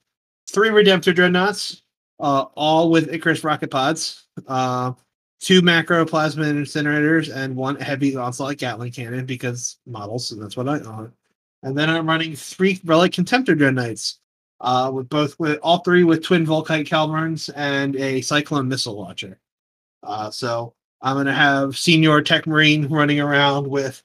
three 0.51 0.71
Redemptor 0.71 1.15
dreadnoughts, 1.15 1.83
uh, 2.19 2.47
all 2.57 2.91
with 2.91 3.15
Icarus 3.15 3.45
rocket 3.45 3.71
pods, 3.71 4.25
uh, 4.49 4.93
two 5.39 5.63
macro 5.63 6.05
plasma 6.05 6.43
incinerators, 6.43 7.33
and 7.33 7.55
one 7.55 7.77
heavy 7.77 8.17
onslaught 8.17 8.57
Gatling 8.57 8.91
cannon 8.91 9.27
because 9.27 9.79
models, 9.87 10.33
and 10.33 10.43
that's 10.43 10.57
what 10.57 10.69
I 10.69 10.81
own. 10.81 11.13
And 11.63 11.79
then 11.79 11.89
I'm 11.89 12.09
running 12.09 12.35
three 12.35 12.81
Relic 12.85 13.13
Contemptor 13.13 13.57
dreadnoughts, 13.57 14.19
uh, 14.61 14.91
with 14.93 15.09
both 15.09 15.39
with 15.39 15.61
all 15.63 15.79
three 15.79 16.03
with 16.03 16.25
twin 16.25 16.45
Volkite 16.45 16.89
Culverins 16.89 17.49
and 17.55 17.95
a 17.95 18.23
Cyclone 18.23 18.67
missile 18.67 18.99
launcher. 18.99 19.39
Uh, 20.03 20.33
so 20.33 20.75
I'm 21.01 21.15
going 21.15 21.27
to 21.27 21.33
have 21.33 21.79
Senior 21.79 22.23
Tech 22.23 22.49
Marine 22.49 22.89
running 22.89 23.21
around 23.21 23.69
with 23.69 24.03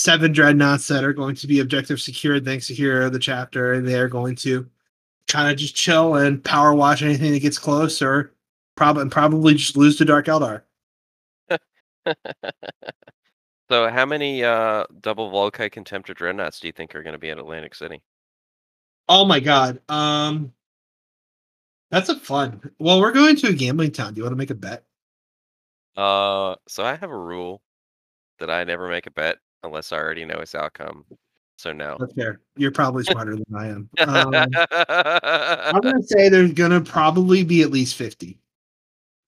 seven 0.00 0.32
dreadnoughts 0.32 0.88
that 0.88 1.04
are 1.04 1.12
going 1.12 1.34
to 1.34 1.46
be 1.46 1.60
objective 1.60 2.00
secured 2.00 2.42
thanks 2.42 2.66
to 2.66 2.74
Hero 2.74 3.06
of 3.06 3.12
the 3.12 3.18
Chapter, 3.18 3.74
and 3.74 3.86
they're 3.86 4.08
going 4.08 4.34
to 4.36 4.66
kind 5.28 5.50
of 5.50 5.58
just 5.58 5.76
chill 5.76 6.14
and 6.14 6.42
power 6.42 6.74
watch 6.74 7.02
anything 7.02 7.32
that 7.32 7.40
gets 7.40 7.58
close, 7.58 8.00
or 8.00 8.32
probably 8.76 9.08
probably 9.10 9.54
just 9.54 9.76
lose 9.76 9.98
to 9.98 10.06
Dark 10.06 10.26
Eldar. 10.26 10.62
so, 13.68 13.90
how 13.90 14.06
many 14.06 14.42
uh, 14.42 14.84
double 15.02 15.30
Volkite 15.30 15.72
Contemptor 15.74 16.14
dreadnoughts 16.14 16.60
do 16.60 16.68
you 16.68 16.72
think 16.72 16.94
are 16.94 17.02
going 17.02 17.12
to 17.12 17.18
be 17.18 17.28
at 17.28 17.38
Atlantic 17.38 17.74
City? 17.74 18.02
Oh 19.06 19.24
my 19.26 19.40
god. 19.40 19.80
Um 19.88 20.52
that's 21.90 22.08
a 22.08 22.18
fun. 22.18 22.70
Well, 22.78 23.00
we're 23.00 23.10
going 23.10 23.34
to 23.34 23.48
a 23.48 23.52
gambling 23.52 23.90
town. 23.90 24.14
Do 24.14 24.18
you 24.18 24.22
want 24.22 24.32
to 24.32 24.38
make 24.38 24.50
a 24.50 24.54
bet? 24.54 24.84
Uh, 25.96 26.54
so 26.68 26.84
I 26.84 26.94
have 26.94 27.10
a 27.10 27.18
rule 27.18 27.60
that 28.38 28.48
I 28.48 28.62
never 28.62 28.88
make 28.88 29.08
a 29.08 29.10
bet 29.10 29.38
unless 29.62 29.92
I 29.92 29.98
already 29.98 30.24
know 30.24 30.38
its 30.38 30.54
outcome. 30.54 31.04
So 31.58 31.72
no. 31.72 31.96
That's 31.98 32.14
fair. 32.14 32.40
You're 32.56 32.70
probably 32.70 33.04
smarter 33.10 33.36
than 33.36 33.44
I 33.54 33.68
am. 33.68 33.90
Um, 34.00 34.34
I'm 34.34 35.80
gonna 35.80 36.02
say 36.06 36.28
there's 36.28 36.52
gonna 36.52 36.80
probably 36.80 37.44
be 37.44 37.62
at 37.62 37.70
least 37.70 37.96
fifty. 37.96 38.38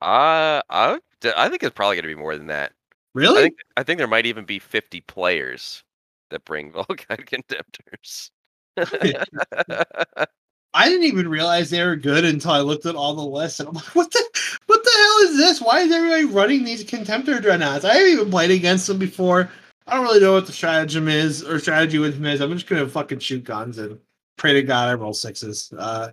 Uh, 0.01 0.63
I 0.71 0.99
I 1.37 1.49
think 1.49 1.63
it's 1.63 1.75
probably 1.75 1.97
gonna 1.97 2.09
be 2.09 2.15
more 2.15 2.37
than 2.37 2.47
that. 2.49 2.73
I 3.15 3.19
Really? 3.19 3.43
think 3.43 3.57
I 3.77 3.83
think 3.83 3.99
there 3.99 4.09
might 4.09 4.27
even 4.27 4.45
be 4.45 4.59
50 4.59 5.03
players 5.03 5.85
that 6.31 6.45
bring 6.45 6.73
Volkite 6.73 7.29
Contemptors. 7.29 8.31
I 10.75 10.89
didn't 10.89 11.05
even 11.05 11.29
realize 11.29 11.69
they 11.69 11.85
were 11.85 11.97
good 11.97 12.25
until 12.25 12.53
I 12.53 12.61
looked 12.61 12.87
at 12.87 12.97
all 12.97 13.15
the 13.15 13.23
lists 13.23 13.61
and 13.61 13.69
I'm 13.69 13.75
like, 13.75 13.95
what 13.95 14.11
the 14.11 14.25
what 14.67 14.83
the 14.83 14.91
hell 14.97 15.31
is 15.31 15.37
this? 15.37 15.61
Why 15.61 15.81
is 15.81 15.93
everybody 15.93 16.25
running 16.25 16.65
these 16.65 16.83
contemptor 16.85 17.43
dreadnoughts? 17.43 17.85
I 17.85 17.95
haven't 17.95 18.13
even 18.13 18.31
played 18.31 18.51
against 18.51 18.87
them 18.87 18.99
before. 18.99 19.51
I 19.87 19.95
don't 19.97 20.05
really 20.05 20.21
know 20.21 20.33
what 20.33 20.47
the 20.47 20.53
stratagem 20.53 21.09
is 21.09 21.43
or 21.45 21.59
strategy 21.59 21.99
with 21.99 22.17
him 22.17 22.27
is. 22.27 22.41
I'm 22.41 22.53
just 22.53 22.67
gonna 22.67 22.89
fucking 22.89 23.19
shoot 23.19 23.45
guns 23.45 23.79
and 23.79 23.99
pray 24.37 24.53
to 24.55 24.63
God 24.63 24.89
I 24.89 24.95
roll 24.95 25.13
sixes. 25.13 25.73
Uh 25.77 26.13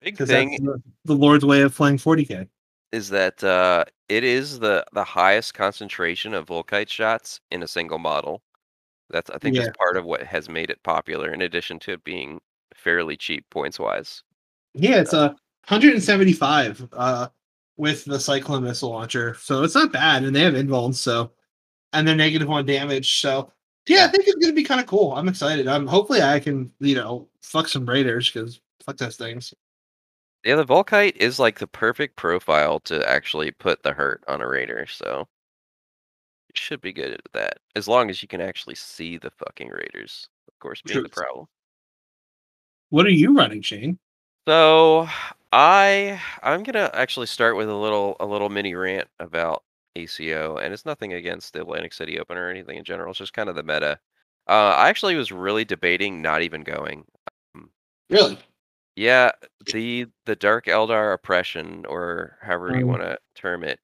Big 0.00 0.16
thing 0.18 0.50
that's 0.50 0.62
the, 0.62 0.82
the 1.06 1.14
Lord's 1.14 1.44
way 1.46 1.62
of 1.62 1.74
playing 1.74 1.96
40k. 1.96 2.46
is 2.92 3.08
that 3.08 3.42
uh, 3.42 3.84
it 4.10 4.22
is 4.22 4.58
the 4.58 4.84
the 4.92 5.02
highest 5.04 5.54
concentration 5.54 6.34
of 6.34 6.46
Volkite 6.46 6.90
shots 6.90 7.40
in 7.50 7.62
a 7.62 7.66
single 7.68 7.98
model. 7.98 8.42
That's 9.10 9.30
I 9.30 9.38
think 9.38 9.56
Yeah. 9.56 9.62
that's 9.64 9.76
part 9.78 9.96
of 9.96 10.04
what 10.04 10.22
has 10.22 10.48
made 10.48 10.68
it 10.70 10.82
popular. 10.82 11.32
In 11.32 11.40
addition 11.42 11.78
to 11.80 11.92
it 11.92 12.04
being 12.04 12.40
fairly 12.74 13.16
cheap 13.16 13.48
points 13.50 13.78
wise. 13.78 14.22
Yeah, 14.74 15.00
it's 15.00 15.12
a 15.14 15.28
175 15.68 16.88
uh 16.92 17.28
with 17.76 18.04
the 18.04 18.20
cyclone 18.20 18.62
missile 18.64 18.90
launcher. 18.90 19.34
So 19.40 19.62
it's 19.64 19.74
not 19.74 19.90
bad. 19.90 20.22
And 20.24 20.36
they 20.36 20.40
have 20.42 20.54
invulns, 20.54 20.94
so 20.96 21.32
and 21.94 22.06
they're 22.06 22.14
negative 22.16 22.48
one 22.48 22.66
damage. 22.66 23.20
So 23.20 23.50
yeah, 23.86 24.04
I 24.04 24.08
think 24.08 24.24
it's 24.26 24.36
gonna 24.36 24.52
be 24.52 24.64
kind 24.64 24.80
of 24.80 24.86
cool. 24.86 25.12
I'm 25.14 25.28
excited. 25.28 25.68
I'm 25.68 25.86
hopefully 25.86 26.22
I 26.22 26.40
can, 26.40 26.70
you 26.80 26.94
know, 26.94 27.28
fuck 27.42 27.68
some 27.68 27.86
raiders 27.86 28.30
because 28.30 28.60
fuck 28.84 28.96
those 28.98 29.16
things. 29.16 29.54
Yeah, 30.44 30.56
the 30.56 30.64
Volkite 30.66 31.16
is 31.16 31.38
like 31.38 31.58
the 31.58 31.66
perfect 31.66 32.16
profile 32.16 32.80
to 32.80 33.08
actually 33.08 33.50
put 33.52 33.82
the 33.82 33.92
hurt 33.92 34.22
on 34.28 34.42
a 34.42 34.48
raider. 34.48 34.86
So 34.86 35.26
you 36.48 36.52
should 36.54 36.80
be 36.82 36.92
good 36.92 37.12
at 37.12 37.20
that 37.32 37.58
as 37.76 37.88
long 37.88 38.10
as 38.10 38.20
you 38.22 38.28
can 38.28 38.40
actually 38.40 38.74
see 38.74 39.16
the 39.18 39.30
fucking 39.30 39.68
raiders. 39.68 40.28
Of 40.48 40.58
course, 40.60 40.82
being 40.82 41.02
the 41.02 41.08
Truth. 41.08 41.12
problem. 41.12 41.46
What 42.90 43.06
are 43.06 43.10
you 43.10 43.36
running, 43.36 43.62
Shane? 43.62 43.98
So 44.46 45.08
I 45.52 46.20
I'm 46.42 46.62
gonna 46.62 46.90
actually 46.94 47.26
start 47.26 47.56
with 47.56 47.68
a 47.68 47.74
little 47.74 48.16
a 48.20 48.26
little 48.26 48.48
mini 48.50 48.74
rant 48.74 49.08
about 49.18 49.62
ACO, 49.96 50.56
and 50.58 50.72
it's 50.72 50.84
nothing 50.86 51.12
against 51.14 51.52
the 51.52 51.60
Atlantic 51.62 51.92
City 51.92 52.18
Open 52.18 52.36
or 52.38 52.48
anything 52.50 52.76
in 52.78 52.84
general. 52.84 53.10
It's 53.10 53.18
just 53.18 53.32
kind 53.32 53.48
of 53.48 53.56
the 53.56 53.62
meta. 53.62 53.98
Uh, 54.48 54.74
I 54.76 54.88
actually 54.88 55.16
was 55.16 55.32
really 55.32 55.64
debating 55.64 56.20
not 56.22 56.42
even 56.42 56.62
going. 56.62 57.06
Really? 58.08 58.38
Yeah, 58.96 59.30
the 59.72 60.06
the 60.24 60.36
Dark 60.36 60.66
Eldar 60.66 61.14
oppression, 61.14 61.84
or 61.86 62.38
however 62.42 62.72
you 62.72 62.82
Um, 62.82 62.88
want 62.88 63.02
to 63.02 63.18
term 63.34 63.64
it, 63.64 63.80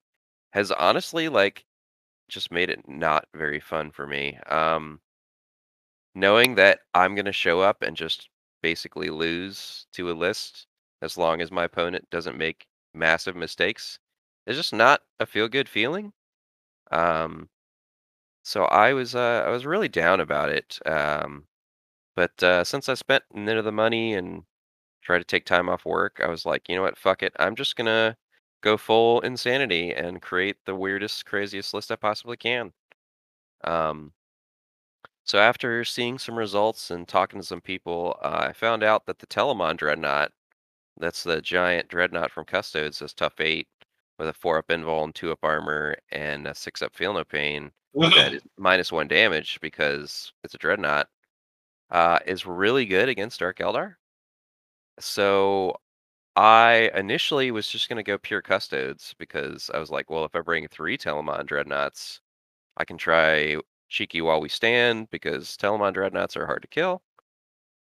has 0.52 0.70
honestly 0.72 1.28
like 1.28 1.64
just 2.28 2.50
made 2.52 2.70
it 2.70 2.88
not 2.88 3.26
very 3.34 3.60
fun 3.60 3.90
for 3.92 4.06
me. 4.06 4.38
Um, 4.46 5.00
knowing 6.14 6.54
that 6.56 6.80
I'm 6.94 7.14
gonna 7.14 7.32
show 7.32 7.60
up 7.60 7.82
and 7.82 7.96
just 7.96 8.28
basically 8.62 9.10
lose 9.10 9.86
to 9.92 10.10
a 10.10 10.14
list 10.14 10.66
as 11.02 11.16
long 11.16 11.40
as 11.40 11.50
my 11.50 11.64
opponent 11.64 12.08
doesn't 12.10 12.36
make 12.38 12.66
massive 12.94 13.36
mistakes 13.36 13.98
is 14.46 14.56
just 14.56 14.72
not 14.74 15.02
a 15.20 15.26
feel 15.26 15.48
good 15.48 15.68
feeling. 15.68 16.12
Um, 16.92 17.48
so 18.42 18.64
I 18.66 18.92
was 18.94 19.14
uh, 19.14 19.44
I 19.46 19.50
was 19.50 19.66
really 19.66 19.88
down 19.88 20.20
about 20.20 20.50
it. 20.50 20.78
Um, 20.86 21.46
but 22.16 22.42
uh, 22.42 22.64
since 22.64 22.88
I 22.88 22.94
spent 22.94 23.24
minute 23.34 23.58
of 23.58 23.64
the 23.64 23.72
money 23.72 24.14
and 24.14 24.44
tried 25.02 25.18
to 25.20 25.24
take 25.24 25.46
time 25.46 25.68
off 25.70 25.84
work, 25.86 26.20
I 26.24 26.28
was 26.28 26.46
like, 26.46 26.68
you 26.68 26.76
know 26.76 26.82
what, 26.82 26.98
fuck 26.98 27.22
it. 27.24 27.34
I'm 27.40 27.56
just 27.56 27.76
gonna 27.76 28.16
go 28.62 28.76
full 28.78 29.20
insanity 29.22 29.92
and 29.94 30.22
create 30.22 30.58
the 30.66 30.74
weirdest, 30.76 31.26
craziest 31.26 31.74
list 31.74 31.92
I 31.92 31.96
possibly 31.96 32.36
can. 32.38 32.72
Um, 33.64 34.12
so 35.24 35.38
after 35.38 35.82
seeing 35.84 36.18
some 36.18 36.36
results 36.38 36.90
and 36.90 37.08
talking 37.08 37.40
to 37.40 37.46
some 37.46 37.62
people, 37.62 38.18
uh, 38.22 38.46
I 38.48 38.52
found 38.52 38.82
out 38.82 39.06
that 39.06 39.18
the 39.18 39.26
Telemon 39.26 39.76
Dreadnought, 39.78 40.32
that's 40.96 41.22
the 41.24 41.42
giant 41.42 41.88
dreadnought 41.88 42.32
from 42.32 42.44
Custodes, 42.46 43.02
is 43.02 43.14
tough 43.14 43.40
eight 43.40 43.68
with 44.20 44.28
a 44.28 44.32
four 44.34 44.58
up 44.58 44.68
invul 44.68 45.02
and 45.04 45.14
two 45.14 45.32
up 45.32 45.40
armor 45.42 45.96
and 46.12 46.46
a 46.46 46.54
six 46.54 46.82
up 46.82 46.94
feel 46.94 47.14
no 47.14 47.24
pain 47.24 47.72
that 47.94 48.34
is 48.34 48.42
minus 48.56 48.92
one 48.92 49.08
damage 49.08 49.58
because 49.60 50.32
it's 50.44 50.54
a 50.54 50.58
dreadnought, 50.58 51.08
uh, 51.90 52.18
is 52.26 52.46
really 52.46 52.86
good 52.86 53.08
against 53.08 53.40
Dark 53.40 53.58
Eldar. 53.58 53.96
So 55.00 55.76
I 56.36 56.90
initially 56.94 57.50
was 57.50 57.68
just 57.68 57.88
going 57.88 57.96
to 57.96 58.02
go 58.02 58.18
pure 58.18 58.42
custodes 58.42 59.14
because 59.18 59.70
I 59.74 59.78
was 59.78 59.90
like, 59.90 60.10
well, 60.10 60.24
if 60.24 60.34
I 60.36 60.40
bring 60.40 60.68
three 60.68 60.96
Telemon 60.96 61.46
dreadnoughts, 61.46 62.20
I 62.76 62.84
can 62.84 62.96
try 62.98 63.56
cheeky 63.88 64.20
while 64.20 64.40
we 64.40 64.48
stand 64.48 65.10
because 65.10 65.56
Telemon 65.56 65.94
dreadnoughts 65.94 66.36
are 66.36 66.46
hard 66.46 66.62
to 66.62 66.68
kill. 66.68 67.02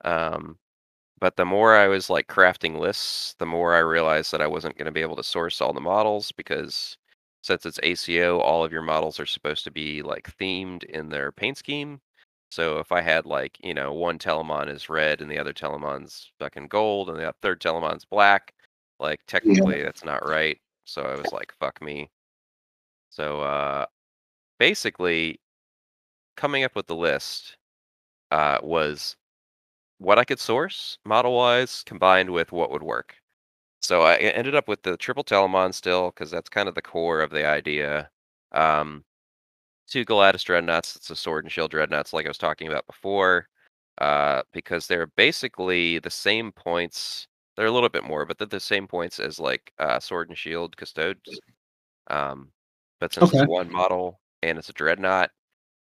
Um, 0.05 0.57
but 1.19 1.35
the 1.35 1.45
more 1.45 1.76
I 1.76 1.88
was 1.88 2.10
like 2.10 2.27
crafting 2.27 2.80
lists, 2.80 3.35
the 3.39 3.45
more 3.45 3.73
I 3.76 3.80
realized 3.80 4.31
that 4.31 4.41
I 4.41 4.48
wasn't 4.48 4.77
going 4.77 4.85
to 4.85 4.91
be 4.91 5.02
able 5.02 5.15
to 5.18 5.23
source 5.23 5.61
all 5.61 5.73
the 5.73 5.81
models 5.81 6.31
because 6.31 6.98
since 7.44 7.65
it's 7.65 7.80
ACO, 7.84 8.39
all 8.39 8.64
of 8.65 8.72
your 8.72 8.81
models 8.81 9.19
are 9.19 9.26
supposed 9.26 9.64
to 9.65 9.72
be 9.72 10.02
like 10.03 10.35
themed 10.39 10.84
in 10.85 11.10
their 11.10 11.31
paint 11.31 11.57
scheme. 11.57 12.02
So 12.52 12.80
if 12.80 12.91
I 12.91 13.02
had 13.02 13.26
like, 13.26 13.57
you 13.64 13.73
know, 13.73 13.94
one 13.94 14.19
Telemon 14.19 14.69
is 14.69 14.89
red 14.89 15.22
and 15.22 15.30
the 15.31 15.39
other 15.39 15.53
Telemon's 15.53 16.31
fucking 16.39 16.68
gold 16.68 17.10
and 17.10 17.19
the 17.19 17.34
third 17.41 17.60
Telemon's 17.61 18.06
black, 18.06 18.53
like 18.99 19.19
technically 19.27 19.81
that's 19.84 20.06
not 20.06 20.27
right. 20.27 20.60
So 20.85 21.03
I 21.03 21.15
was 21.15 21.31
like, 21.31 21.53
fuck 21.60 21.81
me. 21.81 22.10
So 23.10 23.41
uh 23.41 23.85
basically 24.60 25.39
coming 26.38 26.64
up 26.64 26.76
with 26.76 26.88
the 26.88 26.95
list 26.95 27.57
uh 28.31 28.60
was 28.64 29.15
what 29.99 30.19
I 30.19 30.26
could 30.26 30.40
source 30.40 30.98
model 31.06 31.36
wise 31.36 31.84
combined 31.86 32.30
with 32.30 32.52
what 32.52 32.72
would 32.72 32.84
work. 32.84 33.15
So 33.82 34.03
I 34.03 34.18
ended 34.18 34.56
up 34.56 34.68
with 34.68 34.84
the 34.84 34.98
triple 34.98 35.24
Telemon 35.24 35.74
still 35.74 36.10
because 36.11 36.32
that's 36.32 36.49
kind 36.49 36.69
of 36.69 36.76
the 36.76 36.82
core 36.82 37.22
of 37.22 37.32
the 37.32 37.45
idea. 37.48 38.10
Um, 38.53 39.06
two 39.88 40.06
Galatus 40.06 40.44
dreadnoughts. 40.44 40.95
It's 40.95 41.10
a 41.10 41.15
sword 41.15 41.45
and 41.45 41.52
shield 41.52 41.72
dreadnoughts, 41.72 42.14
like 42.14 42.26
I 42.26 42.30
was 42.30 42.38
talking 42.38 42.68
about 42.68 42.88
before, 42.88 43.48
uh, 43.99 44.44
because 44.53 44.88
they're 44.88 45.07
basically 45.18 45.99
the 45.99 46.10
same 46.10 46.52
points. 46.52 47.28
They're 47.56 47.68
a 47.68 47.72
little 47.72 47.90
bit 47.90 48.03
more, 48.03 48.26
but 48.26 48.38
they're 48.38 48.48
the 48.48 48.60
same 48.60 48.88
points 48.88 49.19
as 49.19 49.40
like 49.40 49.72
uh, 49.80 49.99
sword 49.99 50.30
and 50.30 50.38
shield 50.38 50.78
custodes. 50.78 51.41
Um, 52.10 52.52
but 52.99 53.14
since 53.14 53.30
Okay. 53.30 53.32
it's 53.32 53.44
one 53.45 53.72
model 53.72 54.19
and 54.44 54.57
it's 54.57 54.69
a 54.69 54.74
dreadnought, 54.74 55.32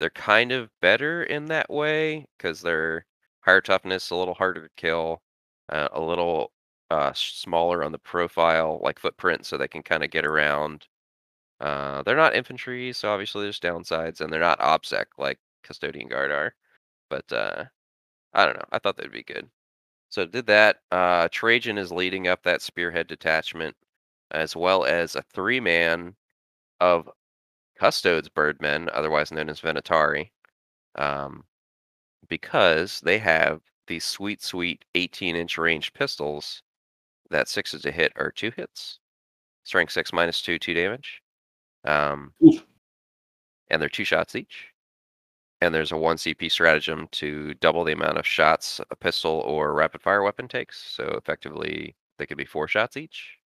they're 0.00 0.10
kind 0.10 0.52
of 0.52 0.70
better 0.80 1.24
in 1.24 1.46
that 1.46 1.70
way 1.70 2.26
because 2.38 2.60
they're 2.62 3.06
higher 3.44 3.60
toughness, 3.60 4.10
a 4.10 4.16
little 4.16 4.34
harder 4.34 4.62
to 4.62 4.74
kill, 4.76 5.22
uh, 5.70 5.88
a 5.92 6.00
little 6.00 6.52
uh, 6.90 7.12
smaller 7.14 7.84
on 7.84 7.92
the 7.92 7.98
profile, 7.98 8.80
like 8.82 8.98
footprint, 8.98 9.46
so 9.46 9.56
they 9.56 9.68
can 9.68 9.82
kind 9.82 10.04
of 10.04 10.10
get 10.10 10.26
around. 10.26 10.86
Uh, 11.60 12.02
they're 12.02 12.16
not 12.16 12.34
infantry, 12.34 12.92
so 12.92 13.10
obviously 13.10 13.42
there's 13.42 13.60
downsides, 13.60 14.20
and 14.20 14.32
they're 14.32 14.40
not 14.40 14.58
OBSEC 14.60 15.06
like 15.18 15.38
Custodian 15.62 16.08
Guard 16.08 16.30
are. 16.30 16.54
But 17.10 17.32
uh, 17.32 17.64
I 18.34 18.46
don't 18.46 18.56
know. 18.56 18.64
I 18.72 18.78
thought 18.78 18.96
they'd 18.96 19.10
be 19.12 19.22
good. 19.22 19.48
So 20.10 20.26
did 20.26 20.46
that. 20.46 20.78
Uh, 20.90 21.28
Trajann 21.28 21.78
is 21.78 21.92
leading 21.92 22.28
up 22.28 22.42
that 22.44 22.62
spearhead 22.62 23.06
detachment, 23.08 23.76
as 24.30 24.56
well 24.56 24.84
as 24.84 25.16
a 25.16 25.22
three-man 25.34 26.14
of 26.80 27.08
Custodes 27.78 28.28
Birdmen, 28.28 28.88
otherwise 28.92 29.32
known 29.32 29.48
as 29.48 29.60
Venatari, 29.60 30.30
um, 30.96 31.44
because 32.28 33.00
they 33.00 33.18
have 33.18 33.60
these 33.86 34.04
sweet, 34.04 34.42
sweet 34.42 34.84
18-inch 34.94 35.58
range 35.58 35.92
pistols 35.92 36.62
that 37.30 37.48
sixes 37.48 37.82
to 37.82 37.90
hit 37.90 38.12
are 38.16 38.30
two 38.30 38.50
hits, 38.56 38.98
strength 39.64 39.92
six 39.92 40.12
minus 40.12 40.40
two, 40.42 40.58
two 40.58 40.74
damage, 40.74 41.22
um, 41.84 42.32
and 43.70 43.80
they're 43.80 43.88
two 43.88 44.04
shots 44.04 44.36
each. 44.36 44.68
And 45.60 45.74
there's 45.74 45.92
a 45.92 45.96
one 45.96 46.16
CP 46.16 46.50
stratagem 46.50 47.08
to 47.12 47.54
double 47.54 47.84
the 47.84 47.92
amount 47.92 48.18
of 48.18 48.26
shots 48.26 48.80
a 48.90 48.96
pistol 48.96 49.32
or 49.46 49.72
rapid 49.72 50.02
fire 50.02 50.22
weapon 50.22 50.46
takes. 50.48 50.82
So 50.82 51.04
effectively, 51.16 51.94
they 52.18 52.26
could 52.26 52.36
be 52.36 52.44
four 52.44 52.68
shots 52.68 52.96
each. 52.96 53.38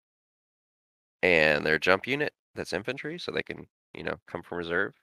And 1.21 1.65
their 1.65 1.77
jump 1.79 2.07
unit 2.07 2.33
that's 2.55 2.73
infantry, 2.73 3.19
so 3.19 3.31
they 3.31 3.43
can 3.43 3.67
you 3.93 4.03
know 4.03 4.17
come 4.27 4.41
from 4.41 4.57
reserve. 4.57 4.93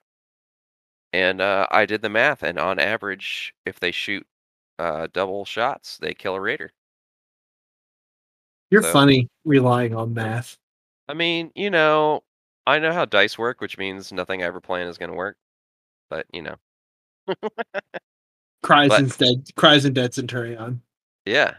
And 1.14 1.40
uh, 1.40 1.68
I 1.70 1.86
did 1.86 2.02
the 2.02 2.08
math, 2.08 2.42
and 2.42 2.58
on 2.58 2.80
average, 2.80 3.54
if 3.64 3.78
they 3.78 3.92
shoot 3.92 4.26
uh, 4.80 5.06
double 5.12 5.44
shots, 5.44 5.96
they 5.96 6.12
kill 6.12 6.34
a 6.34 6.40
raider. 6.40 6.72
You're 8.72 8.82
So- 8.82 8.92
funny 8.92 9.28
relying 9.44 9.94
on 9.94 10.12
math. 10.12 10.56
I 11.06 11.14
mean, 11.14 11.52
you 11.54 11.70
know, 11.70 12.24
I 12.66 12.80
know 12.80 12.92
how 12.92 13.04
dice 13.04 13.38
work, 13.38 13.60
which 13.60 13.78
means 13.78 14.10
nothing 14.12 14.42
I 14.42 14.46
ever 14.46 14.60
plan 14.60 14.88
is 14.88 14.98
going 14.98 15.10
to 15.12 15.16
work. 15.16 15.36
But 16.10 16.26
you 16.32 16.42
know, 16.42 16.56
Cries 18.64 18.88
But- 18.88 19.00
instead. 19.00 19.44
Cries 19.54 19.84
and 19.84 19.94
dead 19.94 20.14
Centurion. 20.14 20.82
yeah. 21.26 21.54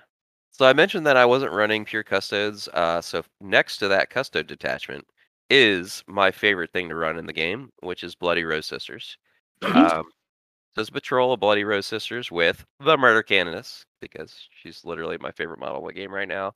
So 0.51 0.65
I 0.65 0.73
mentioned 0.73 1.05
that 1.07 1.15
I 1.17 1.25
wasn't 1.25 1.51
running 1.53 1.85
pure 1.85 2.03
custodes. 2.03 2.67
Uh, 2.73 2.99
so 3.01 3.23
next 3.39 3.77
to 3.77 3.87
that 3.87 4.09
custode 4.09 4.47
detachment 4.47 5.05
is 5.49 6.03
my 6.07 6.29
favorite 6.31 6.71
thing 6.73 6.89
to 6.89 6.95
run 6.95 7.17
in 7.17 7.25
the 7.25 7.33
game, 7.33 7.69
which 7.83 8.03
is 8.03 8.15
Bloody 8.15 8.43
Rose 8.43 8.65
Sisters. 8.65 9.17
Um, 9.63 10.03
so 10.75 10.81
it's 10.81 10.89
a 10.89 10.93
patrol 10.93 11.33
of 11.33 11.39
Bloody 11.39 11.63
Rose 11.63 11.85
Sisters 11.85 12.31
with 12.31 12.65
the 12.79 12.97
Murder 12.97 13.23
Canoness 13.23 13.85
because 14.01 14.47
she's 14.61 14.83
literally 14.85 15.17
my 15.19 15.31
favorite 15.31 15.59
model 15.59 15.79
in 15.81 15.87
the 15.87 15.93
game 15.93 16.13
right 16.13 16.27
now. 16.27 16.53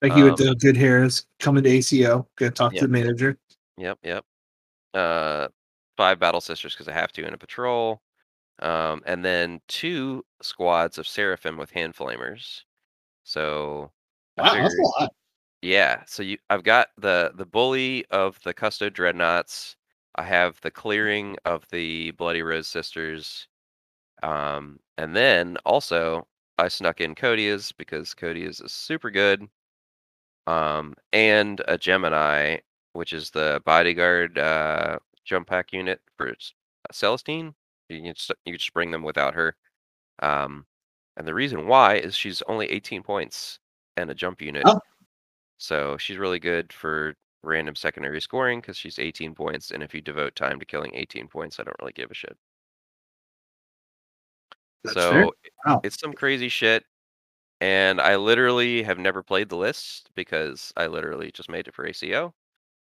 Becky 0.00 0.22
with 0.22 0.40
Um, 0.40 0.46
the 0.48 0.54
good 0.56 0.76
hairs 0.76 1.26
coming 1.38 1.64
to 1.64 1.70
ACO. 1.70 2.28
Gonna 2.36 2.50
talk 2.50 2.72
Yeah. 2.74 2.80
to 2.80 2.86
the 2.86 2.92
manager. 2.92 3.38
Yep, 3.78 3.98
yep. 4.02 4.24
Uh, 4.94 5.48
five 5.96 6.18
battle 6.18 6.40
sisters 6.40 6.74
because 6.74 6.88
I 6.88 6.92
have 6.92 7.12
to 7.12 7.26
in 7.26 7.32
a 7.34 7.38
patrol. 7.38 8.02
Um, 8.60 9.02
and 9.06 9.24
then 9.24 9.60
two 9.68 10.24
squads 10.42 10.98
of 10.98 11.06
seraphim 11.06 11.56
with 11.58 11.70
hand 11.70 11.94
flamers. 11.94 12.62
So 13.24 13.92
Wow, 14.38 14.52
that's 14.54 14.74
a 14.74 15.00
lot. 15.00 15.12
yeah. 15.62 16.02
So 16.06 16.22
you, 16.22 16.38
I've 16.50 16.64
got 16.64 16.88
the 16.98 17.32
the 17.34 17.46
bully 17.46 18.04
of 18.10 18.38
the 18.42 18.52
Custo 18.54 18.92
dreadnoughts. 18.92 19.76
I 20.16 20.22
have 20.24 20.60
the 20.62 20.70
clearing 20.70 21.36
of 21.44 21.64
the 21.70 22.10
Bloody 22.12 22.42
Rose 22.42 22.66
sisters. 22.66 23.48
Um, 24.22 24.80
and 24.96 25.14
then 25.14 25.58
also 25.66 26.26
I 26.58 26.68
snuck 26.68 27.00
in 27.00 27.14
Coteaz 27.14 27.72
because 27.76 28.14
Coteaz 28.14 28.64
is 28.64 28.72
super 28.72 29.10
good. 29.10 29.46
Um, 30.46 30.94
and 31.12 31.60
a 31.68 31.76
Geminae, 31.76 32.60
which 32.94 33.12
is 33.12 33.30
the 33.30 33.60
bodyguard 33.66 34.38
uh, 34.38 34.98
jump 35.24 35.48
pack 35.48 35.72
unit 35.72 36.00
for 36.16 36.34
Celestine. 36.92 37.54
You 37.88 38.02
can 38.02 38.14
just, 38.14 38.30
you 38.44 38.52
can 38.52 38.58
just 38.58 38.72
bring 38.72 38.90
them 38.90 39.02
without 39.02 39.34
her. 39.34 39.56
Um, 40.22 40.64
and 41.16 41.26
the 41.26 41.34
reason 41.34 41.66
why 41.66 41.96
is 41.96 42.14
she's 42.14 42.42
only 42.48 42.70
18 42.70 43.02
points 43.02 43.58
and 43.96 44.10
a 44.10 44.14
jump 44.14 44.40
unit. 44.40 44.62
Oh. 44.66 44.80
So 45.58 45.96
she's 45.98 46.18
really 46.18 46.38
good 46.38 46.72
for 46.72 47.14
random 47.46 47.74
secondary 47.74 48.20
scoring 48.20 48.60
because 48.60 48.76
she's 48.76 48.98
18 48.98 49.34
points. 49.34 49.70
And 49.70 49.82
if 49.82 49.94
you 49.94 50.00
devote 50.00 50.36
time 50.36 50.58
to 50.58 50.66
killing 50.66 50.92
18 50.94 51.28
points, 51.28 51.58
I 51.58 51.64
don't 51.64 51.76
really 51.80 51.92
give 51.92 52.10
a 52.10 52.14
shit. 52.14 52.36
That's 54.84 54.94
so. 54.94 55.32
Wow. 55.64 55.80
it's 55.82 55.98
some 55.98 56.12
crazy 56.12 56.48
shit. 56.48 56.84
And 57.60 58.00
I 58.00 58.16
literally 58.16 58.82
have 58.82 58.98
never 58.98 59.22
played 59.22 59.48
the 59.48 59.56
list 59.56 60.10
because 60.14 60.72
I 60.76 60.88
literally 60.88 61.30
just 61.32 61.48
made 61.48 61.66
it 61.68 61.74
for 61.74 61.86
ACO. 61.86 62.34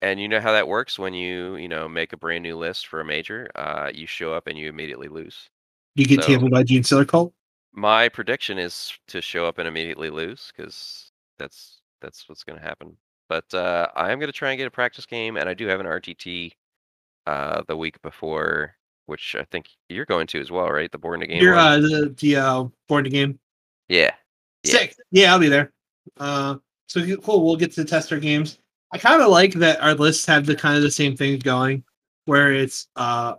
And 0.02 0.20
you 0.20 0.28
know 0.28 0.40
how 0.40 0.52
that 0.52 0.68
works 0.68 0.98
when 0.98 1.14
you, 1.14 1.56
you 1.56 1.68
know, 1.68 1.88
make 1.88 2.12
a 2.12 2.16
brand 2.16 2.42
new 2.42 2.56
list 2.56 2.88
for 2.88 3.00
a 3.00 3.04
major, 3.04 3.48
uh, 3.54 3.90
you 3.92 4.06
show 4.06 4.32
up 4.32 4.46
and 4.46 4.58
you 4.58 4.68
immediately 4.68 5.08
lose. 5.08 5.48
You 5.94 6.06
get 6.06 6.24
so- 6.24 6.38
by 6.48 6.64
Genestealer 6.64 7.06
Cult? 7.06 7.32
My 7.74 8.08
prediction 8.10 8.58
is 8.58 8.92
to 9.08 9.22
show 9.22 9.46
up 9.46 9.58
and 9.58 9.66
immediately 9.66 10.10
lose 10.10 10.52
because 10.54 11.10
that's 11.38 11.80
that's 12.02 12.28
what's 12.28 12.44
going 12.44 12.58
to 12.58 12.64
happen. 12.64 12.98
But 13.32 13.54
uh, 13.54 13.86
I 13.96 14.12
am 14.12 14.18
going 14.18 14.28
to 14.28 14.36
try 14.36 14.50
and 14.50 14.58
get 14.58 14.66
a 14.66 14.70
practice 14.70 15.06
game, 15.06 15.38
and 15.38 15.48
I 15.48 15.54
do 15.54 15.66
have 15.66 15.80
an 15.80 15.86
RTT 15.86 16.52
uh, 17.26 17.62
the 17.66 17.74
week 17.74 18.00
before, 18.02 18.74
which 19.06 19.34
I 19.38 19.44
think 19.50 19.70
you're 19.88 20.04
going 20.04 20.26
to 20.26 20.40
as 20.40 20.50
well, 20.50 20.68
right? 20.68 20.92
The 20.92 20.98
Born 20.98 21.20
to 21.20 21.26
Game. 21.26 21.42
You're 21.42 21.56
uh 21.56 21.78
the 21.78 22.14
the 22.18 22.36
uh 22.36 22.64
board 22.90 23.10
game. 23.10 23.38
yeah, 23.88 24.10
Yeah. 24.64 24.70
Sick. 24.72 24.96
Yeah, 25.12 25.32
I'll 25.32 25.38
be 25.38 25.48
there. 25.48 25.72
Uh 26.18 26.56
so 26.88 27.16
cool, 27.22 27.42
we'll 27.42 27.56
get 27.56 27.72
to 27.72 27.86
test 27.86 28.12
our 28.12 28.20
games. 28.20 28.58
I 28.92 28.98
kind 28.98 29.22
of 29.22 29.28
like 29.28 29.54
that 29.54 29.80
our 29.80 29.94
lists 29.94 30.26
have 30.26 30.44
the 30.44 30.54
kind 30.54 30.76
of 30.76 30.82
the 30.82 30.90
same 30.90 31.16
things 31.16 31.42
going, 31.42 31.84
where 32.26 32.52
it's 32.52 32.88
uh 32.96 33.36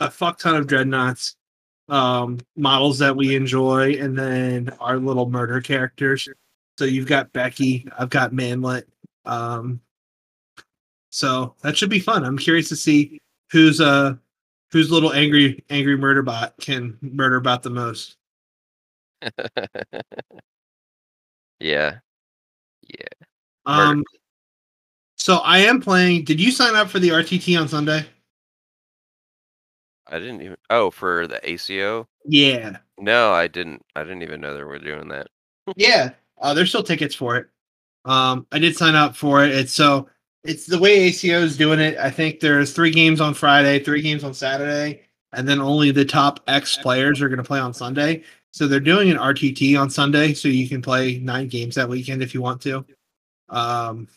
a 0.00 0.10
fuck 0.10 0.40
ton 0.40 0.56
of 0.56 0.66
dreadnoughts, 0.66 1.36
um, 1.88 2.40
models 2.56 2.98
that 2.98 3.14
we 3.14 3.36
enjoy, 3.36 3.92
and 4.00 4.18
then 4.18 4.70
our 4.80 4.98
little 4.98 5.30
murder 5.30 5.60
characters. 5.60 6.28
So 6.76 6.86
you've 6.86 7.06
got 7.06 7.32
Becky, 7.32 7.86
I've 7.96 8.10
got 8.10 8.32
Manlet. 8.32 8.88
Um 9.24 9.80
so 11.10 11.54
that 11.62 11.76
should 11.76 11.90
be 11.90 12.00
fun. 12.00 12.24
I'm 12.24 12.38
curious 12.38 12.68
to 12.68 12.76
see 12.76 13.20
who's 13.50 13.80
uh 13.80 14.14
whose 14.70 14.90
little 14.90 15.12
angry 15.12 15.64
angry 15.70 15.96
murder 15.96 16.22
bot 16.22 16.54
can 16.60 16.98
murder 17.00 17.40
bot 17.40 17.62
the 17.62 17.70
most. 17.70 18.16
yeah, 21.60 21.98
yeah. 22.88 23.06
Murder. 23.66 23.82
Um, 23.90 24.04
so 25.16 25.36
I 25.38 25.58
am 25.58 25.80
playing. 25.80 26.24
Did 26.24 26.40
you 26.40 26.50
sign 26.50 26.76
up 26.76 26.88
for 26.88 26.98
the 26.98 27.08
RTT 27.08 27.60
on 27.60 27.68
Sunday? 27.68 28.06
I 30.06 30.18
didn't 30.18 30.40
even. 30.42 30.56
Oh, 30.70 30.90
for 30.90 31.26
the 31.26 31.40
ACO? 31.48 32.08
Yeah, 32.24 32.78
No, 32.98 33.32
I 33.32 33.46
didn't. 33.46 33.82
I 33.96 34.04
didn't 34.04 34.22
even 34.22 34.40
know 34.40 34.54
they 34.54 34.62
were 34.62 34.78
doing 34.78 35.08
that. 35.08 35.26
yeah. 35.76 36.10
Uh, 36.40 36.54
there's 36.54 36.68
still 36.68 36.82
tickets 36.82 37.14
for 37.14 37.36
it. 37.36 37.48
Um, 38.04 38.46
I 38.52 38.58
did 38.58 38.76
sign 38.76 38.94
up 38.94 39.16
for 39.16 39.44
it. 39.44 39.50
It's 39.52 39.72
so 39.72 40.08
it's 40.44 40.66
the 40.66 40.78
way 40.78 40.94
ACO 41.00 41.40
is 41.40 41.56
doing 41.56 41.80
it. 41.80 41.98
I 41.98 42.10
think 42.10 42.40
there's 42.40 42.72
three 42.72 42.90
games 42.90 43.20
on 43.20 43.34
Friday, 43.34 43.82
three 43.82 44.00
games 44.00 44.24
on 44.24 44.32
Saturday, 44.32 45.02
and 45.32 45.46
then 45.46 45.60
only 45.60 45.90
the 45.90 46.04
top 46.04 46.40
X 46.46 46.76
players 46.76 47.20
are 47.20 47.28
going 47.28 47.38
to 47.38 47.44
play 47.44 47.60
on 47.60 47.74
Sunday. 47.74 48.22
So 48.52 48.66
they're 48.66 48.80
doing 48.80 49.10
an 49.10 49.18
RTT 49.18 49.78
on 49.78 49.90
Sunday, 49.90 50.32
so 50.32 50.48
you 50.48 50.68
can 50.68 50.80
play 50.80 51.18
nine 51.18 51.48
games 51.48 51.74
that 51.74 51.88
weekend 51.88 52.22
if 52.22 52.34
you 52.34 52.40
want 52.40 52.62
to. 52.62 52.84
Um, 53.48 54.08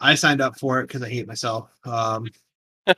I 0.00 0.14
signed 0.14 0.40
up 0.40 0.58
for 0.58 0.80
it 0.80 0.86
because 0.86 1.02
I 1.02 1.08
hate 1.08 1.26
myself. 1.26 1.70
Um, 1.84 2.30
I, 2.86 2.94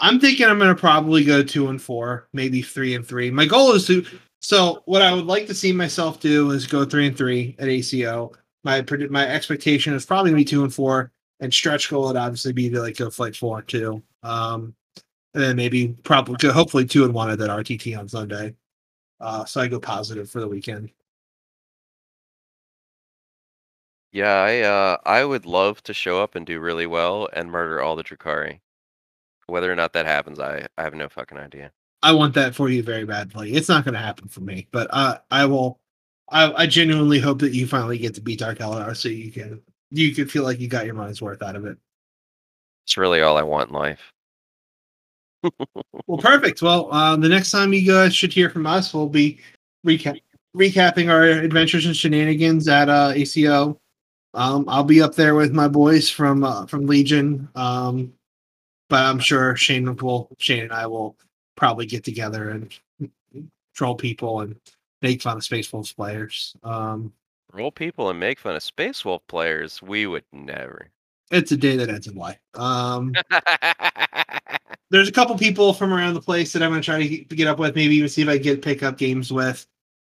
I'm 0.00 0.18
thinking 0.18 0.46
I'm 0.46 0.58
going 0.58 0.74
to 0.74 0.80
probably 0.80 1.24
go 1.24 1.42
two 1.42 1.68
and 1.68 1.80
four, 1.80 2.28
maybe 2.32 2.62
three 2.62 2.94
and 2.94 3.06
three. 3.06 3.30
My 3.30 3.46
goal 3.46 3.72
is 3.72 3.86
to. 3.86 4.04
So 4.40 4.82
what 4.86 5.02
I 5.02 5.12
would 5.12 5.26
like 5.26 5.46
to 5.48 5.54
see 5.54 5.72
myself 5.72 6.20
do 6.20 6.50
is 6.52 6.66
go 6.66 6.84
three 6.84 7.08
and 7.08 7.16
three 7.16 7.56
at 7.58 7.68
ACO. 7.68 8.32
My 8.64 8.84
my 9.10 9.26
expectation 9.26 9.94
is 9.94 10.06
probably 10.06 10.30
to 10.30 10.36
be 10.36 10.44
two 10.44 10.62
and 10.64 10.72
four, 10.72 11.12
and 11.40 11.52
stretch 11.52 11.90
goal 11.90 12.06
would 12.06 12.16
obviously 12.16 12.52
be 12.52 12.70
to 12.70 12.80
like 12.80 12.96
go 12.96 13.10
like 13.18 13.34
four 13.34 13.58
and 13.58 13.68
two. 13.68 14.02
Um, 14.22 14.74
and 15.34 15.42
then 15.42 15.56
maybe 15.56 15.88
probably 16.04 16.36
hopefully 16.50 16.86
two 16.86 17.04
and 17.04 17.14
one 17.14 17.30
at 17.30 17.38
that 17.38 17.50
RTT 17.50 17.98
on 17.98 18.08
Sunday. 18.08 18.54
Uh, 19.20 19.44
so 19.44 19.60
I 19.60 19.68
go 19.68 19.80
positive 19.80 20.30
for 20.30 20.40
the 20.40 20.48
weekend. 20.48 20.90
Yeah, 24.12 24.42
I 24.42 24.60
uh, 24.60 24.96
I 25.04 25.24
would 25.24 25.46
love 25.46 25.82
to 25.84 25.94
show 25.94 26.22
up 26.22 26.34
and 26.34 26.46
do 26.46 26.60
really 26.60 26.86
well 26.86 27.28
and 27.32 27.50
murder 27.50 27.80
all 27.82 27.96
the 27.96 28.04
Drukhari. 28.04 28.60
Whether 29.46 29.70
or 29.70 29.76
not 29.76 29.92
that 29.94 30.06
happens, 30.06 30.38
I, 30.40 30.66
I 30.76 30.82
have 30.82 30.94
no 30.94 31.08
fucking 31.08 31.38
idea. 31.38 31.72
I 32.02 32.12
want 32.12 32.34
that 32.34 32.54
for 32.54 32.68
you 32.68 32.82
very 32.82 33.04
badly. 33.04 33.54
It's 33.54 33.68
not 33.68 33.84
going 33.84 33.94
to 33.94 34.00
happen 34.00 34.28
for 34.28 34.40
me, 34.40 34.68
but 34.70 34.88
uh, 34.90 35.18
I 35.30 35.46
will. 35.46 35.80
I, 36.30 36.52
I 36.52 36.66
genuinely 36.66 37.18
hope 37.18 37.38
that 37.40 37.54
you 37.54 37.66
finally 37.66 37.96
get 37.98 38.14
to 38.16 38.20
beat 38.20 38.40
Dark 38.40 38.58
Eldar 38.58 38.94
so 38.94 39.08
you 39.08 39.32
can 39.32 39.62
you 39.90 40.14
can 40.14 40.28
feel 40.28 40.42
like 40.42 40.60
you 40.60 40.68
got 40.68 40.84
your 40.84 40.94
money's 40.94 41.22
worth 41.22 41.42
out 41.42 41.56
of 41.56 41.64
it. 41.64 41.78
It's 42.86 42.96
really 42.96 43.22
all 43.22 43.36
I 43.36 43.42
want 43.42 43.70
in 43.70 43.74
life. 43.74 44.12
Well, 46.06 46.18
perfect. 46.18 46.62
Well, 46.62 46.92
uh, 46.92 47.16
the 47.16 47.28
next 47.28 47.50
time 47.50 47.72
you 47.72 47.86
guys 47.86 48.14
should 48.14 48.32
hear 48.32 48.50
from 48.50 48.66
us, 48.66 48.92
we'll 48.94 49.08
be 49.08 49.38
recap 49.86 50.20
recapping 50.56 51.10
our 51.10 51.24
adventures 51.24 51.86
and 51.86 51.96
shenanigans 51.96 52.66
at 52.68 52.88
uh, 52.88 53.12
ACO. 53.14 53.78
Um, 54.34 54.64
I'll 54.68 54.84
be 54.84 55.02
up 55.02 55.14
there 55.14 55.34
with 55.34 55.52
my 55.52 55.68
boys 55.68 56.10
from 56.10 56.44
uh, 56.44 56.66
from 56.66 56.86
Legion. 56.86 57.48
Um, 57.54 58.12
but 58.88 59.04
I'm 59.04 59.18
sure 59.18 59.54
Shane 59.56 59.94
will 59.96 60.30
Shane 60.38 60.64
and 60.64 60.72
I 60.72 60.86
will 60.86 61.16
probably 61.58 61.86
get 61.86 62.04
together 62.04 62.50
and 62.50 63.12
troll 63.74 63.94
people 63.96 64.40
and 64.40 64.54
make 65.02 65.20
fun 65.20 65.36
of 65.36 65.44
Space 65.44 65.72
Wolves 65.72 65.92
players. 65.92 66.54
Um, 66.62 67.12
Roll 67.52 67.72
people 67.72 68.10
and 68.10 68.20
make 68.20 68.38
fun 68.38 68.54
of 68.56 68.62
Space 68.62 69.04
Wolf 69.04 69.26
players. 69.26 69.82
We 69.82 70.06
would 70.06 70.24
never. 70.32 70.90
it's 71.30 71.50
a 71.52 71.56
day 71.56 71.76
that 71.76 71.88
ends 71.88 72.06
in 72.06 72.14
Y. 72.14 72.38
Um, 72.54 73.12
there's 74.90 75.08
a 75.08 75.12
couple 75.12 75.36
people 75.36 75.72
from 75.72 75.92
around 75.92 76.14
the 76.14 76.20
place 76.20 76.52
that 76.52 76.62
I'm 76.62 76.70
gonna 76.70 76.82
try 76.82 77.06
to 77.06 77.18
get- 77.34 77.48
up 77.48 77.58
with, 77.58 77.74
maybe 77.74 77.96
even 77.96 78.08
see 78.08 78.22
if 78.22 78.28
I 78.28 78.34
can 78.34 78.42
get 78.42 78.62
pick 78.62 78.82
up 78.82 78.98
games 78.98 79.32
with, 79.32 79.66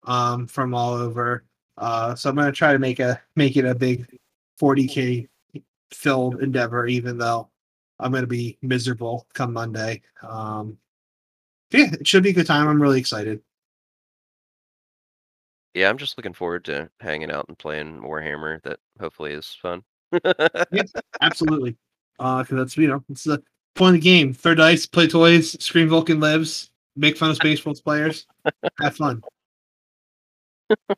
um, 0.05 0.47
from 0.47 0.75
all 0.75 0.93
over. 0.93 1.45
Uh, 1.79 2.15
so 2.15 2.29
I'm 2.29 2.37
gonna 2.37 2.53
try 2.53 2.73
to 2.73 2.79
make 2.79 3.01
a 3.01 3.21
make 3.37 3.57
it 3.57 3.65
a 3.65 3.75
big 3.75 4.19
40k 4.61 5.27
filled 5.93 6.43
endeavor, 6.43 6.87
even 6.87 7.17
though 7.17 7.49
I'm 7.99 8.12
gonna 8.12 8.27
be 8.27 8.59
miserable 8.61 9.27
come 9.35 9.53
Monday. 9.53 10.03
Um, 10.23 10.77
yeah, 11.73 11.93
it 11.93 12.07
should 12.07 12.23
be 12.23 12.31
a 12.31 12.35
good 12.35 12.47
time. 12.47 12.69
I'm 12.69 12.81
really 12.81 12.99
excited. 12.99 13.41
yeah, 15.75 15.89
I'm 15.89 15.99
just 15.99 16.17
looking 16.17 16.33
forward 16.33 16.65
to 16.67 16.91
hanging 17.01 17.31
out 17.31 17.47
and 17.49 17.59
playing 17.59 18.01
Warhammer. 18.01 18.63
That 18.63 18.81
hopefully 18.99 19.33
is 19.33 19.57
fun. 19.61 19.83
Absolutely, 21.21 21.77
uh, 22.19 22.43
because 22.43 22.57
that's 22.57 22.77
you 22.77 22.89
know 22.89 23.05
it's 23.09 23.25
the 23.25 23.43
point 23.77 23.97
of 23.97 24.03
the 24.03 24.09
game. 24.09 24.35
Third 24.35 24.59
dice, 24.59 24.87
play 24.87 25.07
toys, 25.07 25.53
scream 25.63 25.89
Vulkan 25.89 26.21
lives, 26.21 26.71
make 26.97 27.17
fun 27.17 27.31
of 27.31 27.37
Space 27.43 27.65
Wolves 27.65 27.81
players, 27.81 28.27
have 28.81 28.97
fun. 28.97 29.23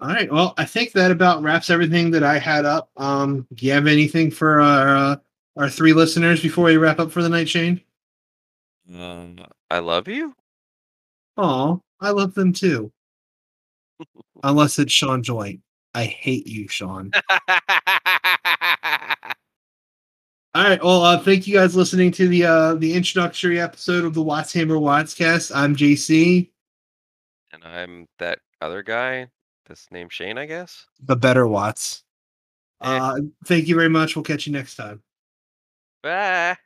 All 0.00 0.08
right. 0.08 0.30
Well, 0.32 0.54
I 0.58 0.64
think 0.64 0.92
that 0.92 1.12
about 1.12 1.42
wraps 1.42 1.70
everything 1.70 2.10
that 2.10 2.24
I 2.24 2.38
had 2.38 2.64
up. 2.64 2.90
Um, 2.96 3.46
do 3.54 3.66
you 3.66 3.72
have 3.72 3.86
anything 3.86 4.30
for 4.32 4.60
our 4.60 4.96
uh, 4.96 5.16
our 5.56 5.70
three 5.70 5.92
listeners 5.92 6.42
before 6.42 6.64
we 6.64 6.76
wrap 6.76 6.98
up 6.98 7.12
for 7.12 7.22
the 7.22 7.28
night, 7.28 7.48
Shane? 7.48 7.80
Um, 8.92 9.38
I 9.70 9.78
love 9.78 10.08
you. 10.08 10.34
Oh, 11.36 11.80
I 12.00 12.10
love 12.10 12.34
them 12.34 12.52
too. 12.52 12.92
Unless 14.42 14.78
it's 14.78 14.92
Sean 14.92 15.22
Joy. 15.22 15.58
I 15.94 16.04
hate 16.04 16.46
you, 16.46 16.68
Sean. 16.68 17.10
All 20.54 20.64
right. 20.64 20.82
Well, 20.82 21.02
uh, 21.02 21.18
thank 21.18 21.46
you 21.46 21.54
guys 21.54 21.74
listening 21.74 22.10
to 22.12 22.28
the 22.28 22.44
uh, 22.44 22.74
the 22.74 22.92
introductory 22.94 23.60
episode 23.60 24.04
of 24.04 24.12
the 24.14 24.22
Watts 24.22 24.52
Hammer 24.52 24.78
Watts 24.78 25.14
cast. 25.14 25.54
I'm 25.54 25.74
JC, 25.74 26.50
and 27.52 27.64
I'm 27.64 28.06
that 28.18 28.40
other 28.60 28.82
guy. 28.82 29.28
This 29.66 29.86
name 29.90 30.08
Shane, 30.10 30.36
I 30.38 30.46
guess. 30.46 30.86
the 31.02 31.16
better 31.16 31.46
Watts. 31.46 32.04
Eh. 32.82 32.88
Uh, 32.88 33.18
thank 33.46 33.68
you 33.68 33.76
very 33.76 33.88
much. 33.88 34.16
We'll 34.16 34.24
catch 34.24 34.46
you 34.46 34.52
next 34.52 34.76
time. 34.76 35.02
Bye. 36.02 36.56